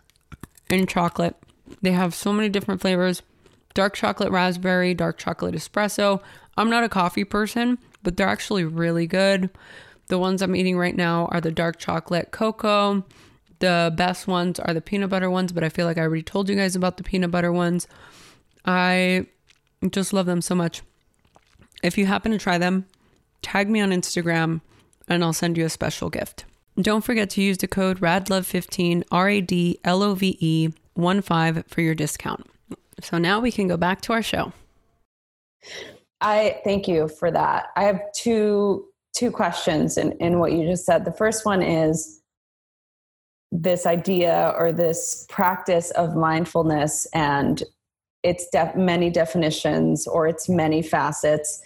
in 0.69 0.86
chocolate 0.88 1.36
they 1.81 1.91
have 1.91 2.13
so 2.13 2.34
many 2.34 2.49
different 2.49 2.81
flavors 2.81 3.21
dark 3.73 3.95
chocolate 3.95 4.31
raspberry, 4.31 4.93
dark 4.93 5.17
chocolate 5.17 5.55
espresso. 5.55 6.21
I'm 6.55 6.69
not 6.69 6.84
a 6.84 6.89
coffee 6.89 7.23
person, 7.23 7.79
but 8.03 8.15
they're 8.15 8.27
actually 8.27 8.65
really 8.65 9.07
good. 9.07 9.49
The 10.09 10.19
ones 10.19 10.43
I'm 10.43 10.55
eating 10.55 10.77
right 10.77 10.95
now 10.95 11.25
are 11.31 11.41
the 11.41 11.51
dark 11.51 11.79
chocolate 11.79 12.29
cocoa. 12.29 13.03
The 13.57 13.91
best 13.97 14.27
ones 14.27 14.59
are 14.59 14.75
the 14.75 14.81
peanut 14.81 15.09
butter 15.09 15.27
ones, 15.27 15.51
but 15.51 15.63
I 15.63 15.69
feel 15.69 15.88
like 15.88 15.97
I 15.97 16.01
already 16.01 16.21
told 16.21 16.49
you 16.49 16.55
guys 16.55 16.75
about 16.75 16.97
the 16.97 17.03
peanut 17.03 17.31
butter 17.31 17.51
ones. 17.51 17.88
I 18.63 19.25
just 19.89 20.13
love 20.13 20.27
them 20.27 20.41
so 20.41 20.53
much. 20.53 20.84
If 21.84 21.97
you 21.97 22.05
happen 22.05 22.31
to 22.31 22.38
try 22.38 22.57
them, 22.57 22.86
tag 23.41 23.69
me 23.69 23.81
on 23.81 23.91
Instagram 23.91 24.61
and 25.07 25.23
I'll 25.23 25.34
send 25.34 25.57
you 25.57 25.65
a 25.65 25.69
special 25.69 26.09
gift. 26.09 26.45
Don't 26.81 27.03
forget 27.03 27.29
to 27.31 27.41
use 27.41 27.59
the 27.59 27.67
code 27.67 27.99
RADLOVE15, 27.99 29.03
R 29.11 29.29
A 29.29 29.41
D 29.41 29.79
L 29.84 30.01
O 30.01 30.15
V 30.15 30.38
E 30.39 30.69
one 30.95 31.21
five 31.21 31.63
for 31.67 31.81
your 31.81 31.93
discount. 31.93 32.47
So 33.01 33.17
now 33.17 33.39
we 33.39 33.51
can 33.51 33.67
go 33.67 33.77
back 33.77 34.01
to 34.01 34.13
our 34.13 34.23
show. 34.23 34.53
I 36.21 36.61
thank 36.63 36.88
you 36.88 37.09
for 37.09 37.29
that. 37.31 37.67
I 37.75 37.84
have 37.84 37.99
two 38.15 38.86
two 39.15 39.29
questions 39.29 39.97
in, 39.97 40.13
in 40.13 40.39
what 40.39 40.53
you 40.53 40.65
just 40.65 40.86
said. 40.86 41.05
The 41.05 41.11
first 41.11 41.45
one 41.45 41.61
is 41.61 42.21
this 43.51 43.86
idea 43.86 44.55
or 44.57 44.71
this 44.71 45.27
practice 45.29 45.91
of 45.91 46.15
mindfulness 46.15 47.05
and 47.13 47.61
its 48.24 48.47
def- 48.51 48.76
many 48.76 49.09
definitions 49.09 50.07
or 50.07 50.28
its 50.28 50.49
many 50.49 50.82
facets. 50.82 51.61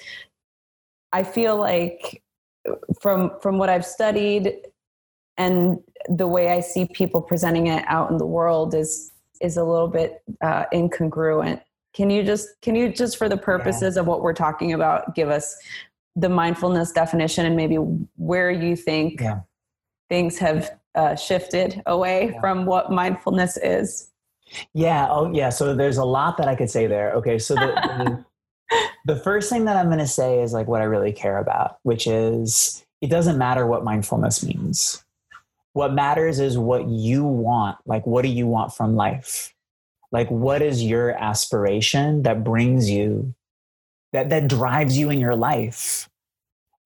I 1.14 1.24
feel 1.24 1.58
like 1.58 2.22
from 3.02 3.32
from 3.42 3.58
what 3.58 3.70
I've 3.70 3.86
studied 3.86 4.54
and 5.38 5.80
the 6.10 6.28
way 6.28 6.50
I 6.50 6.60
see 6.60 6.88
people 6.94 7.22
presenting 7.22 7.68
it 7.68 7.84
out 7.88 8.12
in 8.12 8.18
the 8.18 8.26
world 8.26 8.74
is 8.74 9.12
is 9.40 9.58
a 9.58 9.64
little 9.64 9.88
bit 9.88 10.22
uh, 10.42 10.66
incongruent. 10.74 11.62
Can 11.94 12.10
you 12.10 12.24
just 12.24 12.50
can 12.62 12.76
you 12.76 12.90
just 12.92 13.18
for 13.18 13.30
the 13.30 13.38
purposes 13.38 13.96
yeah. 13.96 14.02
of 14.02 14.08
what 14.08 14.22
we're 14.22 14.34
talking 14.34 14.74
about 14.74 15.16
give 15.16 15.30
us 15.30 15.56
the 16.16 16.30
mindfulness 16.30 16.92
definition 16.92 17.46
and 17.46 17.56
maybe 17.56 17.76
where 18.16 18.50
you 18.50 18.76
think 18.76 19.22
yeah. 19.22 19.42
things 20.10 20.40
have 20.40 20.72
uh, 20.96 21.16
shifted 21.16 21.82
away 21.86 22.32
yeah. 22.34 22.40
from 22.42 22.66
what 22.66 22.92
mindfulness 22.92 23.58
is? 23.58 24.10
Yeah. 24.74 25.08
Oh, 25.10 25.32
yeah. 25.34 25.50
So 25.50 25.76
there's 25.76 25.98
a 25.98 26.06
lot 26.06 26.38
that 26.38 26.48
I 26.48 26.56
could 26.56 26.70
say 26.70 26.88
there. 26.88 27.12
Okay. 27.14 27.40
So 27.40 27.56
the, 27.56 28.26
the, 28.70 28.80
the 29.14 29.20
first 29.20 29.50
thing 29.50 29.66
that 29.66 29.78
I'm 29.78 29.88
going 29.88 30.00
to 30.00 30.08
say 30.08 30.42
is 30.42 30.54
like 30.54 30.68
what 30.68 30.82
I 30.82 30.86
really 30.86 31.12
care 31.12 31.38
about, 31.38 31.78
which 31.84 32.08
is 32.08 32.86
it 33.02 33.10
doesn't 33.10 33.38
matter 33.38 33.68
what 33.68 33.84
mindfulness 33.84 34.44
means 34.44 35.04
what 35.78 35.94
matters 35.94 36.40
is 36.40 36.58
what 36.58 36.88
you 36.88 37.24
want 37.24 37.78
like 37.86 38.06
what 38.08 38.24
do 38.24 38.30
you 38.30 38.48
want 38.48 38.74
from 38.74 38.96
life 38.96 39.54
like 40.12 40.28
what 40.30 40.64
is 40.64 40.84
your 40.84 41.12
aspiration 41.12 42.24
that 42.24 42.44
brings 42.44 42.90
you 42.90 43.36
that 44.12 44.30
that 44.30 44.48
drives 44.48 44.98
you 44.98 45.12
in 45.12 45.20
your 45.20 45.36
life 45.36 46.10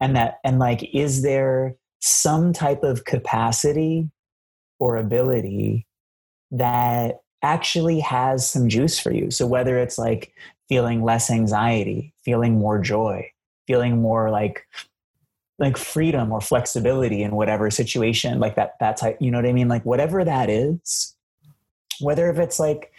and 0.02 0.18
that 0.18 0.40
and 0.44 0.60
like 0.60 0.94
is 0.94 1.22
there 1.22 1.74
some 2.02 2.52
type 2.52 2.84
of 2.84 3.06
capacity 3.06 4.12
or 4.78 4.98
ability 4.98 5.88
that 6.52 7.21
actually 7.42 8.00
has 8.00 8.50
some 8.50 8.70
juice 8.70 9.00
for 9.00 9.12
you. 9.12 9.32
So 9.32 9.48
whether 9.48 9.78
it's 9.78 9.98
like 9.98 10.34
feeling 10.72 11.04
less 11.04 11.30
anxiety 11.30 12.14
feeling 12.24 12.58
more 12.58 12.80
joy 12.80 13.30
feeling 13.68 14.02
more 14.02 14.30
like 14.30 14.66
like 15.60 15.76
freedom 15.76 16.32
or 16.32 16.40
flexibility 16.40 17.22
in 17.22 17.36
whatever 17.36 17.70
situation 17.70 18.40
like 18.40 18.56
that 18.56 18.76
that 18.80 18.96
type 18.96 19.18
you 19.20 19.30
know 19.30 19.38
what 19.38 19.46
i 19.46 19.52
mean? 19.52 19.68
Like 19.68 19.84
whatever 19.84 20.24
that 20.24 20.50
is 20.50 21.14
whether 22.00 22.30
if 22.32 22.40
it's 22.40 22.58
like 22.58 22.94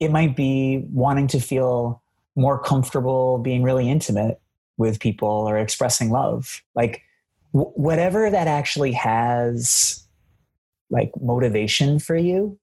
it 0.00 0.10
might 0.10 0.34
be 0.34 0.86
wanting 0.90 1.26
to 1.26 1.40
feel 1.40 2.00
more 2.36 2.58
comfortable 2.58 3.36
being 3.36 3.62
really 3.62 3.90
intimate 3.90 4.40
with 4.78 4.98
people 4.98 5.28
or 5.28 5.58
expressing 5.58 6.08
love 6.08 6.62
like 6.74 7.02
whatever 7.52 8.30
that 8.30 8.48
actually 8.48 8.92
has 8.92 10.06
like 10.88 11.12
motivation 11.20 11.98
for 11.98 12.16
you 12.16 12.58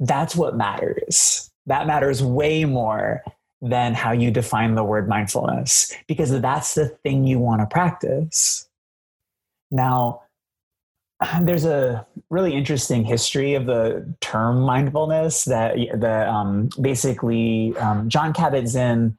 that's 0.00 0.34
what 0.34 0.56
matters 0.56 1.50
that 1.66 1.86
matters 1.86 2.22
way 2.22 2.64
more 2.64 3.22
than 3.62 3.94
how 3.94 4.12
you 4.12 4.30
define 4.30 4.74
the 4.74 4.84
word 4.84 5.08
mindfulness 5.08 5.94
because 6.08 6.38
that's 6.40 6.74
the 6.74 6.88
thing 6.88 7.26
you 7.26 7.38
want 7.38 7.60
to 7.60 7.66
practice. 7.66 8.68
Now, 9.70 10.22
there's 11.42 11.64
a 11.64 12.06
really 12.30 12.54
interesting 12.54 13.04
history 13.04 13.54
of 13.54 13.66
the 13.66 14.12
term 14.20 14.60
mindfulness 14.60 15.44
that 15.44 15.76
the 15.76 16.28
um, 16.28 16.70
basically 16.80 17.76
um, 17.76 18.08
Jon 18.08 18.32
Kabat-Zinn 18.32 19.16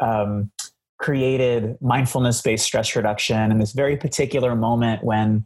um, 0.00 0.50
created 0.98 1.76
mindfulness-based 1.82 2.64
stress 2.64 2.96
reduction 2.96 3.50
in 3.50 3.58
this 3.58 3.72
very 3.72 3.96
particular 3.96 4.54
moment 4.54 5.02
when 5.02 5.44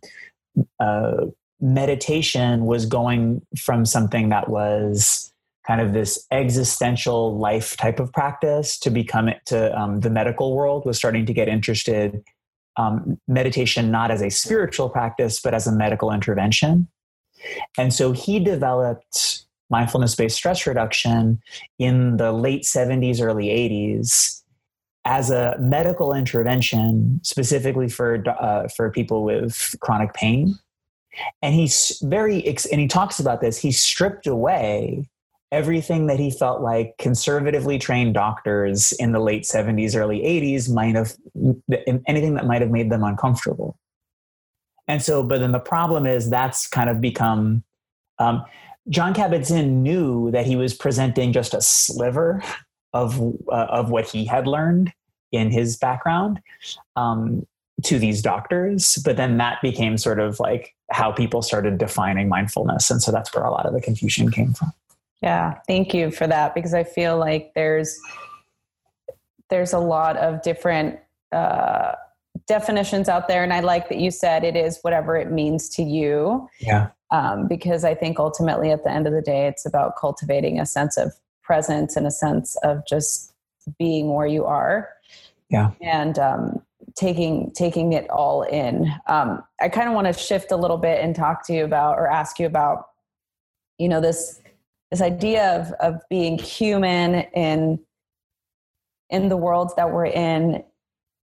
uh, 0.78 1.26
meditation 1.60 2.64
was 2.64 2.86
going 2.86 3.42
from 3.58 3.84
something 3.84 4.30
that 4.30 4.48
was 4.48 5.32
kind 5.66 5.80
of 5.80 5.92
this 5.92 6.26
existential 6.30 7.36
life 7.38 7.76
type 7.76 8.00
of 8.00 8.12
practice 8.12 8.78
to 8.78 8.90
become 8.90 9.28
it 9.28 9.40
to 9.46 9.78
um, 9.78 10.00
the 10.00 10.10
medical 10.10 10.56
world 10.56 10.86
was 10.86 10.96
starting 10.96 11.26
to 11.26 11.32
get 11.32 11.48
interested 11.48 12.22
um, 12.76 13.20
meditation 13.28 13.90
not 13.90 14.10
as 14.10 14.22
a 14.22 14.30
spiritual 14.30 14.88
practice 14.88 15.40
but 15.40 15.54
as 15.54 15.66
a 15.66 15.72
medical 15.72 16.12
intervention. 16.12 16.88
And 17.76 17.92
so 17.92 18.12
he 18.12 18.38
developed 18.38 19.44
mindfulness 19.70 20.14
based 20.14 20.36
stress 20.36 20.66
reduction 20.66 21.40
in 21.78 22.16
the 22.16 22.32
late 22.32 22.62
70s 22.62 23.22
early 23.22 23.46
80s 23.46 24.42
as 25.04 25.30
a 25.30 25.56
medical 25.58 26.12
intervention 26.12 27.20
specifically 27.22 27.88
for 27.88 28.22
uh, 28.28 28.68
for 28.68 28.90
people 28.90 29.24
with 29.24 29.74
chronic 29.80 30.12
pain 30.14 30.58
and 31.42 31.54
he's 31.54 32.00
very 32.04 32.46
and 32.46 32.80
he 32.80 32.86
talks 32.86 33.18
about 33.18 33.40
this 33.40 33.58
he 33.58 33.72
stripped 33.72 34.26
away 34.26 35.04
everything 35.52 36.06
that 36.06 36.18
he 36.18 36.30
felt 36.30 36.62
like 36.62 36.96
conservatively 36.98 37.78
trained 37.78 38.14
doctors 38.14 38.92
in 38.92 39.12
the 39.12 39.18
late 39.18 39.42
70s, 39.42 39.96
early 39.96 40.20
80s 40.20 40.72
might 40.72 40.94
have, 40.94 41.14
anything 42.06 42.34
that 42.34 42.46
might 42.46 42.62
have 42.62 42.70
made 42.70 42.90
them 42.90 43.02
uncomfortable. 43.02 43.76
And 44.86 45.02
so, 45.02 45.22
but 45.22 45.38
then 45.38 45.52
the 45.52 45.60
problem 45.60 46.06
is 46.06 46.30
that's 46.30 46.68
kind 46.68 46.88
of 46.88 47.00
become, 47.00 47.64
um, 48.18 48.44
Jon 48.88 49.12
Kabat-Zinn 49.12 49.82
knew 49.82 50.30
that 50.30 50.46
he 50.46 50.56
was 50.56 50.74
presenting 50.74 51.32
just 51.32 51.54
a 51.54 51.60
sliver 51.60 52.42
of, 52.92 53.20
uh, 53.48 53.66
of 53.70 53.90
what 53.90 54.08
he 54.08 54.24
had 54.24 54.46
learned 54.46 54.92
in 55.32 55.50
his 55.50 55.76
background 55.76 56.40
um, 56.96 57.46
to 57.84 57.98
these 57.98 58.22
doctors. 58.22 59.00
But 59.04 59.16
then 59.16 59.38
that 59.38 59.60
became 59.62 59.96
sort 59.96 60.18
of 60.18 60.40
like 60.40 60.74
how 60.90 61.12
people 61.12 61.42
started 61.42 61.78
defining 61.78 62.28
mindfulness. 62.28 62.90
And 62.90 63.02
so 63.02 63.12
that's 63.12 63.34
where 63.34 63.44
a 63.44 63.50
lot 63.50 63.66
of 63.66 63.72
the 63.72 63.80
confusion 63.80 64.30
came 64.30 64.52
from. 64.52 64.72
Yeah, 65.22 65.58
thank 65.66 65.92
you 65.92 66.10
for 66.10 66.26
that 66.26 66.54
because 66.54 66.72
I 66.74 66.84
feel 66.84 67.18
like 67.18 67.52
there's 67.54 68.00
there's 69.50 69.72
a 69.72 69.78
lot 69.78 70.16
of 70.16 70.42
different 70.42 70.98
uh, 71.32 71.92
definitions 72.46 73.08
out 73.08 73.28
there, 73.28 73.42
and 73.42 73.52
I 73.52 73.60
like 73.60 73.88
that 73.88 73.98
you 73.98 74.10
said 74.10 74.44
it 74.44 74.56
is 74.56 74.78
whatever 74.82 75.16
it 75.16 75.30
means 75.30 75.68
to 75.70 75.82
you. 75.82 76.48
Yeah. 76.60 76.90
Um, 77.10 77.48
because 77.48 77.84
I 77.84 77.94
think 77.94 78.18
ultimately, 78.18 78.70
at 78.70 78.84
the 78.84 78.90
end 78.90 79.06
of 79.06 79.12
the 79.12 79.20
day, 79.20 79.46
it's 79.46 79.66
about 79.66 79.96
cultivating 79.98 80.60
a 80.60 80.64
sense 80.64 80.96
of 80.96 81.12
presence 81.42 81.96
and 81.96 82.06
a 82.06 82.10
sense 82.10 82.56
of 82.62 82.86
just 82.86 83.34
being 83.78 84.14
where 84.14 84.26
you 84.26 84.44
are. 84.44 84.88
Yeah. 85.50 85.72
And 85.82 86.18
um, 86.18 86.62
taking 86.96 87.52
taking 87.52 87.92
it 87.92 88.08
all 88.10 88.42
in. 88.42 88.92
Um, 89.06 89.42
I 89.60 89.68
kind 89.68 89.88
of 89.88 89.94
want 89.94 90.06
to 90.06 90.12
shift 90.12 90.52
a 90.52 90.56
little 90.56 90.78
bit 90.78 91.02
and 91.02 91.14
talk 91.14 91.46
to 91.46 91.52
you 91.52 91.64
about 91.64 91.98
or 91.98 92.08
ask 92.08 92.38
you 92.38 92.46
about, 92.46 92.84
you 93.78 93.88
know, 93.88 94.00
this 94.00 94.40
this 94.90 95.00
idea 95.00 95.56
of 95.56 95.72
of 95.80 96.00
being 96.08 96.38
human 96.38 97.22
in 97.34 97.78
in 99.10 99.28
the 99.28 99.36
worlds 99.36 99.74
that 99.74 99.90
we're 99.92 100.06
in 100.06 100.62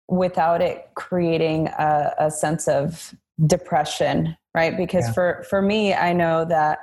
without 0.09 0.61
it 0.61 0.89
creating 0.95 1.69
a, 1.69 2.13
a 2.19 2.31
sense 2.31 2.69
of 2.69 3.15
depression 3.47 4.37
right 4.55 4.77
because 4.77 5.07
yeah. 5.07 5.13
for 5.13 5.47
for 5.51 5.61
me 5.61 5.93
i 5.93 6.13
know 6.13 6.45
that 6.45 6.79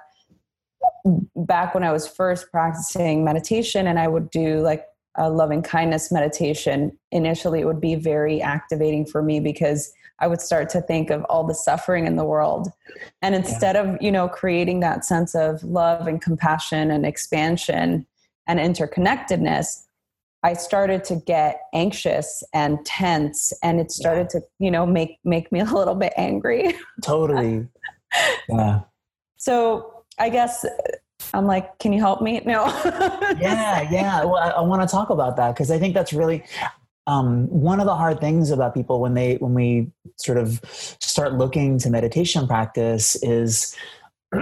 back 1.36 1.74
when 1.74 1.84
i 1.84 1.92
was 1.92 2.08
first 2.08 2.52
practicing 2.52 3.24
meditation 3.24 3.88
and 3.88 3.98
i 3.98 4.08
would 4.08 4.30
do 4.30 4.60
like 4.60 4.86
a 5.16 5.30
loving 5.30 5.62
kindness 5.62 6.12
meditation 6.12 6.98
initially 7.12 7.62
it 7.62 7.66
would 7.66 7.82
be 7.82 7.96
very 7.96 8.42
activating 8.42 9.06
for 9.06 9.22
me 9.22 9.40
because 9.40 9.94
I 10.20 10.28
would 10.28 10.42
start 10.42 10.70
to 10.70 10.82
think 10.82 11.10
of 11.10 11.24
all 11.26 11.44
the 11.44 11.54
suffering 11.54 12.08
in 12.08 12.16
the 12.16 12.24
world. 12.24 12.70
And 13.22 13.36
instead 13.36 13.76
yeah. 13.76 13.82
of, 13.82 14.02
you 14.02 14.12
know, 14.12 14.28
creating 14.28 14.80
that 14.80 15.06
sense 15.06 15.36
of 15.36 15.64
love 15.64 16.08
and 16.08 16.22
compassion 16.22 16.92
and 16.92 17.06
expansion 17.06 18.06
and 18.48 18.60
interconnectedness, 18.60 19.84
I 20.44 20.54
started 20.54 21.04
to 21.06 21.16
get 21.16 21.62
anxious 21.74 22.44
and 22.54 22.86
tense 22.86 23.54
and 23.64 23.80
it 23.80 23.92
started 23.92 24.28
yeah. 24.34 24.40
to, 24.40 24.46
you 24.60 24.72
know, 24.72 24.86
make 24.86 25.18
make 25.24 25.52
me 25.52 25.60
a 25.62 25.66
little 25.66 25.96
bit 25.96 26.14
angry. 26.16 26.74
Totally. 27.02 27.68
yeah. 28.50 28.82
So, 29.38 30.06
I 30.20 30.30
guess 30.30 30.66
I'm 31.34 31.46
like, 31.46 31.78
can 31.80 31.94
you 31.94 32.00
help 32.00 32.22
me? 32.22 32.42
No. 32.46 32.66
yeah, 33.40 33.90
yeah. 33.92 34.24
Well, 34.24 34.38
I, 34.38 34.50
I 34.50 34.62
want 34.62 34.82
to 34.82 34.88
talk 34.88 35.10
about 35.10 35.38
that 35.38 35.54
because 35.54 35.72
I 35.72 35.80
think 35.80 35.94
that's 35.94 36.14
really 36.14 36.44
um, 37.08 37.48
one 37.50 37.80
of 37.80 37.86
the 37.86 37.96
hard 37.96 38.20
things 38.20 38.50
about 38.52 38.74
people 38.74 39.00
when 39.02 39.14
they 39.14 39.36
when 39.36 39.54
we 39.54 39.92
sort 40.18 40.38
of 40.38 40.60
start 40.64 41.34
looking 41.34 41.78
to 41.80 41.90
meditation 41.90 42.48
practice 42.48 43.16
is 43.22 43.76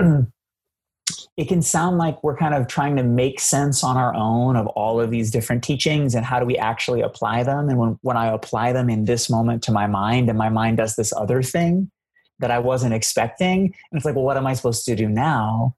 it 1.37 1.47
can 1.47 1.61
sound 1.61 1.97
like 1.97 2.23
we're 2.23 2.37
kind 2.37 2.53
of 2.53 2.67
trying 2.67 2.95
to 2.97 3.03
make 3.03 3.39
sense 3.39 3.83
on 3.83 3.97
our 3.97 4.13
own 4.13 4.55
of 4.55 4.67
all 4.67 4.99
of 4.99 5.09
these 5.09 5.31
different 5.31 5.63
teachings 5.63 6.13
and 6.13 6.25
how 6.25 6.39
do 6.39 6.45
we 6.45 6.57
actually 6.57 7.01
apply 7.01 7.43
them 7.43 7.67
and 7.67 7.77
when, 7.77 7.97
when 8.01 8.17
i 8.17 8.27
apply 8.27 8.71
them 8.71 8.89
in 8.89 9.05
this 9.05 9.29
moment 9.29 9.63
to 9.63 9.71
my 9.71 9.87
mind 9.87 10.29
and 10.29 10.37
my 10.37 10.49
mind 10.49 10.77
does 10.77 10.95
this 10.95 11.11
other 11.13 11.41
thing 11.41 11.89
that 12.39 12.51
i 12.51 12.59
wasn't 12.59 12.93
expecting 12.93 13.63
and 13.63 13.97
it's 13.97 14.05
like 14.05 14.15
well 14.15 14.23
what 14.23 14.37
am 14.37 14.45
i 14.45 14.53
supposed 14.53 14.85
to 14.85 14.95
do 14.95 15.09
now 15.09 15.75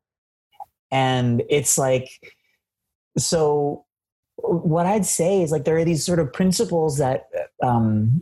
and 0.94 1.42
it's 1.50 1.78
like 1.78 2.08
so 3.18 3.84
what 4.38 4.86
I'd 4.86 5.06
say 5.06 5.42
is 5.42 5.52
like 5.52 5.66
there 5.66 5.78
are 5.78 5.86
these 5.86 6.06
sort 6.06 6.20
of 6.20 6.32
principles 6.32 6.98
that 7.00 7.28
um, 7.62 8.22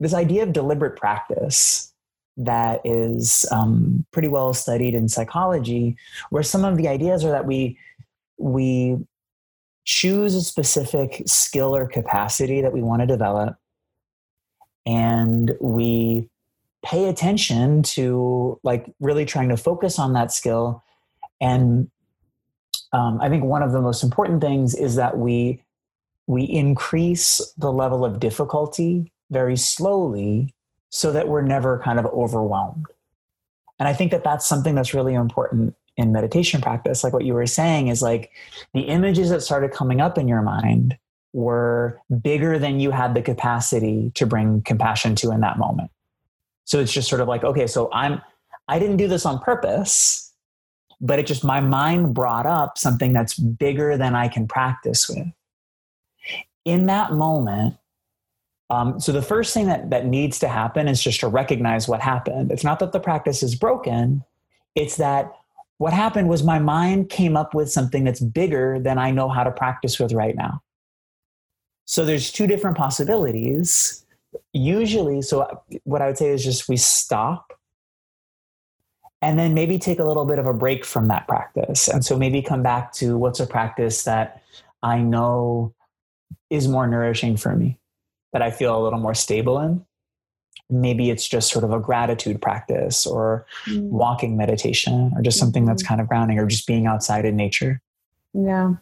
this 0.00 0.14
idea 0.14 0.42
of 0.42 0.52
deliberate 0.52 0.96
practice 0.96 1.92
that 2.36 2.80
is 2.84 3.44
um, 3.50 4.04
pretty 4.12 4.28
well 4.28 4.52
studied 4.52 4.94
in 4.94 5.08
psychology, 5.08 5.96
where 6.30 6.42
some 6.42 6.64
of 6.64 6.76
the 6.76 6.88
ideas 6.88 7.24
are 7.24 7.30
that 7.30 7.46
we 7.46 7.78
we 8.36 8.96
choose 9.84 10.34
a 10.34 10.42
specific 10.42 11.22
skill 11.26 11.74
or 11.74 11.86
capacity 11.86 12.60
that 12.60 12.72
we 12.72 12.82
want 12.82 13.00
to 13.00 13.06
develop, 13.06 13.56
and 14.86 15.52
we 15.60 16.28
pay 16.84 17.08
attention 17.08 17.82
to 17.82 18.58
like 18.62 18.86
really 19.00 19.24
trying 19.24 19.48
to 19.48 19.56
focus 19.56 19.98
on 19.98 20.12
that 20.12 20.32
skill 20.32 20.82
and 21.40 21.90
um, 22.92 23.20
i 23.20 23.28
think 23.28 23.44
one 23.44 23.62
of 23.62 23.72
the 23.72 23.80
most 23.80 24.02
important 24.02 24.40
things 24.40 24.74
is 24.74 24.96
that 24.96 25.18
we 25.18 25.62
we 26.26 26.44
increase 26.44 27.40
the 27.56 27.72
level 27.72 28.04
of 28.04 28.20
difficulty 28.20 29.10
very 29.30 29.56
slowly 29.56 30.54
so 30.90 31.12
that 31.12 31.28
we're 31.28 31.42
never 31.42 31.80
kind 31.80 31.98
of 31.98 32.06
overwhelmed. 32.06 32.86
And 33.78 33.88
i 33.88 33.92
think 33.92 34.10
that 34.10 34.24
that's 34.24 34.46
something 34.46 34.74
that's 34.74 34.94
really 34.94 35.14
important 35.14 35.74
in 35.98 36.12
meditation 36.12 36.62
practice. 36.62 37.04
Like 37.04 37.12
what 37.12 37.24
you 37.24 37.34
were 37.34 37.46
saying 37.46 37.88
is 37.88 38.00
like 38.00 38.30
the 38.72 38.82
images 38.82 39.28
that 39.30 39.42
started 39.42 39.72
coming 39.72 40.00
up 40.00 40.16
in 40.16 40.28
your 40.28 40.42
mind 40.42 40.96
were 41.32 42.00
bigger 42.22 42.58
than 42.58 42.80
you 42.80 42.92
had 42.92 43.14
the 43.14 43.20
capacity 43.20 44.10
to 44.14 44.24
bring 44.24 44.62
compassion 44.62 45.14
to 45.16 45.32
in 45.32 45.40
that 45.40 45.58
moment. 45.58 45.90
So 46.64 46.78
it's 46.78 46.92
just 46.92 47.08
sort 47.08 47.20
of 47.20 47.28
like, 47.28 47.44
okay, 47.44 47.66
so 47.66 47.90
I'm, 47.92 48.22
I 48.68 48.78
didn't 48.78 48.96
do 48.96 49.08
this 49.08 49.26
on 49.26 49.40
purpose, 49.40 50.27
but 51.00 51.18
it 51.18 51.26
just, 51.26 51.44
my 51.44 51.60
mind 51.60 52.14
brought 52.14 52.46
up 52.46 52.78
something 52.78 53.12
that's 53.12 53.38
bigger 53.38 53.96
than 53.96 54.14
I 54.14 54.28
can 54.28 54.46
practice 54.48 55.08
with. 55.08 55.26
In 56.64 56.86
that 56.86 57.12
moment, 57.12 57.76
um, 58.70 59.00
so 59.00 59.12
the 59.12 59.22
first 59.22 59.54
thing 59.54 59.66
that, 59.66 59.90
that 59.90 60.06
needs 60.06 60.38
to 60.40 60.48
happen 60.48 60.88
is 60.88 61.02
just 61.02 61.20
to 61.20 61.28
recognize 61.28 61.88
what 61.88 62.00
happened. 62.00 62.52
It's 62.52 62.64
not 62.64 62.80
that 62.80 62.92
the 62.92 63.00
practice 63.00 63.42
is 63.42 63.54
broken, 63.54 64.24
it's 64.74 64.96
that 64.96 65.32
what 65.78 65.92
happened 65.92 66.28
was 66.28 66.42
my 66.42 66.58
mind 66.58 67.08
came 67.08 67.36
up 67.36 67.54
with 67.54 67.70
something 67.70 68.04
that's 68.04 68.20
bigger 68.20 68.80
than 68.80 68.98
I 68.98 69.12
know 69.12 69.28
how 69.28 69.44
to 69.44 69.50
practice 69.50 69.98
with 69.98 70.12
right 70.12 70.34
now. 70.34 70.60
So 71.84 72.04
there's 72.04 72.32
two 72.32 72.46
different 72.46 72.76
possibilities 72.76 74.04
usually 74.52 75.22
so 75.22 75.62
what 75.84 76.02
i 76.02 76.06
would 76.06 76.18
say 76.18 76.30
is 76.30 76.44
just 76.44 76.68
we 76.68 76.76
stop 76.76 77.47
and 79.20 79.38
then 79.38 79.54
maybe 79.54 79.78
take 79.78 79.98
a 79.98 80.04
little 80.04 80.24
bit 80.24 80.38
of 80.38 80.46
a 80.46 80.54
break 80.54 80.84
from 80.84 81.08
that 81.08 81.26
practice 81.26 81.88
and 81.88 82.04
so 82.04 82.16
maybe 82.16 82.42
come 82.42 82.62
back 82.62 82.92
to 82.92 83.18
what's 83.18 83.40
a 83.40 83.46
practice 83.46 84.04
that 84.04 84.42
i 84.82 84.98
know 84.98 85.74
is 86.50 86.68
more 86.68 86.86
nourishing 86.86 87.36
for 87.36 87.54
me 87.54 87.78
that 88.32 88.42
i 88.42 88.50
feel 88.50 88.78
a 88.78 88.82
little 88.82 89.00
more 89.00 89.14
stable 89.14 89.58
in 89.58 89.84
maybe 90.70 91.08
it's 91.08 91.26
just 91.26 91.50
sort 91.50 91.64
of 91.64 91.72
a 91.72 91.80
gratitude 91.80 92.42
practice 92.42 93.06
or 93.06 93.46
mm. 93.66 93.82
walking 93.88 94.36
meditation 94.36 95.12
or 95.16 95.22
just 95.22 95.38
something 95.38 95.62
mm-hmm. 95.62 95.70
that's 95.70 95.82
kind 95.82 96.00
of 96.00 96.08
grounding 96.08 96.38
or 96.38 96.46
just 96.46 96.66
being 96.66 96.86
outside 96.86 97.24
in 97.24 97.36
nature 97.36 97.80
yeah 98.34 98.74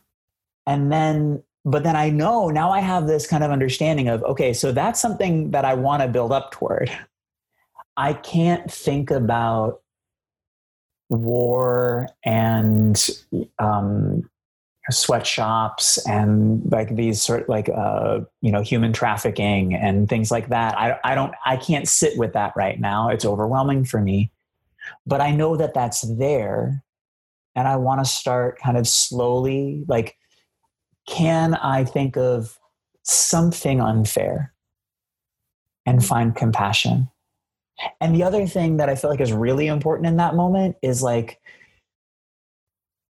and 0.67 0.91
then 0.91 1.43
but 1.67 1.83
then 1.83 1.97
I 1.97 2.11
know 2.11 2.49
now 2.49 2.71
I 2.71 2.79
have 2.79 3.09
this 3.09 3.27
kind 3.27 3.43
of 3.43 3.51
understanding 3.51 4.09
of 4.09 4.23
okay, 4.23 4.53
so 4.53 4.71
that's 4.71 5.01
something 5.01 5.51
that 5.51 5.65
I 5.65 5.75
want 5.75 6.01
to 6.01 6.09
build 6.09 6.31
up 6.31 6.53
toward. 6.53 6.91
I 7.97 8.13
can't 8.13 8.71
think 8.71 9.11
about 9.11 9.83
war 11.09 12.09
and 12.25 13.09
um, 13.59 14.29
sweatshops 14.91 16.05
and 16.07 16.63
like 16.71 16.95
these 16.95 17.23
sort 17.23 17.49
like 17.49 17.69
uh, 17.69 18.21
you 18.41 18.53
know 18.53 18.63
human 18.63 18.93
trafficking 18.93 19.75
and 19.75 20.09
things 20.09 20.31
like 20.31 20.49
that. 20.49 20.79
I 20.79 20.99
I 21.05 21.15
don't 21.15 21.35
I 21.45 21.57
can't 21.57 21.89
sit 21.89 22.19
with 22.19 22.33
that 22.35 22.53
right 22.57 22.79
now. 22.79 23.09
It's 23.09 23.25
overwhelming 23.25 23.85
for 23.85 24.01
me. 24.01 24.31
But 25.05 25.21
I 25.21 25.33
know 25.33 25.57
that 25.57 25.75
that's 25.75 26.03
there, 26.03 26.85
and 27.55 27.67
I 27.67 27.77
want 27.77 28.05
to 28.05 28.11
start 28.11 28.59
kind 28.59 28.77
of 28.77 28.87
slowly 28.87 29.85
like 29.89 30.17
can 31.07 31.55
I 31.55 31.85
think 31.85 32.17
of 32.17 32.59
something 33.03 33.81
unfair 33.81 34.53
and 35.85 36.05
find 36.05 36.35
compassion? 36.35 37.09
And 38.01 38.15
the 38.15 38.23
other 38.23 38.47
thing 38.47 38.79
that 38.79 38.89
I 38.89 38.95
feel 38.95 39.11
like 39.11 39.21
is 39.21 39.33
really 39.33 39.67
important 39.67 40.07
in 40.07 40.17
that 40.17 40.35
moment 40.35 40.77
is 40.83 41.03
like, 41.03 41.41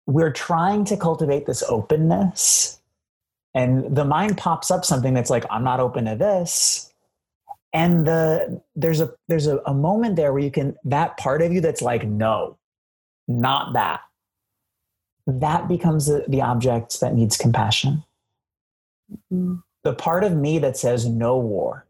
we're 0.06 0.32
trying 0.32 0.86
to 0.86 0.98
cultivate 0.98 1.46
this 1.46 1.64
openness, 1.70 2.82
and 3.54 3.96
the 3.96 4.06
mind 4.06 4.38
pops 4.38 4.72
up 4.72 4.84
something 4.84 5.14
that's 5.14 5.30
like, 5.30 5.46
I'm 5.50 5.64
not 5.64 5.80
open 5.80 6.06
to 6.06 6.16
this. 6.16 6.94
And 7.72 8.06
the 8.06 8.62
there's 8.76 9.02
a 9.02 9.14
there's 9.28 9.48
a, 9.48 9.58
a 9.66 9.74
moment 9.74 10.16
there 10.16 10.32
where 10.34 10.44
you 10.44 10.52
can 10.52 10.76
that 10.84 11.18
part 11.18 11.42
of 11.42 11.52
you 11.52 11.62
that's 11.62 11.82
like, 11.82 12.06
no, 12.06 12.58
not 13.28 13.74
that 13.74 14.02
that 15.26 15.68
becomes 15.68 16.08
the, 16.08 16.26
the 16.28 16.42
object 16.42 17.00
that 17.00 17.16
needs 17.16 17.38
compassion. 17.38 18.04
Mm-hmm. 19.32 19.56
The 19.84 19.94
part 19.94 20.24
of 20.24 20.36
me 20.36 20.60
that 20.60 20.78
says 20.78 21.06
no 21.06 21.38
war, 21.38 21.86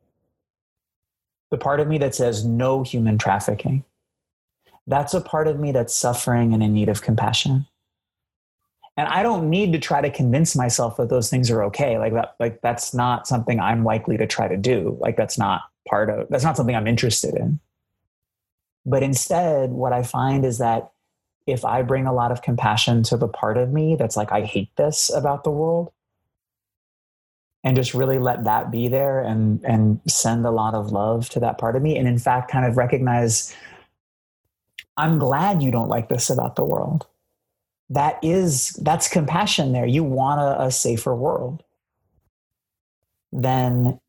the 1.53 1.57
part 1.59 1.79
of 1.79 1.87
me 1.87 1.99
that 1.99 2.15
says 2.15 2.43
no 2.43 2.81
human 2.81 3.15
trafficking, 3.19 3.83
that's 4.87 5.13
a 5.13 5.21
part 5.21 5.47
of 5.47 5.59
me 5.59 5.71
that's 5.71 5.93
suffering 5.93 6.51
and 6.51 6.63
in 6.63 6.73
need 6.73 6.89
of 6.89 7.03
compassion. 7.03 7.67
And 8.97 9.07
I 9.07 9.21
don't 9.21 9.51
need 9.51 9.71
to 9.73 9.79
try 9.79 10.01
to 10.01 10.09
convince 10.09 10.55
myself 10.55 10.97
that 10.97 11.09
those 11.09 11.29
things 11.29 11.51
are 11.51 11.63
okay. 11.65 11.99
Like 11.99 12.13
that, 12.13 12.33
like 12.39 12.59
that's 12.63 12.91
not 12.95 13.27
something 13.27 13.59
I'm 13.59 13.83
likely 13.83 14.17
to 14.17 14.25
try 14.25 14.47
to 14.47 14.57
do. 14.57 14.97
Like 14.99 15.15
that's 15.15 15.37
not 15.37 15.61
part 15.87 16.09
of 16.09 16.27
that's 16.27 16.43
not 16.43 16.57
something 16.57 16.75
I'm 16.75 16.87
interested 16.87 17.35
in. 17.35 17.59
But 18.83 19.03
instead, 19.03 19.69
what 19.69 19.93
I 19.93 20.01
find 20.01 20.45
is 20.45 20.57
that 20.57 20.89
if 21.45 21.63
I 21.63 21.83
bring 21.83 22.07
a 22.07 22.13
lot 22.13 22.31
of 22.31 22.41
compassion 22.41 23.03
to 23.03 23.17
the 23.17 23.27
part 23.27 23.57
of 23.57 23.71
me 23.71 23.95
that's 23.95 24.17
like, 24.17 24.31
I 24.31 24.41
hate 24.41 24.75
this 24.75 25.11
about 25.13 25.43
the 25.43 25.51
world, 25.51 25.91
and 27.63 27.75
just 27.75 27.93
really 27.93 28.19
let 28.19 28.43
that 28.43 28.71
be 28.71 28.87
there 28.87 29.21
and 29.21 29.63
and 29.63 29.99
send 30.07 30.45
a 30.45 30.51
lot 30.51 30.73
of 30.73 30.91
love 30.91 31.29
to 31.29 31.39
that 31.39 31.57
part 31.57 31.75
of 31.75 31.81
me. 31.81 31.97
And 31.97 32.07
in 32.07 32.19
fact 32.19 32.51
kind 32.51 32.65
of 32.65 32.77
recognize 32.77 33.55
i'm 34.97 35.17
glad 35.17 35.63
you 35.63 35.71
don't 35.71 35.89
like 35.89 36.09
this 36.09 36.29
about 36.29 36.55
the 36.55 36.65
world. 36.65 37.07
That 37.89 38.19
is 38.23 38.69
that's 38.81 39.07
compassion 39.07 39.71
there. 39.71 39.85
You 39.85 40.03
want 40.03 40.41
a, 40.41 40.63
a 40.63 40.71
safer 40.71 41.15
world. 41.15 41.63
Then 43.31 43.99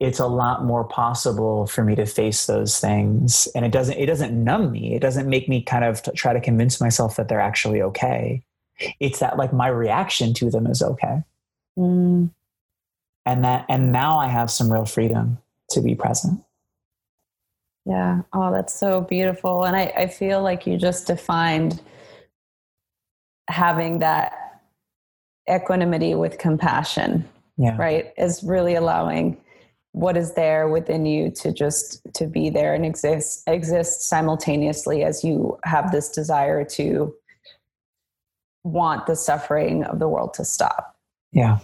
it's 0.00 0.18
a 0.18 0.26
lot 0.26 0.64
more 0.64 0.84
possible 0.84 1.66
for 1.66 1.84
me 1.84 1.94
to 1.94 2.06
face 2.06 2.46
those 2.46 2.80
things. 2.80 3.46
And 3.54 3.64
it 3.66 3.70
doesn't 3.70 3.98
it 3.98 4.06
doesn't 4.06 4.32
numb 4.32 4.72
me. 4.72 4.94
It 4.94 5.00
doesn't 5.00 5.28
make 5.28 5.48
me 5.48 5.62
kind 5.62 5.84
of 5.84 6.02
t- 6.02 6.12
try 6.12 6.32
to 6.32 6.40
convince 6.40 6.80
myself 6.80 7.16
that 7.16 7.28
they're 7.28 7.40
actually 7.40 7.82
okay. 7.82 8.42
It's 8.98 9.18
that 9.18 9.36
like 9.36 9.52
my 9.52 9.68
reaction 9.68 10.32
to 10.34 10.50
them 10.50 10.66
is 10.66 10.82
okay. 10.82 11.22
Mm. 11.78 12.30
And 13.30 13.44
that 13.44 13.64
and 13.68 13.92
now 13.92 14.18
i 14.18 14.26
have 14.26 14.50
some 14.50 14.72
real 14.72 14.84
freedom 14.84 15.38
to 15.70 15.80
be 15.80 15.94
present 15.94 16.40
yeah 17.86 18.22
oh 18.32 18.52
that's 18.52 18.78
so 18.78 19.00
beautiful 19.00 19.64
and 19.64 19.76
i, 19.76 19.92
I 19.96 20.06
feel 20.08 20.42
like 20.42 20.66
you 20.66 20.76
just 20.76 21.06
defined 21.06 21.80
having 23.48 23.98
that 24.00 24.60
equanimity 25.50 26.14
with 26.14 26.38
compassion 26.38 27.28
yeah. 27.56 27.76
right 27.76 28.12
is 28.16 28.42
really 28.42 28.74
allowing 28.74 29.40
what 29.92 30.16
is 30.16 30.34
there 30.34 30.68
within 30.68 31.04
you 31.04 31.30
to 31.32 31.52
just 31.52 32.00
to 32.14 32.26
be 32.26 32.48
there 32.48 32.74
and 32.74 32.86
exist 32.86 33.42
exist 33.48 34.02
simultaneously 34.02 35.02
as 35.02 35.24
you 35.24 35.58
have 35.64 35.90
this 35.90 36.08
desire 36.10 36.64
to 36.64 37.12
want 38.64 39.06
the 39.06 39.16
suffering 39.16 39.84
of 39.84 39.98
the 39.98 40.08
world 40.08 40.34
to 40.34 40.44
stop. 40.44 40.96
Yeah. 41.32 41.58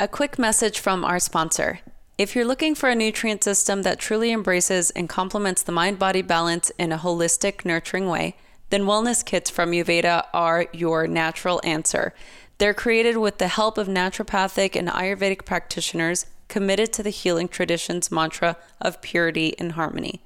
A 0.00 0.06
quick 0.06 0.38
message 0.38 0.78
from 0.78 1.04
our 1.04 1.18
sponsor. 1.18 1.80
If 2.18 2.36
you're 2.36 2.44
looking 2.44 2.76
for 2.76 2.88
a 2.88 2.94
nutrient 2.94 3.42
system 3.42 3.82
that 3.82 3.98
truly 3.98 4.30
embraces 4.30 4.90
and 4.90 5.08
complements 5.08 5.60
the 5.60 5.72
mind 5.72 5.98
body 5.98 6.22
balance 6.22 6.70
in 6.78 6.92
a 6.92 6.98
holistic, 6.98 7.64
nurturing 7.64 8.06
way, 8.06 8.36
then 8.70 8.84
wellness 8.84 9.24
kits 9.24 9.50
from 9.50 9.72
YouVeda 9.72 10.26
are 10.32 10.66
your 10.72 11.08
natural 11.08 11.60
answer. 11.64 12.14
They're 12.58 12.74
created 12.74 13.16
with 13.16 13.38
the 13.38 13.48
help 13.48 13.76
of 13.76 13.88
naturopathic 13.88 14.76
and 14.76 14.86
Ayurvedic 14.86 15.44
practitioners 15.44 16.26
committed 16.46 16.92
to 16.92 17.02
the 17.02 17.10
healing 17.10 17.48
tradition's 17.48 18.12
mantra 18.12 18.56
of 18.80 19.02
purity 19.02 19.58
and 19.58 19.72
harmony. 19.72 20.22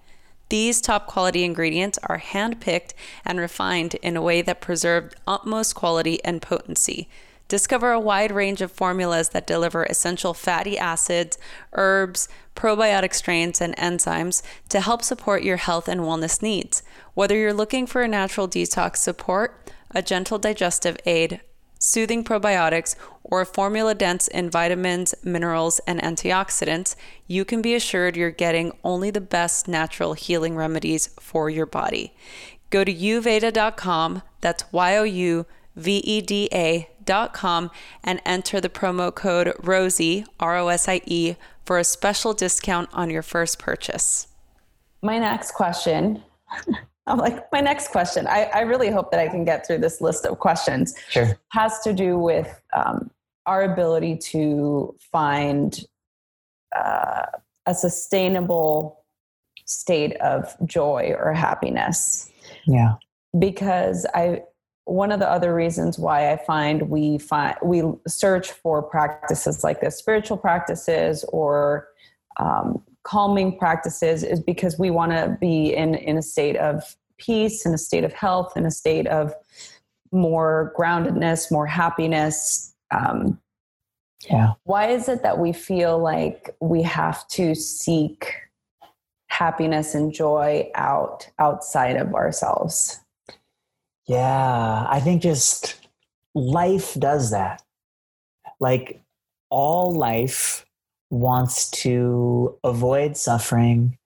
These 0.51 0.83
top 0.83 1.07
quality 1.07 1.45
ingredients 1.45 1.99
are 2.03 2.21
handpicked 2.21 2.93
and 3.25 3.41
refined 3.41 3.95
in 4.03 4.19
a 4.19 4.23
way 4.23 4.43
that 4.43 4.61
preserved 4.61 5.15
utmost 5.27 5.75
quality 5.75 6.23
and 6.23 6.43
potency. 6.43 7.09
Discover 7.53 7.93
a 7.93 8.01
wide 8.01 8.33
range 8.33 8.63
of 8.63 8.73
formulas 8.73 9.29
that 9.29 9.47
deliver 9.47 9.85
essential 9.85 10.33
fatty 10.33 10.79
acids, 10.79 11.37
herbs, 11.75 12.27
probiotic 12.57 13.13
strains, 13.13 13.61
and 13.61 13.77
enzymes 13.77 14.43
to 14.71 14.81
help 14.81 15.03
support 15.03 15.43
your 15.43 15.59
health 15.59 15.87
and 15.87 16.01
wellness 16.01 16.41
needs. 16.41 16.83
Whether 17.13 17.37
you're 17.37 17.53
looking 17.53 17.87
for 17.87 18.01
a 18.01 18.09
natural 18.09 18.49
detox 18.49 18.97
support, 18.97 19.71
a 19.91 20.01
gentle 20.01 20.39
digestive 20.39 20.97
aid, 21.05 21.43
soothing 21.79 22.25
probiotics, 22.25 22.97
or 23.23 23.43
a 23.43 23.47
formula 23.47 23.95
dense 23.95 24.29
in 24.29 24.49
vitamins, 24.49 25.15
minerals, 25.23 25.79
and 25.87 26.01
antioxidants, 26.01 26.97
you 27.27 27.45
can 27.45 27.61
be 27.61 27.75
assured 27.75 28.17
you're 28.17 28.31
getting 28.31 28.73
only 28.83 29.11
the 29.11 29.21
best 29.21 29.69
natural 29.69 30.15
healing 30.15 30.57
remedies 30.57 31.09
for 31.21 31.51
your 31.51 31.67
body. 31.67 32.15
Go 32.71 32.83
to 32.83 32.95
youveda.com, 32.95 34.23
that's 34.41 34.73
Y 34.73 34.97
O 34.97 35.03
U 35.03 35.45
V 35.77 35.99
E 35.99 36.23
D 36.23 36.49
A.com, 37.07 37.71
and 38.03 38.21
enter 38.25 38.61
the 38.61 38.69
promo 38.69 39.15
code 39.15 39.55
ROSIE, 39.63 40.25
R 40.41 40.57
O 40.57 40.69
S 40.69 40.89
I 40.89 41.01
E, 41.07 41.37
for 41.65 41.79
a 41.79 41.85
special 41.85 42.33
discount 42.33 42.89
on 42.93 43.11
your 43.11 43.23
first 43.23 43.59
purchase. 43.59 44.29
My 45.03 45.19
next 45.19 45.53
question. 45.53 46.23
I'm 47.07 47.19
like, 47.19 47.51
my 47.51 47.61
next 47.61 47.89
question. 47.89 48.29
I, 48.29 48.45
I 48.55 48.61
really 48.61 48.91
hope 48.91 49.11
that 49.11 49.19
I 49.19 49.29
can 49.29 49.45
get 49.45 49.67
through 49.67 49.79
this 49.79 50.01
list 50.01 50.25
of 50.25 50.39
questions. 50.39 50.95
Sure. 51.09 51.37
Has 51.49 51.81
to 51.81 51.93
do 51.93 52.17
with 52.17 52.63
um, 52.75 53.11
our 53.47 53.65
ability 53.65 54.19
to 54.19 54.95
find 55.11 55.81
uh, 56.77 57.27
a 57.67 57.75
sustainable 57.75 59.05
state 59.65 60.17
of 60.19 60.55
joy 60.65 61.15
or 61.19 61.33
happiness. 61.33 62.31
Yeah. 62.67 62.95
Because 63.37 64.07
I 64.15 64.43
one 64.85 65.13
of 65.13 65.21
the 65.21 65.31
other 65.31 65.55
reasons 65.55 65.99
why 65.99 66.33
I 66.33 66.37
find 66.37 66.89
we 66.89 67.19
find 67.19 67.57
we 67.63 67.83
search 68.07 68.51
for 68.51 68.83
practices 68.83 69.63
like 69.63 69.81
this, 69.81 69.97
spiritual 69.97 70.37
practices 70.37 71.25
or 71.29 71.89
um, 72.39 72.83
calming 73.05 73.59
practices, 73.59 74.23
is 74.23 74.41
because 74.41 74.79
we 74.79 74.91
want 74.91 75.13
to 75.13 75.37
be 75.41 75.75
in 75.75 75.95
in 75.95 76.17
a 76.19 76.23
state 76.23 76.57
of 76.57 76.97
peace, 77.19 77.65
in 77.65 77.73
a 77.73 77.79
state 77.79 78.05
of 78.05 78.13
health, 78.13 78.57
in 78.57 78.67
a 78.67 78.71
state 78.71 79.07
of 79.07 79.33
more 80.11 80.73
groundedness, 80.79 81.51
more 81.51 81.67
happiness. 81.67 82.75
Um, 82.91 83.39
yeah. 84.29 84.53
Why 84.65 84.89
is 84.89 85.09
it 85.09 85.23
that 85.23 85.39
we 85.39 85.53
feel 85.53 85.99
like 85.99 86.55
we 86.61 86.83
have 86.83 87.27
to 87.29 87.55
seek 87.55 88.35
happiness 89.29 89.95
and 89.95 90.13
joy 90.13 90.71
out 90.75 91.29
outside 91.39 91.97
of 91.97 92.15
ourselves? 92.15 93.02
Yeah, 94.13 94.87
I 94.91 95.01
think 95.01 95.23
just 95.23 95.81
life 96.35 96.93
does 96.99 97.31
that. 97.31 97.63
Like 98.61 99.01
all 99.49 99.95
life 99.95 100.67
wants 101.09 101.71
to 101.71 102.59
avoid 102.63 103.17
suffering 103.17 103.97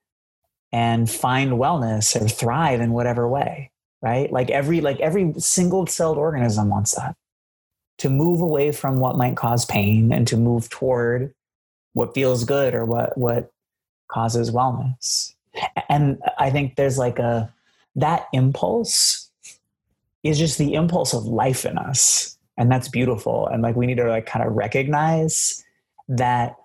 and 0.72 1.10
find 1.10 1.54
wellness 1.54 2.14
or 2.20 2.28
thrive 2.28 2.80
in 2.80 2.92
whatever 2.92 3.26
way, 3.26 3.72
right? 4.00 4.30
Like 4.30 4.48
every 4.48 4.80
like 4.80 5.00
every 5.00 5.34
single 5.38 5.88
celled 5.88 6.18
organism 6.18 6.68
wants 6.68 6.94
that. 6.94 7.16
To 7.98 8.08
move 8.08 8.40
away 8.40 8.70
from 8.70 9.00
what 9.00 9.16
might 9.16 9.36
cause 9.36 9.64
pain 9.64 10.12
and 10.12 10.28
to 10.28 10.36
move 10.36 10.68
toward 10.68 11.34
what 11.94 12.14
feels 12.14 12.44
good 12.44 12.76
or 12.76 12.84
what 12.84 13.18
what 13.18 13.50
causes 14.06 14.52
wellness. 14.52 15.34
And 15.88 16.22
I 16.38 16.50
think 16.50 16.76
there's 16.76 16.96
like 16.96 17.18
a 17.18 17.52
that 17.96 18.28
impulse 18.32 19.25
is 20.28 20.38
just 20.38 20.58
the 20.58 20.74
impulse 20.74 21.14
of 21.14 21.24
life 21.24 21.64
in 21.64 21.78
us. 21.78 22.38
And 22.58 22.70
that's 22.70 22.88
beautiful. 22.88 23.46
And 23.48 23.62
like 23.62 23.76
we 23.76 23.86
need 23.86 23.98
to 23.98 24.08
like 24.08 24.26
kind 24.26 24.46
of 24.46 24.54
recognize 24.54 25.64
that 26.08 26.56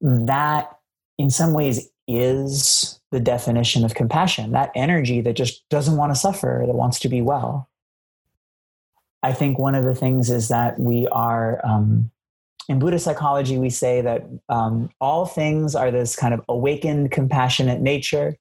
that 0.00 0.76
in 1.18 1.30
some 1.30 1.52
ways 1.52 1.88
is 2.08 3.00
the 3.10 3.20
definition 3.20 3.84
of 3.84 3.94
compassion 3.94 4.52
that 4.52 4.72
energy 4.74 5.20
that 5.20 5.34
just 5.34 5.68
doesn't 5.68 5.96
want 5.96 6.12
to 6.12 6.18
suffer 6.18 6.64
that 6.66 6.74
wants 6.74 6.98
to 7.00 7.08
be 7.08 7.22
well. 7.22 7.68
I 9.22 9.32
think 9.32 9.58
one 9.58 9.76
of 9.76 9.84
the 9.84 9.94
things 9.94 10.30
is 10.30 10.48
that 10.48 10.78
we 10.80 11.06
are 11.08 11.64
um, 11.64 12.10
in 12.68 12.78
buddhist 12.78 13.04
psychology 13.04 13.58
we 13.58 13.70
say 13.70 14.00
that 14.00 14.24
um, 14.48 14.90
all 15.00 15.26
things 15.26 15.74
are 15.74 15.90
this 15.90 16.16
kind 16.16 16.34
of 16.34 16.42
awakened 16.48 17.12
compassionate 17.12 17.80
nature 17.80 18.36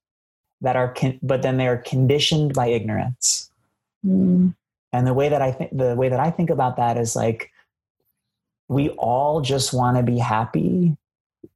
that 0.62 0.76
are 0.76 0.94
con- 0.94 1.20
but 1.22 1.42
then 1.44 1.58
they 1.58 1.68
are 1.68 1.78
conditioned 1.78 2.54
by 2.54 2.68
ignorance 2.68 3.51
Mm. 4.06 4.56
And 4.94 5.08
the 5.08 5.14
way 5.14 5.30
that 5.30 5.42
I 5.42 5.52
think 5.52 5.76
the 5.78 5.96
way 5.96 6.10
that 6.10 6.20
I 6.20 6.32
think 6.32 6.50
about 6.50 6.78
that 6.78 6.98
is 6.98 7.16
like 7.16 7.52
we 8.68 8.90
all 8.92 9.42
just 9.42 9.74
want 9.74 9.98
to 9.98 10.04
be 10.04 10.18
happy, 10.18 10.96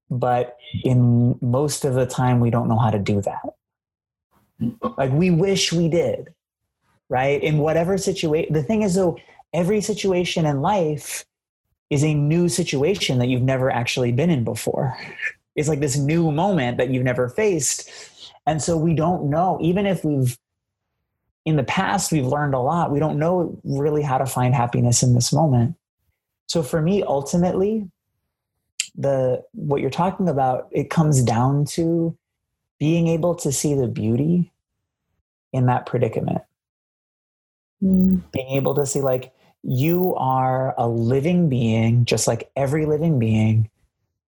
but 0.10 0.58
in 0.84 1.38
most 1.42 1.86
of 1.86 1.94
the 1.94 2.06
time 2.06 2.40
we 2.40 2.50
don't 2.50 2.68
know 2.68 2.78
how 2.78 2.90
to 2.90 3.00
do 3.00 3.22
that. 3.22 3.56
Like 4.98 5.12
we 5.12 5.32
wish 5.32 5.74
we 5.74 5.90
did, 5.90 6.34
right? 7.10 7.42
In 7.42 7.58
whatever 7.58 7.98
situation. 7.98 8.54
The 8.54 8.64
thing 8.64 8.84
is 8.84 8.96
though, 8.96 9.18
every 9.54 9.82
situation 9.82 10.46
in 10.46 10.62
life 10.62 11.26
is 11.90 12.04
a 12.04 12.14
new 12.14 12.50
situation 12.50 13.20
that 13.20 13.28
you've 13.28 13.42
never 13.42 13.70
actually 13.70 14.12
been 14.12 14.30
in 14.30 14.44
before. 14.44 14.98
It's 15.56 15.70
like 15.70 15.80
this 15.80 15.98
new 15.98 16.32
moment 16.32 16.78
that 16.78 16.90
you've 16.90 17.04
never 17.04 17.30
faced. 17.30 17.90
And 18.46 18.62
so 18.62 18.78
we 18.78 18.94
don't 18.94 19.30
know, 19.30 19.58
even 19.62 19.86
if 19.86 20.04
we've 20.04 20.38
in 21.46 21.56
the 21.56 21.64
past 21.64 22.12
we've 22.12 22.26
learned 22.26 22.56
a 22.56 22.60
lot. 22.60 22.92
We 22.92 23.00
don't 23.00 23.20
know 23.20 23.58
really 23.64 24.02
how 24.02 24.18
to 24.18 24.26
find 24.26 24.54
happiness 24.54 25.04
in 25.04 25.14
this 25.14 25.32
moment. 25.32 25.76
So 26.48 26.64
for 26.64 26.82
me 26.82 27.04
ultimately 27.04 27.90
the 28.98 29.44
what 29.54 29.82
you're 29.82 29.90
talking 29.90 30.28
about 30.28 30.68
it 30.72 30.90
comes 30.90 31.22
down 31.22 31.66
to 31.66 32.18
being 32.80 33.08
able 33.08 33.36
to 33.36 33.52
see 33.52 33.74
the 33.74 33.88
beauty 33.88 34.52
in 35.54 35.68
that 35.68 35.86
predicament. 35.86 36.42
Mm. 37.84 38.24
being 38.32 38.56
able 38.56 38.74
to 38.76 38.86
see 38.86 39.02
like 39.02 39.34
you 39.62 40.16
are 40.16 40.74
a 40.78 40.88
living 40.88 41.50
being 41.50 42.06
just 42.06 42.26
like 42.26 42.50
every 42.56 42.86
living 42.86 43.20
being. 43.20 43.70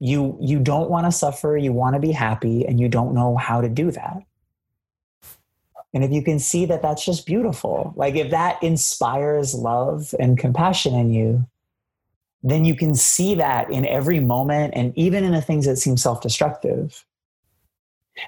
You 0.00 0.36
you 0.40 0.58
don't 0.58 0.90
want 0.90 1.06
to 1.06 1.12
suffer 1.12 1.56
you 1.56 1.72
want 1.72 1.94
to 1.94 2.00
be 2.00 2.10
happy 2.10 2.66
and 2.66 2.80
you 2.80 2.88
don't 2.88 3.14
know 3.14 3.36
how 3.36 3.60
to 3.60 3.68
do 3.68 3.90
that 3.92 4.24
and 5.94 6.02
if 6.02 6.10
you 6.10 6.22
can 6.22 6.40
see 6.40 6.66
that 6.66 6.82
that's 6.82 7.04
just 7.04 7.24
beautiful, 7.24 7.92
like 7.94 8.16
if 8.16 8.30
that 8.30 8.60
inspires 8.62 9.54
love 9.54 10.12
and 10.18 10.36
compassion 10.36 10.92
in 10.92 11.12
you, 11.12 11.46
then 12.42 12.64
you 12.64 12.74
can 12.74 12.96
see 12.96 13.36
that 13.36 13.70
in 13.70 13.86
every 13.86 14.18
moment 14.18 14.74
and 14.76 14.92
even 14.98 15.22
in 15.22 15.30
the 15.30 15.40
things 15.40 15.66
that 15.66 15.76
seem 15.76 15.96
self-destructive. 15.96 17.04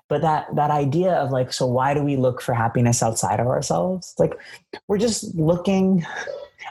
But 0.09 0.23
that 0.23 0.55
that 0.55 0.71
idea 0.71 1.15
of 1.15 1.33
like, 1.33 1.53
so 1.53 1.67
why 1.67 1.93
do 1.93 2.03
we 2.03 2.17
look 2.17 2.41
for 2.41 2.55
happiness 2.55 3.03
outside 3.03 3.41
of 3.41 3.49
ourselves? 3.49 4.15
Like 4.17 4.35
we're 4.87 4.99
just 4.99 5.35
looking. 5.35 6.07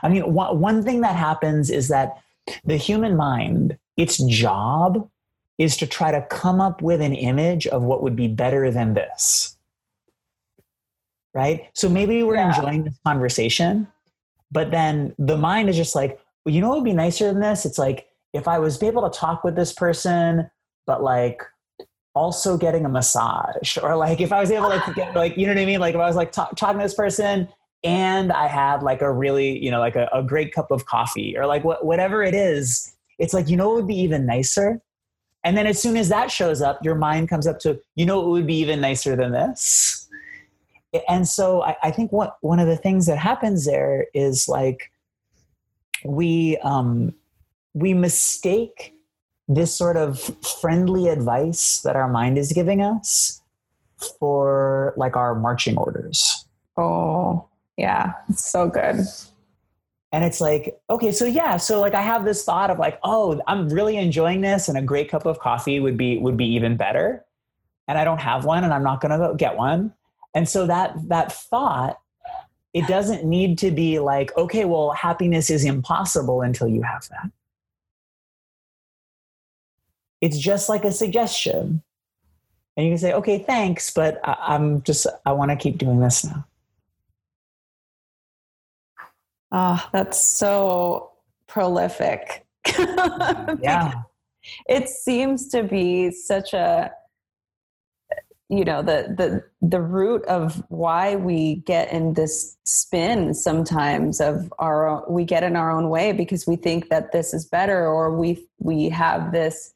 I 0.02 0.10
mean, 0.10 0.34
one, 0.34 0.60
one 0.60 0.84
thing 0.84 1.02
that 1.02 1.16
happens 1.16 1.70
is 1.70 1.90
that 1.90 2.22
the 2.64 2.78
human 2.78 3.16
mind, 3.16 3.78
its 3.98 4.18
job 4.18 5.10
is 5.58 5.78
to 5.78 5.88
try 5.88 6.12
to 6.12 6.22
come 6.30 6.60
up 6.60 6.82
with 6.82 7.02
an 7.02 7.14
image 7.14 7.68
of 7.68 7.84
what 7.84 8.02
would 8.02 8.16
be 8.16 8.28
better 8.28 8.72
than 8.72 8.94
this 8.94 9.55
right? 11.36 11.70
So 11.74 11.90
maybe 11.90 12.24
we're 12.24 12.36
yeah. 12.36 12.56
enjoying 12.56 12.86
this 12.86 12.98
conversation, 13.06 13.88
but 14.52 14.72
then 14.72 15.14
the 15.20 15.38
mind 15.38 15.70
is 15.70 15.76
just 15.76 15.94
like, 15.94 16.20
well, 16.46 16.56
you 16.56 16.62
know 16.62 16.70
what 16.70 16.78
would 16.78 16.86
be 16.86 16.94
nicer 16.94 17.26
than 17.26 17.42
this? 17.42 17.66
It's 17.66 17.78
like 17.78 18.08
if 18.34 18.48
I 18.48 18.58
was 18.58 18.82
able 18.82 19.08
to 19.08 19.16
talk 19.16 19.44
with 19.44 19.56
this 19.56 19.74
person, 19.74 20.50
but 20.88 21.04
like 21.04 21.44
also 22.16 22.58
getting 22.58 22.86
a 22.86 22.90
massage, 22.90 23.78
or 23.78 23.98
like 23.98 24.22
if 24.22 24.32
I 24.32 24.40
was 24.40 24.50
able 24.50 24.70
to 24.70 24.94
get 24.96 25.14
like, 25.16 25.38
you 25.38 25.46
know 25.46 25.54
what 25.54 25.62
I 25.62 25.66
mean? 25.66 25.82
Like 25.82 25.94
if 25.94 26.02
I 26.02 26.08
was 26.08 26.16
like 26.16 26.32
talk, 26.32 26.56
talking 26.56 26.80
to 26.80 26.86
this 26.86 26.94
person 26.94 27.50
and 27.84 28.32
I 28.32 28.48
had 28.48 28.82
like 28.82 29.02
a 29.02 29.12
really, 29.12 29.62
you 29.62 29.70
know, 29.70 29.80
like 29.80 29.98
a, 29.98 30.10
a 30.14 30.24
great 30.24 30.54
cup 30.54 30.72
of 30.72 30.86
coffee 30.86 31.38
or 31.38 31.46
like 31.46 31.64
wh- 31.64 31.84
whatever 31.84 32.24
it 32.24 32.34
is, 32.34 32.96
it's 33.20 33.34
like, 33.34 33.50
you 33.50 33.58
know, 33.58 33.74
it 33.74 33.76
would 33.76 33.88
be 33.88 34.00
even 34.00 34.26
nicer. 34.26 34.82
And 35.44 35.58
then 35.58 35.68
as 35.68 35.82
soon 35.82 35.98
as 35.98 36.10
that 36.10 36.32
shows 36.32 36.62
up, 36.62 36.84
your 36.84 36.96
mind 36.96 37.30
comes 37.30 37.46
up 37.46 37.60
to, 37.60 37.80
you 37.96 38.06
know, 38.06 38.26
it 38.26 38.30
would 38.30 38.48
be 38.48 38.56
even 38.56 38.82
nicer 38.82 39.16
than 39.16 39.32
this 39.32 40.05
and 41.08 41.28
so 41.28 41.62
I, 41.64 41.76
I, 41.84 41.92
think 41.92 42.12
what 42.12 42.38
one 42.42 42.60
of 42.60 42.68
the 42.68 42.78
things 42.78 43.06
that 43.08 43.18
happens 43.18 43.66
there 43.66 44.08
is 44.14 44.48
like 44.48 44.92
we 46.04 46.58
um, 46.58 47.14
we 47.74 47.94
mistake 47.94 48.94
this 49.48 49.76
sort 49.76 49.98
of 49.98 50.20
friendly 50.62 51.08
advice 51.08 51.82
that 51.82 51.96
our 51.96 52.08
mind 52.08 52.38
is 52.38 52.52
giving 52.52 52.82
us 52.82 53.42
for 54.20 54.94
like 54.98 55.16
our 55.16 55.36
marching 55.36 55.78
orders. 55.78 56.46
Oh, 56.78 57.48
yeah, 57.78 58.14
it's 58.30 58.50
so 58.50 58.68
good. 58.68 59.06
And 60.12 60.24
it's 60.24 60.40
like, 60.40 60.80
okay, 60.90 61.12
so 61.12 61.26
yeah, 61.26 61.58
so 61.58 61.80
like 61.80 61.94
I 61.94 62.02
have 62.02 62.26
this 62.26 62.44
thought 62.44 62.70
of 62.70 62.80
like, 62.80 63.00
oh, 63.04 63.42
I'm 63.48 63.70
really 63.70 63.98
enjoying 63.98 64.42
this, 64.42 64.70
and 64.70 64.78
a 64.78 64.82
great 64.82 65.10
cup 65.10 65.26
of 65.26 65.40
coffee 65.40 65.80
would 65.80 65.98
be 65.98 66.18
would 66.18 66.38
be 66.38 66.46
even 66.46 66.78
better. 66.78 67.26
And 67.88 67.98
I 67.98 68.04
don't 68.04 68.20
have 68.20 68.46
one, 68.46 68.64
and 68.64 68.74
I'm 68.74 68.84
not 68.84 69.02
gonna 69.02 69.18
go 69.18 69.36
get 69.36 69.58
one 69.58 69.94
and 70.36 70.48
so 70.48 70.68
that 70.68 70.94
that 71.08 71.32
thought 71.32 72.00
it 72.74 72.86
doesn't 72.88 73.24
need 73.24 73.58
to 73.60 73.72
be 73.72 73.98
like 74.00 74.38
okay 74.38 74.66
well 74.66 74.92
happiness 74.92 75.50
is 75.50 75.64
impossible 75.64 76.42
until 76.42 76.68
you 76.68 76.84
have 76.84 77.08
that. 77.10 77.32
It's 80.22 80.38
just 80.38 80.70
like 80.70 80.84
a 80.84 80.92
suggestion. 80.92 81.82
And 82.78 82.86
you 82.86 82.92
can 82.92 82.98
say 83.00 83.14
okay 83.14 83.40
thanks 83.40 83.92
but 83.92 84.20
I, 84.24 84.54
am 84.56 84.84
just 84.84 85.08
i 85.26 85.32
want 85.32 85.52
to 85.52 85.56
keep 85.56 85.78
doing 85.78 86.02
this 86.02 86.26
now. 86.26 86.46
Ah 89.52 89.82
oh, 89.82 89.90
that's 89.94 90.22
so 90.22 91.12
prolific. 91.48 92.46
Yeah. 93.62 94.04
It 94.68 94.90
seems 94.90 95.48
to 95.50 95.64
be 95.64 96.12
such 96.12 96.54
a 96.54 96.92
you 98.50 98.64
know 98.64 98.82
the 98.82 99.14
the 99.18 99.68
the 99.68 99.82
root 99.82 100.24
of 100.26 100.64
why 100.70 101.16
we 101.16 101.56
get 101.66 101.92
in 101.92 102.14
this 102.14 102.58
spin 102.64 103.34
sometimes 103.34 104.22
of 104.22 104.54
our 104.60 105.04
we 105.10 105.24
get 105.24 105.44
in 105.44 105.56
our 105.56 105.72
own 105.72 105.90
way 105.90 106.12
because 106.12 106.46
we 106.46 106.56
think 106.56 106.90
that 106.90 107.12
this 107.12 107.34
is 107.34 107.46
better 107.46 107.88
or 107.88 108.16
we 108.16 108.48
we 108.60 108.90
have 108.90 109.32
this 109.32 109.74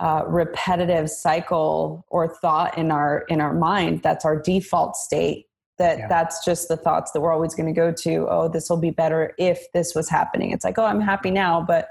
uh, 0.00 0.22
repetitive 0.26 1.08
cycle 1.08 2.04
or 2.08 2.28
thought 2.28 2.76
in 2.76 2.90
our 2.90 3.24
in 3.28 3.40
our 3.40 3.54
mind 3.54 4.02
that's 4.02 4.24
our 4.24 4.38
default 4.38 4.96
state 4.96 5.46
that 5.78 5.98
yeah. 5.98 6.08
that's 6.08 6.44
just 6.44 6.68
the 6.68 6.76
thoughts 6.76 7.12
that 7.12 7.20
we're 7.20 7.32
always 7.32 7.54
going 7.54 7.66
to 7.66 7.72
go 7.72 7.90
to 7.90 8.26
oh 8.28 8.48
this 8.48 8.68
will 8.68 8.80
be 8.80 8.90
better 8.90 9.32
if 9.38 9.72
this 9.72 9.94
was 9.94 10.10
happening 10.10 10.50
it's 10.50 10.64
like 10.64 10.78
oh 10.78 10.84
i'm 10.84 11.00
happy 11.00 11.30
now 11.30 11.64
but 11.66 11.88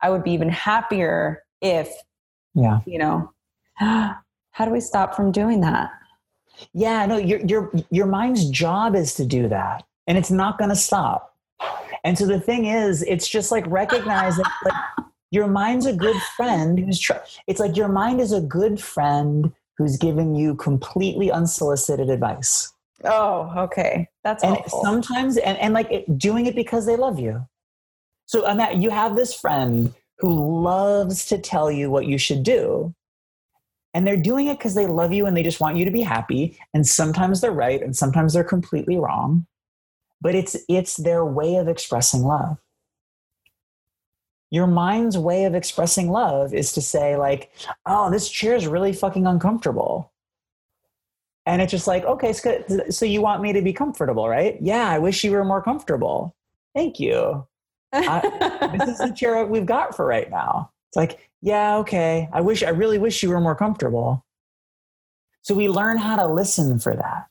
i 0.00 0.10
would 0.10 0.22
be 0.22 0.30
even 0.30 0.48
happier 0.48 1.42
if 1.60 1.90
yeah 2.54 2.78
you 2.86 2.98
know 2.98 3.28
how 4.56 4.64
do 4.64 4.70
we 4.70 4.80
stop 4.80 5.14
from 5.14 5.30
doing 5.32 5.60
that? 5.60 5.90
Yeah 6.72 7.04
no 7.04 7.18
your 7.18 7.40
your 7.40 7.70
your 7.90 8.06
mind's 8.06 8.48
job 8.48 8.96
is 8.96 9.12
to 9.16 9.26
do 9.26 9.50
that 9.50 9.84
and 10.06 10.16
it's 10.16 10.30
not 10.30 10.56
going 10.56 10.70
to 10.70 10.76
stop. 10.76 11.36
And 12.04 12.16
so 12.16 12.26
the 12.26 12.40
thing 12.40 12.64
is 12.64 13.02
it's 13.02 13.28
just 13.28 13.52
like 13.52 13.66
recognizing 13.66 14.46
like 14.64 14.74
your 15.30 15.46
mind's 15.46 15.84
a 15.84 15.92
good 15.92 16.16
friend 16.38 16.78
who's 16.78 16.98
tr- 16.98 17.24
it's 17.46 17.60
like 17.60 17.76
your 17.76 17.88
mind 17.88 18.18
is 18.18 18.32
a 18.32 18.40
good 18.40 18.80
friend 18.80 19.52
who's 19.76 19.98
giving 19.98 20.34
you 20.34 20.54
completely 20.54 21.30
unsolicited 21.30 22.08
advice. 22.08 22.72
Oh 23.04 23.52
okay. 23.58 24.08
That's 24.24 24.42
and 24.42 24.54
helpful. 24.54 24.82
sometimes 24.82 25.36
and, 25.36 25.58
and 25.58 25.74
like 25.74 25.92
it, 25.92 26.16
doing 26.16 26.46
it 26.46 26.54
because 26.54 26.86
they 26.86 26.96
love 26.96 27.18
you. 27.18 27.46
So 28.24 28.46
Annette, 28.46 28.76
you 28.76 28.88
have 28.88 29.16
this 29.16 29.34
friend 29.34 29.92
who 30.18 30.62
loves 30.62 31.26
to 31.26 31.36
tell 31.36 31.70
you 31.70 31.90
what 31.90 32.06
you 32.06 32.16
should 32.16 32.42
do 32.42 32.94
and 33.96 34.06
they're 34.06 34.18
doing 34.18 34.48
it 34.48 34.58
because 34.58 34.74
they 34.74 34.86
love 34.86 35.14
you 35.14 35.24
and 35.24 35.34
they 35.34 35.42
just 35.42 35.58
want 35.58 35.78
you 35.78 35.86
to 35.86 35.90
be 35.90 36.02
happy. 36.02 36.58
And 36.74 36.86
sometimes 36.86 37.40
they're 37.40 37.50
right 37.50 37.80
and 37.80 37.96
sometimes 37.96 38.34
they're 38.34 38.44
completely 38.44 38.98
wrong. 38.98 39.46
But 40.20 40.34
it's 40.34 40.54
it's 40.68 40.96
their 40.96 41.24
way 41.24 41.56
of 41.56 41.66
expressing 41.66 42.20
love. 42.20 42.58
Your 44.50 44.66
mind's 44.66 45.16
way 45.16 45.44
of 45.44 45.54
expressing 45.54 46.10
love 46.10 46.52
is 46.52 46.74
to 46.74 46.82
say 46.82 47.16
like 47.16 47.50
oh 47.86 48.10
this 48.10 48.28
chair 48.28 48.54
is 48.54 48.66
really 48.66 48.92
fucking 48.92 49.26
uncomfortable. 49.26 50.12
And 51.46 51.62
it's 51.62 51.70
just 51.70 51.86
like 51.86 52.04
okay 52.04 52.34
so 52.34 53.06
you 53.06 53.22
want 53.22 53.40
me 53.40 53.54
to 53.54 53.62
be 53.62 53.72
comfortable 53.72 54.28
right? 54.28 54.58
Yeah 54.60 54.90
i 54.90 54.98
wish 54.98 55.24
you 55.24 55.30
were 55.30 55.44
more 55.44 55.62
comfortable. 55.62 56.36
Thank 56.74 57.00
you. 57.00 57.46
I, 57.94 58.76
this 58.76 58.90
is 58.90 58.98
the 58.98 59.14
chair 59.16 59.46
we've 59.46 59.64
got 59.64 59.96
for 59.96 60.04
right 60.04 60.30
now. 60.30 60.70
It's 60.90 60.96
like 60.96 61.25
yeah 61.42 61.76
okay 61.76 62.28
i 62.32 62.40
wish 62.40 62.62
i 62.62 62.68
really 62.68 62.98
wish 62.98 63.22
you 63.22 63.28
were 63.28 63.40
more 63.40 63.54
comfortable 63.54 64.24
so 65.42 65.54
we 65.54 65.68
learn 65.68 65.96
how 65.96 66.16
to 66.16 66.26
listen 66.26 66.78
for 66.78 66.94
that 66.94 67.26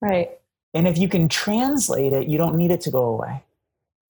right 0.00 0.30
and 0.74 0.86
if 0.88 0.98
you 0.98 1.08
can 1.08 1.28
translate 1.28 2.12
it 2.12 2.28
you 2.28 2.38
don't 2.38 2.56
need 2.56 2.70
it 2.70 2.80
to 2.80 2.90
go 2.90 3.04
away 3.04 3.42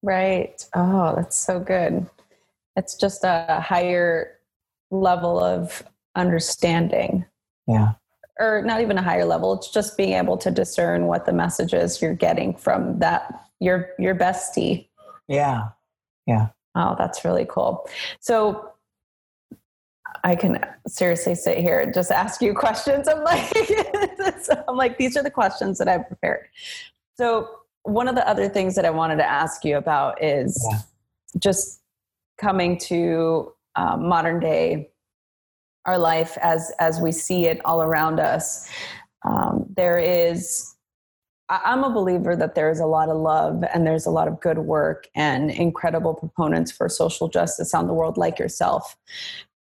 right 0.03 0.67
oh 0.75 1.15
that's 1.17 1.37
so 1.37 1.59
good 1.59 2.07
it's 2.77 2.95
just 2.95 3.25
a 3.25 3.61
higher 3.61 4.37
level 4.91 5.41
of 5.41 5.83
understanding. 6.15 7.25
Yeah. 7.67 7.93
Or 8.39 8.63
not 8.63 8.81
even 8.81 8.99
a 8.99 9.03
higher 9.03 9.25
level. 9.25 9.55
It's 9.55 9.71
just 9.71 9.97
being 9.97 10.13
able 10.13 10.37
to 10.39 10.51
discern 10.51 11.07
what 11.07 11.27
the 11.27 11.33
messages 11.33 12.03
you're 12.03 12.15
getting 12.15 12.55
from 12.55 12.99
that 12.99 13.49
your 13.61 13.91
your 13.99 14.15
bestie. 14.15 14.89
Yeah. 15.27 15.69
Yeah. 16.27 16.49
Oh, 16.75 16.95
that's 16.99 17.25
really 17.25 17.47
cool. 17.49 17.89
So 18.21 18.73
I 20.25 20.37
can 20.37 20.65
seriously 20.87 21.35
sit 21.35 21.59
here 21.59 21.81
and 21.81 21.95
just 21.95 22.11
ask 22.11 22.41
you 22.43 22.55
questions. 22.67 23.09
I'm 23.09 23.25
like, 23.25 23.53
I'm 24.69 24.77
like, 24.77 24.99
these 24.99 25.17
are 25.17 25.23
the 25.23 25.31
questions 25.31 25.79
that 25.79 25.89
I've 25.89 26.07
prepared. 26.07 26.47
So 27.17 27.49
one 27.83 28.09
of 28.09 28.15
the 28.15 28.29
other 28.29 28.49
things 28.49 28.75
that 28.75 28.85
I 28.85 28.91
wanted 28.91 29.17
to 29.17 29.29
ask 29.29 29.65
you 29.65 29.77
about 29.77 30.23
is 30.23 30.61
yeah. 30.71 30.79
just 31.39 31.81
coming 32.39 32.79
to 32.79 33.53
um, 33.77 34.09
modern 34.09 34.41
day 34.41 34.91
our 35.87 35.99
life 35.99 36.37
as 36.43 36.73
as 36.79 37.01
we 37.01 37.13
see 37.13 37.47
it 37.47 37.61
all 37.65 37.83
around 37.83 38.21
us 38.21 38.69
um, 39.25 39.67
there 39.77 39.99
is 39.99 40.75
i'm 41.49 41.85
a 41.85 41.91
believer 41.91 42.35
that 42.35 42.55
there's 42.55 42.81
a 42.81 42.87
lot 42.87 43.09
of 43.09 43.17
love 43.17 43.63
and 43.73 43.87
there's 43.87 44.07
a 44.07 44.11
lot 44.11 44.27
of 44.27 44.41
good 44.41 44.59
work 44.59 45.07
and 45.15 45.51
incredible 45.51 46.13
proponents 46.13 46.73
for 46.73 46.89
social 46.89 47.29
justice 47.29 47.73
on 47.73 47.87
the 47.87 47.95
world 47.95 48.17
like 48.19 48.39
yourself 48.39 48.97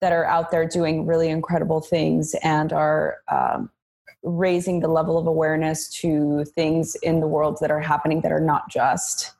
that 0.02 0.12
are 0.12 0.26
out 0.26 0.52
there 0.52 0.68
doing 0.68 1.06
really 1.06 1.30
incredible 1.30 1.80
things 1.80 2.36
and 2.44 2.74
are 2.74 3.18
um, 3.32 3.70
raising 4.24 4.80
the 4.80 4.88
level 4.88 5.18
of 5.18 5.28
awareness 5.28 5.88
to 5.90 6.44
things 6.46 6.96
in 7.04 7.20
the 7.20 7.28
world 7.28 7.58
that 7.62 7.72
are 7.72 7.80
happening 7.80 8.22
that 8.22 8.32
are 8.32 8.42
not 8.42 8.70
just. 8.70 9.34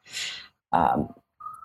Um, 0.72 1.14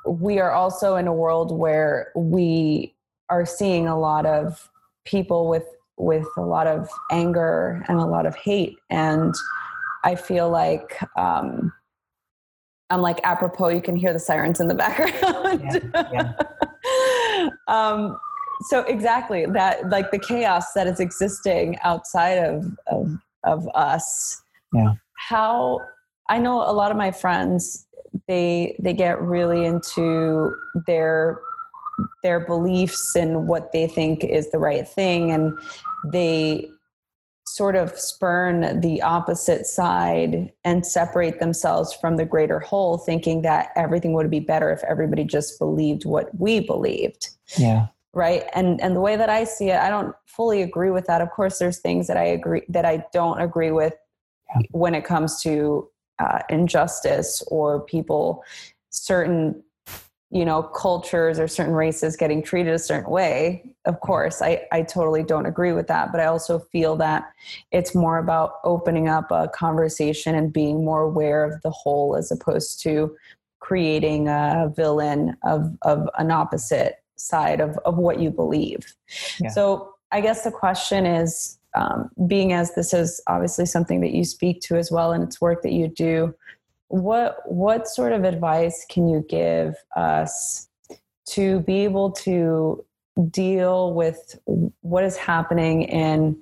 we 0.07 0.39
are 0.39 0.53
also 0.53 0.97
in 0.97 1.07
a 1.07 1.13
world 1.13 1.57
where 1.57 2.13
we 2.15 2.95
are 3.29 3.45
seeing 3.45 3.89
a 3.89 3.99
lot 3.99 4.27
of 4.27 4.71
people 5.05 5.49
with 5.49 5.65
with 5.99 6.27
a 6.37 6.43
lot 6.43 6.67
of 6.67 6.91
anger 7.11 7.83
and 7.89 7.99
a 7.99 8.05
lot 8.05 8.27
of 8.27 8.37
hate. 8.37 8.79
And 8.91 9.35
i 10.05 10.15
feel 10.15 10.51
like 10.51 11.03
um 11.17 11.73
i'm 12.91 13.01
like 13.01 13.19
apropos 13.25 13.69
you 13.69 13.81
can 13.81 13.97
hear 13.97 14.13
the 14.13 14.19
sirens 14.19 14.61
in 14.61 14.69
the 14.69 14.75
background. 14.75 15.63
Yeah, 15.93 16.11
yeah. 16.13 17.49
um 17.67 18.19
so 18.63 18.81
exactly 18.81 19.47
that 19.47 19.89
like 19.91 20.11
the 20.11 20.19
chaos 20.19 20.73
that 20.73 20.87
is 20.87 21.01
existing 21.01 21.79
outside 21.83 22.39
of 22.39 22.77
of, 22.87 23.19
of 23.45 23.69
us. 23.75 24.43
Yeah. 24.73 24.95
How 25.29 25.81
i 26.29 26.39
know 26.39 26.61
a 26.61 26.73
lot 26.73 26.91
of 26.91 26.97
my 26.97 27.11
friends 27.11 27.87
they 28.29 28.77
they 28.81 28.93
get 28.93 29.21
really 29.21 29.65
into 29.65 30.55
their 30.87 31.41
their 32.23 32.41
beliefs 32.41 33.15
and 33.15 33.47
what 33.47 33.73
they 33.73 33.87
think 33.87 34.25
is 34.25 34.51
the 34.51 34.59
right 34.59 34.87
thing 34.87 35.31
and 35.31 35.59
they 36.13 36.69
sort 37.47 37.77
of 37.77 37.97
spurn 37.99 38.81
the 38.81 39.01
opposite 39.01 39.67
side 39.67 40.53
and 40.65 40.85
separate 40.85 41.39
themselves 41.39 41.93
from 41.95 42.17
the 42.17 42.25
greater 42.25 42.59
whole 42.59 42.99
thinking 42.99 43.41
that 43.43 43.71
everything 43.77 44.13
would 44.13 44.31
be 44.31 44.41
better 44.41 44.71
if 44.73 44.83
everybody 44.85 45.25
just 45.25 45.59
believed 45.59 46.05
what 46.05 46.29
we 46.39 46.61
believed. 46.61 47.31
Yeah 47.57 47.87
right? 48.17 48.45
And 48.55 48.81
and 48.81 48.97
the 48.97 49.01
way 49.01 49.15
that 49.17 49.29
i 49.29 49.45
see 49.45 49.69
it 49.69 49.79
i 49.79 49.91
don't 49.91 50.15
fully 50.25 50.63
agree 50.63 50.91
with 50.91 51.07
that. 51.07 51.21
Of 51.21 51.31
course 51.31 51.59
there's 51.59 51.79
things 51.79 52.07
that 52.09 52.17
i 52.17 52.25
agree 52.25 52.63
that 52.71 52.85
i 52.85 53.05
don't 53.13 53.41
agree 53.41 53.71
with 53.71 53.95
yeah. 54.49 54.63
when 54.71 54.95
it 54.95 55.05
comes 55.05 55.43
to 55.43 55.89
uh, 56.19 56.39
injustice 56.49 57.43
or 57.49 57.83
people 57.85 58.43
certain 58.89 59.63
you 60.31 60.47
know 60.47 60.63
cultures 60.63 61.39
or 61.39 61.47
certain 61.47 61.75
races 61.75 62.17
getting 62.17 62.43
treated 62.43 62.73
a 62.73 62.79
certain 62.79 63.11
way. 63.11 63.75
Of 63.85 64.01
course 64.01 64.41
I, 64.41 64.63
I 64.73 64.83
totally 64.83 65.23
don't 65.23 65.47
agree 65.47 65.73
with 65.73 65.87
that 65.89 66.11
but 66.11 66.21
i 66.21 66.25
also 66.25 66.59
feel 66.59 66.97
that 66.97 67.31
it's 67.71 67.95
more 67.95 68.19
about 68.19 68.55
opening 68.65 69.09
up 69.09 69.31
a 69.31 69.49
conversation 69.49 70.35
and 70.35 70.53
being 70.53 70.85
more 70.85 71.03
aware 71.03 71.45
of 71.45 71.61
the 71.63 71.71
whole 71.71 72.17
as 72.17 72.33
opposed 72.33 72.83
to 72.83 73.15
creating 73.61 74.29
a 74.29 74.73
villain 74.75 75.37
of, 75.45 75.77
of 75.83 76.09
an 76.19 76.31
opposite 76.31 76.97
side 77.17 77.61
of, 77.61 77.79
of 77.85 77.97
what 77.97 78.21
you 78.21 78.31
believe. 78.31 78.95
Yeah. 79.41 79.51
so 79.51 79.95
i 80.13 80.21
guess 80.21 80.45
the 80.45 80.51
question 80.51 81.07
is 81.07 81.59
um, 81.75 82.11
being 82.27 82.53
as 82.55 82.75
this 82.75 82.95
is 82.95 83.21
obviously 83.27 83.67
something 83.67 84.01
that 84.01 84.13
you 84.13 84.25
speak 84.25 84.61
to 84.63 84.77
as 84.77 84.91
well 84.91 85.13
and 85.13 85.23
it's 85.23 85.41
work 85.41 85.63
that 85.63 85.73
you 85.73 85.89
do 85.89 86.35
what 86.89 87.39
what 87.45 87.89
sort 87.89 88.13
of 88.13 88.25
advice 88.25 88.87
can 88.89 89.09
you 89.09 89.25
give 89.29 89.75
us 89.97 90.69
to 91.27 91.61
be 91.61 91.85
able 91.85 92.13
to 92.13 92.85
deal 93.31 93.93
with 93.93 94.39
what 94.83 95.03
is 95.05 95.17
happening 95.17 95.83
in 95.83 96.41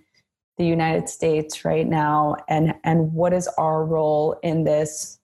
the 0.59 0.67
United 0.67 1.09
States 1.09 1.65
right 1.65 1.87
now 1.87 2.37
and 2.49 2.75
and 2.85 3.13
what 3.13 3.33
is 3.33 3.49
our 3.59 3.85
role 3.85 4.39
in 4.43 4.65
this 4.65 5.19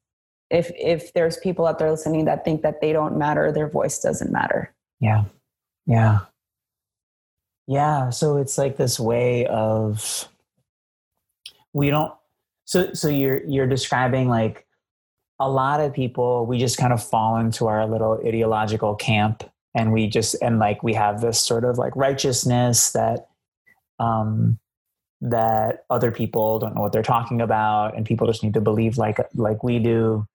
if 0.50 0.72
if 0.76 1.12
there's 1.12 1.36
people 1.36 1.66
out 1.66 1.78
there 1.78 1.90
listening 1.90 2.24
that 2.24 2.44
think 2.44 2.62
that 2.62 2.80
they 2.80 2.92
don't 2.92 3.16
matter 3.16 3.52
their 3.52 3.68
voice 3.68 4.00
doesn't 4.00 4.32
matter? 4.32 4.74
Yeah 5.00 5.24
yeah. 5.90 6.20
Yeah, 7.66 8.10
so 8.10 8.36
it's 8.36 8.56
like 8.56 8.76
this 8.76 8.98
way 9.00 9.46
of 9.46 10.28
we 11.72 11.90
don't 11.90 12.12
so 12.64 12.92
so 12.94 13.08
you're 13.08 13.44
you're 13.44 13.66
describing 13.66 14.28
like 14.28 14.66
a 15.40 15.48
lot 15.48 15.80
of 15.80 15.92
people 15.92 16.46
we 16.46 16.58
just 16.58 16.78
kind 16.78 16.92
of 16.92 17.02
fall 17.02 17.36
into 17.36 17.66
our 17.66 17.86
little 17.86 18.20
ideological 18.26 18.94
camp 18.96 19.44
and 19.74 19.92
we 19.92 20.08
just 20.08 20.36
and 20.42 20.58
like 20.58 20.82
we 20.82 20.94
have 20.94 21.20
this 21.20 21.40
sort 21.40 21.64
of 21.64 21.78
like 21.78 21.94
righteousness 21.96 22.92
that 22.92 23.28
um 23.98 24.58
that 25.20 25.84
other 25.90 26.10
people 26.10 26.58
don't 26.58 26.74
know 26.74 26.80
what 26.82 26.92
they're 26.92 27.02
talking 27.02 27.40
about 27.40 27.96
and 27.96 28.06
people 28.06 28.26
just 28.26 28.42
need 28.42 28.54
to 28.54 28.60
believe 28.60 28.98
like 28.98 29.18
like 29.34 29.62
we 29.62 29.78
do. 29.78 30.26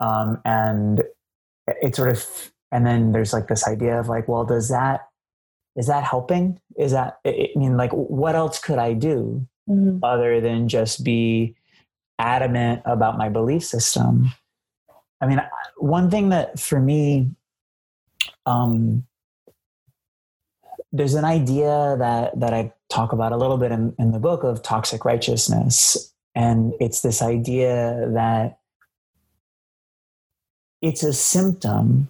Um 0.00 0.40
and 0.44 1.02
it 1.66 1.94
sort 1.94 2.10
of 2.10 2.53
and 2.74 2.86
then 2.86 3.12
there's 3.12 3.32
like 3.32 3.48
this 3.48 3.66
idea 3.66 3.98
of 3.98 4.08
like 4.08 4.28
well 4.28 4.44
does 4.44 4.68
that 4.68 5.08
is 5.76 5.86
that 5.86 6.04
helping 6.04 6.60
is 6.76 6.92
that 6.92 7.18
i 7.26 7.48
mean 7.56 7.78
like 7.78 7.92
what 7.92 8.34
else 8.34 8.58
could 8.58 8.78
i 8.78 8.92
do 8.92 9.46
mm-hmm. 9.68 9.98
other 10.02 10.40
than 10.42 10.68
just 10.68 11.02
be 11.02 11.54
adamant 12.18 12.82
about 12.84 13.16
my 13.16 13.30
belief 13.30 13.64
system 13.64 14.30
i 15.22 15.26
mean 15.26 15.40
one 15.78 16.10
thing 16.10 16.28
that 16.28 16.60
for 16.60 16.78
me 16.78 17.30
um 18.44 19.04
there's 20.94 21.14
an 21.14 21.24
idea 21.24 21.96
that 21.98 22.38
that 22.38 22.54
I 22.54 22.72
talk 22.88 23.12
about 23.12 23.32
a 23.32 23.36
little 23.36 23.58
bit 23.58 23.72
in, 23.72 23.94
in 23.98 24.12
the 24.12 24.20
book 24.20 24.44
of 24.44 24.62
toxic 24.62 25.04
righteousness. 25.04 26.12
And 26.36 26.72
it's 26.78 27.00
this 27.00 27.20
idea 27.20 28.08
that 28.14 28.58
it's 30.80 31.02
a 31.02 31.12
symptom. 31.12 32.08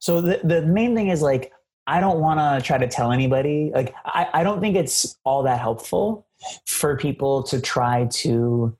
So 0.00 0.20
the, 0.20 0.40
the 0.42 0.62
main 0.62 0.94
thing 0.94 1.08
is 1.08 1.22
like, 1.22 1.52
I 1.86 2.00
don't 2.00 2.20
want 2.20 2.40
to 2.40 2.66
try 2.66 2.78
to 2.78 2.88
tell 2.88 3.12
anybody, 3.12 3.70
like, 3.72 3.94
I, 4.04 4.28
I 4.34 4.42
don't 4.42 4.60
think 4.60 4.76
it's 4.76 5.16
all 5.24 5.44
that 5.44 5.60
helpful 5.60 6.26
for 6.66 6.96
people 6.96 7.42
to 7.44 7.60
try 7.60 8.06
to 8.10 8.76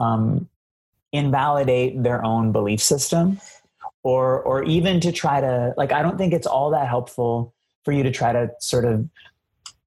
um, 0.00 0.48
invalidate 1.12 2.02
their 2.02 2.24
own 2.24 2.52
belief 2.52 2.80
system 2.80 3.40
or 4.02 4.40
or 4.42 4.62
even 4.64 5.00
to 5.00 5.10
try 5.10 5.40
to 5.40 5.72
like 5.76 5.90
i 5.90 6.02
don't 6.02 6.18
think 6.18 6.32
it's 6.32 6.46
all 6.46 6.70
that 6.70 6.86
helpful 6.86 7.52
for 7.84 7.92
you 7.92 8.02
to 8.02 8.10
try 8.10 8.32
to 8.32 8.50
sort 8.60 8.84
of 8.84 9.08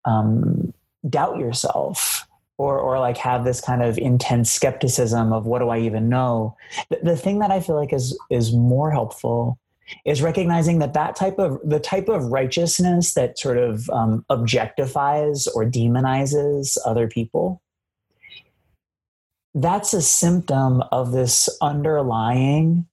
um, 0.06 0.74
doubt 1.08 1.38
yourself 1.38 2.28
or 2.58 2.80
or 2.80 3.00
like 3.00 3.18
have 3.18 3.44
this 3.44 3.62
kind 3.62 3.84
of 3.84 3.98
intense 3.98 4.52
skepticism 4.52 5.34
of 5.34 5.46
what 5.46 5.60
do 5.60 5.70
I 5.70 5.80
even 5.80 6.10
know. 6.10 6.56
The, 6.90 7.00
the 7.04 7.18
thing 7.18 7.40
that 7.40 7.52
I 7.52 7.60
feel 7.60 7.76
like 7.76 7.94
is 7.94 8.18
is 8.30 8.54
more 8.54 8.92
helpful 8.92 9.60
is 10.06 10.22
recognizing 10.22 10.80
that 10.80 10.94
that 10.94 11.16
type 11.16 11.40
of 11.40 11.60
the 11.64 11.80
type 11.80 12.10
of 12.10 12.26
righteousness 12.26 13.14
that 13.14 13.38
sort 13.38 13.58
of 13.58 13.90
um, 13.90 14.26
objectifies 14.30 15.48
or 15.56 15.66
demonizes 15.66 16.78
other 16.86 17.08
people 17.08 17.62
that's 19.54 19.94
a 19.94 20.02
symptom 20.02 20.82
of 20.92 21.12
this 21.12 21.50
underlying 21.62 22.86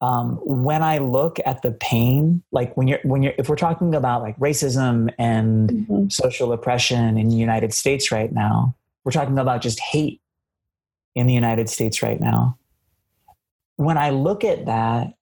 um, 0.00 0.36
when 0.44 0.82
I 0.82 0.98
look 0.98 1.38
at 1.46 1.62
the 1.62 1.72
pain, 1.72 2.42
like 2.52 2.76
when 2.76 2.86
you're 2.86 2.98
when 3.02 3.22
you're 3.22 3.32
if 3.38 3.48
we're 3.48 3.56
talking 3.56 3.94
about 3.94 4.20
like 4.20 4.38
racism 4.38 5.12
and 5.18 5.70
mm-hmm. 5.70 6.08
social 6.08 6.52
oppression 6.52 7.16
in 7.16 7.28
the 7.28 7.36
United 7.36 7.72
States 7.72 8.12
right 8.12 8.30
now, 8.30 8.74
we're 9.04 9.12
talking 9.12 9.38
about 9.38 9.62
just 9.62 9.80
hate 9.80 10.20
in 11.14 11.26
the 11.26 11.32
United 11.32 11.70
States 11.70 12.02
right 12.02 12.20
now. 12.20 12.58
When 13.76 13.96
I 13.96 14.10
look 14.10 14.44
at 14.44 14.66
that, 14.66 15.14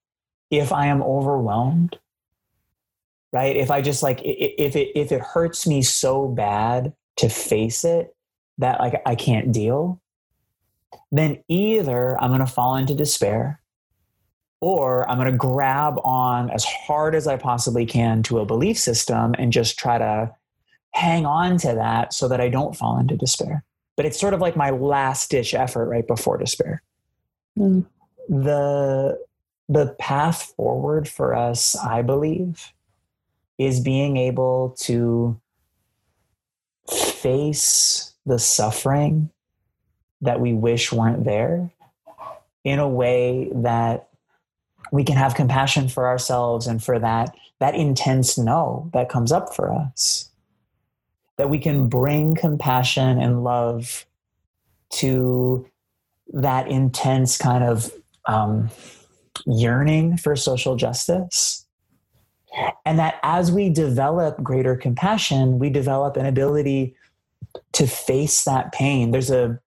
if 0.49 0.71
I 0.71 0.87
am 0.87 1.01
overwhelmed, 1.01 1.97
right? 3.31 3.55
If 3.55 3.71
I 3.71 3.81
just 3.81 4.03
like 4.03 4.21
if 4.23 4.75
it 4.75 4.91
if 4.95 5.11
it 5.11 5.21
hurts 5.21 5.67
me 5.67 5.81
so 5.81 6.27
bad 6.27 6.93
to 7.17 7.29
face 7.29 7.83
it 7.83 8.15
that 8.57 8.79
like 8.79 9.01
I 9.05 9.15
can't 9.15 9.51
deal, 9.51 9.99
then 11.11 11.43
either 11.47 12.21
I'm 12.21 12.29
going 12.29 12.39
to 12.39 12.45
fall 12.45 12.75
into 12.75 12.95
despair 12.95 13.61
or 14.61 15.09
I'm 15.09 15.17
going 15.17 15.31
to 15.31 15.37
grab 15.37 15.99
on 16.03 16.49
as 16.49 16.63
hard 16.65 17.13
as 17.13 17.27
I 17.27 17.37
possibly 17.37 17.85
can 17.85 18.23
to 18.23 18.39
a 18.39 18.45
belief 18.45 18.77
system 18.79 19.35
and 19.37 19.51
just 19.51 19.77
try 19.77 19.97
to 19.97 20.33
hang 20.93 21.25
on 21.25 21.57
to 21.57 21.75
that 21.75 22.13
so 22.13 22.27
that 22.27 22.39
I 22.39 22.49
don't 22.49 22.75
fall 22.75 22.97
into 22.97 23.17
despair. 23.17 23.63
But 23.97 24.05
it's 24.05 24.19
sort 24.19 24.33
of 24.33 24.41
like 24.41 24.55
my 24.55 24.71
last 24.71 25.29
ditch 25.29 25.53
effort 25.53 25.87
right 25.87 26.07
before 26.07 26.37
despair. 26.37 26.81
Mm. 27.57 27.85
The 28.27 29.19
the 29.67 29.95
path 29.99 30.53
forward 30.55 31.07
for 31.07 31.35
us, 31.35 31.75
I 31.75 32.01
believe, 32.01 32.71
is 33.57 33.79
being 33.79 34.17
able 34.17 34.75
to 34.81 35.39
face 36.87 38.13
the 38.25 38.39
suffering 38.39 39.31
that 40.21 40.39
we 40.39 40.53
wish 40.53 40.91
weren't 40.91 41.25
there 41.25 41.71
in 42.63 42.79
a 42.79 42.87
way 42.87 43.49
that 43.53 44.09
we 44.91 45.03
can 45.03 45.15
have 45.15 45.35
compassion 45.35 45.87
for 45.87 46.07
ourselves 46.07 46.67
and 46.67 46.83
for 46.83 46.99
that 46.99 47.35
that 47.59 47.75
intense 47.75 48.37
no 48.37 48.89
that 48.93 49.09
comes 49.09 49.31
up 49.31 49.55
for 49.55 49.71
us. 49.71 50.29
That 51.37 51.49
we 51.49 51.59
can 51.59 51.87
bring 51.87 52.35
compassion 52.35 53.19
and 53.19 53.43
love 53.43 54.05
to 54.91 55.69
that 56.33 56.67
intense 56.67 57.37
kind 57.37 57.63
of 57.63 57.91
um, 58.25 58.69
yearning 59.45 60.17
for 60.17 60.35
social 60.35 60.75
justice 60.75 61.65
and 62.85 62.97
that 62.97 63.15
as 63.23 63.51
we 63.51 63.69
develop 63.69 64.41
greater 64.41 64.75
compassion 64.75 65.59
we 65.59 65.69
develop 65.69 66.17
an 66.17 66.25
ability 66.25 66.95
to 67.73 67.85
face 67.85 68.43
that 68.43 68.71
pain 68.71 69.11
there's 69.11 69.31
a 69.31 69.59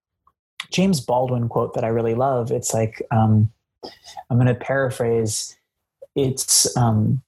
james 0.71 1.01
baldwin 1.01 1.49
quote 1.49 1.75
that 1.75 1.85
i 1.85 1.89
really 1.89 2.15
love 2.15 2.51
it's 2.51 2.73
like 2.73 3.03
um, 3.11 3.51
I'm 4.31 4.37
going 4.37 4.47
to 4.47 4.55
paraphrase. 4.55 5.57
It's 6.15 6.77
um, 6.77 7.23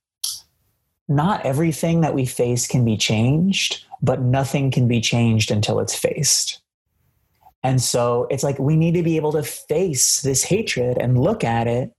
not 1.09 1.45
everything 1.45 2.01
that 2.01 2.15
we 2.15 2.27
face 2.27 2.67
can 2.67 2.85
be 2.85 2.97
changed, 2.97 3.85
but 4.03 4.21
nothing 4.21 4.71
can 4.71 4.89
be 4.89 5.01
changed 5.01 5.51
until 5.51 5.81
it's 5.81 5.95
faced. 5.95 6.61
And 7.62 7.81
so 7.81 8.27
it's 8.31 8.43
like 8.43 8.59
we 8.59 8.77
need 8.77 8.95
to 8.95 9.03
be 9.03 9.17
able 9.17 9.33
to 9.33 9.43
face 9.43 10.23
this 10.23 10.43
hatred 10.43 10.97
and 10.99 11.21
look 11.21 11.45
at 11.45 11.67
it. 11.67 11.93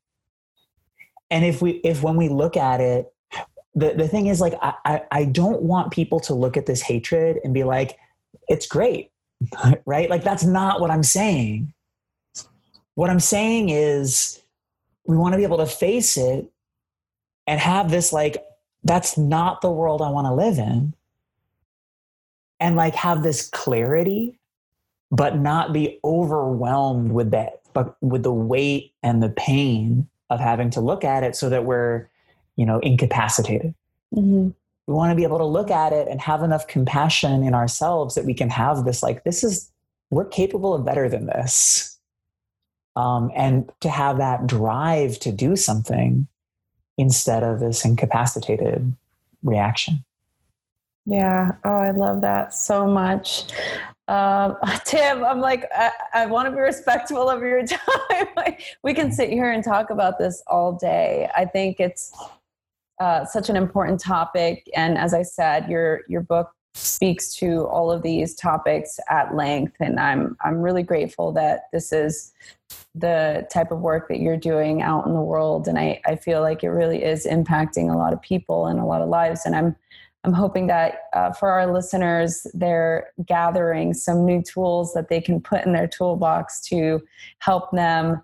And 1.32 1.44
if 1.44 1.62
we, 1.62 1.72
if 1.84 2.04
when 2.04 2.16
we 2.16 2.30
look 2.30 2.56
at 2.56 2.80
it, 2.82 3.12
the, 3.74 3.94
the 3.94 4.08
thing 4.08 4.28
is 4.28 4.40
like, 4.40 4.54
I, 4.62 4.74
I, 4.86 5.02
I 5.12 5.26
don't 5.26 5.64
want 5.64 5.92
people 5.92 6.20
to 6.22 6.36
look 6.36 6.58
at 6.58 6.68
this 6.68 6.82
hatred 6.82 7.40
and 7.44 7.54
be 7.54 7.64
like, 7.64 7.98
it's 8.48 8.68
great, 8.68 9.12
right? 9.86 10.10
Like 10.10 10.24
that's 10.24 10.44
not 10.44 10.80
what 10.82 10.92
I'm 10.92 11.04
saying. 11.04 11.74
What 12.96 13.10
I'm 13.10 13.20
saying 13.20 13.70
is 13.70 14.42
we 15.06 15.18
want 15.18 15.34
to 15.34 15.38
be 15.38 15.44
able 15.44 15.58
to 15.58 15.66
face 15.66 16.18
it 16.18 16.52
and 17.48 17.60
have 17.60 17.92
this 17.92 18.14
like 18.14 18.38
that's 18.84 19.18
not 19.18 19.62
the 19.62 19.72
world 19.72 20.02
i 20.02 20.10
want 20.10 20.26
to 20.26 20.34
live 20.34 20.58
in 20.58 20.94
and 22.60 22.76
like 22.76 22.96
have 22.96 23.24
this 23.24 23.50
clarity 23.50 24.40
but 25.12 25.38
not 25.38 25.74
be 25.74 26.00
overwhelmed 26.04 27.12
with 27.12 27.32
that 27.32 27.62
but 27.74 27.96
with 28.02 28.24
the 28.24 28.34
weight 28.34 28.94
and 29.04 29.22
the 29.22 29.30
pain 29.30 30.08
of 30.32 30.40
having 30.40 30.72
to 30.72 30.82
look 30.82 31.04
at 31.04 31.24
it 31.24 31.36
so 31.36 31.50
that 31.50 31.66
we're 31.66 32.10
you 32.56 32.66
know 32.66 32.80
incapacitated 32.80 33.76
mm-hmm. 34.16 34.50
we 34.88 34.94
want 34.94 35.12
to 35.12 35.16
be 35.16 35.24
able 35.24 35.38
to 35.38 35.46
look 35.46 35.70
at 35.70 35.94
it 35.94 36.08
and 36.08 36.20
have 36.20 36.42
enough 36.42 36.68
compassion 36.68 37.44
in 37.44 37.54
ourselves 37.54 38.16
that 38.16 38.26
we 38.26 38.34
can 38.34 38.50
have 38.50 38.84
this 38.84 39.04
like 39.04 39.24
this 39.24 39.44
is 39.44 39.72
we're 40.10 40.26
capable 40.26 40.74
of 40.74 40.84
better 40.84 41.08
than 41.08 41.28
this 41.28 41.92
um, 42.96 43.32
and 43.36 43.72
to 43.80 43.90
have 43.90 44.18
that 44.18 44.48
drive 44.48 45.20
to 45.20 45.32
do 45.32 45.56
something 45.56 46.28
instead 46.98 47.44
of 47.44 47.60
this 47.60 47.86
incapacitated 47.86 48.94
reaction. 49.44 50.04
Yeah. 51.06 51.54
Oh, 51.64 51.78
I 51.78 51.92
love 51.92 52.22
that 52.22 52.54
so 52.54 52.86
much. 52.86 53.46
Um, 54.12 54.58
Tim, 54.86 55.24
I'm 55.24 55.40
like, 55.40 55.70
I, 55.74 55.92
I 56.14 56.26
want 56.26 56.48
to 56.48 56.52
be 56.52 56.60
respectful 56.60 57.30
of 57.30 57.42
your 57.42 57.66
time. 57.66 58.28
we 58.84 58.94
can 58.94 59.12
sit 59.12 59.30
here 59.30 59.52
and 59.52 59.64
talk 59.64 59.90
about 59.90 60.20
this 60.20 60.44
all 60.48 60.74
day. 60.74 61.30
I 61.36 61.46
think 61.46 61.80
it's 61.80 62.12
uh, 63.00 63.24
such 63.26 63.50
an 63.50 63.56
important 63.56 64.00
topic, 64.02 64.70
and 64.76 64.98
as 64.98 65.14
I 65.14 65.24
said, 65.24 65.70
your 65.70 66.02
your 66.08 66.22
book 66.22 66.52
speaks 66.74 67.34
to 67.36 67.66
all 67.68 67.92
of 67.92 68.04
these 68.04 68.36
topics 68.36 69.00
at 69.10 69.34
length, 69.34 69.78
and 69.80 70.00
I'm 70.00 70.38
I'm 70.44 70.62
really 70.62 70.84
grateful 70.84 71.32
that 71.32 71.68
this 71.72 71.94
is 71.94 72.34
the 72.94 73.48
type 73.52 73.72
of 73.72 73.80
work 73.80 74.10
that 74.10 74.20
you're 74.20 74.38
doing 74.38 74.82
out 74.82 75.06
in 75.06 75.14
the 75.14 75.22
world 75.22 75.68
and 75.68 75.80
I, 75.80 76.02
I 76.06 76.16
feel 76.16 76.42
like 76.42 76.64
it 76.64 76.70
really 76.70 77.04
is 77.04 77.26
impacting 77.26 77.94
a 77.94 77.98
lot 77.98 78.12
of 78.12 78.22
people 78.22 78.68
and 78.68 78.80
a 78.80 78.86
lot 78.86 79.02
of 79.02 79.08
lives 79.08 79.46
and 79.46 79.56
i'm 79.56 79.76
i'm 80.24 80.34
hoping 80.34 80.68
that 80.68 81.04
uh, 81.14 81.32
for 81.32 81.50
our 81.50 81.72
listeners 81.72 82.46
they're 82.54 83.12
gathering 83.26 83.94
some 83.94 84.26
new 84.26 84.42
tools 84.42 84.94
that 84.94 85.10
they 85.10 85.22
can 85.22 85.42
put 85.42 85.66
in 85.66 85.74
their 85.74 85.88
toolbox 85.88 86.62
to 86.62 87.02
help 87.40 87.72
them 87.72 88.22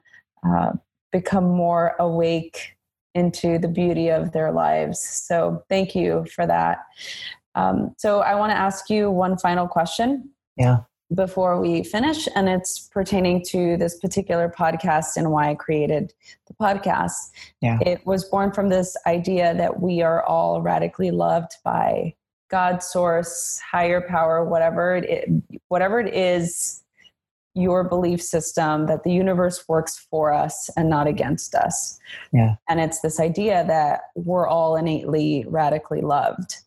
uh, 0.47 0.71
become 1.11 1.45
more 1.45 1.95
awake 1.99 2.77
into 3.17 3.57
the 3.57 3.67
beauty 3.67 4.09
of 4.09 4.31
their 4.31 4.51
lives. 4.51 4.99
So 4.99 5.63
thank 5.69 5.95
you 5.95 6.25
for 6.33 6.45
that. 6.45 6.85
Um, 7.55 7.95
so 7.97 8.19
i 8.19 8.35
want 8.35 8.51
to 8.51 8.57
ask 8.57 8.89
you 8.89 9.09
one 9.09 9.37
final 9.37 9.67
question. 9.67 10.29
Yeah 10.55 10.81
before 11.13 11.59
we 11.59 11.83
finish, 11.83 12.27
and 12.35 12.49
it's 12.49 12.89
pertaining 12.89 13.43
to 13.49 13.77
this 13.77 13.97
particular 13.99 14.49
podcast 14.49 15.15
and 15.15 15.31
why 15.31 15.49
I 15.49 15.55
created 15.55 16.13
the 16.47 16.53
podcast. 16.53 17.31
Yeah. 17.61 17.79
It 17.81 18.05
was 18.05 18.25
born 18.25 18.51
from 18.51 18.69
this 18.69 18.95
idea 19.05 19.53
that 19.55 19.81
we 19.81 20.01
are 20.01 20.23
all 20.23 20.61
radically 20.61 21.11
loved 21.11 21.51
by 21.63 22.13
God, 22.49 22.83
source, 22.83 23.59
higher 23.59 24.01
power, 24.01 24.43
whatever 24.43 24.97
it, 24.97 25.29
whatever 25.69 25.99
it 25.99 26.13
is, 26.13 26.83
your 27.53 27.83
belief 27.83 28.21
system 28.21 28.85
that 28.85 29.03
the 29.03 29.11
universe 29.11 29.67
works 29.67 29.97
for 30.11 30.31
us 30.31 30.69
and 30.77 30.89
not 30.89 31.07
against 31.07 31.55
us. 31.55 31.99
Yeah. 32.31 32.55
And 32.69 32.79
it's 32.79 33.01
this 33.01 33.19
idea 33.19 33.65
that 33.65 34.01
we're 34.15 34.47
all 34.47 34.75
innately 34.75 35.43
radically 35.47 36.01
loved. 36.01 36.57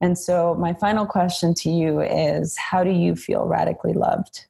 And 0.00 0.18
so, 0.18 0.54
my 0.54 0.72
final 0.72 1.04
question 1.06 1.54
to 1.54 1.70
you 1.70 2.00
is 2.00 2.56
How 2.56 2.82
do 2.82 2.90
you 2.90 3.14
feel 3.14 3.46
radically 3.46 3.92
loved? 3.92 4.46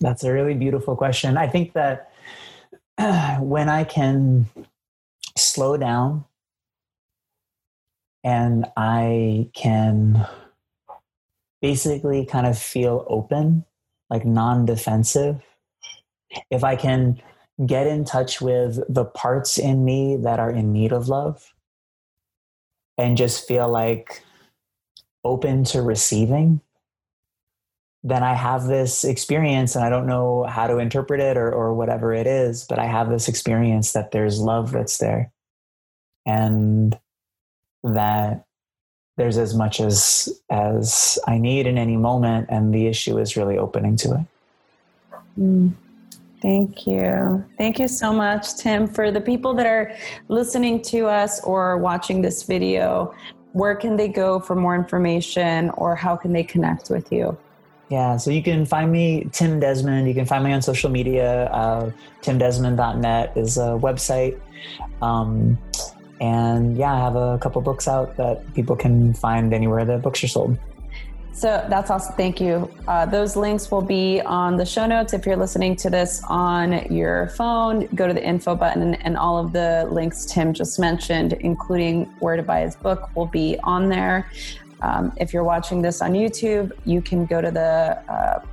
That's 0.00 0.24
a 0.24 0.32
really 0.32 0.54
beautiful 0.54 0.96
question. 0.96 1.36
I 1.36 1.46
think 1.46 1.72
that 1.74 2.10
when 3.40 3.68
I 3.68 3.84
can 3.84 4.46
slow 5.36 5.76
down 5.76 6.24
and 8.24 8.66
I 8.76 9.50
can 9.54 10.26
basically 11.60 12.24
kind 12.24 12.46
of 12.46 12.58
feel 12.58 13.04
open, 13.08 13.64
like 14.08 14.24
non 14.24 14.64
defensive, 14.64 15.42
if 16.50 16.64
I 16.64 16.76
can 16.76 17.20
get 17.66 17.86
in 17.86 18.04
touch 18.04 18.40
with 18.40 18.80
the 18.88 19.04
parts 19.04 19.58
in 19.58 19.84
me 19.84 20.16
that 20.16 20.40
are 20.40 20.50
in 20.50 20.72
need 20.72 20.92
of 20.92 21.08
love 21.08 21.52
and 22.98 23.16
just 23.16 23.46
feel 23.46 23.68
like 23.68 24.22
open 25.24 25.64
to 25.64 25.82
receiving, 25.82 26.60
then 28.04 28.22
I 28.22 28.34
have 28.34 28.64
this 28.64 29.04
experience 29.04 29.76
and 29.76 29.84
I 29.84 29.90
don't 29.90 30.06
know 30.06 30.44
how 30.44 30.66
to 30.66 30.78
interpret 30.78 31.20
it 31.20 31.36
or, 31.36 31.52
or 31.52 31.74
whatever 31.74 32.12
it 32.12 32.26
is, 32.26 32.64
but 32.64 32.78
I 32.78 32.86
have 32.86 33.08
this 33.08 33.28
experience 33.28 33.92
that 33.92 34.10
there's 34.10 34.40
love 34.40 34.72
that's 34.72 34.98
there 34.98 35.30
and 36.26 36.98
that 37.84 38.44
there's 39.16 39.38
as 39.38 39.54
much 39.54 39.80
as 39.80 40.28
as 40.50 41.18
I 41.26 41.38
need 41.38 41.66
in 41.66 41.78
any 41.78 41.96
moment 41.96 42.48
and 42.50 42.74
the 42.74 42.86
issue 42.86 43.18
is 43.18 43.36
really 43.36 43.58
opening 43.58 43.96
to 43.96 44.14
it. 44.14 44.26
Mm. 45.38 45.72
Thank 46.42 46.88
you. 46.88 47.44
Thank 47.56 47.78
you 47.78 47.86
so 47.86 48.12
much, 48.12 48.56
Tim. 48.56 48.88
For 48.88 49.12
the 49.12 49.20
people 49.20 49.54
that 49.54 49.64
are 49.64 49.94
listening 50.26 50.82
to 50.82 51.06
us 51.06 51.40
or 51.44 51.78
watching 51.78 52.20
this 52.20 52.42
video, 52.42 53.14
where 53.52 53.76
can 53.76 53.96
they 53.96 54.08
go 54.08 54.40
for 54.40 54.56
more 54.56 54.74
information 54.74 55.70
or 55.70 55.94
how 55.94 56.16
can 56.16 56.32
they 56.32 56.42
connect 56.42 56.90
with 56.90 57.12
you? 57.12 57.38
Yeah, 57.90 58.16
so 58.16 58.30
you 58.30 58.42
can 58.42 58.66
find 58.66 58.90
me, 58.90 59.28
Tim 59.32 59.60
Desmond. 59.60 60.08
You 60.08 60.14
can 60.14 60.26
find 60.26 60.42
me 60.42 60.52
on 60.52 60.62
social 60.62 60.90
media. 60.90 61.44
Uh, 61.44 61.92
TimDesmond.net 62.22 63.36
is 63.36 63.58
a 63.58 63.78
website. 63.78 64.40
Um, 65.00 65.58
and 66.20 66.76
yeah, 66.76 66.94
I 66.94 66.98
have 66.98 67.14
a 67.14 67.38
couple 67.38 67.60
books 67.62 67.86
out 67.86 68.16
that 68.16 68.52
people 68.54 68.74
can 68.74 69.14
find 69.14 69.54
anywhere 69.54 69.84
that 69.84 70.02
books 70.02 70.24
are 70.24 70.28
sold. 70.28 70.58
So 71.34 71.64
that's 71.68 71.90
awesome. 71.90 72.14
Thank 72.14 72.40
you. 72.40 72.72
Uh, 72.86 73.06
those 73.06 73.36
links 73.36 73.70
will 73.70 73.82
be 73.82 74.20
on 74.20 74.56
the 74.56 74.66
show 74.66 74.86
notes. 74.86 75.14
If 75.14 75.24
you're 75.24 75.36
listening 75.36 75.76
to 75.76 75.90
this 75.90 76.22
on 76.28 76.92
your 76.92 77.28
phone, 77.30 77.86
go 77.94 78.06
to 78.06 78.12
the 78.12 78.22
info 78.22 78.54
button, 78.54 78.94
and 78.96 79.16
all 79.16 79.38
of 79.38 79.52
the 79.52 79.88
links 79.90 80.26
Tim 80.26 80.52
just 80.52 80.78
mentioned, 80.78 81.32
including 81.32 82.04
where 82.18 82.36
to 82.36 82.42
buy 82.42 82.60
his 82.60 82.76
book, 82.76 83.08
will 83.16 83.26
be 83.26 83.58
on 83.64 83.88
there. 83.88 84.30
Um, 84.82 85.12
if 85.16 85.32
you're 85.32 85.44
watching 85.44 85.80
this 85.80 86.02
on 86.02 86.12
YouTube, 86.12 86.72
you 86.84 87.00
can 87.00 87.24
go 87.24 87.40
to 87.40 87.50
the 87.50 87.98
uh, 88.12 88.44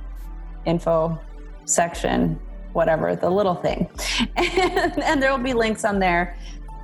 info 0.64 1.20
section, 1.66 2.40
whatever, 2.72 3.14
the 3.14 3.28
little 3.28 3.56
thing. 3.56 3.90
and, 4.36 4.48
and 5.02 5.22
there 5.22 5.30
will 5.30 5.44
be 5.44 5.54
links 5.54 5.84
on 5.84 5.98
there 5.98 6.36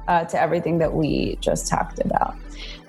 uh, 0.08 0.24
to 0.24 0.40
everything 0.40 0.78
that 0.78 0.92
we 0.92 1.36
just 1.40 1.68
talked 1.68 2.00
about. 2.00 2.36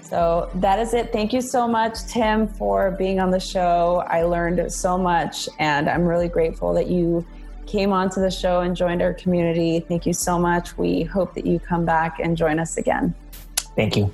So 0.09 0.49
that 0.55 0.79
is 0.79 0.93
it. 0.93 1.11
Thank 1.11 1.33
you 1.33 1.41
so 1.41 1.67
much, 1.67 2.05
Tim, 2.07 2.47
for 2.47 2.91
being 2.91 3.19
on 3.19 3.29
the 3.29 3.39
show. 3.39 4.05
I 4.07 4.23
learned 4.23 4.71
so 4.71 4.97
much, 4.97 5.49
and 5.59 5.89
I'm 5.89 6.05
really 6.05 6.29
grateful 6.29 6.73
that 6.75 6.87
you 6.87 7.25
came 7.65 7.91
onto 7.91 8.21
the 8.21 8.31
show 8.31 8.61
and 8.61 8.73
joined 8.73 9.01
our 9.01 9.13
community. 9.13 9.81
Thank 9.81 10.05
you 10.05 10.13
so 10.13 10.39
much. 10.39 10.77
We 10.77 11.03
hope 11.03 11.33
that 11.33 11.45
you 11.45 11.59
come 11.59 11.83
back 11.83 12.19
and 12.19 12.37
join 12.37 12.57
us 12.57 12.77
again. 12.77 13.13
Thank 13.75 13.97
you. 13.97 14.13